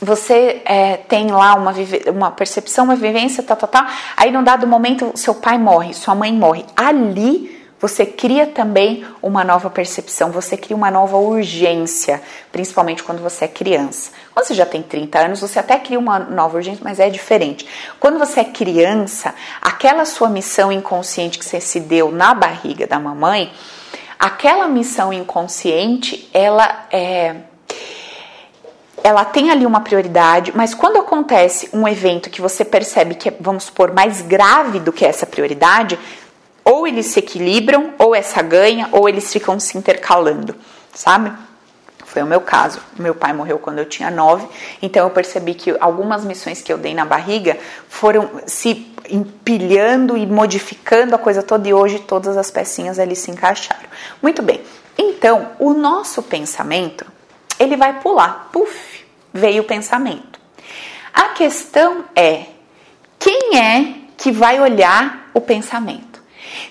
você 0.00 0.62
é, 0.64 0.96
tem 0.96 1.30
lá 1.30 1.54
uma, 1.54 1.74
uma 2.14 2.30
percepção, 2.30 2.86
uma 2.86 2.96
vivência, 2.96 3.42
tá, 3.42 3.54
tá, 3.54 3.66
tá. 3.66 3.88
Aí, 4.16 4.30
num 4.30 4.42
dado 4.42 4.66
momento, 4.66 5.12
seu 5.16 5.34
pai 5.34 5.58
morre, 5.58 5.92
sua 5.92 6.14
mãe 6.14 6.32
morre. 6.32 6.64
Ali 6.74 7.55
você 7.78 8.06
cria 8.06 8.46
também 8.46 9.04
uma 9.22 9.44
nova 9.44 9.68
percepção, 9.68 10.30
você 10.30 10.56
cria 10.56 10.76
uma 10.76 10.90
nova 10.90 11.16
urgência, 11.18 12.22
principalmente 12.50 13.02
quando 13.02 13.22
você 13.22 13.44
é 13.44 13.48
criança. 13.48 14.12
Quando 14.32 14.46
você 14.46 14.54
já 14.54 14.64
tem 14.64 14.82
30 14.82 15.18
anos, 15.18 15.40
você 15.40 15.58
até 15.58 15.78
cria 15.78 15.98
uma 15.98 16.18
nova 16.18 16.56
urgência, 16.56 16.82
mas 16.82 16.98
é 16.98 17.10
diferente. 17.10 17.66
Quando 18.00 18.18
você 18.18 18.40
é 18.40 18.44
criança, 18.44 19.34
aquela 19.60 20.06
sua 20.06 20.30
missão 20.30 20.72
inconsciente 20.72 21.38
que 21.38 21.44
você 21.44 21.60
se 21.60 21.80
deu 21.80 22.10
na 22.10 22.32
barriga 22.32 22.86
da 22.86 22.98
mamãe, 22.98 23.52
aquela 24.18 24.66
missão 24.66 25.12
inconsciente, 25.12 26.30
ela 26.32 26.86
é 26.90 27.36
ela 29.04 29.24
tem 29.24 29.50
ali 29.52 29.64
uma 29.64 29.82
prioridade, 29.82 30.52
mas 30.56 30.74
quando 30.74 30.98
acontece 30.98 31.70
um 31.72 31.86
evento 31.86 32.28
que 32.28 32.40
você 32.40 32.64
percebe 32.64 33.14
que 33.14 33.28
é, 33.28 33.36
vamos 33.38 33.64
supor, 33.64 33.92
mais 33.92 34.20
grave 34.20 34.80
do 34.80 34.92
que 34.92 35.04
essa 35.04 35.24
prioridade, 35.24 35.96
ou 36.68 36.84
eles 36.84 37.06
se 37.06 37.20
equilibram, 37.20 37.94
ou 37.96 38.12
essa 38.12 38.42
ganha, 38.42 38.88
ou 38.90 39.08
eles 39.08 39.32
ficam 39.32 39.60
se 39.60 39.78
intercalando, 39.78 40.52
sabe? 40.92 41.32
Foi 42.04 42.22
o 42.22 42.26
meu 42.26 42.40
caso. 42.40 42.80
Meu 42.98 43.14
pai 43.14 43.32
morreu 43.32 43.56
quando 43.56 43.78
eu 43.78 43.84
tinha 43.84 44.10
nove, 44.10 44.48
então 44.82 45.04
eu 45.04 45.10
percebi 45.10 45.54
que 45.54 45.76
algumas 45.78 46.24
missões 46.24 46.60
que 46.60 46.72
eu 46.72 46.76
dei 46.76 46.92
na 46.92 47.04
barriga 47.04 47.56
foram 47.88 48.28
se 48.46 48.92
empilhando 49.08 50.16
e 50.16 50.26
modificando 50.26 51.14
a 51.14 51.18
coisa 51.18 51.40
toda, 51.40 51.68
e 51.68 51.72
hoje 51.72 52.00
todas 52.00 52.36
as 52.36 52.50
pecinhas 52.50 52.98
ali 52.98 53.14
se 53.14 53.30
encaixaram. 53.30 53.88
Muito 54.20 54.42
bem. 54.42 54.60
Então, 54.98 55.52
o 55.60 55.72
nosso 55.72 56.20
pensamento, 56.20 57.06
ele 57.60 57.76
vai 57.76 58.00
pular. 58.00 58.48
Puf, 58.50 59.06
veio 59.32 59.62
o 59.62 59.66
pensamento. 59.66 60.40
A 61.14 61.28
questão 61.28 62.04
é 62.16 62.46
quem 63.20 63.56
é 63.56 63.94
que 64.16 64.32
vai 64.32 64.60
olhar 64.60 65.30
o 65.32 65.40
pensamento? 65.40 66.05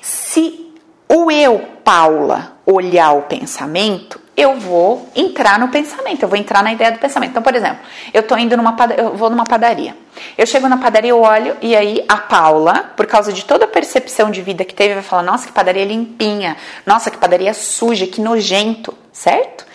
Se 0.02 0.74
o 1.08 1.30
eu, 1.30 1.60
Paula, 1.84 2.54
olhar 2.66 3.12
o 3.14 3.24
pensamento, 3.24 4.20
eu 4.36 4.56
vou 4.60 5.08
entrar 5.16 5.58
no 5.60 5.70
pensamento, 5.70 6.24
eu 6.24 6.30
vou 6.30 6.38
entrar 6.38 6.64
na 6.64 6.74
ideia 6.74 6.92
do 6.92 7.00
pensamento. 7.00 7.32
Então, 7.32 7.44
por 7.44 7.56
exemplo, 7.56 7.78
eu 8.14 8.24
tô 8.24 8.36
indo 8.38 8.58
numa 8.58 8.76
eu 8.98 9.16
vou 9.16 9.30
numa 9.30 9.46
padaria. 9.46 9.96
Eu 10.38 10.46
chego 10.46 10.68
na 10.68 10.78
padaria, 10.78 11.12
eu 11.12 11.22
olho 11.22 11.56
e 11.62 11.76
aí 11.76 12.04
a 12.08 12.18
Paula, 12.18 12.92
por 12.96 13.06
causa 13.06 13.32
de 13.32 13.46
toda 13.46 13.66
a 13.66 13.68
percepção 13.68 14.32
de 14.32 14.42
vida 14.42 14.66
que 14.66 14.74
teve, 14.74 14.96
vai 14.96 15.04
falar: 15.04 15.24
"Nossa, 15.24 15.48
que 15.48 15.54
padaria 15.54 15.86
limpinha. 15.86 16.58
Nossa, 16.86 17.10
que 17.10 17.18
padaria 17.18 17.54
suja, 17.54 18.08
que 18.08 18.20
nojento", 18.20 18.94
certo? 19.12 19.66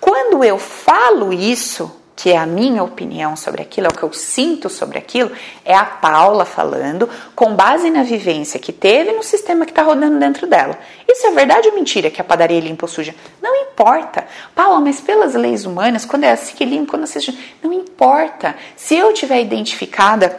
Quando 0.00 0.44
eu 0.44 0.58
falo 0.58 1.32
isso, 1.32 1.99
que 2.20 2.28
é 2.28 2.36
a 2.36 2.44
minha 2.44 2.84
opinião 2.84 3.34
sobre 3.34 3.62
aquilo, 3.62 3.86
é 3.86 3.90
o 3.90 3.96
que 3.96 4.02
eu 4.02 4.12
sinto 4.12 4.68
sobre 4.68 4.98
aquilo, 4.98 5.32
é 5.64 5.74
a 5.74 5.86
Paula 5.86 6.44
falando 6.44 7.08
com 7.34 7.54
base 7.54 7.88
na 7.88 8.02
vivência 8.02 8.60
que 8.60 8.74
teve 8.74 9.12
no 9.12 9.22
sistema 9.22 9.64
que 9.64 9.72
está 9.72 9.82
rodando 9.82 10.18
dentro 10.18 10.46
dela. 10.46 10.78
Isso 11.08 11.26
é 11.26 11.30
verdade 11.30 11.68
ou 11.68 11.74
mentira 11.74 12.10
que 12.10 12.20
a 12.20 12.24
padaria 12.24 12.58
é 12.58 12.60
limpa 12.60 12.84
ou 12.84 12.88
suja? 12.88 13.14
Não 13.40 13.56
importa. 13.56 14.26
Paula, 14.54 14.80
mas 14.80 15.00
pelas 15.00 15.32
leis 15.32 15.64
humanas, 15.64 16.04
quando 16.04 16.24
é 16.24 16.32
assim 16.32 16.54
que 16.54 16.62
limpa, 16.62 16.90
quando 16.90 17.02
é 17.02 17.04
assim, 17.04 17.38
não 17.62 17.72
importa. 17.72 18.54
Se 18.76 18.94
eu 18.94 19.14
tiver 19.14 19.40
identificada 19.40 20.38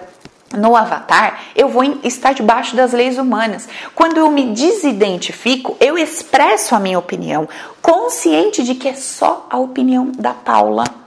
no 0.55 0.75
avatar, 0.75 1.45
eu 1.55 1.67
vou 1.67 1.83
estar 2.03 2.35
debaixo 2.35 2.75
das 2.75 2.93
leis 2.93 3.17
humanas. 3.17 3.67
Quando 3.95 4.17
eu 4.17 4.29
me 4.29 4.53
desidentifico, 4.53 5.75
eu 5.79 5.97
expresso 5.97 6.75
a 6.75 6.79
minha 6.79 6.99
opinião, 6.99 7.49
consciente 7.81 8.61
de 8.61 8.75
que 8.75 8.87
é 8.87 8.93
só 8.93 9.47
a 9.49 9.57
opinião 9.57 10.11
da 10.11 10.35
Paula 10.35 11.00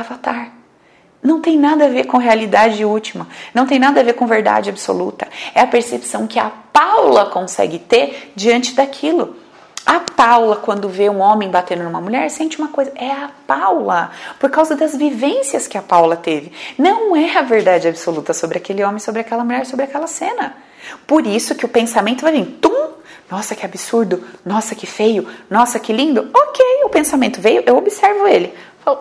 Avatar. 0.00 0.52
Não 1.22 1.40
tem 1.40 1.58
nada 1.58 1.86
a 1.86 1.88
ver 1.88 2.04
com 2.04 2.18
realidade 2.18 2.84
última, 2.84 3.26
não 3.52 3.66
tem 3.66 3.78
nada 3.78 4.00
a 4.00 4.04
ver 4.04 4.12
com 4.12 4.26
verdade 4.26 4.70
absoluta. 4.70 5.26
É 5.54 5.60
a 5.60 5.66
percepção 5.66 6.26
que 6.26 6.38
a 6.38 6.50
Paula 6.72 7.26
consegue 7.26 7.78
ter 7.78 8.32
diante 8.36 8.74
daquilo. 8.74 9.36
A 9.84 10.00
Paula, 10.00 10.56
quando 10.56 10.88
vê 10.88 11.08
um 11.08 11.20
homem 11.20 11.48
batendo 11.48 11.84
numa 11.84 12.00
mulher, 12.00 12.28
sente 12.28 12.58
uma 12.58 12.68
coisa. 12.68 12.92
É 12.96 13.10
a 13.10 13.30
Paula, 13.46 14.10
por 14.38 14.50
causa 14.50 14.76
das 14.76 14.96
vivências 14.96 15.66
que 15.66 15.78
a 15.78 15.82
Paula 15.82 16.16
teve. 16.16 16.52
Não 16.76 17.16
é 17.16 17.38
a 17.38 17.42
verdade 17.42 17.88
absoluta 17.88 18.34
sobre 18.34 18.58
aquele 18.58 18.84
homem, 18.84 18.98
sobre 18.98 19.20
aquela 19.20 19.44
mulher, 19.44 19.64
sobre 19.64 19.84
aquela 19.84 20.06
cena. 20.06 20.56
Por 21.06 21.26
isso 21.26 21.54
que 21.54 21.64
o 21.64 21.68
pensamento 21.68 22.22
vai 22.22 22.32
vir, 22.32 22.46
tum, 22.60 22.90
nossa 23.30 23.54
que 23.54 23.64
absurdo, 23.64 24.22
nossa 24.44 24.74
que 24.74 24.86
feio, 24.86 25.26
nossa 25.48 25.78
que 25.78 25.92
lindo. 25.92 26.30
Ok, 26.34 26.64
o 26.84 26.88
pensamento 26.88 27.40
veio, 27.40 27.62
eu 27.66 27.76
observo 27.76 28.26
ele. 28.26 28.52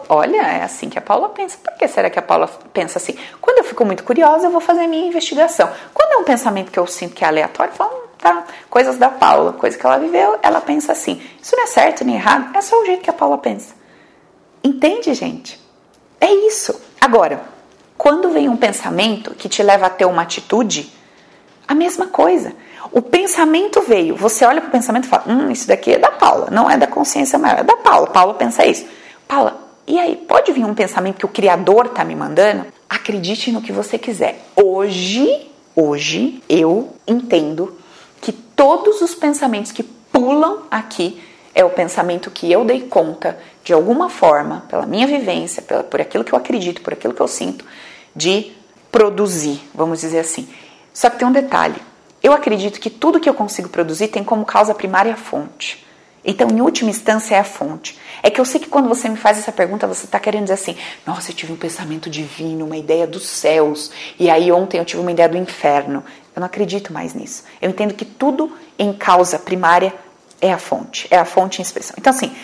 Olha, 0.10 0.42
é 0.42 0.64
assim 0.64 0.90
que 0.90 0.98
a 0.98 1.02
Paula 1.02 1.30
pensa. 1.30 1.58
Por 1.64 1.74
que 1.74 1.88
será 1.88 2.10
que 2.10 2.18
a 2.18 2.22
Paula 2.22 2.48
pensa 2.74 2.98
assim? 2.98 3.16
Quando 3.40 3.60
eu 3.60 3.64
fico 3.64 3.86
muito 3.86 4.04
curiosa, 4.04 4.48
eu 4.48 4.52
vou 4.52 4.60
fazer 4.60 4.86
a 4.86 4.88
minha 4.88 5.08
investigação. 5.08 5.70
Quando 5.94 6.14
é 6.14 6.18
um 6.18 6.24
pensamento 6.24 6.72
que 6.72 6.80
eu 6.80 6.88
sinto 6.88 7.14
que 7.14 7.24
é 7.24 7.28
aleatório, 7.28 7.72
eu 7.72 7.76
falo, 7.76 7.92
hum, 7.92 8.08
tá, 8.18 8.46
coisas 8.68 8.98
da 8.98 9.10
Paula, 9.10 9.54
coisa 9.54 9.78
que 9.78 9.86
ela 9.86 10.00
viveu, 10.00 10.40
ela 10.42 10.60
pensa 10.60 10.92
assim. 10.92 11.22
Isso 11.40 11.56
não 11.56 11.64
é 11.64 11.68
certo 11.68 12.04
nem 12.04 12.16
errado, 12.16 12.58
é 12.58 12.62
só 12.62 12.82
o 12.82 12.86
jeito 12.86 13.04
que 13.04 13.10
a 13.12 13.14
Paula 13.14 13.38
pensa. 13.38 13.76
Entende, 14.64 15.14
gente? 15.14 15.64
É 16.20 16.34
isso. 16.34 16.82
Agora, 17.00 17.44
quando 17.96 18.30
vem 18.30 18.50
um 18.50 18.58
pensamento 18.58 19.36
que 19.36 19.48
te 19.48 19.62
leva 19.62 19.86
a 19.86 19.90
ter 19.90 20.06
uma 20.06 20.24
atitude, 20.24 20.92
a 21.68 21.76
mesma 21.76 22.08
coisa. 22.08 22.54
O 22.92 23.02
pensamento 23.02 23.82
veio, 23.82 24.16
você 24.16 24.46
olha 24.46 24.62
para 24.62 24.70
o 24.70 24.72
pensamento 24.72 25.06
e 25.06 25.08
fala: 25.08 25.24
Hum, 25.28 25.52
isso 25.52 25.68
daqui 25.68 25.94
é 25.94 26.00
da 26.00 26.12
Paula, 26.12 26.50
não 26.52 26.70
é 26.70 26.78
da 26.78 26.88
consciência 26.88 27.38
maior, 27.38 27.60
é 27.60 27.64
da 27.64 27.78
Paula. 27.78 28.08
Paula 28.08 28.34
pensa 28.36 28.66
isso. 28.66 28.86
Paula, 29.28 29.65
e 29.88 30.00
aí, 30.00 30.16
pode 30.16 30.52
vir 30.52 30.66
um 30.66 30.74
pensamento 30.74 31.18
que 31.18 31.26
o 31.26 31.30
Criador 31.30 31.88
está 31.88 32.04
me 32.04 32.16
mandando? 32.16 32.66
Acredite 32.90 33.52
no 33.52 33.62
que 33.62 33.72
você 33.72 34.00
quiser. 34.00 34.42
Hoje, 34.56 35.48
hoje, 35.76 36.42
eu 36.50 36.96
entendo 37.08 37.78
que 38.20 38.32
todos 38.32 39.02
os 39.02 39.14
pensamentos 39.14 39.72
que 39.72 39.84
pulam 39.84 40.64
aqui 40.72 41.22
é 41.54 41.64
o 41.64 41.70
pensamento 41.70 42.32
que 42.32 42.52
eu 42.52 42.66
dei 42.66 42.82
conta, 42.82 43.38
de 43.64 43.74
alguma 43.74 44.10
forma, 44.10 44.66
pela 44.68 44.88
minha 44.88 45.06
vivência, 45.06 45.62
pela, 45.62 45.84
por 45.84 46.02
aquilo 46.02 46.24
que 46.24 46.34
eu 46.34 46.38
acredito, 46.38 46.82
por 46.82 46.94
aquilo 46.94 47.14
que 47.14 47.22
eu 47.22 47.28
sinto, 47.28 47.64
de 48.16 48.52
produzir, 48.92 49.62
vamos 49.74 50.02
dizer 50.02 50.20
assim. 50.20 50.50
Só 50.94 51.10
que 51.10 51.20
tem 51.20 51.28
um 51.28 51.32
detalhe. 51.32 51.80
Eu 52.24 52.34
acredito 52.34 52.80
que 52.80 52.90
tudo 52.90 53.20
que 53.20 53.30
eu 53.30 53.34
consigo 53.36 53.70
produzir 53.70 54.08
tem 54.08 54.24
como 54.24 54.46
causa 54.46 54.74
primária 54.74 55.14
a 55.14 55.18
fonte. 55.18 55.86
Então, 56.26 56.50
em 56.50 56.60
última 56.60 56.90
instância, 56.90 57.36
é 57.36 57.40
a 57.40 57.44
fonte. 57.44 57.98
É 58.24 58.30
que 58.30 58.42
eu 58.42 58.46
sei 58.46 58.60
que 58.60 58.68
quando 58.68 58.90
você 58.90 59.08
me 59.08 59.16
faz 59.16 59.38
essa 59.38 59.52
pergunta, 59.52 59.86
você 59.86 60.06
está 60.06 60.20
querendo 60.20 60.44
dizer 60.44 60.56
assim: 60.56 60.76
nossa, 61.06 61.32
eu 61.32 61.36
tive 61.36 61.54
um 61.54 61.58
pensamento 61.58 62.10
divino, 62.10 62.66
uma 62.66 62.78
ideia 62.78 63.06
dos 63.06 63.28
céus, 63.28 63.92
e 64.20 64.30
aí 64.30 64.52
ontem 64.52 64.80
eu 64.80 64.86
tive 64.86 65.02
uma 65.02 65.12
ideia 65.12 65.30
do 65.30 65.38
inferno. 65.38 66.04
Eu 66.36 66.40
não 66.40 66.48
acredito 66.48 66.92
mais 66.92 67.14
nisso. 67.14 67.44
Eu 67.62 67.70
entendo 67.70 67.94
que 67.94 68.04
tudo 68.04 68.52
em 68.78 68.92
causa 68.92 69.38
primária 69.38 69.94
é 70.42 70.52
a 70.52 70.58
fonte, 70.58 71.08
é 71.10 71.18
a 71.18 71.26
fonte 71.26 71.60
em 71.60 71.62
expressão. 71.62 71.96
Então, 71.98 72.12
assim, 72.12 72.36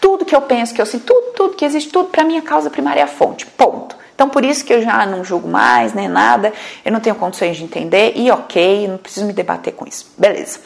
tudo 0.00 0.24
que 0.24 0.34
eu 0.34 0.42
penso, 0.42 0.74
que 0.74 0.80
eu 0.80 0.86
sinto, 0.86 1.04
tudo, 1.04 1.32
tudo 1.34 1.56
que 1.56 1.64
existe, 1.64 1.90
tudo, 1.90 2.08
para 2.08 2.24
mim, 2.24 2.38
a 2.38 2.42
causa 2.42 2.70
primária 2.70 3.00
é 3.00 3.04
a 3.04 3.08
fonte. 3.08 3.46
Ponto. 3.46 3.96
Então, 4.14 4.30
por 4.30 4.44
isso 4.44 4.64
que 4.64 4.72
eu 4.72 4.80
já 4.80 5.04
não 5.04 5.22
julgo 5.22 5.46
mais, 5.46 5.92
nem 5.92 6.08
nada, 6.08 6.50
eu 6.82 6.90
não 6.90 7.00
tenho 7.00 7.14
condições 7.14 7.56
de 7.56 7.64
entender, 7.64 8.14
e 8.16 8.30
ok, 8.30 8.88
não 8.88 8.96
preciso 8.96 9.26
me 9.26 9.32
debater 9.34 9.74
com 9.74 9.86
isso. 9.86 10.10
Beleza. 10.16 10.58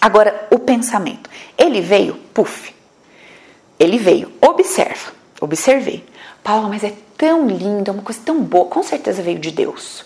Agora, 0.00 0.46
o 0.50 0.58
pensamento. 0.58 1.28
Ele 1.56 1.80
veio, 1.80 2.14
puf. 2.32 2.74
Ele 3.78 3.98
veio. 3.98 4.32
Observa. 4.40 5.12
Observei. 5.40 6.04
Paula, 6.42 6.68
mas 6.68 6.84
é 6.84 6.94
tão 7.16 7.46
lindo, 7.46 7.90
é 7.90 7.94
uma 7.94 8.02
coisa 8.02 8.20
tão 8.24 8.40
boa. 8.40 8.66
Com 8.66 8.82
certeza 8.82 9.22
veio 9.22 9.38
de 9.38 9.50
Deus. 9.50 10.04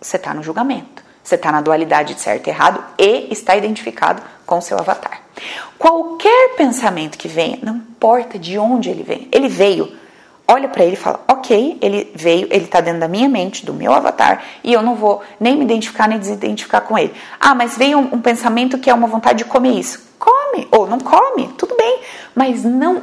Você 0.00 0.16
está 0.16 0.34
no 0.34 0.42
julgamento. 0.42 1.02
Você 1.22 1.36
está 1.36 1.52
na 1.52 1.60
dualidade 1.60 2.14
de 2.14 2.20
certo 2.20 2.48
e 2.48 2.50
errado 2.50 2.82
e 2.98 3.32
está 3.32 3.56
identificado 3.56 4.20
com 4.44 4.58
o 4.58 4.62
seu 4.62 4.76
avatar. 4.76 5.22
Qualquer 5.78 6.56
pensamento 6.56 7.16
que 7.16 7.28
venha, 7.28 7.58
não 7.62 7.76
importa 7.76 8.38
de 8.38 8.58
onde 8.58 8.90
ele 8.90 9.04
vem, 9.04 9.28
ele 9.30 9.48
veio 9.48 9.96
olha 10.52 10.68
para 10.68 10.84
ele 10.84 10.94
e 10.94 10.96
fala: 10.96 11.20
Ok, 11.28 11.78
ele 11.80 12.10
veio, 12.14 12.46
ele 12.50 12.64
está 12.64 12.80
dentro 12.80 13.00
da 13.00 13.08
minha 13.08 13.28
mente, 13.28 13.64
do 13.64 13.72
meu 13.72 13.92
avatar, 13.92 14.42
e 14.62 14.72
eu 14.72 14.82
não 14.82 14.94
vou 14.94 15.22
nem 15.40 15.56
me 15.56 15.64
identificar 15.64 16.08
nem 16.08 16.18
desidentificar 16.18 16.82
com 16.82 16.98
ele. 16.98 17.12
Ah, 17.40 17.54
mas 17.54 17.76
veio 17.76 17.98
um, 17.98 18.14
um 18.14 18.20
pensamento 18.20 18.78
que 18.78 18.90
é 18.90 18.94
uma 18.94 19.06
vontade 19.06 19.38
de 19.38 19.44
comer 19.44 19.72
isso. 19.78 20.12
Come, 20.18 20.68
ou 20.70 20.86
não 20.86 20.98
come, 21.00 21.48
tudo 21.58 21.74
bem, 21.76 22.00
mas 22.34 22.64
não. 22.64 23.02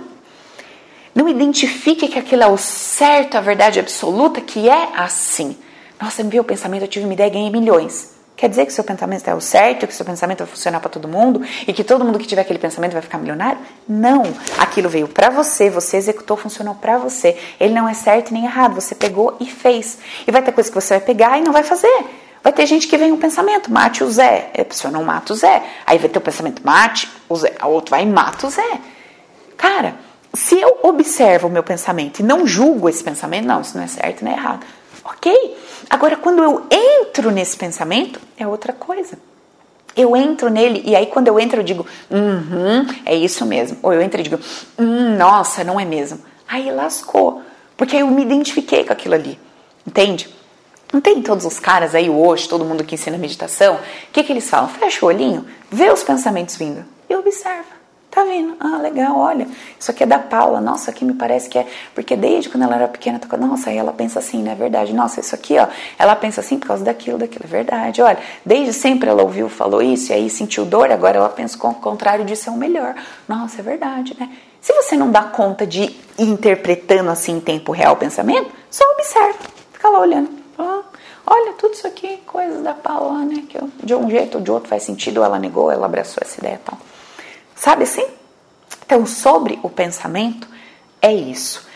Não 1.14 1.28
identifique 1.28 2.08
que 2.08 2.20
aquilo 2.20 2.44
é 2.44 2.48
o 2.48 2.58
certo, 2.58 3.36
a 3.36 3.42
verdade 3.42 3.80
absoluta, 3.80 4.40
que 4.40 4.70
é 4.70 4.90
assim. 4.96 5.58
Nossa, 6.00 6.24
me 6.24 6.30
veio 6.30 6.44
o 6.44 6.46
pensamento, 6.46 6.84
eu 6.84 6.88
tive 6.88 7.06
uma 7.06 7.14
ideia 7.14 7.30
ganhei 7.30 7.50
milhões. 7.50 8.19
Quer 8.40 8.48
dizer 8.48 8.66
que 8.66 8.72
seu 8.72 8.86
pensamento 8.86 9.28
é 9.28 9.36
o 9.36 9.42
certo, 9.42 9.86
que 9.86 9.94
seu 9.94 10.06
pensamento 10.06 10.38
vai 10.38 10.48
funcionar 10.48 10.80
para 10.80 10.90
todo 10.90 11.10
mundo 11.10 11.42
e 11.68 11.74
que 11.74 11.84
todo 11.84 12.06
mundo 12.06 12.18
que 12.18 12.26
tiver 12.26 12.40
aquele 12.40 12.58
pensamento 12.58 12.94
vai 12.94 13.02
ficar 13.02 13.18
milionário? 13.18 13.60
Não. 13.86 14.24
Aquilo 14.58 14.88
veio 14.88 15.10
para 15.10 15.30
você, 15.30 15.70
você 15.70 15.98
executou, 15.98 16.38
funcionou 16.38 16.74
para 16.74 16.98
você. 16.98 17.38
Ele 17.60 17.74
não 17.74 17.86
é 17.86 17.94
certo 17.94 18.34
nem 18.34 18.46
errado, 18.46 18.76
você 18.76 18.96
pegou 18.96 19.36
e 19.42 19.46
fez. 19.46 19.98
E 20.26 20.32
vai 20.32 20.42
ter 20.42 20.54
coisa 20.54 20.70
que 20.70 20.76
você 20.76 20.94
vai 20.94 21.02
pegar 21.02 21.38
e 21.38 21.42
não 21.42 21.52
vai 21.52 21.64
fazer. 21.64 22.06
Vai 22.42 22.54
ter 22.54 22.66
gente 22.66 22.88
que 22.88 22.98
vem 22.98 23.12
um 23.12 23.18
pensamento, 23.18 23.70
mate 23.70 24.06
o 24.06 24.10
Zé. 24.10 24.52
A 24.58 24.64
pessoa 24.64 24.90
não 24.90 25.04
mata 25.04 25.34
o 25.34 25.36
Zé. 25.36 25.62
Aí 25.86 25.98
vai 25.98 26.08
ter 26.08 26.20
o 26.20 26.22
pensamento, 26.22 26.62
mate 26.66 27.10
o 27.28 27.36
Zé. 27.36 27.54
A 27.60 27.68
outro 27.68 27.92
vai 27.92 28.04
e 28.04 28.06
mata 28.06 28.48
o 28.48 28.50
Zé. 28.50 28.80
Cara, 29.58 29.96
se 30.34 30.58
eu 30.58 30.80
observo 30.84 31.50
o 31.50 31.52
meu 31.52 31.62
pensamento 31.62 32.22
e 32.22 32.24
não 32.24 32.48
julgo 32.48 32.88
esse 32.88 33.04
pensamento, 33.04 33.46
não, 33.46 33.60
isso 33.60 33.76
não 33.76 33.84
é 33.84 33.88
certo 33.88 34.24
nem 34.24 34.34
é 34.34 34.38
errado. 34.38 34.66
Ok? 35.04 35.58
Agora, 35.90 36.16
quando 36.16 36.44
eu 36.44 36.68
entro 36.70 37.32
nesse 37.32 37.58
pensamento, 37.58 38.20
é 38.38 38.46
outra 38.46 38.72
coisa. 38.72 39.18
Eu 39.96 40.16
entro 40.16 40.50
nele 40.50 40.84
e 40.86 40.96
aí 40.96 41.08
quando 41.08 41.28
eu 41.28 41.40
entro 41.40 41.60
eu 41.60 41.64
digo, 41.64 41.86
uhum, 42.12 42.86
é 43.06 43.16
isso 43.16 43.46
mesmo. 43.46 43.78
Ou 43.82 43.92
eu 43.92 44.02
entro 44.02 44.20
e 44.20 44.24
digo, 44.24 44.40
hum, 44.78 45.18
nossa, 45.18 45.64
não 45.64 45.80
é 45.80 45.86
mesmo. 45.86 46.20
Aí 46.48 46.72
lascou, 46.72 47.42
porque 47.76 47.96
aí 47.96 48.02
eu 48.02 48.08
me 48.08 48.22
identifiquei 48.22 48.84
com 48.84 48.94
aquilo 48.94 49.16
ali, 49.16 49.40
entende? 49.86 50.30
Não 50.92 51.02
tem 51.02 51.22
todos 51.22 51.46
os 51.46 51.60
caras 51.60 51.94
aí 51.94 52.10
hoje, 52.10 52.48
todo 52.48 52.66
mundo 52.66 52.84
que 52.84 52.96
ensina 52.96 53.18
meditação, 53.18 53.76
o 53.76 53.80
que, 54.12 54.24
que 54.24 54.32
eles 54.32 54.50
falam? 54.50 54.70
Fecha 54.70 55.06
o 55.06 55.08
olhinho, 55.08 55.46
vê 55.70 55.92
os 55.92 56.04
pensamentos 56.04 56.56
vindo 56.56 56.84
e 57.08 57.16
observa. 57.16 57.79
Tá 58.12 58.24
vendo? 58.24 58.56
Ah, 58.60 58.78
legal, 58.78 59.16
olha, 59.16 59.48
isso 59.80 59.92
aqui 59.92 60.02
é 60.04 60.06
da 60.06 60.18
Paula. 60.18 60.60
Nossa, 60.60 60.90
aqui 60.90 61.06
me 61.06 61.14
parece 61.14 61.48
que 61.48 61.60
é. 61.60 61.68
Porque 61.94 62.16
desde 62.16 62.50
quando 62.50 62.64
ela 62.64 62.76
era 62.76 62.88
pequena, 62.88 63.20
tô... 63.20 63.38
nossa, 63.38 63.70
aí 63.70 63.78
ela 63.78 63.94
pensa 63.94 64.18
assim, 64.18 64.42
não 64.42 64.52
é 64.52 64.56
verdade? 64.56 64.94
Nossa, 64.94 65.20
isso 65.20 65.36
aqui, 65.36 65.60
ó, 65.60 65.68
ela 65.98 66.16
pensa 66.16 66.42
assim 66.42 66.58
por 66.58 66.68
causa 66.68 66.84
daquilo, 66.84 67.20
daquilo, 67.20 67.46
é 67.46 67.48
verdade. 67.48 68.02
Olha, 68.02 68.18
desde 68.44 68.74
sempre 68.74 69.10
ela 69.10 69.22
ouviu, 69.22 69.48
falou 69.48 69.80
isso, 69.82 70.12
e 70.12 70.16
aí 70.16 70.30
sentiu 70.30 70.66
dor, 70.66 70.92
agora 70.92 71.18
ela 71.18 71.30
pensa 71.30 71.56
com 71.58 71.70
o 71.70 71.76
contrário 71.76 72.26
disso 72.26 72.50
é 72.50 72.52
o 72.52 72.58
melhor. 72.58 72.96
Nossa, 73.28 73.60
é 73.60 73.64
verdade, 73.64 74.16
né? 74.20 74.30
Se 74.60 74.74
você 74.74 74.98
não 74.98 75.12
dá 75.12 75.22
conta 75.22 75.68
de 75.68 75.84
ir 75.84 76.00
interpretando 76.18 77.12
assim 77.12 77.38
em 77.38 77.40
tempo 77.40 77.72
real 77.72 77.94
o 77.94 77.98
pensamento, 77.98 78.52
só 78.72 78.84
observa, 78.94 79.38
fica 79.72 79.88
lá 79.88 80.00
olhando. 80.00 80.40
Olha, 81.32 81.54
tudo 81.54 81.76
isso 81.76 81.86
aqui, 81.86 82.18
coisas 82.26 82.64
da 82.64 82.74
Paula, 82.74 83.24
né? 83.24 83.44
Que 83.48 83.56
eu, 83.56 83.70
de 83.84 83.94
um 83.94 84.10
jeito 84.10 84.40
ou 84.40 84.44
de 84.44 84.50
outro 84.50 84.68
faz 84.68 84.82
sentido, 84.82 85.24
ela 85.24 85.38
negou, 85.38 85.72
ela 85.72 85.86
abraçou 85.86 86.18
essa 86.22 86.40
ideia 86.40 86.56
e 86.56 86.58
tal. 86.58 86.78
Sabe 87.60 87.84
assim? 87.84 88.08
Então, 88.86 89.06
sobre 89.06 89.60
o 89.62 89.70
pensamento, 89.70 90.48
é 91.02 91.14
isso. 91.14 91.68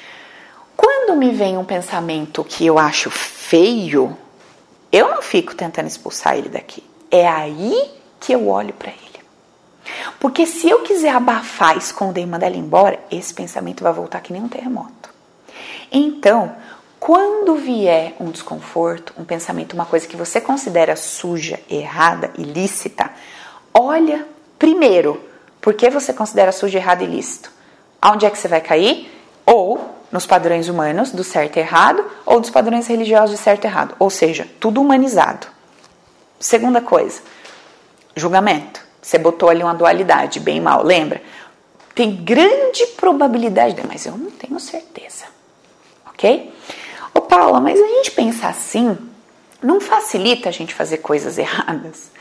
Quando 0.77 1.14
me 1.18 1.30
vem 1.31 1.57
um 1.57 1.65
pensamento 1.65 2.41
que 2.41 2.65
eu 2.65 2.80
acho 2.80 3.11
feio, 3.11 4.18
eu 4.89 5.10
não 5.10 5.22
fico 5.22 5.53
tentando 5.53 5.88
expulsar 5.88 6.38
ele 6.38 6.47
daqui. 6.47 6.81
É 7.11 7.27
aí 7.27 7.91
que 8.18 8.31
eu 8.31 8.47
olho 8.47 8.73
para 8.73 8.91
ele. 8.91 9.26
Porque 10.22 10.45
se 10.45 10.69
eu 10.69 10.84
quiser 10.84 11.14
abafar, 11.14 11.77
esconder 11.77 12.22
e 12.22 12.26
mandar 12.26 12.47
ele 12.47 12.60
embora, 12.60 12.97
esse 13.11 13.34
pensamento 13.34 13.84
vai 13.84 13.91
voltar 13.91 14.22
que 14.22 14.31
nem 14.31 14.41
um 14.41 14.47
terremoto. 14.47 15.10
Então, 15.91 16.55
quando 16.97 17.57
vier 17.57 18.15
um 18.22 18.31
desconforto, 18.31 19.14
um 19.18 19.26
pensamento, 19.26 19.73
uma 19.73 19.85
coisa 19.85 20.07
que 20.07 20.15
você 20.15 20.39
considera 20.39 20.95
suja, 20.95 21.60
errada, 21.69 22.31
ilícita, 22.38 23.11
olha 23.73 24.26
primeiro 24.57 25.32
por 25.64 25.73
que 25.73 25.90
você 25.90 26.11
considera 26.11 26.52
sujo, 26.52 26.77
errado 26.77 27.03
e 27.03 27.06
ilícito? 27.06 27.49
Aonde 28.02 28.26
é 28.26 28.30
que 28.30 28.38
você 28.38 28.49
vai 28.49 28.60
cair? 28.60 29.10
Ou 29.45 29.95
nos 30.11 30.26
padrões 30.26 30.68
humanos 30.68 31.11
do 31.11 31.23
certo 31.23 31.56
e 31.56 31.61
errado, 31.61 32.06
ou 32.26 32.41
dos 32.41 32.49
padrões 32.49 32.85
religiosos 32.85 33.38
de 33.38 33.41
certo 33.41 33.64
e 33.64 33.68
errado. 33.68 33.95
Ou 33.98 34.10
seja, 34.10 34.45
tudo 34.60 34.81
humanizado. 34.81 35.48
Segunda 36.38 36.81
coisa, 36.81 37.22
julgamento. 38.14 38.81
Você 39.02 39.18
botou 39.18 39.48
ali 39.48 39.64
uma 39.64 39.73
dualidade, 39.73 40.41
bem 40.41 40.60
mal, 40.60 40.84
lembra? 40.84 41.23
Tem 41.95 42.14
grande 42.14 42.85
probabilidade, 42.98 43.81
mas 43.88 44.06
eu 44.06 44.18
não 44.18 44.31
tenho 44.31 44.60
certeza. 44.60 45.23
Ok? 46.07 46.53
Ô 47.14 47.22
Paula, 47.22 47.61
mas 47.61 47.80
a 47.80 47.88
gente 47.88 48.11
pensar 48.11 48.49
assim 48.49 48.98
não 49.61 49.80
facilita 49.80 50.49
a 50.49 50.52
gente 50.52 50.76
fazer 50.76 50.98
coisas 50.98 51.38
erradas? 51.38 52.11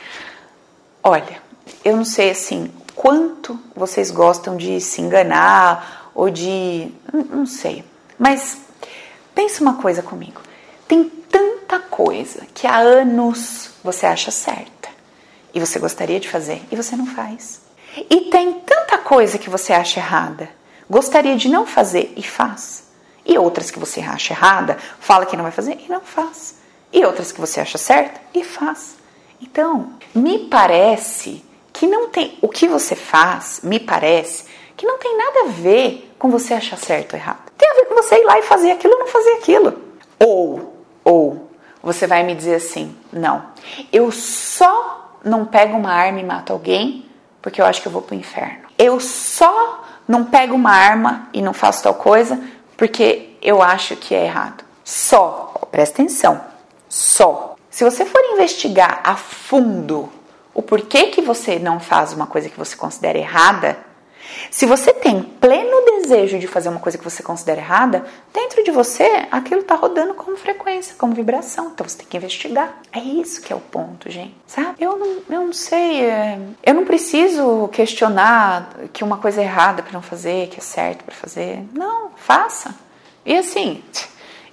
Olha, 1.02 1.42
eu 1.84 1.96
não 1.96 2.04
sei 2.04 2.30
assim, 2.30 2.70
quanto 2.94 3.58
vocês 3.74 4.10
gostam 4.10 4.56
de 4.56 4.80
se 4.80 5.00
enganar 5.00 6.10
ou 6.14 6.30
de. 6.30 6.92
não 7.12 7.46
sei. 7.46 7.84
Mas 8.18 8.58
pense 9.34 9.60
uma 9.60 9.74
coisa 9.74 10.02
comigo. 10.02 10.40
Tem 10.86 11.04
tanta 11.04 11.78
coisa 11.78 12.46
que 12.54 12.66
há 12.66 12.76
anos 12.76 13.70
você 13.82 14.06
acha 14.06 14.30
certa 14.30 14.88
e 15.54 15.60
você 15.60 15.78
gostaria 15.78 16.20
de 16.20 16.28
fazer 16.28 16.62
e 16.70 16.76
você 16.76 16.96
não 16.96 17.06
faz. 17.06 17.60
E 18.10 18.30
tem 18.30 18.60
tanta 18.60 18.98
coisa 18.98 19.38
que 19.38 19.50
você 19.50 19.72
acha 19.72 20.00
errada, 20.00 20.48
gostaria 20.88 21.36
de 21.36 21.48
não 21.48 21.66
fazer 21.66 22.12
e 22.16 22.22
faz. 22.22 22.84
E 23.24 23.38
outras 23.38 23.70
que 23.70 23.78
você 23.78 24.00
acha 24.00 24.32
errada, 24.32 24.78
fala 24.98 25.26
que 25.26 25.36
não 25.36 25.44
vai 25.44 25.52
fazer 25.52 25.78
e 25.84 25.90
não 25.90 26.00
faz. 26.00 26.56
E 26.92 27.04
outras 27.04 27.32
que 27.32 27.40
você 27.40 27.60
acha 27.60 27.78
certa 27.78 28.20
e 28.34 28.42
faz. 28.42 28.96
Então, 29.40 29.92
me 30.14 30.48
parece 30.48 31.44
que 31.72 31.86
não 31.86 32.08
tem. 32.08 32.38
O 32.40 32.48
que 32.48 32.68
você 32.68 32.94
faz, 32.94 33.60
me 33.62 33.80
parece, 33.80 34.44
que 34.76 34.86
não 34.86 34.98
tem 34.98 35.16
nada 35.16 35.40
a 35.40 35.48
ver 35.48 36.14
com 36.18 36.30
você 36.30 36.54
achar 36.54 36.76
certo 36.76 37.14
ou 37.14 37.18
errado. 37.18 37.50
Tem 37.56 37.70
a 37.70 37.74
ver 37.74 37.86
com 37.86 37.94
você 37.94 38.16
ir 38.16 38.24
lá 38.24 38.38
e 38.38 38.42
fazer 38.42 38.72
aquilo 38.72 38.94
ou 38.94 39.00
não 39.00 39.06
fazer 39.06 39.30
aquilo. 39.32 39.74
Ou, 40.18 40.76
ou, 41.04 41.50
você 41.82 42.06
vai 42.06 42.22
me 42.22 42.34
dizer 42.34 42.56
assim: 42.56 42.96
não, 43.12 43.46
eu 43.92 44.10
só 44.10 45.18
não 45.24 45.44
pego 45.44 45.76
uma 45.76 45.92
arma 45.92 46.20
e 46.20 46.24
mato 46.24 46.52
alguém 46.52 47.06
porque 47.40 47.60
eu 47.60 47.66
acho 47.66 47.82
que 47.82 47.88
eu 47.88 47.92
vou 47.92 48.02
pro 48.02 48.14
inferno. 48.14 48.68
Eu 48.78 49.00
só 49.00 49.84
não 50.06 50.24
pego 50.24 50.54
uma 50.54 50.70
arma 50.70 51.28
e 51.32 51.42
não 51.42 51.52
faço 51.52 51.82
tal 51.82 51.94
coisa 51.94 52.40
porque 52.76 53.36
eu 53.42 53.60
acho 53.60 53.96
que 53.96 54.14
é 54.14 54.24
errado. 54.24 54.64
Só, 54.84 55.52
presta 55.70 56.02
atenção, 56.02 56.40
só. 56.88 57.56
Se 57.68 57.84
você 57.84 58.04
for 58.04 58.20
investigar 58.32 59.00
a 59.02 59.16
fundo 59.16 60.08
o 60.54 60.62
porquê 60.62 61.06
que 61.06 61.20
você 61.20 61.58
não 61.58 61.80
faz 61.80 62.12
uma 62.12 62.26
coisa 62.26 62.48
que 62.48 62.58
você 62.58 62.76
considera 62.76 63.18
errada, 63.18 63.78
se 64.50 64.66
você 64.66 64.92
tem 64.92 65.22
pleno 65.22 65.84
desejo 65.84 66.38
de 66.38 66.46
fazer 66.46 66.68
uma 66.68 66.80
coisa 66.80 66.96
que 66.96 67.04
você 67.04 67.22
considera 67.22 67.60
errada, 67.60 68.04
dentro 68.32 68.62
de 68.62 68.70
você 68.70 69.26
aquilo 69.30 69.60
está 69.60 69.74
rodando 69.74 70.14
como 70.14 70.36
frequência, 70.36 70.94
como 70.98 71.14
vibração. 71.14 71.70
Então 71.72 71.86
você 71.86 71.98
tem 71.98 72.06
que 72.06 72.16
investigar. 72.16 72.78
É 72.92 73.00
isso 73.00 73.40
que 73.40 73.52
é 73.52 73.56
o 73.56 73.60
ponto, 73.60 74.10
gente. 74.10 74.34
Sabe? 74.46 74.76
Eu 74.80 74.96
não, 74.96 75.06
eu 75.28 75.46
não 75.46 75.52
sei. 75.52 76.04
É, 76.04 76.38
eu 76.62 76.74
não 76.74 76.84
preciso 76.84 77.68
questionar 77.68 78.70
que 78.92 79.04
uma 79.04 79.18
coisa 79.18 79.40
é 79.40 79.44
errada 79.44 79.82
para 79.82 79.92
não 79.92 80.02
fazer, 80.02 80.48
que 80.48 80.58
é 80.58 80.62
certo 80.62 81.04
para 81.04 81.14
fazer. 81.14 81.64
Não, 81.72 82.10
faça. 82.16 82.74
E 83.24 83.36
assim, 83.36 83.82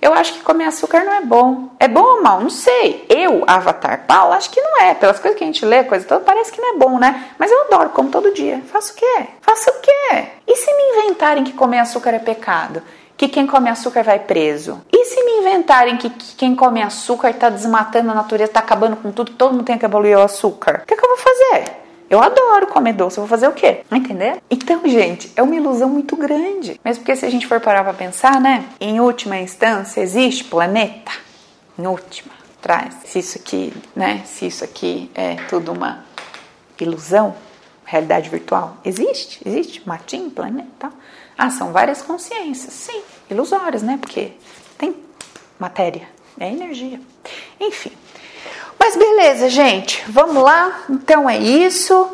eu 0.02 0.14
acho 0.14 0.34
que 0.34 0.40
comer 0.42 0.66
açúcar 0.66 1.04
não 1.04 1.14
é 1.14 1.22
bom. 1.22 1.70
É 1.80 1.88
bom 1.88 2.02
ou 2.02 2.24
mal? 2.24 2.40
Não 2.40 2.50
sei. 2.50 3.06
Eu, 3.10 3.44
Avatar 3.46 4.06
Paulo, 4.08 4.34
acho 4.34 4.50
que 4.50 4.62
não 4.62 4.82
é. 4.82 4.94
Pelas 4.94 5.20
coisas 5.20 5.38
que 5.38 5.44
a 5.44 5.48
gente 5.48 5.66
lê, 5.66 5.84
coisa 5.84 6.06
toda, 6.06 6.22
parece 6.22 6.52
que 6.52 6.62
não 6.62 6.76
é 6.76 6.78
bom, 6.78 6.98
né? 6.98 7.30
Mas 7.38 7.52
eu 7.52 7.64
adoro, 7.64 7.90
como 7.90 8.10
todo 8.10 8.34
dia. 8.34 8.62
Faço 8.72 8.94
o 8.94 8.96
quê? 8.96 9.28
Faço 9.42 9.70
o 9.70 9.82
quê? 9.82 10.28
E 10.48 10.56
se 10.56 10.74
me 10.74 10.84
inventarem 10.94 11.44
que 11.44 11.54
comer 11.54 11.80
açúcar 11.80 12.12
é 12.12 12.20
pecado? 12.20 12.82
Que 13.18 13.28
quem 13.28 13.46
come 13.46 13.70
açúcar 13.70 14.04
vai 14.04 14.20
preso? 14.20 14.82
E 14.92 15.04
se 15.04 15.22
me 15.26 15.40
inventarem 15.40 15.98
que, 15.98 16.10
que 16.10 16.36
quem 16.36 16.56
come 16.56 16.82
açúcar 16.82 17.32
está 17.32 17.50
desmatando 17.50 18.12
a 18.12 18.16
natureza, 18.16 18.52
está 18.52 18.62
acabando 18.62 18.96
com 18.96 19.12
tudo, 19.12 19.34
todo 19.34 19.52
mundo 19.52 19.66
tem 19.66 19.78
que 19.78 19.86
abolir 19.86 20.18
o 20.18 20.22
açúcar? 20.22 20.82
O 20.84 20.88
que, 20.88 20.94
é 20.94 20.98
que 20.98 21.06
eu 21.06 21.10
vou 21.10 21.18
fazer? 21.18 21.80
Eu 22.10 22.22
adoro 22.24 22.66
comer 22.68 22.94
doce, 22.94 23.18
vou 23.20 23.28
fazer 23.28 23.48
o 23.48 23.52
quê? 23.52 23.82
Entender? 23.92 24.42
Então, 24.50 24.82
gente, 24.88 25.32
é 25.36 25.44
uma 25.44 25.56
ilusão 25.56 25.88
muito 25.88 26.16
grande. 26.16 26.80
Mas 26.84 26.98
porque 26.98 27.16
se 27.16 27.24
a 27.24 27.30
gente 27.30 27.46
for 27.46 27.62
parar 27.62 27.84
para 27.84 27.94
pensar, 27.94 28.42
né? 28.42 28.66
Em 28.80 29.00
última 29.00 29.38
instância, 29.38 30.02
existe 30.02 30.44
planeta? 30.44 31.12
Em 31.78 31.86
última, 31.86 32.32
traz. 32.60 32.96
Se 33.06 33.20
isso 33.20 33.38
aqui, 33.38 33.72
né? 33.96 34.24
Se 34.26 34.48
isso 34.48 34.64
aqui 34.64 35.12
é 35.14 35.36
tudo 35.48 35.72
uma 35.72 36.04
ilusão, 36.82 37.36
realidade 37.86 38.28
virtual, 38.28 38.78
existe? 38.84 39.40
Existe 39.46 39.88
matinho, 39.88 40.32
planeta? 40.32 40.92
Ah, 41.38 41.52
são 41.52 41.72
várias 41.72 42.02
consciências, 42.02 42.74
sim, 42.74 43.02
ilusórias, 43.30 43.84
né? 43.84 44.00
Porque 44.02 44.34
tem 44.80 44.96
matéria, 45.60 46.08
é 46.40 46.52
energia. 46.52 47.00
Enfim, 47.60 47.92
mas 48.80 48.96
beleza, 48.96 49.50
gente, 49.50 50.04
vamos 50.08 50.42
lá? 50.42 50.84
Então 50.90 51.30
é 51.30 51.38
isso. 51.38 52.10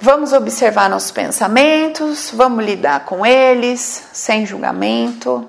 Vamos 0.00 0.32
observar 0.34 0.90
nossos 0.90 1.10
pensamentos, 1.10 2.30
vamos 2.34 2.62
lidar 2.62 3.06
com 3.06 3.24
eles 3.24 4.08
sem 4.12 4.44
julgamento, 4.44 5.48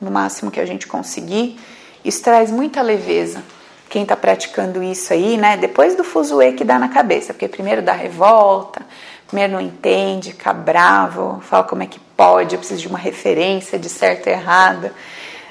no 0.00 0.10
máximo 0.10 0.50
que 0.50 0.60
a 0.60 0.66
gente 0.66 0.86
conseguir. 0.86 1.58
Isso 2.04 2.22
traz 2.22 2.50
muita 2.50 2.80
leveza. 2.80 3.42
Quem 3.88 4.02
está 4.02 4.14
praticando 4.14 4.82
isso 4.82 5.12
aí, 5.12 5.36
né? 5.36 5.56
Depois 5.56 5.96
do 5.96 6.04
fuzuê 6.04 6.52
que 6.52 6.62
dá 6.62 6.78
na 6.78 6.88
cabeça, 6.88 7.32
porque 7.32 7.48
primeiro 7.48 7.82
dá 7.82 7.92
revolta, 7.92 8.82
primeiro 9.26 9.54
não 9.54 9.60
entende, 9.60 10.32
fica 10.32 10.52
bravo, 10.52 11.40
fala 11.40 11.64
como 11.64 11.82
é 11.82 11.86
que 11.86 11.98
pode, 12.16 12.54
eu 12.54 12.58
preciso 12.58 12.82
de 12.82 12.88
uma 12.88 12.98
referência 12.98 13.78
de 13.78 13.88
certo 13.88 14.28
e 14.28 14.30
errado. 14.30 14.90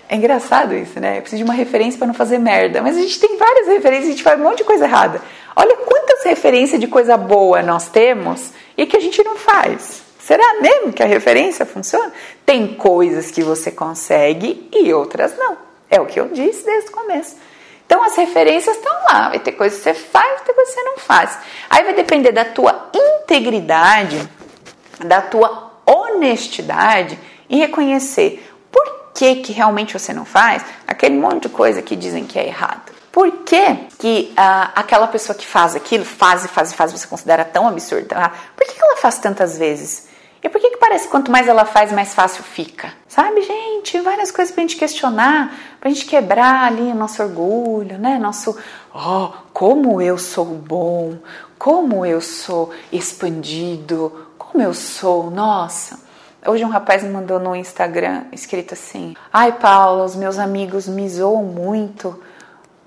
É 0.10 0.16
engraçado 0.16 0.74
isso, 0.74 1.00
né? 1.00 1.18
Eu 1.18 1.22
preciso 1.22 1.44
de 1.44 1.50
uma 1.50 1.54
referência 1.54 1.98
para 1.98 2.08
não 2.08 2.14
fazer 2.14 2.38
merda. 2.38 2.82
Mas 2.82 2.98
a 2.98 3.02
gente 3.02 3.20
tem 3.20 3.38
várias 3.38 3.68
referências, 3.68 4.08
a 4.08 4.12
gente 4.12 4.24
faz 4.24 4.40
um 4.40 4.44
monte 4.44 4.60
de 4.60 4.64
coisa 4.64 4.86
errada. 4.86 5.22
Olha 5.56 5.76
quantas 5.78 6.24
referências 6.24 6.80
de 6.80 6.88
coisa 6.88 7.18
boa 7.18 7.62
nós 7.62 7.90
temos 7.90 8.52
e 8.78 8.86
que 8.86 8.96
a 8.96 9.00
gente 9.00 9.22
não 9.24 9.36
faz. 9.36 10.02
Será 10.20 10.62
mesmo 10.62 10.94
que 10.94 11.04
a 11.04 11.06
referência 11.06 11.66
funciona? 11.66 12.12
Tem 12.46 12.76
coisas 12.76 13.32
que 13.32 13.44
você 13.44 13.72
consegue 13.72 14.70
e 14.74 14.94
outras 14.94 15.38
não. 15.38 15.58
É 15.90 16.00
o 16.00 16.06
que 16.06 16.20
eu 16.20 16.28
disse 16.28 16.66
desde 16.66 16.90
o 16.90 16.94
começo. 16.94 17.36
Então 17.86 18.04
as 18.04 18.16
referências 18.16 18.76
estão 18.76 18.94
lá, 19.10 19.30
vai 19.30 19.40
ter 19.40 19.54
coisas 19.54 19.78
que 19.78 19.84
você 19.86 19.94
faz, 19.94 20.28
vai 20.28 20.44
ter 20.44 20.54
coisas 20.54 20.74
que 20.74 20.82
você 20.82 20.86
não 20.86 20.98
faz. 20.98 21.38
Aí 21.70 21.84
vai 21.86 21.94
depender 21.94 22.34
da 22.34 22.44
tua 22.44 22.90
integridade, 22.94 24.30
da 25.00 25.22
tua 25.22 25.72
honestidade 25.86 27.18
em 27.50 27.60
reconhecer 27.60 28.46
que, 29.18 29.38
que 29.38 29.52
realmente 29.52 29.98
você 29.98 30.14
não 30.14 30.24
faz 30.24 30.64
aquele 30.86 31.18
monte 31.18 31.44
de 31.44 31.50
coisa 31.50 31.82
que 31.82 31.96
dizem 31.96 32.28
que 32.28 32.38
é 32.38 32.46
errado. 32.46 32.92
Por 33.12 33.32
que, 33.40 33.74
que 33.98 34.32
ah, 34.38 34.72
aquela 34.76 35.08
pessoa 35.08 35.36
que 35.36 35.46
faz 35.46 35.76
aquilo, 35.76 36.06
faz 36.06 36.46
e 36.46 36.48
faz 36.48 36.72
e 36.72 36.76
faz, 36.76 36.92
você 36.92 37.08
considera 37.08 37.44
tão 37.44 37.68
absurdo? 37.68 38.10
Ah, 38.12 38.32
por 38.56 38.68
que, 38.68 38.76
que 38.76 38.84
ela 38.84 38.96
faz 38.98 39.18
tantas 39.18 39.58
vezes? 39.58 40.08
E 40.44 40.48
por 40.48 40.62
que, 40.62 40.70
que 40.70 40.78
parece 40.78 41.06
que 41.06 41.10
quanto 41.10 41.32
mais 41.32 41.48
ela 41.48 41.66
faz, 41.66 41.92
mais 41.92 42.14
fácil 42.14 42.44
fica? 42.44 42.94
Sabe, 43.08 43.42
gente? 43.42 44.00
Várias 44.02 44.30
coisas 44.30 44.54
pra 44.54 44.62
gente 44.62 44.76
questionar, 44.76 45.52
pra 45.80 45.90
gente 45.90 46.06
quebrar 46.06 46.68
ali 46.68 46.92
o 46.92 46.96
nosso 46.96 47.24
orgulho, 47.24 47.98
né? 47.98 48.20
Nosso, 48.20 48.56
oh, 48.94 49.30
como 49.52 50.00
eu 50.00 50.20
sou 50.20 50.46
bom, 50.46 51.18
como 51.58 52.06
eu 52.06 52.22
sou 52.22 52.72
expandido, 52.92 54.28
como 54.38 54.64
eu 54.64 54.76
sou, 54.76 55.32
nossa. 55.32 56.06
Hoje 56.48 56.64
um 56.64 56.70
rapaz 56.70 57.04
me 57.04 57.10
mandou 57.10 57.40
no 57.40 57.54
Instagram 57.54 58.24
escrito 58.32 58.74
assim: 58.74 59.16
Ai, 59.34 59.52
Paula, 59.52 60.06
os 60.06 60.16
meus 60.16 60.40
amigos 60.40 60.88
me 60.88 61.08
zoam 61.10 61.44
muito 61.44 62.18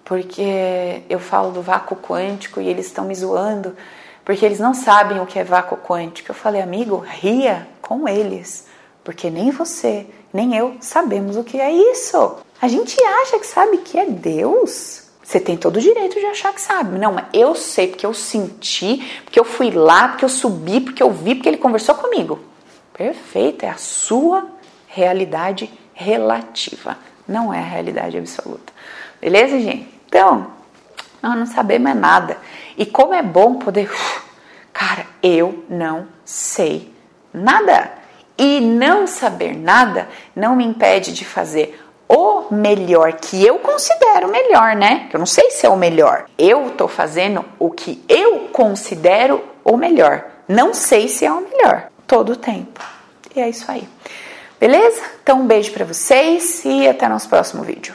porque 0.02 1.02
eu 1.10 1.20
falo 1.20 1.52
do 1.52 1.60
vácuo 1.60 1.94
quântico 1.94 2.58
e 2.58 2.68
eles 2.68 2.86
estão 2.86 3.04
me 3.04 3.14
zoando 3.14 3.76
porque 4.24 4.46
eles 4.46 4.58
não 4.58 4.72
sabem 4.72 5.20
o 5.20 5.26
que 5.26 5.38
é 5.38 5.44
vácuo 5.44 5.76
quântico. 5.76 6.30
Eu 6.30 6.34
falei, 6.34 6.62
amigo, 6.62 7.04
ria 7.06 7.68
com 7.82 8.08
eles, 8.08 8.66
porque 9.04 9.28
nem 9.28 9.50
você, 9.50 10.06
nem 10.32 10.56
eu 10.56 10.76
sabemos 10.80 11.36
o 11.36 11.44
que 11.44 11.60
é 11.60 11.70
isso. 11.70 12.36
A 12.62 12.68
gente 12.68 12.96
acha 13.02 13.38
que 13.38 13.46
sabe 13.46 13.78
que 13.78 13.98
é 13.98 14.06
Deus. 14.06 15.02
Você 15.22 15.38
tem 15.38 15.56
todo 15.56 15.76
o 15.76 15.80
direito 15.80 16.18
de 16.18 16.26
achar 16.26 16.52
que 16.54 16.60
sabe. 16.62 16.98
Não, 16.98 17.12
mas 17.12 17.26
eu 17.32 17.54
sei 17.54 17.88
porque 17.88 18.06
eu 18.06 18.14
senti, 18.14 19.20
porque 19.24 19.38
eu 19.38 19.44
fui 19.44 19.70
lá, 19.70 20.08
porque 20.08 20.24
eu 20.24 20.30
subi, 20.30 20.80
porque 20.80 21.02
eu 21.02 21.10
vi, 21.10 21.34
porque 21.34 21.48
ele 21.48 21.58
conversou 21.58 21.94
comigo. 21.94 22.49
Perfeito, 23.00 23.64
é 23.64 23.70
a 23.70 23.78
sua 23.78 24.46
realidade 24.86 25.72
relativa, 25.94 26.98
não 27.26 27.50
é 27.50 27.58
a 27.58 27.64
realidade 27.64 28.18
absoluta. 28.18 28.74
Beleza, 29.18 29.58
gente? 29.58 29.88
Então, 30.06 30.48
nós 31.22 31.34
não 31.34 31.46
sabemos 31.46 31.96
nada. 31.96 32.36
E 32.76 32.84
como 32.84 33.14
é 33.14 33.22
bom 33.22 33.54
poder. 33.54 33.90
Cara, 34.70 35.06
eu 35.22 35.64
não 35.66 36.08
sei 36.26 36.92
nada. 37.32 37.90
E 38.36 38.60
não 38.60 39.06
saber 39.06 39.56
nada 39.56 40.06
não 40.36 40.54
me 40.54 40.66
impede 40.66 41.14
de 41.14 41.24
fazer 41.24 41.82
o 42.06 42.54
melhor 42.54 43.14
que 43.14 43.42
eu 43.42 43.60
considero 43.60 44.28
melhor, 44.28 44.76
né? 44.76 45.08
Eu 45.10 45.18
não 45.18 45.24
sei 45.24 45.50
se 45.52 45.64
é 45.64 45.70
o 45.70 45.76
melhor. 45.76 46.26
Eu 46.36 46.68
tô 46.72 46.86
fazendo 46.86 47.46
o 47.58 47.70
que 47.70 48.04
eu 48.06 48.50
considero 48.52 49.42
o 49.64 49.78
melhor. 49.78 50.22
Não 50.46 50.74
sei 50.74 51.08
se 51.08 51.24
é 51.24 51.32
o 51.32 51.40
melhor 51.40 51.90
todo 52.10 52.32
o 52.32 52.36
tempo. 52.36 52.80
E 53.36 53.40
é 53.40 53.48
isso 53.48 53.70
aí. 53.70 53.86
Beleza? 54.58 55.00
Então 55.22 55.42
um 55.42 55.46
beijo 55.46 55.70
para 55.70 55.84
vocês 55.84 56.64
e 56.64 56.88
até 56.88 57.08
nosso 57.08 57.28
próximo 57.28 57.62
vídeo. 57.62 57.94